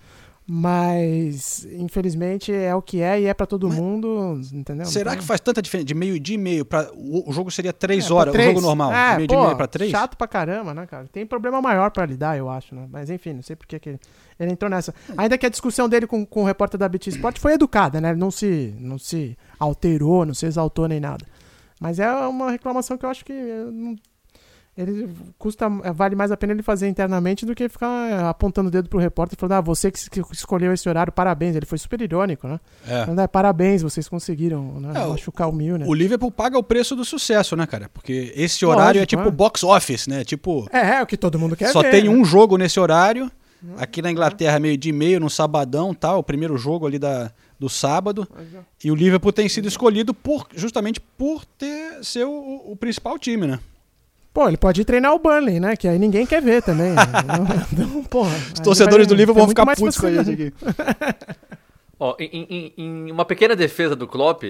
Mas, 0.45 1.67
infelizmente, 1.73 2.53
é 2.53 2.75
o 2.75 2.83
que 2.83 3.01
é 3.01 3.21
e 3.21 3.27
é 3.27 3.35
pra 3.35 3.47
todo 3.47 3.69
mundo, 3.71 4.41
entendeu? 4.53 4.87
Será 4.87 5.17
que 5.17 5.23
faz 5.23 5.41
tanta 5.41 5.63
diferença? 5.63 5.87
De 5.87 5.95
meio-dia 5.95 6.35
e 6.35 6.39
meio 6.39 6.65
para 6.65 6.91
o, 6.95 7.33
jogo 7.33 7.51
seria 7.51 7.73
três 7.73 8.05
É, 8.05 8.07
pra 8.09 8.17
horas, 8.17 8.33
três. 8.33 8.49
o 8.49 8.53
jogo 8.55 8.61
normal. 8.67 8.93
É, 8.93 9.11
de 9.13 9.17
meio-dia 9.19 9.37
e 9.39 9.41
meio 9.45 9.57
para 9.57 9.67
três? 9.69 9.91
Chato 9.91 10.17
pra 10.17 10.27
caramba, 10.27 10.75
né, 10.75 10.87
cara? 10.87 11.07
Tem 11.13 11.25
problema 11.25 11.63
maior 11.63 11.91
pra 11.91 12.05
lidar, 12.07 12.37
eu 12.37 12.49
acho, 12.51 12.75
né? 12.75 12.87
Mas 12.91 13.09
enfim, 13.11 13.33
não 13.35 13.43
sei 13.43 13.57
por 13.57 13.67
que 13.67 13.79
que 13.79 13.89
ele, 13.91 14.01
ele 14.39 14.53
entrou 14.53 14.71
nessa. 14.71 14.95
Ainda 15.17 15.39
que 15.39 15.47
a 15.47 15.49
discussão 15.49 15.89
dele 15.89 16.07
com, 16.07 16.25
com 16.27 16.43
o 16.43 16.47
repórter 16.47 16.79
da 16.79 16.89
BT 16.89 17.11
Sport 17.11 17.39
foi 17.39 17.53
educada, 17.53 18.01
né? 18.01 18.11
Ele 18.11 18.19
não 18.19 18.31
se, 18.31 18.75
não 18.79 18.99
se 18.99 19.37
alterou, 19.59 20.27
não 20.27 20.35
se 20.35 20.45
exaltou 20.47 20.89
nem 20.89 20.99
nada. 21.01 21.25
Mas 21.83 21.99
é 21.99 22.09
uma 22.29 22.51
reclamação 22.51 22.97
que 22.97 23.05
eu 23.05 23.11
acho 23.11 23.25
que. 23.25 23.33
não- 23.33 23.97
ele 24.75 25.07
custa, 25.39 25.69
vale 25.69 26.17
mais 26.17 26.33
a 26.33 26.37
pena 26.37 26.55
ele 26.55 26.63
fazer 26.63 26.89
internamente 26.89 27.45
do 27.45 27.55
que 27.55 27.69
ficar 27.69 28.11
eh, 28.11 28.23
apontando 28.27 28.69
o 28.69 28.71
dedo 28.71 28.89
pro 28.89 28.99
repórter 28.99 29.37
e 29.37 29.39
falando, 29.39 29.53
ah, 29.53 29.61
você 29.61 29.91
que, 29.91 29.99
escolheu 30.33 30.73
esse 30.73 30.89
horário, 30.89 31.13
parabéns. 31.13 31.55
Ele 31.55 31.67
foi 31.67 31.77
super 31.77 32.01
irônico, 32.01 32.49
né? 32.49 32.59
É. 32.89 33.03
Falando, 33.05 33.19
"Ah, 33.21 33.29
parabéns, 33.29 33.83
vocês 33.83 34.09
conseguiram 34.09 34.81
né, 34.81 34.93
É, 34.95 35.05
o- 35.05 35.11
machucar 35.11 35.47
o 35.51 35.53
Milner. 35.53 35.87
O 35.87 35.93
Liverpool 35.93 36.31
paga 36.31 36.57
o 36.57 36.63
preço 36.63 36.97
do 36.97 37.05
sucesso, 37.05 37.55
né, 37.55 37.67
cara? 37.67 37.91
Porque 37.93 38.33
esse 38.35 38.65
horário 38.65 38.97
é 38.99 39.03
Lógico, 39.03 39.07
tipo 39.09 39.29
é. 39.29 39.31
box 39.31 39.63
office, 39.63 40.07
né? 40.07 40.25
Tipo, 40.25 40.67
É, 40.73 40.95
é 40.97 41.03
o 41.03 41.07
que 41.07 41.19
todo 41.19 41.39
mundo 41.39 41.55
quer 41.55 41.69
só 41.71 41.83
ver, 41.83 41.91
tem 41.91 42.05
né? 42.05 42.09
um 42.09 42.25
jogo 42.25 42.57
nesse 42.57 42.81
horário. 42.81 43.31
Aqui 43.77 44.01
na 44.03 44.11
Inglaterra, 44.11 44.59
meio 44.59 44.77
de 44.79 44.91
meio, 44.91 45.21
no 45.21 45.29
sabadão, 45.31 45.93
tal, 45.95 46.19
o 46.21 46.23
primeiro 46.25 46.57
jogo 46.57 46.85
ali 46.87 46.99
da, 46.99 47.31
do 47.63 47.69
sábado. 47.69 48.27
E 48.83 48.91
o 48.91 48.95
Liverpool 48.97 49.33
tem 49.33 49.49
sido 49.49 49.69
escolhido 49.69 50.13
por, 50.13 50.49
justamente 50.53 50.99
por 51.01 51.45
ter 51.45 52.03
ser 52.05 52.25
o, 52.25 52.73
o 52.73 52.77
principal 52.77 53.17
time, 53.21 53.47
né? 53.47 53.61
Pô, 54.35 54.49
ele 54.49 54.57
pode 54.57 54.81
ir 54.81 54.85
treinar 54.85 55.15
o 55.15 55.19
Burnley, 55.21 55.61
né? 55.61 55.77
Que 55.77 55.87
aí 55.87 55.97
ninguém 55.99 56.27
quer 56.27 56.43
ver 56.43 56.61
também. 56.63 56.91
né? 56.93 57.03
então, 57.73 58.03
porra, 58.05 58.35
Os 58.53 58.59
torcedores 58.61 59.07
do 59.07 59.15
Liverpool 59.15 59.43
vão 59.43 59.49
ficar 59.49 59.65
putos 59.77 59.97
com 59.97 60.07
a 60.07 60.11
gente 60.25 60.31
aqui. 60.33 60.53
Ó, 62.01 62.17
em, 62.19 62.47
em- 62.51 62.73
em 62.77 63.13
uma 63.13 63.25
pequena 63.25 63.55
defesa 63.55 63.95
do 63.95 64.09
Klopp, 64.09 64.43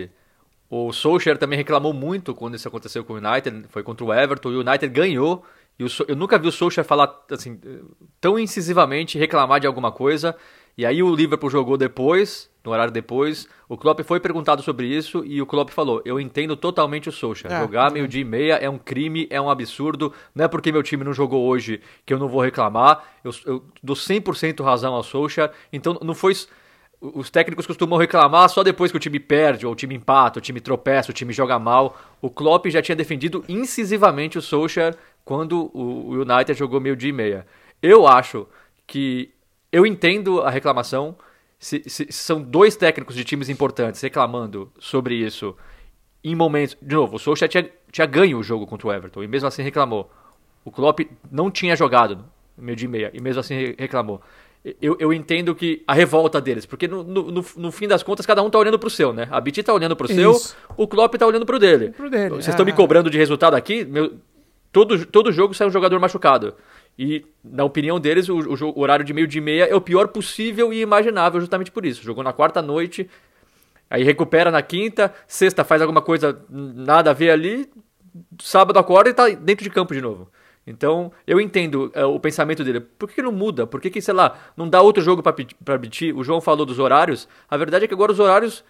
o 0.70 0.90
Solskjaer 0.92 1.36
também 1.36 1.58
reclamou 1.58 1.92
muito 1.92 2.34
quando 2.34 2.54
isso 2.54 2.66
aconteceu 2.66 3.04
com 3.04 3.12
o 3.12 3.16
United, 3.18 3.64
foi 3.68 3.82
contra 3.82 4.04
o 4.06 4.14
Everton, 4.14 4.52
e 4.52 4.56
o 4.56 4.60
United 4.60 4.88
ganhou. 4.88 5.44
E 5.78 5.84
o 5.84 5.88
eu 6.08 6.16
nunca 6.16 6.38
vi 6.38 6.48
o 6.48 6.52
Solskjaer 6.52 6.86
falar 6.86 7.12
assim, 7.30 7.58
tão 8.20 8.38
incisivamente, 8.38 9.18
reclamar 9.18 9.60
de 9.60 9.66
alguma 9.66 9.92
coisa. 9.92 10.34
E 10.78 10.86
aí 10.86 11.02
o 11.02 11.14
Liverpool 11.14 11.50
jogou 11.50 11.76
depois, 11.76 12.48
no 12.64 12.70
horário 12.70 12.92
depois. 12.92 13.48
O 13.68 13.76
Klopp 13.76 14.00
foi 14.00 14.20
perguntado 14.20 14.62
sobre 14.62 14.86
isso 14.86 15.24
e 15.24 15.40
o 15.40 15.46
Klopp 15.46 15.70
falou: 15.70 16.02
Eu 16.04 16.20
entendo 16.20 16.56
totalmente 16.56 17.08
o 17.08 17.12
Solskjaer. 17.12 17.54
É, 17.54 17.60
Jogar 17.60 17.90
é. 17.90 17.94
meio-dia 17.94 18.20
e 18.20 18.24
meia 18.24 18.54
é 18.54 18.68
um 18.68 18.78
crime, 18.78 19.26
é 19.30 19.40
um 19.40 19.50
absurdo. 19.50 20.12
Não 20.34 20.44
é 20.44 20.48
porque 20.48 20.72
meu 20.72 20.82
time 20.82 21.04
não 21.04 21.12
jogou 21.12 21.46
hoje 21.46 21.80
que 22.04 22.12
eu 22.12 22.18
não 22.18 22.28
vou 22.28 22.40
reclamar. 22.40 23.04
Eu, 23.24 23.32
eu 23.46 23.64
dou 23.82 23.96
100% 23.96 24.62
razão 24.62 24.94
ao 24.94 25.02
Solskjaer. 25.02 25.50
Então 25.72 25.98
não 26.02 26.14
foi. 26.14 26.34
Os 27.00 27.30
técnicos 27.30 27.66
costumam 27.66 27.98
reclamar 27.98 28.48
só 28.48 28.62
depois 28.62 28.92
que 28.92 28.96
o 28.96 29.00
time 29.00 29.18
perde, 29.18 29.66
ou 29.66 29.72
o 29.72 29.76
time 29.76 29.96
empata, 29.96 30.38
o 30.38 30.42
time 30.42 30.60
tropeça, 30.60 31.10
o 31.10 31.14
time 31.14 31.32
joga 31.32 31.58
mal. 31.58 31.98
O 32.20 32.30
Klopp 32.30 32.66
já 32.66 32.80
tinha 32.80 32.94
defendido 32.94 33.44
incisivamente 33.48 34.38
o 34.38 34.42
Solskjaer 34.42 34.96
quando 35.24 35.70
o 35.74 35.92
o 36.12 36.22
United 36.22 36.54
jogou 36.54 36.80
meio 36.80 36.96
dia 36.96 37.10
e 37.10 37.12
meia. 37.12 37.46
Eu 37.82 38.06
acho 38.06 38.46
que 38.86 39.30
eu 39.72 39.86
entendo 39.86 40.42
a 40.42 40.50
reclamação. 40.50 41.16
Se, 41.62 41.80
se- 41.86 42.06
se 42.10 42.12
são 42.12 42.42
dois 42.42 42.74
técnicos 42.74 43.14
de 43.14 43.22
times 43.24 43.48
importantes 43.48 44.00
reclamando 44.00 44.72
sobre 44.80 45.14
isso 45.14 45.56
em 46.24 46.34
momentos. 46.34 46.76
De 46.82 46.94
novo, 46.96 47.14
o 47.16 47.18
Solskjaer 47.20 47.48
tinha, 47.48 47.70
tinha 47.90 48.06
ganho 48.06 48.36
o 48.38 48.42
jogo 48.42 48.66
contra 48.66 48.88
o 48.88 48.92
Everton 48.92 49.22
e 49.22 49.28
mesmo 49.28 49.46
assim 49.46 49.62
reclamou. 49.62 50.10
O 50.64 50.72
Klopp 50.72 51.00
não 51.30 51.50
tinha 51.52 51.76
jogado 51.76 52.24
no 52.58 52.64
meio 52.64 52.74
de 52.76 52.88
meia 52.88 53.10
e 53.14 53.20
mesmo 53.20 53.38
assim 53.38 53.54
re- 53.54 53.76
reclamou. 53.78 54.20
Eu, 54.80 54.96
eu 54.98 55.12
entendo 55.12 55.54
que 55.54 55.82
a 55.86 55.92
revolta 55.94 56.40
deles, 56.40 56.66
porque 56.66 56.88
no, 56.88 57.02
no, 57.04 57.44
no- 57.56 57.72
fim 57.72 57.86
das 57.86 58.02
contas 58.02 58.26
cada 58.26 58.42
um 58.42 58.50
tá 58.50 58.58
olhando 58.58 58.78
pro 58.78 58.90
seu, 58.90 59.12
né? 59.12 59.28
A 59.30 59.40
BT 59.40 59.62
tá 59.62 59.72
olhando 59.72 59.94
pro 59.96 60.06
seu, 60.08 60.32
Isso. 60.32 60.56
o 60.76 60.86
Klopp 60.88 61.14
tá 61.14 61.26
olhando 61.26 61.46
pro 61.46 61.58
dele. 61.60 61.90
Pro 61.90 62.10
dele, 62.10 62.30
Vocês 62.30 62.48
é. 62.48 62.50
estão 62.50 62.66
me 62.66 62.72
cobrando 62.72 63.08
de 63.10 63.18
resultado 63.18 63.54
aqui? 63.54 63.84
Meu, 63.84 64.14
todo, 64.72 65.04
todo 65.06 65.30
jogo 65.32 65.54
sai 65.54 65.66
um 65.68 65.70
jogador 65.70 65.98
machucado. 66.00 66.54
E, 66.98 67.24
na 67.42 67.64
opinião 67.64 67.98
deles, 67.98 68.28
o, 68.28 68.36
o 68.38 68.80
horário 68.80 69.04
de 69.04 69.12
meio 69.14 69.26
de 69.26 69.40
meia 69.40 69.64
é 69.64 69.74
o 69.74 69.80
pior 69.80 70.08
possível 70.08 70.72
e 70.72 70.80
imaginável, 70.80 71.40
justamente 71.40 71.70
por 71.70 71.86
isso. 71.86 72.02
Jogou 72.02 72.22
na 72.22 72.32
quarta 72.32 72.60
noite, 72.60 73.08
aí 73.90 74.02
recupera 74.02 74.50
na 74.50 74.62
quinta, 74.62 75.12
sexta 75.26 75.64
faz 75.64 75.80
alguma 75.82 76.02
coisa 76.02 76.38
nada 76.50 77.10
a 77.10 77.14
ver 77.14 77.30
ali, 77.30 77.68
sábado 78.40 78.78
acorda 78.78 79.10
e 79.10 79.14
tá 79.14 79.28
dentro 79.30 79.64
de 79.64 79.70
campo 79.70 79.94
de 79.94 80.00
novo. 80.00 80.30
Então, 80.66 81.10
eu 81.26 81.40
entendo 81.40 81.90
é, 81.92 82.04
o 82.04 82.20
pensamento 82.20 82.62
dele. 82.62 82.78
Por 82.80 83.08
que, 83.08 83.16
que 83.16 83.22
não 83.22 83.32
muda? 83.32 83.66
Por 83.66 83.80
que, 83.80 83.90
que, 83.90 84.00
sei 84.00 84.14
lá, 84.14 84.38
não 84.56 84.68
dá 84.68 84.80
outro 84.80 85.02
jogo 85.02 85.20
pra 85.20 85.76
BT? 85.78 86.12
O 86.12 86.22
João 86.22 86.40
falou 86.40 86.64
dos 86.64 86.78
horários. 86.78 87.26
A 87.50 87.56
verdade 87.56 87.84
é 87.84 87.88
que 87.88 87.94
agora 87.94 88.12
os 88.12 88.20
horários. 88.20 88.62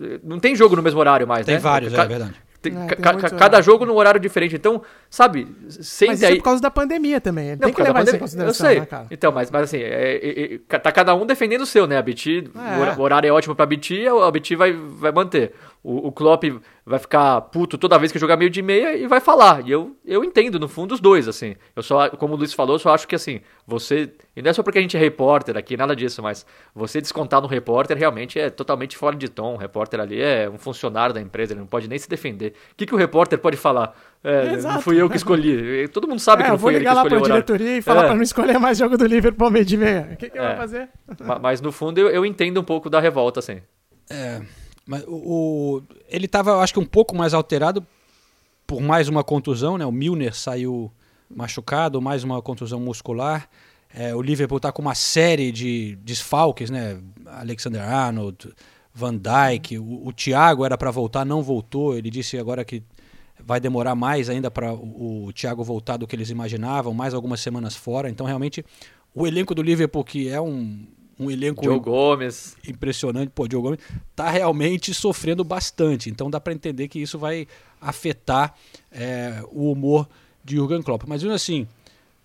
eh, 0.00 0.18
Não 0.24 0.38
tem 0.40 0.56
jogo 0.56 0.74
no 0.76 0.82
mesmo 0.82 0.98
horário 0.98 1.26
mais, 1.28 1.44
Tem 1.44 1.56
né? 1.56 1.60
vários, 1.60 1.92
Ca- 1.92 2.04
é 2.04 2.06
verdade. 2.06 2.40
Tem- 2.62 2.74
É, 2.76 2.86
ca- 2.94 3.30
cada 3.30 3.60
jogo 3.62 3.84
num 3.86 3.94
horário 3.94 4.20
diferente. 4.20 4.54
Então, 4.56 4.82
sabe, 5.08 5.46
Mas 5.62 5.78
sente 5.86 6.14
isso 6.14 6.24
é 6.26 6.36
por 6.36 6.42
causa 6.44 6.60
da 6.62 6.70
pandemia 6.70 7.20
também. 7.20 7.50
Não, 7.52 7.58
tem 7.58 7.72
que 7.72 7.82
levar 7.82 8.02
isso 8.04 8.16
em 8.16 8.18
consideração, 8.18 8.66
eu 8.66 8.70
sei. 8.72 8.80
né, 8.80 8.86
cara? 8.86 9.06
Então, 9.10 9.32
mas, 9.32 9.50
mas 9.50 9.62
assim, 9.62 9.78
é, 9.78 10.16
é, 10.22 10.54
é, 10.54 10.78
tá 10.78 10.92
cada 10.92 11.14
um 11.14 11.24
defendendo 11.26 11.62
o 11.62 11.66
seu, 11.66 11.86
né? 11.86 11.96
A 11.96 12.02
BT, 12.02 12.50
o 12.54 12.58
É. 12.84 12.94
o 12.96 13.00
horário 13.00 13.28
é 13.28 13.32
ótimo 13.32 13.54
pra 13.54 13.66
BT, 13.66 14.06
a 14.08 14.30
BT 14.30 14.56
vai, 14.56 14.72
vai 14.72 15.12
manter. 15.12 15.52
O, 15.82 16.08
o 16.08 16.12
Klopp 16.12 16.44
vai 16.90 16.98
ficar 16.98 17.40
puto 17.42 17.78
toda 17.78 17.98
vez 17.98 18.10
que 18.12 18.18
jogar 18.18 18.36
meio 18.36 18.50
de 18.50 18.60
meia 18.60 18.96
e 18.96 19.06
vai 19.06 19.20
falar. 19.20 19.66
E 19.66 19.70
eu, 19.70 19.96
eu 20.04 20.22
entendo, 20.24 20.58
no 20.58 20.68
fundo, 20.68 20.92
os 20.92 21.00
dois, 21.00 21.28
assim. 21.28 21.54
Eu 21.74 21.82
só, 21.82 22.10
como 22.10 22.34
o 22.34 22.36
Luiz 22.36 22.52
falou, 22.52 22.74
eu 22.74 22.78
só 22.78 22.92
acho 22.92 23.06
que, 23.08 23.14
assim, 23.14 23.40
você... 23.66 24.12
E 24.36 24.42
não 24.42 24.50
é 24.50 24.52
só 24.52 24.62
porque 24.62 24.78
a 24.78 24.82
gente 24.82 24.96
é 24.96 25.00
repórter 25.00 25.56
aqui, 25.56 25.76
nada 25.76 25.94
disso, 25.96 26.22
mas 26.22 26.44
você 26.74 27.00
descontar 27.00 27.40
no 27.40 27.46
repórter 27.46 27.96
realmente 27.96 28.38
é 28.38 28.50
totalmente 28.50 28.96
fora 28.96 29.14
de 29.16 29.28
tom. 29.28 29.54
O 29.54 29.56
repórter 29.56 30.00
ali 30.00 30.20
é 30.20 30.50
um 30.50 30.58
funcionário 30.58 31.14
da 31.14 31.20
empresa, 31.20 31.52
ele 31.52 31.60
não 31.60 31.66
pode 31.66 31.88
nem 31.88 31.98
se 31.98 32.08
defender. 32.08 32.54
O 32.72 32.74
que, 32.76 32.86
que 32.86 32.94
o 32.94 32.98
repórter 32.98 33.38
pode 33.38 33.56
falar? 33.56 33.94
É, 34.22 34.46
não 34.48 34.54
Exato. 34.54 34.82
fui 34.82 35.00
eu 35.00 35.08
que 35.08 35.16
escolhi. 35.16 35.88
Todo 35.88 36.06
mundo 36.08 36.20
sabe 36.20 36.42
É, 36.42 36.44
que 36.46 36.50
eu 36.50 36.52
não 36.52 36.58
vou 36.58 36.66
foi 36.66 36.74
ele 36.74 36.78
que 36.84 36.88
ligar 36.90 36.94
lá 36.94 37.00
escolheu 37.02 37.20
pra 37.20 37.22
o 37.22 37.32
horário. 37.32 37.44
diretoria 37.46 37.78
e 37.78 37.82
falar 37.82 38.02
É. 38.02 38.06
pra 38.06 38.14
não 38.14 38.22
escolher 38.22 38.58
mais 38.58 38.78
jogo 38.78 38.96
do 38.98 39.06
Liverpool 39.06 39.46
ao 39.46 39.50
meio 39.52 39.64
de 39.64 39.76
meia. 39.76 40.10
O 40.12 40.16
que, 40.16 40.28
que 40.30 40.38
eu 40.38 40.42
É. 40.42 40.48
vou 40.48 40.56
fazer? 40.56 40.88
Ma- 41.24 41.38
Mas 41.38 41.60
no 41.60 41.70
fundo 41.72 41.98
eu, 41.98 42.08
eu 42.10 42.26
entendo 42.26 42.60
um 42.60 42.64
pouco 42.64 42.90
da 42.90 42.98
revolta, 43.00 43.40
assim. 43.40 43.60
É, 44.10 44.40
mas 44.90 45.04
o, 45.06 45.76
o- 45.78 45.82
ele 46.08 46.26
estava, 46.26 46.56
acho 46.60 46.72
que 46.74 46.80
um 46.80 46.84
pouco 46.84 47.14
mais 47.16 47.32
alterado 47.32 47.86
por 48.66 48.80
mais 48.80 49.08
uma 49.08 49.22
contusão, 49.22 49.78
né? 49.78 49.86
O 49.86 49.92
Milner 49.92 50.34
saiu 50.34 50.90
machucado, 51.28 52.02
mais 52.02 52.24
uma 52.24 52.42
contusão 52.42 52.80
muscular. 52.80 53.48
É, 53.94 54.12
o 54.14 54.20
Liverpool 54.20 54.56
está 54.56 54.72
com 54.72 54.82
uma 54.82 54.96
série 54.96 55.52
de 55.52 55.94
desfalques, 56.02 56.70
né? 56.70 57.00
Alexander 57.26 57.82
Arnold, 57.82 58.52
Van 58.92 59.14
Dijk, 59.16 59.78
o, 59.78 60.08
o 60.08 60.12
Thiago 60.12 60.64
era 60.64 60.76
para 60.76 60.90
voltar, 60.90 61.24
não 61.24 61.40
voltou. 61.40 61.96
Ele 61.96 62.10
disse 62.10 62.36
agora 62.36 62.64
que 62.64 62.82
vai 63.38 63.60
demorar 63.60 63.94
mais 63.94 64.28
ainda 64.28 64.50
para 64.50 64.72
o, 64.74 65.26
o 65.26 65.32
Thiago 65.32 65.62
voltar 65.62 65.96
do 65.98 66.06
que 66.06 66.16
eles 66.16 66.30
imaginavam, 66.30 66.92
mais 66.92 67.14
algumas 67.14 67.40
semanas 67.40 67.76
fora. 67.76 68.10
Então, 68.10 68.26
realmente, 68.26 68.64
o 69.14 69.24
elenco 69.24 69.54
do 69.54 69.62
Liverpool, 69.62 70.02
que 70.04 70.28
é 70.28 70.40
um, 70.40 70.84
um 71.20 71.30
elenco 71.30 71.62
Joe 71.62 71.78
Gomes. 71.78 72.56
impressionante, 72.66 73.30
pô, 73.34 73.46
Joe 73.50 73.60
Gomes 73.60 73.80
tá 74.16 74.30
realmente 74.30 74.94
sofrendo 74.94 75.44
bastante. 75.44 76.08
Então 76.08 76.30
dá 76.30 76.40
para 76.40 76.54
entender 76.54 76.88
que 76.88 76.98
isso 76.98 77.18
vai 77.18 77.46
afetar 77.78 78.54
é, 78.90 79.44
o 79.52 79.70
humor 79.70 80.08
de 80.42 80.56
Jurgen 80.56 80.82
Klopp. 80.82 81.02
Mas 81.06 81.22
mesmo 81.22 81.34
assim, 81.34 81.68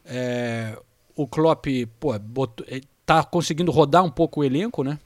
é, 0.06 0.78
o 1.14 1.28
Klopp, 1.28 1.66
pô, 2.00 2.18
botou, 2.18 2.66
ele 2.70 2.86
tá 3.06 3.22
conseguindo 3.24 3.70
rodar 3.70 4.04
um 4.04 4.10
pouco 4.10 4.40
o 4.40 4.44
elenco, 4.44 4.82
né? 4.82 4.98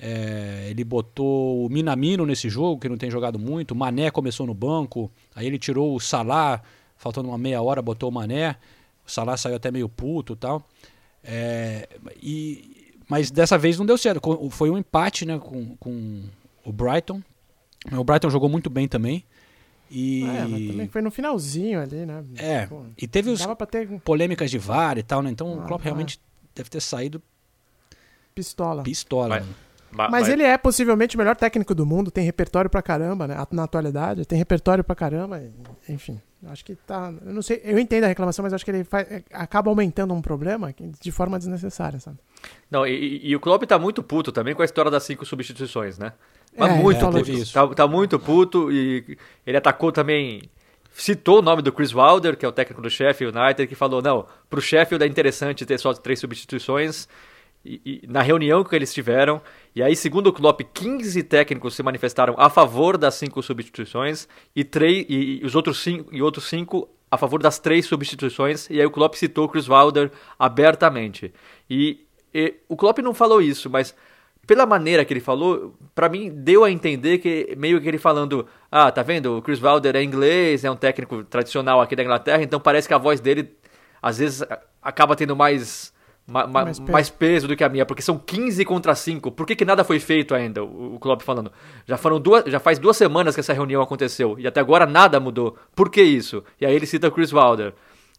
É, 0.00 0.68
ele 0.70 0.84
botou 0.84 1.66
o 1.66 1.68
Minamino 1.68 2.24
nesse 2.24 2.48
jogo, 2.48 2.80
que 2.80 2.88
não 2.88 2.96
tem 2.96 3.10
jogado 3.10 3.38
muito. 3.38 3.72
O 3.72 3.76
Mané 3.76 4.10
começou 4.10 4.46
no 4.46 4.54
banco. 4.54 5.10
Aí 5.34 5.46
ele 5.46 5.58
tirou 5.58 5.94
o 5.94 6.00
Salah, 6.00 6.62
faltando 6.96 7.28
uma 7.28 7.38
meia 7.38 7.60
hora, 7.60 7.82
botou 7.82 8.08
o 8.08 8.12
Mané. 8.12 8.56
O 9.06 9.10
Salah 9.10 9.36
saiu 9.36 9.56
até 9.56 9.70
meio 9.70 9.88
puto 9.88 10.32
e 10.34 10.36
tal. 10.36 10.64
É, 11.24 11.88
e, 12.22 12.77
mas 13.08 13.30
dessa 13.30 13.56
vez 13.56 13.78
não 13.78 13.86
deu 13.86 13.96
certo. 13.98 14.20
Foi 14.50 14.70
um 14.70 14.78
empate 14.78 15.24
né, 15.24 15.38
com, 15.38 15.76
com 15.76 16.22
o 16.64 16.72
Brighton. 16.72 17.22
O 17.92 18.04
Brighton 18.04 18.30
jogou 18.30 18.48
muito 18.48 18.68
bem 18.68 18.86
também. 18.86 19.24
E, 19.90 20.22
É, 20.24 20.46
mas 20.46 20.66
também 20.66 20.88
foi 20.88 21.00
no 21.00 21.10
finalzinho 21.10 21.80
ali, 21.80 22.04
né? 22.04 22.22
é, 22.36 22.66
Pô, 22.66 22.84
e 22.96 23.08
teve 23.08 23.30
os 23.30 23.40
ter 23.70 23.88
polêmicas 24.04 24.50
de 24.50 24.58
VAR 24.58 24.98
e 24.98 25.02
tal, 25.02 25.22
né? 25.22 25.30
Então 25.30 25.54
o 25.54 25.60
Ah, 25.60 25.64
Klopp 25.66 25.80
ah. 25.80 25.84
realmente 25.84 26.20
deve 26.54 26.68
ter 26.68 26.80
saído 26.80 27.22
pistola. 28.34 28.82
pistola. 28.82 29.40
né? 29.40 29.46
Mas, 29.90 30.28
ele 30.28 30.42
é 30.42 30.56
possivelmente 30.58 31.16
o 31.16 31.18
melhor 31.18 31.34
técnico 31.36 31.74
do 31.74 31.84
mundo, 31.86 32.10
tem 32.10 32.24
repertório 32.24 32.68
pra 32.70 32.82
caramba, 32.82 33.26
né? 33.26 33.36
Na 33.50 33.64
atualidade, 33.64 34.24
tem 34.26 34.38
repertório 34.38 34.84
pra 34.84 34.94
caramba, 34.94 35.42
enfim. 35.88 36.20
Acho 36.46 36.64
que 36.64 36.76
tá. 36.76 37.12
Eu 37.26 37.32
não 37.34 37.42
sei, 37.42 37.60
eu 37.64 37.78
entendo 37.80 38.04
a 38.04 38.06
reclamação, 38.06 38.44
mas 38.44 38.52
acho 38.52 38.64
que 38.64 38.70
ele 38.70 38.84
faz- 38.84 39.10
é, 39.10 39.22
acaba 39.32 39.70
aumentando 39.70 40.14
um 40.14 40.22
problema 40.22 40.72
de 41.00 41.10
forma 41.10 41.36
desnecessária, 41.36 41.98
sabe? 41.98 42.18
Não, 42.70 42.86
e, 42.86 43.28
e- 43.30 43.34
o 43.34 43.40
Klopp 43.40 43.64
tá 43.64 43.76
muito 43.76 44.02
puto 44.04 44.30
também 44.30 44.54
com 44.54 44.62
a 44.62 44.64
história 44.64 44.88
das 44.90 45.02
cinco 45.02 45.26
substituições, 45.26 45.98
né? 45.98 46.12
Mas 46.56 46.70
É, 46.70 46.74
muito 46.76 47.00
falou 47.00 47.24
puto. 47.24 47.52
Tá, 47.52 47.66
tá 47.74 47.86
muito 47.88 48.18
puto 48.20 48.70
e 48.70 49.18
ele 49.44 49.56
atacou 49.56 49.90
também. 49.90 50.42
Citou 50.92 51.38
o 51.40 51.42
nome 51.42 51.62
do 51.62 51.72
Chris 51.72 51.92
Wilder, 51.94 52.36
que 52.36 52.44
é 52.44 52.48
o 52.48 52.52
técnico 52.52 52.82
do 52.82 52.90
Sheffield 52.90 53.36
United, 53.36 53.66
que 53.68 53.74
falou: 53.74 54.00
não, 54.02 54.24
pro 54.48 54.60
Sheffield 54.60 55.04
é 55.04 55.08
interessante 55.08 55.66
ter 55.66 55.78
só 55.78 55.92
três 55.92 56.18
substituições. 56.20 57.08
E, 57.68 58.00
e 58.04 58.06
na 58.08 58.22
reunião 58.22 58.64
que 58.64 58.74
eles 58.74 58.94
tiveram, 58.94 59.42
e 59.76 59.82
aí, 59.82 59.94
segundo 59.94 60.28
o 60.28 60.32
Klopp, 60.32 60.62
15 60.72 61.22
técnicos 61.24 61.74
se 61.74 61.82
manifestaram 61.82 62.34
a 62.38 62.48
favor 62.48 62.96
das 62.96 63.14
cinco 63.14 63.42
substituições 63.42 64.26
e, 64.56 64.64
três, 64.64 65.04
e, 65.06 65.40
e 65.42 65.44
os 65.44 65.54
outros 65.54 65.82
cinco, 65.82 66.08
e 66.14 66.22
outros 66.22 66.48
cinco 66.48 66.88
a 67.10 67.18
favor 67.18 67.42
das 67.42 67.58
três 67.58 67.84
substituições. 67.84 68.70
E 68.70 68.80
aí 68.80 68.86
o 68.86 68.90
Klopp 68.90 69.14
citou 69.14 69.48
Chris 69.48 69.68
Wilder 69.68 70.10
abertamente. 70.38 71.32
E, 71.68 72.06
e 72.32 72.54
o 72.68 72.76
Klopp 72.76 72.98
não 73.00 73.12
falou 73.12 73.42
isso, 73.42 73.68
mas 73.68 73.94
pela 74.46 74.64
maneira 74.64 75.04
que 75.04 75.12
ele 75.12 75.20
falou, 75.20 75.74
pra 75.94 76.08
mim 76.08 76.30
deu 76.30 76.64
a 76.64 76.70
entender 76.70 77.18
que 77.18 77.54
meio 77.58 77.80
que 77.82 77.86
ele 77.86 77.98
falando, 77.98 78.46
ah, 78.72 78.90
tá 78.90 79.02
vendo? 79.02 79.36
O 79.36 79.42
Chris 79.42 79.62
Wilder 79.62 79.94
é 79.94 80.02
inglês, 80.02 80.64
é 80.64 80.70
um 80.70 80.76
técnico 80.76 81.22
tradicional 81.24 81.82
aqui 81.82 81.94
da 81.94 82.02
Inglaterra, 82.02 82.42
então 82.42 82.58
parece 82.58 82.88
que 82.88 82.94
a 82.94 82.98
voz 82.98 83.20
dele 83.20 83.54
às 84.00 84.16
vezes 84.16 84.42
acaba 84.80 85.14
tendo 85.14 85.36
mais 85.36 85.92
ma- 86.28 86.46
ma- 86.46 86.64
Mais 86.64 86.78
mais, 86.78 87.08
peso. 87.10 87.18
peso. 87.18 87.48
do 87.48 87.56
que 87.56 87.64
a 87.64 87.68
minha, 87.68 87.84
porque 87.86 88.02
são 88.02 88.18
15 88.18 88.64
contra 88.64 88.94
5. 88.94 89.30
Por 89.32 89.46
que, 89.46 89.56
que 89.56 89.64
nada 89.64 89.82
foi 89.82 89.98
feito 89.98 90.34
ainda? 90.34 90.62
O, 90.62 90.94
o 90.96 90.98
Klopp 91.00 91.22
falando. 91.22 91.50
Já 91.86 91.96
foram 91.96 92.20
duas, 92.20 92.44
já 92.46 92.60
faz 92.60 92.78
duas 92.78 92.96
semanas 92.96 93.34
que 93.34 93.40
essa 93.40 93.52
reunião 93.52 93.82
aconteceu 93.82 94.36
e 94.38 94.46
até 94.46 94.60
agora 94.60 94.86
nada 94.86 95.18
mudou. 95.18 95.56
Por 95.74 95.90
que 95.90 96.02
isso? 96.02 96.44
E 96.60 96.66
aí 96.66 96.74
ele 96.74 96.86
cita 96.86 97.08
o 97.08 97.10
Chris 97.10 97.32
Wilder. 97.32 97.72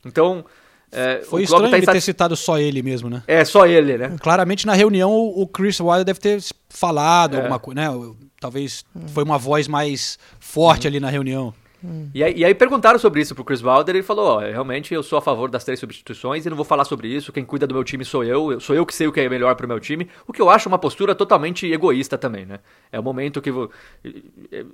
Então, 0.06 0.44
é, 0.92 1.22
Foi 1.30 1.44
estranho 1.44 1.70
tá 1.70 1.78
ele 1.78 1.86
ter 1.86 2.02
citado 2.02 2.36
só 2.36 2.58
ele 2.58 2.82
mesmo, 2.82 3.10
né? 3.10 3.22
É, 3.28 3.46
só 3.46 3.68
ele, 3.68 3.96
né? 3.98 4.16
Claramente 4.20 4.66
na 4.66 4.74
reunião 4.74 5.12
o 5.12 5.46
Chris 5.48 5.80
Wilder 5.80 6.04
deve 6.04 6.20
ter 6.20 6.42
falado 6.68 7.36
É. 7.36 7.38
alguma 7.38 7.60
coisa, 7.60 7.80
né? 7.80 8.14
Talvez 8.42 8.84
foi 9.14 9.24
uma 9.24 9.38
voz 9.38 9.68
mais 9.68 10.18
forte 10.40 10.88
ali 10.88 11.00
na 11.00 11.10
reunião. 11.10 11.54
E 12.14 12.24
aí, 12.24 12.34
e 12.36 12.44
aí 12.44 12.54
perguntaram 12.54 13.00
sobre 13.00 13.22
isso 13.22 13.34
pro 13.34 13.44
Chris 13.44 13.64
Wilder 13.64 13.96
e 13.96 14.00
ele 14.00 14.04
falou, 14.04 14.26
ó, 14.28 14.40
realmente 14.40 14.94
eu 14.94 15.02
sou 15.02 15.18
a 15.18 15.22
favor 15.22 15.50
das 15.50 15.64
três 15.64 15.80
substituições 15.80 16.46
e 16.46 16.50
não 16.50 16.58
vou 16.58 16.66
falar 16.66 16.84
sobre 16.84 17.08
isso, 17.08 17.32
quem 17.32 17.46
cuida 17.46 17.66
do 17.66 17.74
meu 17.74 17.84
time 17.84 18.04
sou 18.04 18.24
eu, 18.24 18.60
sou 18.60 18.76
eu 18.76 18.86
que 18.86 18.94
sei 18.94 19.08
o 19.08 19.12
que 19.12 19.22
é 19.22 19.30
melhor 19.30 19.56
pro 19.56 19.68
meu 19.68 19.80
time, 19.80 20.10
o 20.28 20.34
que 20.34 20.42
eu 20.42 20.50
acho 20.50 20.68
uma 20.68 20.78
postura 20.78 21.16
totalmente 21.16 21.72
egoísta 21.72 22.18
também, 22.18 22.46
né? 22.46 22.60
É 22.92 23.00
o 23.00 23.04
momento 23.04 23.42
que, 23.42 23.50
vo- 23.52 23.70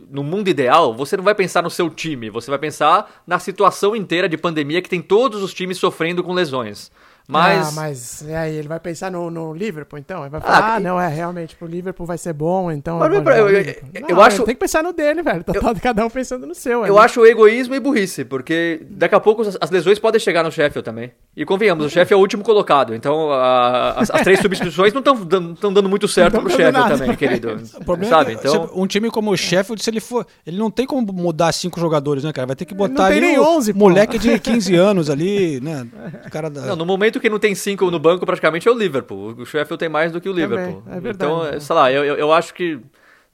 no 0.10 0.23
mundo 0.23 0.48
ideal, 0.49 0.94
você 0.94 1.15
não 1.15 1.23
vai 1.23 1.36
pensar 1.36 1.61
no 1.61 1.69
seu 1.69 1.90
time, 1.90 2.30
você 2.30 2.49
vai 2.49 2.60
pensar 2.60 3.22
na 3.27 3.38
situação 3.38 3.95
inteira 3.95 4.27
de 4.27 4.38
pandemia 4.38 4.82
que 4.82 4.90
tem 4.90 5.02
todos 5.02 5.44
os 5.44 5.53
times 5.53 5.77
sofrendo 5.77 6.23
com 6.23 6.34
lesões. 6.34 6.91
Mas... 7.27 7.68
Ah, 7.68 7.72
mas 7.72 8.22
e 8.22 8.34
aí, 8.34 8.56
ele 8.56 8.68
vai 8.68 8.80
pensar 8.80 9.10
no, 9.11 9.31
no 9.31 9.53
Liverpool, 9.53 9.97
então? 9.97 10.22
Ele 10.22 10.30
vai 10.30 10.39
Ah, 10.39 10.43
falar, 10.43 10.73
ah, 10.73 10.77
que- 10.77 10.84
não, 10.84 11.02
é, 11.02 11.07
realmente, 11.07 11.56
pro 11.56 11.68
Liverpool 11.68 12.06
vai 12.06 12.18
ser 12.18 12.34
bom, 12.34 12.72
então... 12.72 12.99
Mas, 12.99 13.11
eu, 13.14 13.22
eu- 13.23 13.49
eu- 13.49 13.61
eu- 13.61 14.02
Não, 14.02 14.10
eu 14.10 14.22
acho- 14.22 14.43
Tem 14.43 14.53
que 14.53 14.60
pensar 14.60 14.84
no 14.84 14.93
dele, 14.93 15.23
velho. 15.23 15.43
Tá 15.43 15.53
todo- 15.53 15.80
cada 15.81 16.06
um 16.06 16.10
pensando 16.10 16.45
no 16.45 16.53
seu. 16.53 16.85
Eu 16.85 16.97
ali. 16.97 17.06
acho 17.06 17.26
egoísmo 17.26 17.73
e 17.76 17.80
burrice, 17.80 18.23
porque 18.23 18.85
daqui 18.91 19.15
a 19.15 19.19
pouco 19.19 19.41
as, 19.41 19.57
as 19.60 19.69
lesões 19.72 19.97
podem 19.97 20.19
chegar 20.19 20.43
no 20.43 20.52
Sheffield 20.52 20.84
também. 20.85 21.11
E 21.35 21.43
convenhamos, 21.45 21.85
o 21.85 21.89
Sheffield 21.89 22.14
é 22.14 22.15
o 22.18 22.19
último 22.19 22.43
colocado, 22.43 22.93
então 22.93 23.31
a- 23.31 23.93
as, 23.97 24.10
as 24.11 24.22
três 24.22 24.39
substituições 24.45 24.93
não 24.93 24.99
estão 24.99 25.15
dando, 25.26 25.56
tão 25.56 25.73
dando 25.73 25.89
muito 25.89 26.07
certo 26.07 26.35
Não 26.35 26.41
pro 26.41 26.49
Sheffield 26.52 26.77
nada. 26.77 26.97
também, 26.97 27.15
querido. 27.15 27.56
O 27.76 27.84
problema 27.85 28.10
Sabe? 28.15 28.31
é 28.31 28.35
Então, 28.35 28.69
um 28.76 28.85
time 28.88 29.10
como 29.10 29.31
o 29.31 29.38
Sheffield, 29.38 29.84
se 29.84 29.89
ele 29.89 29.99
for. 29.99 30.26
Ele 30.45 30.57
não 30.57 30.69
tem 30.72 30.85
como 30.85 31.11
mudar 31.11 31.52
cinco 31.52 31.80
jogadores, 31.80 32.23
né, 32.23 32.31
cara? 32.31 32.45
Vai 32.47 32.56
ter 32.56 32.65
que 32.65 32.73
botar 32.73 33.07
tem 33.07 33.18
ali 33.18 33.22
nem 33.22 33.39
o 33.39 33.43
11, 33.43 33.73
pô. 33.73 33.80
moleque 33.80 34.18
de 34.19 34.39
15 34.39 34.76
anos 34.76 35.10
ali, 35.10 35.60
né? 35.61 35.85
O 36.26 36.30
cara 36.31 36.49
da. 36.49 36.61
não, 36.61 36.76
no 36.76 36.85
momento 36.85 37.14
que 37.19 37.29
não 37.29 37.39
tem 37.39 37.55
cinco 37.55 37.89
no 37.89 37.99
banco, 37.99 38.25
praticamente 38.25 38.67
é 38.67 38.71
o 38.71 38.77
Liverpool. 38.77 39.35
O 39.37 39.45
Sheffield 39.45 39.77
tem 39.77 39.89
mais 39.89 40.11
do 40.11 40.19
que 40.21 40.29
o 40.29 40.33
Também, 40.33 40.49
Liverpool. 40.49 40.83
é 40.87 40.99
verdade. 40.99 41.15
então, 41.15 41.45
é, 41.45 41.59
sei 41.59 41.75
lá, 41.75 41.91
eu, 41.91 42.03
eu, 42.03 42.15
eu 42.15 42.33
acho 42.33 42.53
que 42.53 42.79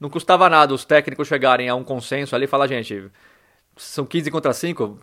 não 0.00 0.10
custava 0.10 0.48
nada 0.48 0.74
os 0.74 0.84
técnicos 0.84 1.28
chegarem 1.28 1.68
a 1.68 1.74
um 1.74 1.84
consenso 1.84 2.34
ali 2.34 2.44
e 2.44 2.48
falar, 2.48 2.66
gente, 2.66 3.10
são 3.76 4.04
15 4.04 4.30
contra 4.30 4.52
5, 4.52 4.98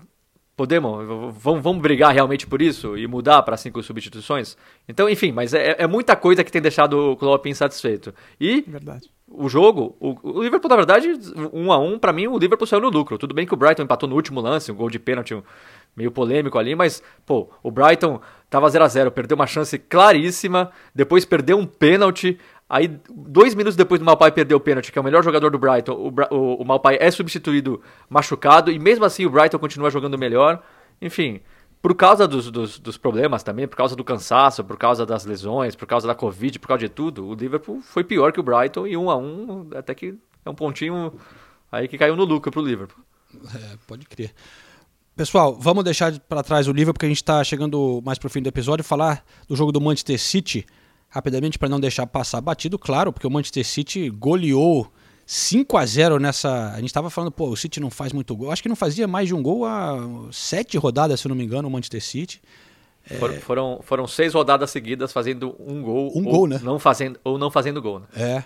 podemos, 0.55 1.07
vamos, 1.37 1.63
vamos 1.63 1.81
brigar 1.81 2.13
realmente 2.13 2.45
por 2.45 2.61
isso 2.61 2.97
e 2.97 3.07
mudar 3.07 3.41
para 3.43 3.55
cinco 3.55 3.81
substituições? 3.81 4.57
Então, 4.89 5.09
enfim, 5.09 5.31
mas 5.31 5.53
é, 5.53 5.75
é 5.79 5.87
muita 5.87 6.17
coisa 6.17 6.43
que 6.43 6.51
tem 6.51 6.61
deixado 6.61 7.11
o 7.11 7.15
Klopp 7.15 7.45
insatisfeito. 7.45 8.13
E 8.39 8.61
Verdade. 8.67 9.09
O 9.31 9.47
jogo, 9.47 9.95
o, 9.99 10.41
Liverpool, 10.41 10.69
na 10.69 10.75
verdade, 10.75 11.09
um 11.53 11.71
a 11.71 11.77
um, 11.77 11.99
pra 11.99 12.11
mim, 12.11 12.27
o 12.27 12.37
Liverpool 12.37 12.67
saiu 12.67 12.81
no 12.81 12.89
lucro. 12.89 13.17
Tudo 13.17 13.33
bem 13.33 13.45
que 13.45 13.53
o 13.53 13.57
Brighton 13.57 13.83
empatou 13.83 14.09
no 14.09 14.15
último 14.15 14.41
lance, 14.41 14.71
um 14.71 14.75
gol 14.75 14.89
de 14.89 14.99
pênalti 14.99 15.41
meio 15.95 16.11
polêmico 16.11 16.57
ali, 16.57 16.75
mas, 16.75 17.03
pô, 17.25 17.49
o 17.61 17.69
Brighton 17.69 18.21
tava 18.49 18.69
0 18.69 18.83
a 18.83 18.87
0 18.87 19.11
perdeu 19.11 19.35
uma 19.35 19.47
chance 19.47 19.77
claríssima, 19.77 20.71
depois 20.93 21.25
perdeu 21.25 21.57
um 21.57 21.65
pênalti. 21.65 22.39
Aí, 22.69 22.99
dois 23.09 23.55
minutos 23.55 23.75
depois 23.75 23.99
do 23.99 24.05
Malpai 24.05 24.31
perder 24.31 24.55
o 24.55 24.59
pênalti, 24.59 24.91
que 24.91 24.99
é 24.99 25.01
o 25.01 25.05
melhor 25.05 25.23
jogador 25.23 25.49
do 25.49 25.57
Brighton, 25.57 25.93
o, 25.93 26.35
o, 26.35 26.61
o 26.61 26.65
Malpai 26.65 26.97
é 26.99 27.09
substituído 27.09 27.81
machucado, 28.09 28.71
e 28.71 28.79
mesmo 28.79 29.05
assim 29.05 29.25
o 29.25 29.29
Brighton 29.29 29.59
continua 29.59 29.89
jogando 29.89 30.17
melhor. 30.17 30.61
Enfim, 31.01 31.41
por 31.81 31.95
causa 31.95 32.27
dos, 32.27 32.51
dos, 32.51 32.79
dos 32.79 32.97
problemas 32.97 33.41
também, 33.43 33.67
por 33.67 33.77
causa 33.77 33.95
do 33.95 34.03
cansaço, 34.03 34.63
por 34.63 34.77
causa 34.77 35.05
das 35.05 35.25
lesões, 35.25 35.75
por 35.75 35.87
causa 35.87 36.07
da 36.07 36.15
Covid, 36.15 36.59
por 36.59 36.67
causa 36.67 36.81
de 36.81 36.89
tudo, 36.89 37.25
o 37.25 37.33
Liverpool 37.33 37.81
foi 37.81 38.03
pior 38.03 38.31
que 38.31 38.39
o 38.39 38.43
Brighton 38.43 38.85
e 38.85 38.97
um 38.97 39.09
a 39.09 39.17
um, 39.17 39.69
até 39.75 39.95
que 39.95 40.15
é 40.45 40.49
um 40.49 40.55
pontinho 40.55 41.13
aí 41.71 41.87
que 41.87 41.97
caiu 41.97 42.15
no 42.15 42.25
lucro 42.25 42.51
pro 42.51 42.61
Liverpool. 42.61 43.03
É, 43.55 43.77
pode 43.87 44.05
crer. 44.07 44.33
Pessoal, 45.15 45.55
vamos 45.59 45.83
deixar 45.83 46.17
para 46.21 46.41
trás 46.41 46.67
o 46.67 46.71
livro 46.71 46.93
porque 46.93 47.05
a 47.05 47.09
gente 47.09 47.17
está 47.17 47.43
chegando 47.43 48.01
mais 48.05 48.17
pro 48.17 48.29
fim 48.29 48.41
do 48.41 48.47
episódio 48.47 48.83
falar 48.83 49.23
do 49.47 49.55
jogo 49.55 49.71
do 49.71 49.81
Manchester 49.81 50.19
City 50.19 50.65
rapidamente 51.09 51.57
para 51.57 51.67
não 51.67 51.79
deixar 51.79 52.05
passar 52.07 52.39
batido, 52.39 52.77
claro, 52.77 53.11
porque 53.11 53.27
o 53.27 53.31
Manchester 53.31 53.65
City 53.65 54.09
goleou 54.09 54.91
5 55.31 55.77
a 55.77 55.85
0 55.85 56.19
nessa. 56.19 56.71
A 56.71 56.77
gente 56.77 56.87
estava 56.87 57.07
falando, 57.11 57.31
pô, 57.31 57.49
o 57.49 57.55
City 57.55 57.79
não 57.79 57.91
faz 57.91 58.11
muito 58.11 58.35
gol. 58.35 58.51
Acho 58.51 58.63
que 58.63 58.67
não 58.69 58.75
fazia 58.75 59.07
mais 59.07 59.27
de 59.27 59.35
um 59.35 59.43
gol 59.43 59.63
há 59.63 59.95
sete 60.31 60.75
rodadas, 60.75 61.19
se 61.19 61.27
eu 61.27 61.29
não 61.29 61.35
me 61.35 61.43
engano, 61.43 61.67
o 61.67 61.71
Manchester 61.71 62.03
City. 62.03 62.41
For- 63.19 63.33
Foram, 63.35 63.79
foram 63.83 64.07
seis 64.07 64.33
rodadas 64.33 64.71
seguidas 64.71 65.13
fazendo 65.13 65.55
um 65.59 65.83
gol. 65.83 66.11
Um 66.15 66.23
gol, 66.23 66.47
né? 66.47 66.59
Não 66.63 66.79
fazendo, 66.79 67.19
ou 67.23 67.37
não 67.37 67.51
fazendo 67.51 67.79
gol. 67.79 67.99
Né? 67.99 68.07
É. 68.15 68.43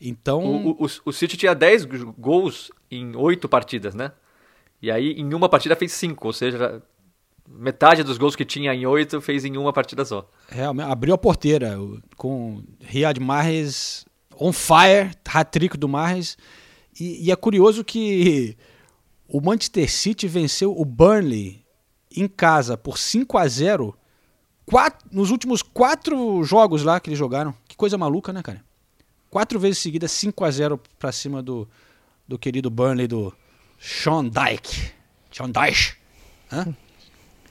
Então. 0.00 0.42
O, 0.42 0.86
o, 0.86 0.88
o 1.04 1.12
City 1.12 1.36
tinha 1.36 1.54
10 1.54 1.84
gols 2.16 2.70
em 2.90 3.14
oito 3.14 3.46
partidas, 3.46 3.94
né? 3.94 4.12
E 4.80 4.90
aí, 4.90 5.12
em 5.12 5.34
uma 5.34 5.50
partida, 5.50 5.76
fez 5.76 5.92
cinco. 5.92 6.28
Ou 6.28 6.32
seja, 6.32 6.82
metade 7.46 8.02
dos 8.02 8.16
gols 8.16 8.34
que 8.34 8.46
tinha 8.46 8.72
em 8.74 8.86
oito 8.86 9.20
fez 9.20 9.44
em 9.44 9.58
uma 9.58 9.72
partida 9.72 10.02
só. 10.02 10.26
Realmente, 10.48 10.90
abriu 10.90 11.12
a 11.12 11.18
porteira 11.18 11.76
com 12.16 12.62
Riyad 12.80 13.20
Mahrez 13.20 14.06
on 14.38 14.52
fire, 14.52 15.10
hat-trick 15.26 15.76
do 15.76 15.88
Mahrez. 15.88 16.36
E, 16.98 17.26
e 17.26 17.30
é 17.30 17.36
curioso 17.36 17.84
que 17.84 18.56
o 19.28 19.40
Manchester 19.40 19.90
City 19.90 20.28
venceu 20.28 20.78
o 20.78 20.84
Burnley 20.84 21.64
em 22.14 22.28
casa 22.28 22.76
por 22.76 22.98
5 22.98 23.38
a 23.38 23.48
0 23.48 23.96
quatro, 24.66 25.08
nos 25.10 25.30
últimos 25.30 25.62
quatro 25.62 26.42
jogos 26.44 26.82
lá 26.82 27.00
que 27.00 27.08
eles 27.08 27.18
jogaram. 27.18 27.54
Que 27.66 27.76
coisa 27.76 27.98
maluca, 27.98 28.32
né, 28.32 28.42
cara? 28.42 28.62
Quatro 29.30 29.58
vezes 29.58 29.78
seguidas, 29.78 30.12
5 30.12 30.44
a 30.44 30.50
0 30.50 30.80
pra 30.98 31.10
cima 31.10 31.42
do, 31.42 31.68
do 32.28 32.38
querido 32.38 32.70
Burnley 32.70 33.06
do 33.06 33.32
Sean 33.78 34.24
Dyke. 34.24 34.92
Sean 35.30 35.50
Dyche. 35.50 35.96
Hã? 36.50 36.74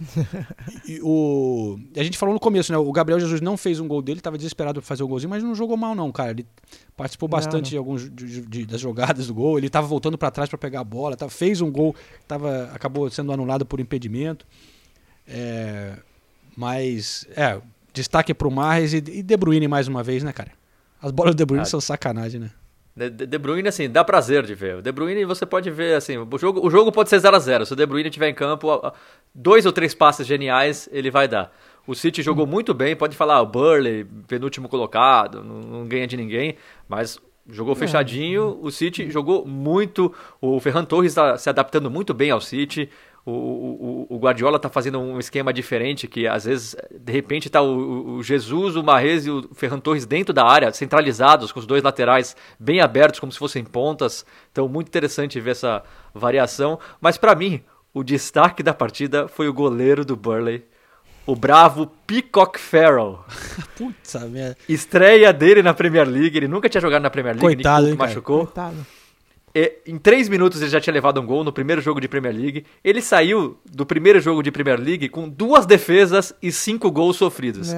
E 0.88 0.99
o, 1.03 1.80
a 1.95 2.03
gente 2.03 2.18
falou 2.18 2.34
no 2.34 2.40
começo, 2.40 2.72
né? 2.72 2.78
O 2.78 2.91
Gabriel 2.91 3.19
Jesus 3.19 3.40
não 3.41 3.56
fez 3.56 3.80
um 3.80 3.88
gol 3.88 4.02
dele, 4.02 4.19
estava 4.19 4.38
desesperado 4.38 4.82
para 4.82 4.88
fazer 4.88 5.03
o 5.03 5.07
golzinho, 5.07 5.30
mas 5.30 5.44
não 5.44 5.53
jogou 5.56 5.78
mal, 5.78 5.94
não, 5.95 6.11
cara. 6.11 6.32
Ele 6.32 6.45
participou 6.98 7.28
Não, 7.30 7.32
bastante 7.38 7.64
não. 7.65 7.69
de 7.69 7.78
alguns 7.78 8.10
de- 8.10 8.41
de- 8.41 8.65
das 8.65 8.80
jogadas 8.82 9.28
do 9.28 9.34
gol. 9.34 9.57
Ele 9.57 9.68
estava 9.68 9.86
voltando 9.88 10.18
para 10.18 10.32
trás 10.32 10.49
para 10.49 10.57
pegar 10.57 10.80
a 10.82 10.84
bola, 10.84 11.15
tava, 11.15 11.32
fez 11.32 11.61
um 11.61 11.72
gol, 11.72 11.95
tava, 12.28 12.69
acabou 12.73 13.10
sendo 13.10 13.32
anulado 13.32 13.65
por 13.65 13.80
impedimento. 13.80 14.45
É, 15.28 15.95
mas, 16.57 17.26
é, 17.36 17.61
destaque 17.94 18.34
pro 18.34 18.49
Marres 18.52 18.94
e, 18.94 18.98
e 18.98 19.23
De 19.23 19.38
Bruyne 19.38 19.68
mais 19.68 19.88
uma 19.88 20.03
vez, 20.03 20.23
né, 20.23 20.32
cara? 20.34 20.52
As 21.02 21.11
bolas 21.11 21.34
do 21.34 21.38
De 21.38 21.45
Bruyne 21.45 21.64
Ah. 21.64 21.65
são 21.65 21.80
sacanagem, 21.82 22.40
né? 22.40 22.52
De, 22.95 23.38
Bruyne, 23.38 23.69
assim, 23.69 23.89
dá 23.89 24.03
prazer 24.03 24.45
de 24.45 24.53
ver. 24.53 24.77
O 24.77 24.81
De 24.81 24.91
Bruyne 24.91 25.23
você 25.23 25.45
pode 25.45 25.69
ver, 25.72 25.95
assim, 25.95 26.18
o 26.18 26.38
jogo, 26.38 26.65
o 26.65 26.69
jogo 26.69 26.91
pode 26.91 27.09
ser 27.09 27.19
0 27.19 27.35
a 27.35 27.39
0 27.39 27.65
Se 27.65 27.73
o 27.73 27.76
De 27.76 27.85
Bruyne 27.85 28.09
estiver 28.09 28.27
em 28.27 28.34
campo, 28.34 28.93
dois 29.34 29.65
ou 29.65 29.72
três 29.72 29.93
passes 29.93 30.27
geniais 30.27 30.89
ele 30.91 31.09
vai 31.09 31.27
dar. 31.27 31.53
O 31.88 31.95
City 31.95 32.22
jogou 32.22 32.45
muito 32.45 32.73
bem, 32.73 32.95
pode 32.95 33.15
falar, 33.15 33.41
o 33.41 33.45
Burley, 33.45 34.05
penúltimo 34.27 34.68
colocado, 34.68 35.43
não, 35.43 35.61
não 35.61 35.88
ganha 35.88 36.05
de 36.05 36.15
ninguém, 36.18 36.55
mas 36.88 37.19
jogou 37.49 37.76
fechadinho. 37.76 38.59
O 38.61 38.72
City 38.72 39.09
jogou 39.09 39.45
muito. 39.45 40.13
O 40.39 40.59
Ferran 40.59 40.85
Torres 40.85 41.11
está 41.11 41.38
se 41.38 41.49
adaptando 41.49 41.89
muito 41.89 42.13
bem 42.13 42.31
ao 42.31 42.41
City. 42.41 42.89
O, 43.23 43.31
o, 43.31 44.07
o 44.10 44.18
Guardiola 44.18 44.57
está 44.57 44.68
fazendo 44.68 44.99
um 44.99 45.19
esquema 45.19 45.53
diferente, 45.53 46.07
que 46.07 46.27
às 46.27 46.45
vezes, 46.45 46.76
de 46.89 47.14
repente, 47.14 47.48
está 47.48 47.61
o, 47.61 48.15
o 48.15 48.23
Jesus, 48.23 48.76
o 48.76 48.84
Marrez 48.84 49.27
e 49.27 49.30
o 49.30 49.48
Ferran 49.53 49.80
Torres 49.80 50.06
dentro 50.06 50.34
da 50.34 50.43
área, 50.43 50.72
centralizados, 50.73 51.52
com 51.52 51.60
os 51.60 51.68
dois 51.68 51.84
laterais 51.84 52.35
bem 52.60 52.81
abertos, 52.81 53.19
como 53.19 53.31
se 53.31 53.38
fossem 53.38 53.64
pontas. 53.64 54.26
Então, 54.52 54.68
muito 54.68 54.88
interessante 54.88 55.39
ver 55.39 55.52
essa 55.52 55.84
variação. 56.14 56.80
Mas, 56.99 57.15
para 57.15 57.35
mim, 57.35 57.61
o 57.93 58.03
destaque 58.03 58.64
da 58.64 58.73
partida 58.73 59.27
foi 59.27 59.48
o 59.48 59.53
goleiro 59.53 60.03
do 60.03 60.15
Burley, 60.15 60.65
o 61.26 61.35
bravo 61.35 61.91
Peacock 62.07 62.60
Farrell. 62.60 63.19
Putz, 63.77 64.15
merda. 64.30 64.57
Estreia 64.68 65.31
dele 65.31 65.61
na 65.61 65.73
Premier 65.73 66.07
League, 66.07 66.38
ele 66.38 66.48
nunca 66.48 66.68
tinha 66.68 66.81
jogado 66.81 67.03
na 67.03 67.10
Premier 67.10 67.35
League, 67.35 67.56
Coitado, 67.56 67.88
hein, 67.88 67.95
machucou. 67.95 68.45
Coitado. 68.45 68.85
E, 69.53 69.80
em 69.86 69.98
três 69.98 70.30
minutos 70.30 70.61
ele 70.61 70.69
já 70.69 70.80
tinha 70.80 70.94
levado 70.94 71.19
um 71.19 71.26
gol 71.26 71.44
no 71.44 71.52
primeiro 71.52 71.82
jogo 71.82 71.99
de 71.99 72.07
Premier 72.07 72.36
League. 72.36 72.65
Ele 72.84 73.02
saiu 73.02 73.57
do 73.65 73.86
primeiro 73.86 74.19
jogo 74.19 74.41
de 74.41 74.52
Premier 74.52 74.80
League 74.80 75.10
com 75.10 75.28
duas 75.28 75.65
defesas 75.65 76.34
e 76.41 76.52
cinco 76.52 76.90
gols 76.91 77.18
sofridos. 77.18 77.69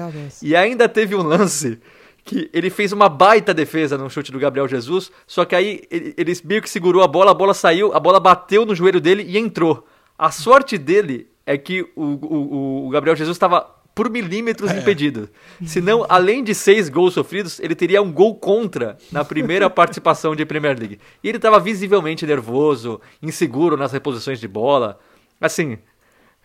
E 0.42 0.54
ainda 0.54 0.88
teve 0.88 1.14
um 1.14 1.22
lance 1.22 1.78
que 2.24 2.48
ele 2.52 2.70
fez 2.70 2.90
uma 2.92 3.08
baita 3.08 3.52
defesa 3.52 3.98
no 3.98 4.08
chute 4.08 4.32
do 4.32 4.38
Gabriel 4.38 4.66
Jesus, 4.66 5.12
só 5.26 5.44
que 5.44 5.54
aí 5.54 5.82
ele, 5.90 6.14
ele 6.16 6.32
meio 6.44 6.62
que 6.62 6.70
segurou 6.70 7.02
a 7.02 7.06
bola, 7.08 7.32
a 7.32 7.34
bola 7.34 7.52
saiu, 7.52 7.92
a 7.92 8.00
bola 8.00 8.18
bateu 8.18 8.64
no 8.64 8.74
joelho 8.74 9.00
dele 9.00 9.24
e 9.28 9.36
entrou. 9.36 9.86
A 10.16 10.30
sorte 10.30 10.78
dele 10.78 11.28
é 11.44 11.58
que 11.58 11.82
o, 11.94 12.02
o, 12.04 12.86
o 12.86 12.90
Gabriel 12.90 13.14
Jesus 13.14 13.36
estava 13.36 13.73
por 13.94 14.10
milímetros 14.10 14.72
impedido. 14.72 15.28
Senão, 15.64 16.04
além 16.08 16.42
de 16.42 16.54
seis 16.54 16.88
gols 16.88 17.14
sofridos, 17.14 17.60
ele 17.60 17.74
teria 17.74 18.02
um 18.02 18.12
gol 18.12 18.34
contra 18.34 18.98
na 19.12 19.24
primeira 19.24 19.68
participação 19.70 20.34
de 20.34 20.44
Premier 20.44 20.76
League. 20.78 20.98
E 21.22 21.28
ele 21.28 21.38
estava 21.38 21.60
visivelmente 21.60 22.26
nervoso, 22.26 23.00
inseguro 23.22 23.76
nas 23.76 23.92
reposições 23.92 24.40
de 24.40 24.48
bola. 24.48 24.98
Assim, 25.40 25.78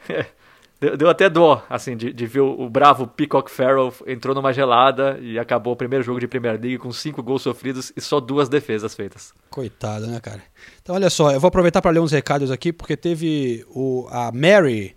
deu, 0.79 0.95
deu 0.95 1.09
até 1.09 1.27
dó, 1.27 1.65
assim, 1.67 1.97
de, 1.97 2.13
de 2.13 2.25
ver 2.27 2.41
o, 2.41 2.61
o 2.61 2.69
bravo 2.69 3.07
Peacock 3.07 3.49
Farrell 3.49 3.91
entrou 4.05 4.35
numa 4.35 4.53
gelada 4.53 5.17
e 5.19 5.39
acabou 5.39 5.73
o 5.73 5.77
primeiro 5.77 6.03
jogo 6.03 6.19
de 6.19 6.27
Premier 6.27 6.53
League 6.53 6.77
com 6.77 6.91
cinco 6.91 7.23
gols 7.23 7.41
sofridos 7.41 7.91
e 7.97 8.01
só 8.01 8.19
duas 8.19 8.47
defesas 8.47 8.93
feitas. 8.93 9.33
Coitado, 9.49 10.05
né, 10.05 10.19
cara? 10.19 10.43
Então, 10.81 10.93
olha 10.93 11.09
só, 11.09 11.31
eu 11.31 11.39
vou 11.39 11.47
aproveitar 11.47 11.81
para 11.81 11.91
ler 11.91 11.99
uns 11.99 12.11
recados 12.11 12.51
aqui, 12.51 12.71
porque 12.71 12.95
teve 12.95 13.65
o, 13.69 14.07
a 14.11 14.31
Mary 14.31 14.95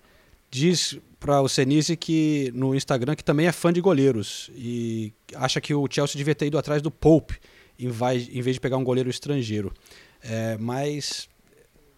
diz 0.51 1.01
para 1.23 1.41
o 1.41 1.49
Senise 1.49 1.97
que 1.97 2.51
no 2.53 2.75
Instagram 2.75 3.15
que 3.15 3.23
também 3.23 3.47
é 3.47 3.53
fã 3.53 3.73
de 3.73 3.81
goleiros 3.81 4.51
e 4.57 5.13
acha 5.37 5.61
que 5.61 5.73
o 5.73 5.87
Chelsea 5.89 6.17
devia 6.17 6.35
ter 6.35 6.47
ido 6.47 6.59
atrás 6.59 6.83
do 6.83 6.91
Pope 6.91 7.39
em 7.79 7.89
vez, 7.89 8.29
em 8.29 8.43
vez 8.43 8.57
de 8.57 8.61
pegar 8.61 8.77
um 8.77 8.83
goleiro 8.83 9.09
estrangeiro. 9.09 9.73
É, 10.21 10.57
mas 10.59 11.29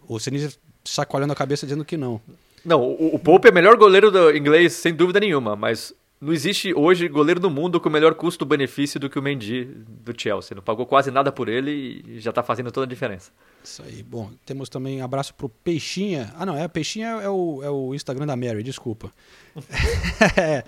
o 0.06 0.18
Senise 0.20 0.59
sacolhando 0.84 1.32
a 1.32 1.36
cabeça 1.36 1.66
dizendo 1.66 1.84
que 1.84 1.96
não. 1.96 2.20
Não, 2.64 2.82
o, 2.82 3.14
o 3.14 3.18
Pope 3.18 3.48
é 3.48 3.51
o 3.51 3.55
melhor 3.55 3.76
goleiro 3.76 4.10
do 4.10 4.36
inglês, 4.36 4.74
sem 4.74 4.94
dúvida 4.94 5.18
nenhuma, 5.20 5.56
mas 5.56 5.94
não 6.20 6.32
existe 6.32 6.74
hoje 6.74 7.09
goleiro 7.09 7.40
no 7.40 7.51
mundo 7.51 7.80
com 7.80 7.88
melhor 7.88 8.14
custo-benefício 8.14 9.01
do 9.01 9.09
que 9.09 9.18
o 9.18 9.22
Mendy 9.22 9.64
do 9.64 10.14
Chelsea. 10.16 10.55
Não 10.55 10.62
pagou 10.62 10.84
quase 10.86 11.10
nada 11.10 11.32
por 11.32 11.48
ele 11.48 12.05
e 12.06 12.20
já 12.20 12.30
está 12.30 12.42
fazendo 12.42 12.70
toda 12.70 12.84
a 12.84 12.88
diferença. 12.88 13.32
Isso 13.64 13.82
aí. 13.82 14.02
Bom, 14.02 14.30
temos 14.44 14.68
também 14.68 15.00
abraço 15.00 15.32
pro 15.32 15.48
Peixinha. 15.48 16.30
Ah, 16.36 16.44
não, 16.44 16.54
é 16.54 16.68
Peixinha 16.68 17.06
é 17.22 17.28
o, 17.30 17.62
é 17.62 17.70
o 17.70 17.94
Instagram 17.94 18.26
da 18.26 18.36
Mary, 18.36 18.62
desculpa. 18.62 19.10
é, 20.36 20.62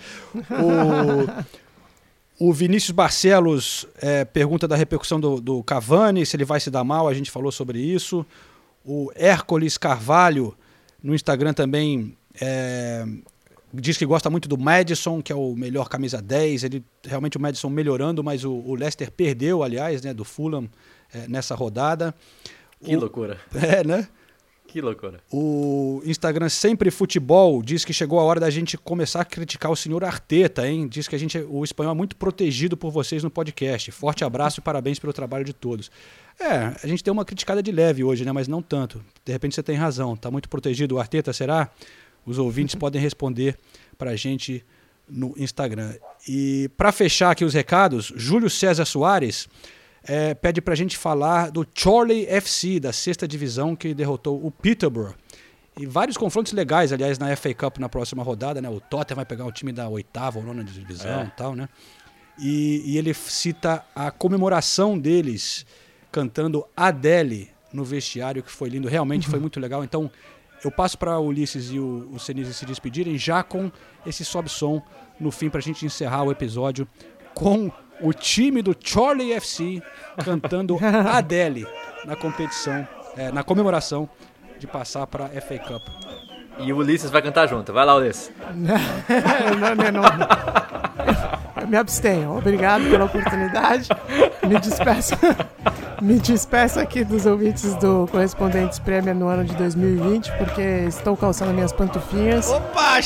o, 2.38 2.48
o 2.48 2.52
Vinícius 2.54 2.92
Barcelos 2.92 3.86
é, 3.98 4.24
pergunta 4.24 4.66
da 4.66 4.76
repercussão 4.76 5.20
do, 5.20 5.40
do 5.42 5.62
Cavani, 5.62 6.24
se 6.24 6.36
ele 6.36 6.46
vai 6.46 6.58
se 6.58 6.70
dar 6.70 6.84
mal, 6.84 7.06
a 7.06 7.12
gente 7.12 7.30
falou 7.30 7.52
sobre 7.52 7.78
isso. 7.78 8.24
O 8.82 9.12
Hércules 9.14 9.76
Carvalho 9.76 10.56
no 11.02 11.14
Instagram 11.14 11.52
também 11.52 12.16
é, 12.40 13.06
diz 13.74 13.98
que 13.98 14.06
gosta 14.06 14.30
muito 14.30 14.48
do 14.48 14.56
Madison, 14.56 15.20
que 15.20 15.32
é 15.32 15.36
o 15.36 15.54
melhor 15.54 15.90
camisa 15.90 16.22
10. 16.22 16.64
Ele 16.64 16.84
realmente 17.04 17.36
o 17.36 17.40
Madison 17.40 17.68
melhorando, 17.68 18.24
mas 18.24 18.42
o, 18.42 18.52
o 18.52 18.74
Leicester 18.74 19.10
perdeu, 19.10 19.62
aliás, 19.62 20.00
né, 20.02 20.14
do 20.14 20.24
Fulham 20.24 20.66
é, 21.12 21.28
nessa 21.28 21.54
rodada. 21.54 22.14
Que 22.82 22.96
o, 22.96 23.00
loucura. 23.00 23.40
É, 23.54 23.84
né? 23.84 24.08
Que 24.66 24.80
loucura. 24.80 25.20
O 25.32 26.02
Instagram 26.04 26.48
Sempre 26.48 26.90
Futebol 26.90 27.62
diz 27.62 27.84
que 27.84 27.92
chegou 27.92 28.18
a 28.18 28.24
hora 28.24 28.40
da 28.40 28.50
gente 28.50 28.76
começar 28.76 29.20
a 29.20 29.24
criticar 29.24 29.70
o 29.70 29.76
senhor 29.76 30.04
Arteta, 30.04 30.68
hein? 30.68 30.88
Diz 30.88 31.06
que 31.06 31.14
a 31.14 31.18
gente, 31.18 31.38
o 31.38 31.64
espanhol 31.64 31.92
é 31.92 31.96
muito 31.96 32.16
protegido 32.16 32.76
por 32.76 32.90
vocês 32.90 33.22
no 33.22 33.30
podcast. 33.30 33.90
Forte 33.92 34.24
abraço 34.24 34.60
e 34.60 34.62
parabéns 34.62 34.98
pelo 34.98 35.12
trabalho 35.12 35.44
de 35.44 35.52
todos. 35.52 35.90
É, 36.38 36.76
a 36.82 36.86
gente 36.86 37.02
tem 37.02 37.12
uma 37.12 37.24
criticada 37.24 37.62
de 37.62 37.70
leve 37.72 38.04
hoje, 38.04 38.24
né? 38.24 38.32
Mas 38.32 38.48
não 38.48 38.60
tanto. 38.60 39.02
De 39.24 39.32
repente 39.32 39.54
você 39.54 39.62
tem 39.62 39.76
razão. 39.76 40.16
Tá 40.16 40.30
muito 40.30 40.48
protegido 40.48 40.96
o 40.96 40.98
Arteta, 40.98 41.32
será? 41.32 41.70
Os 42.26 42.38
ouvintes 42.38 42.74
podem 42.76 43.00
responder 43.00 43.56
pra 43.96 44.16
gente 44.16 44.64
no 45.08 45.32
Instagram. 45.38 45.94
E 46.28 46.68
para 46.76 46.90
fechar 46.90 47.30
aqui 47.30 47.44
os 47.44 47.54
recados, 47.54 48.12
Júlio 48.16 48.50
César 48.50 48.84
Soares 48.84 49.48
é, 50.06 50.34
pede 50.34 50.60
pra 50.60 50.74
gente 50.74 50.96
falar 50.96 51.50
do 51.50 51.66
Chorley 51.74 52.26
FC, 52.26 52.78
da 52.80 52.92
sexta 52.92 53.26
divisão, 53.26 53.74
que 53.74 53.92
derrotou 53.92 54.44
o 54.44 54.50
Peterborough. 54.50 55.14
E 55.78 55.84
vários 55.84 56.16
confrontos 56.16 56.52
legais, 56.52 56.92
aliás, 56.92 57.18
na 57.18 57.34
FA 57.36 57.52
Cup 57.52 57.78
na 57.78 57.88
próxima 57.88 58.22
rodada, 58.22 58.62
né? 58.62 58.68
O 58.70 58.80
Tottenham 58.80 59.16
vai 59.16 59.26
pegar 59.26 59.44
o 59.44 59.52
time 59.52 59.72
da 59.72 59.88
oitava 59.88 60.38
ou 60.38 60.44
nona 60.44 60.64
divisão 60.64 61.20
É. 61.20 61.24
e 61.24 61.30
tal, 61.36 61.54
né? 61.54 61.68
E, 62.38 62.82
e 62.86 62.98
ele 62.98 63.12
cita 63.12 63.84
a 63.94 64.10
comemoração 64.10 64.98
deles 64.98 65.66
cantando 66.10 66.64
Adele 66.76 67.50
no 67.72 67.84
vestiário, 67.84 68.42
que 68.42 68.50
foi 68.50 68.70
lindo, 68.70 68.88
realmente 68.88 69.28
foi 69.28 69.38
muito 69.38 69.60
legal. 69.60 69.84
Então, 69.84 70.10
eu 70.64 70.70
passo 70.70 70.96
para 70.96 71.18
o 71.18 71.26
Ulisses 71.26 71.70
e 71.70 71.78
o, 71.78 72.08
o 72.12 72.18
Senise 72.18 72.54
se 72.54 72.64
despedirem 72.64 73.18
já 73.18 73.42
com 73.42 73.70
esse 74.06 74.24
sobe-som 74.24 74.80
no 75.20 75.30
fim 75.30 75.50
para 75.50 75.58
a 75.60 75.62
gente 75.62 75.84
encerrar 75.84 76.22
o 76.22 76.30
episódio 76.32 76.88
com 77.34 77.70
o 78.00 78.12
time 78.12 78.62
do 78.62 78.76
Charlie 78.78 79.32
FC 79.32 79.82
cantando 80.24 80.78
Adele 81.12 81.66
na 82.04 82.16
competição, 82.16 82.86
é, 83.16 83.30
na 83.30 83.42
comemoração 83.42 84.08
de 84.58 84.66
passar 84.66 85.06
para 85.06 85.26
a 85.26 85.40
FA 85.40 85.58
Cup. 85.58 85.82
E 86.58 86.72
o 86.72 86.78
Ulisses 86.78 87.10
vai 87.10 87.20
cantar 87.20 87.46
junto. 87.46 87.72
Vai 87.72 87.84
lá, 87.84 87.96
Ulisses. 87.96 88.32
não, 88.54 89.74
não, 89.74 89.92
não. 89.92 90.85
Me 91.68 91.76
abstenho. 91.76 92.36
Obrigado 92.38 92.88
pela 92.88 93.04
oportunidade. 93.06 93.88
Me 94.46 94.58
despeço. 94.60 95.14
Me 96.00 96.18
despeço 96.18 96.78
aqui 96.78 97.02
dos 97.02 97.24
ouvintes 97.24 97.74
do 97.76 98.06
Correspondentes 98.12 98.78
Premier 98.78 99.14
no 99.14 99.28
ano 99.28 99.44
de 99.44 99.54
2020, 99.56 100.30
porque 100.32 100.60
estou 100.86 101.16
calçando 101.16 101.54
minhas 101.54 101.72
pantufinhas. 101.72 102.50
Opa, 102.50 103.00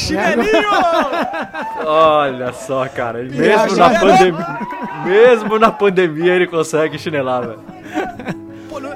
Olha 1.86 2.52
só, 2.52 2.88
cara. 2.88 3.22
Mesmo 3.22 3.76
na 3.76 3.90
pandemia. 4.00 4.58
Mesmo 5.04 5.58
na 5.58 5.70
pandemia 5.70 6.34
ele 6.34 6.48
consegue 6.48 6.98
chinelar, 6.98 7.42
velho. 7.42 7.60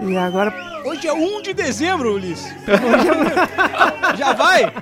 E 0.03 0.17
agora. 0.19 0.53
Hoje 0.85 1.07
é 1.07 1.13
1 1.13 1.43
de 1.43 1.55
dezembro, 1.55 2.15
Ulisses. 2.15 2.53
Já 4.17 4.33
vai? 4.33 4.73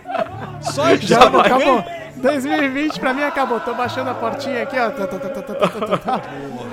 Só 0.62 0.96
Já 0.96 1.28
vai. 1.28 1.46
acabou. 1.46 1.84
2020 2.22 3.00
pra 3.00 3.12
mim 3.12 3.22
acabou. 3.22 3.60
Tô 3.60 3.74
baixando 3.74 4.10
a 4.10 4.14
portinha 4.14 4.62
aqui, 4.62 4.78
ó. 4.78 4.90
Tá, 4.90 5.06
tá, 5.06 5.18
tá. 5.18 6.20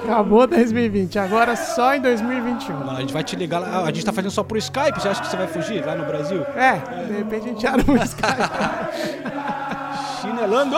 Acabou 0.04 0.46
2020. 0.48 1.18
Agora 1.20 1.56
só 1.56 1.96
em 1.96 2.02
2021. 2.02 2.80
Não, 2.80 2.96
a 2.96 3.02
gente 3.02 3.12
vai 3.14 3.24
te 3.24 3.36
ligar 3.36 3.60
lá. 3.60 3.84
A 3.84 3.86
gente 3.88 4.06
tá 4.06 4.14
fazendo 4.14 4.32
só 4.32 4.44
por 4.44 4.58
Skype. 4.58 5.00
Você 5.02 5.10
acha 5.10 5.22
que 5.22 5.28
você 5.28 5.38
vai 5.38 5.48
fugir 5.48 5.84
lá 5.86 5.96
no 5.96 6.06
Brasil? 6.06 6.44
É, 6.56 7.06
de 7.06 7.14
repente 7.14 7.46
a 7.46 7.48
gente 7.50 7.68
arma 7.68 7.84
um 7.88 7.98
Skype. 7.98 8.50
Chinelando! 10.22 10.76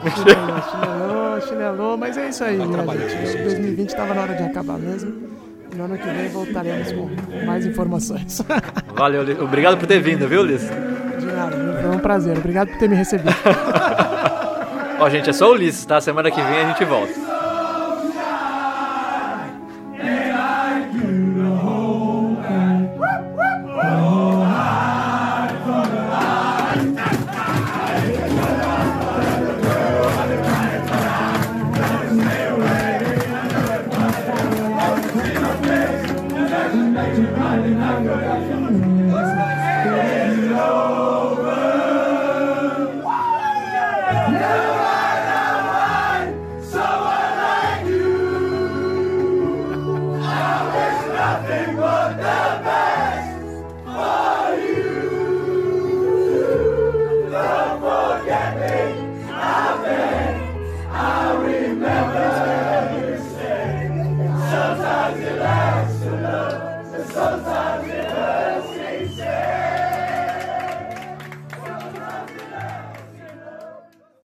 Chinelou, 0.00 0.62
chinelou, 0.62 1.40
chinelou, 1.42 1.96
mas 1.98 2.16
é 2.16 2.28
isso 2.28 2.42
aí, 2.42 2.56
né, 2.56 3.08
gente? 3.08 3.42
2020 3.42 3.94
tava 3.94 4.14
na 4.14 4.22
hora 4.22 4.34
de 4.34 4.42
acabar 4.44 4.78
mesmo. 4.78 5.28
E 5.72 5.76
no 5.76 5.84
ano 5.84 5.98
que 5.98 6.08
vem 6.08 6.28
voltaremos 6.28 6.90
com 6.92 7.08
com 7.16 7.46
mais 7.46 7.66
informações. 7.66 8.42
Valeu, 8.94 9.20
Ulisses. 9.22 9.42
Obrigado 9.42 9.76
por 9.76 9.86
ter 9.86 10.00
vindo, 10.00 10.26
viu, 10.26 10.40
Ulisses? 10.40 10.70
Nada, 11.40 11.80
foi 11.80 11.90
um 11.90 11.98
prazer. 11.98 12.36
Obrigado 12.36 12.68
por 12.68 12.78
ter 12.78 12.88
me 12.88 12.96
recebido. 12.96 13.30
Ó, 15.00 15.08
gente, 15.08 15.30
é 15.30 15.32
só 15.32 15.48
o 15.48 15.52
Ulisses, 15.52 15.86
tá? 15.86 15.98
Semana 15.98 16.30
que 16.30 16.42
vem 16.42 16.60
a 16.60 16.68
gente 16.68 16.84
volta. 16.84 17.29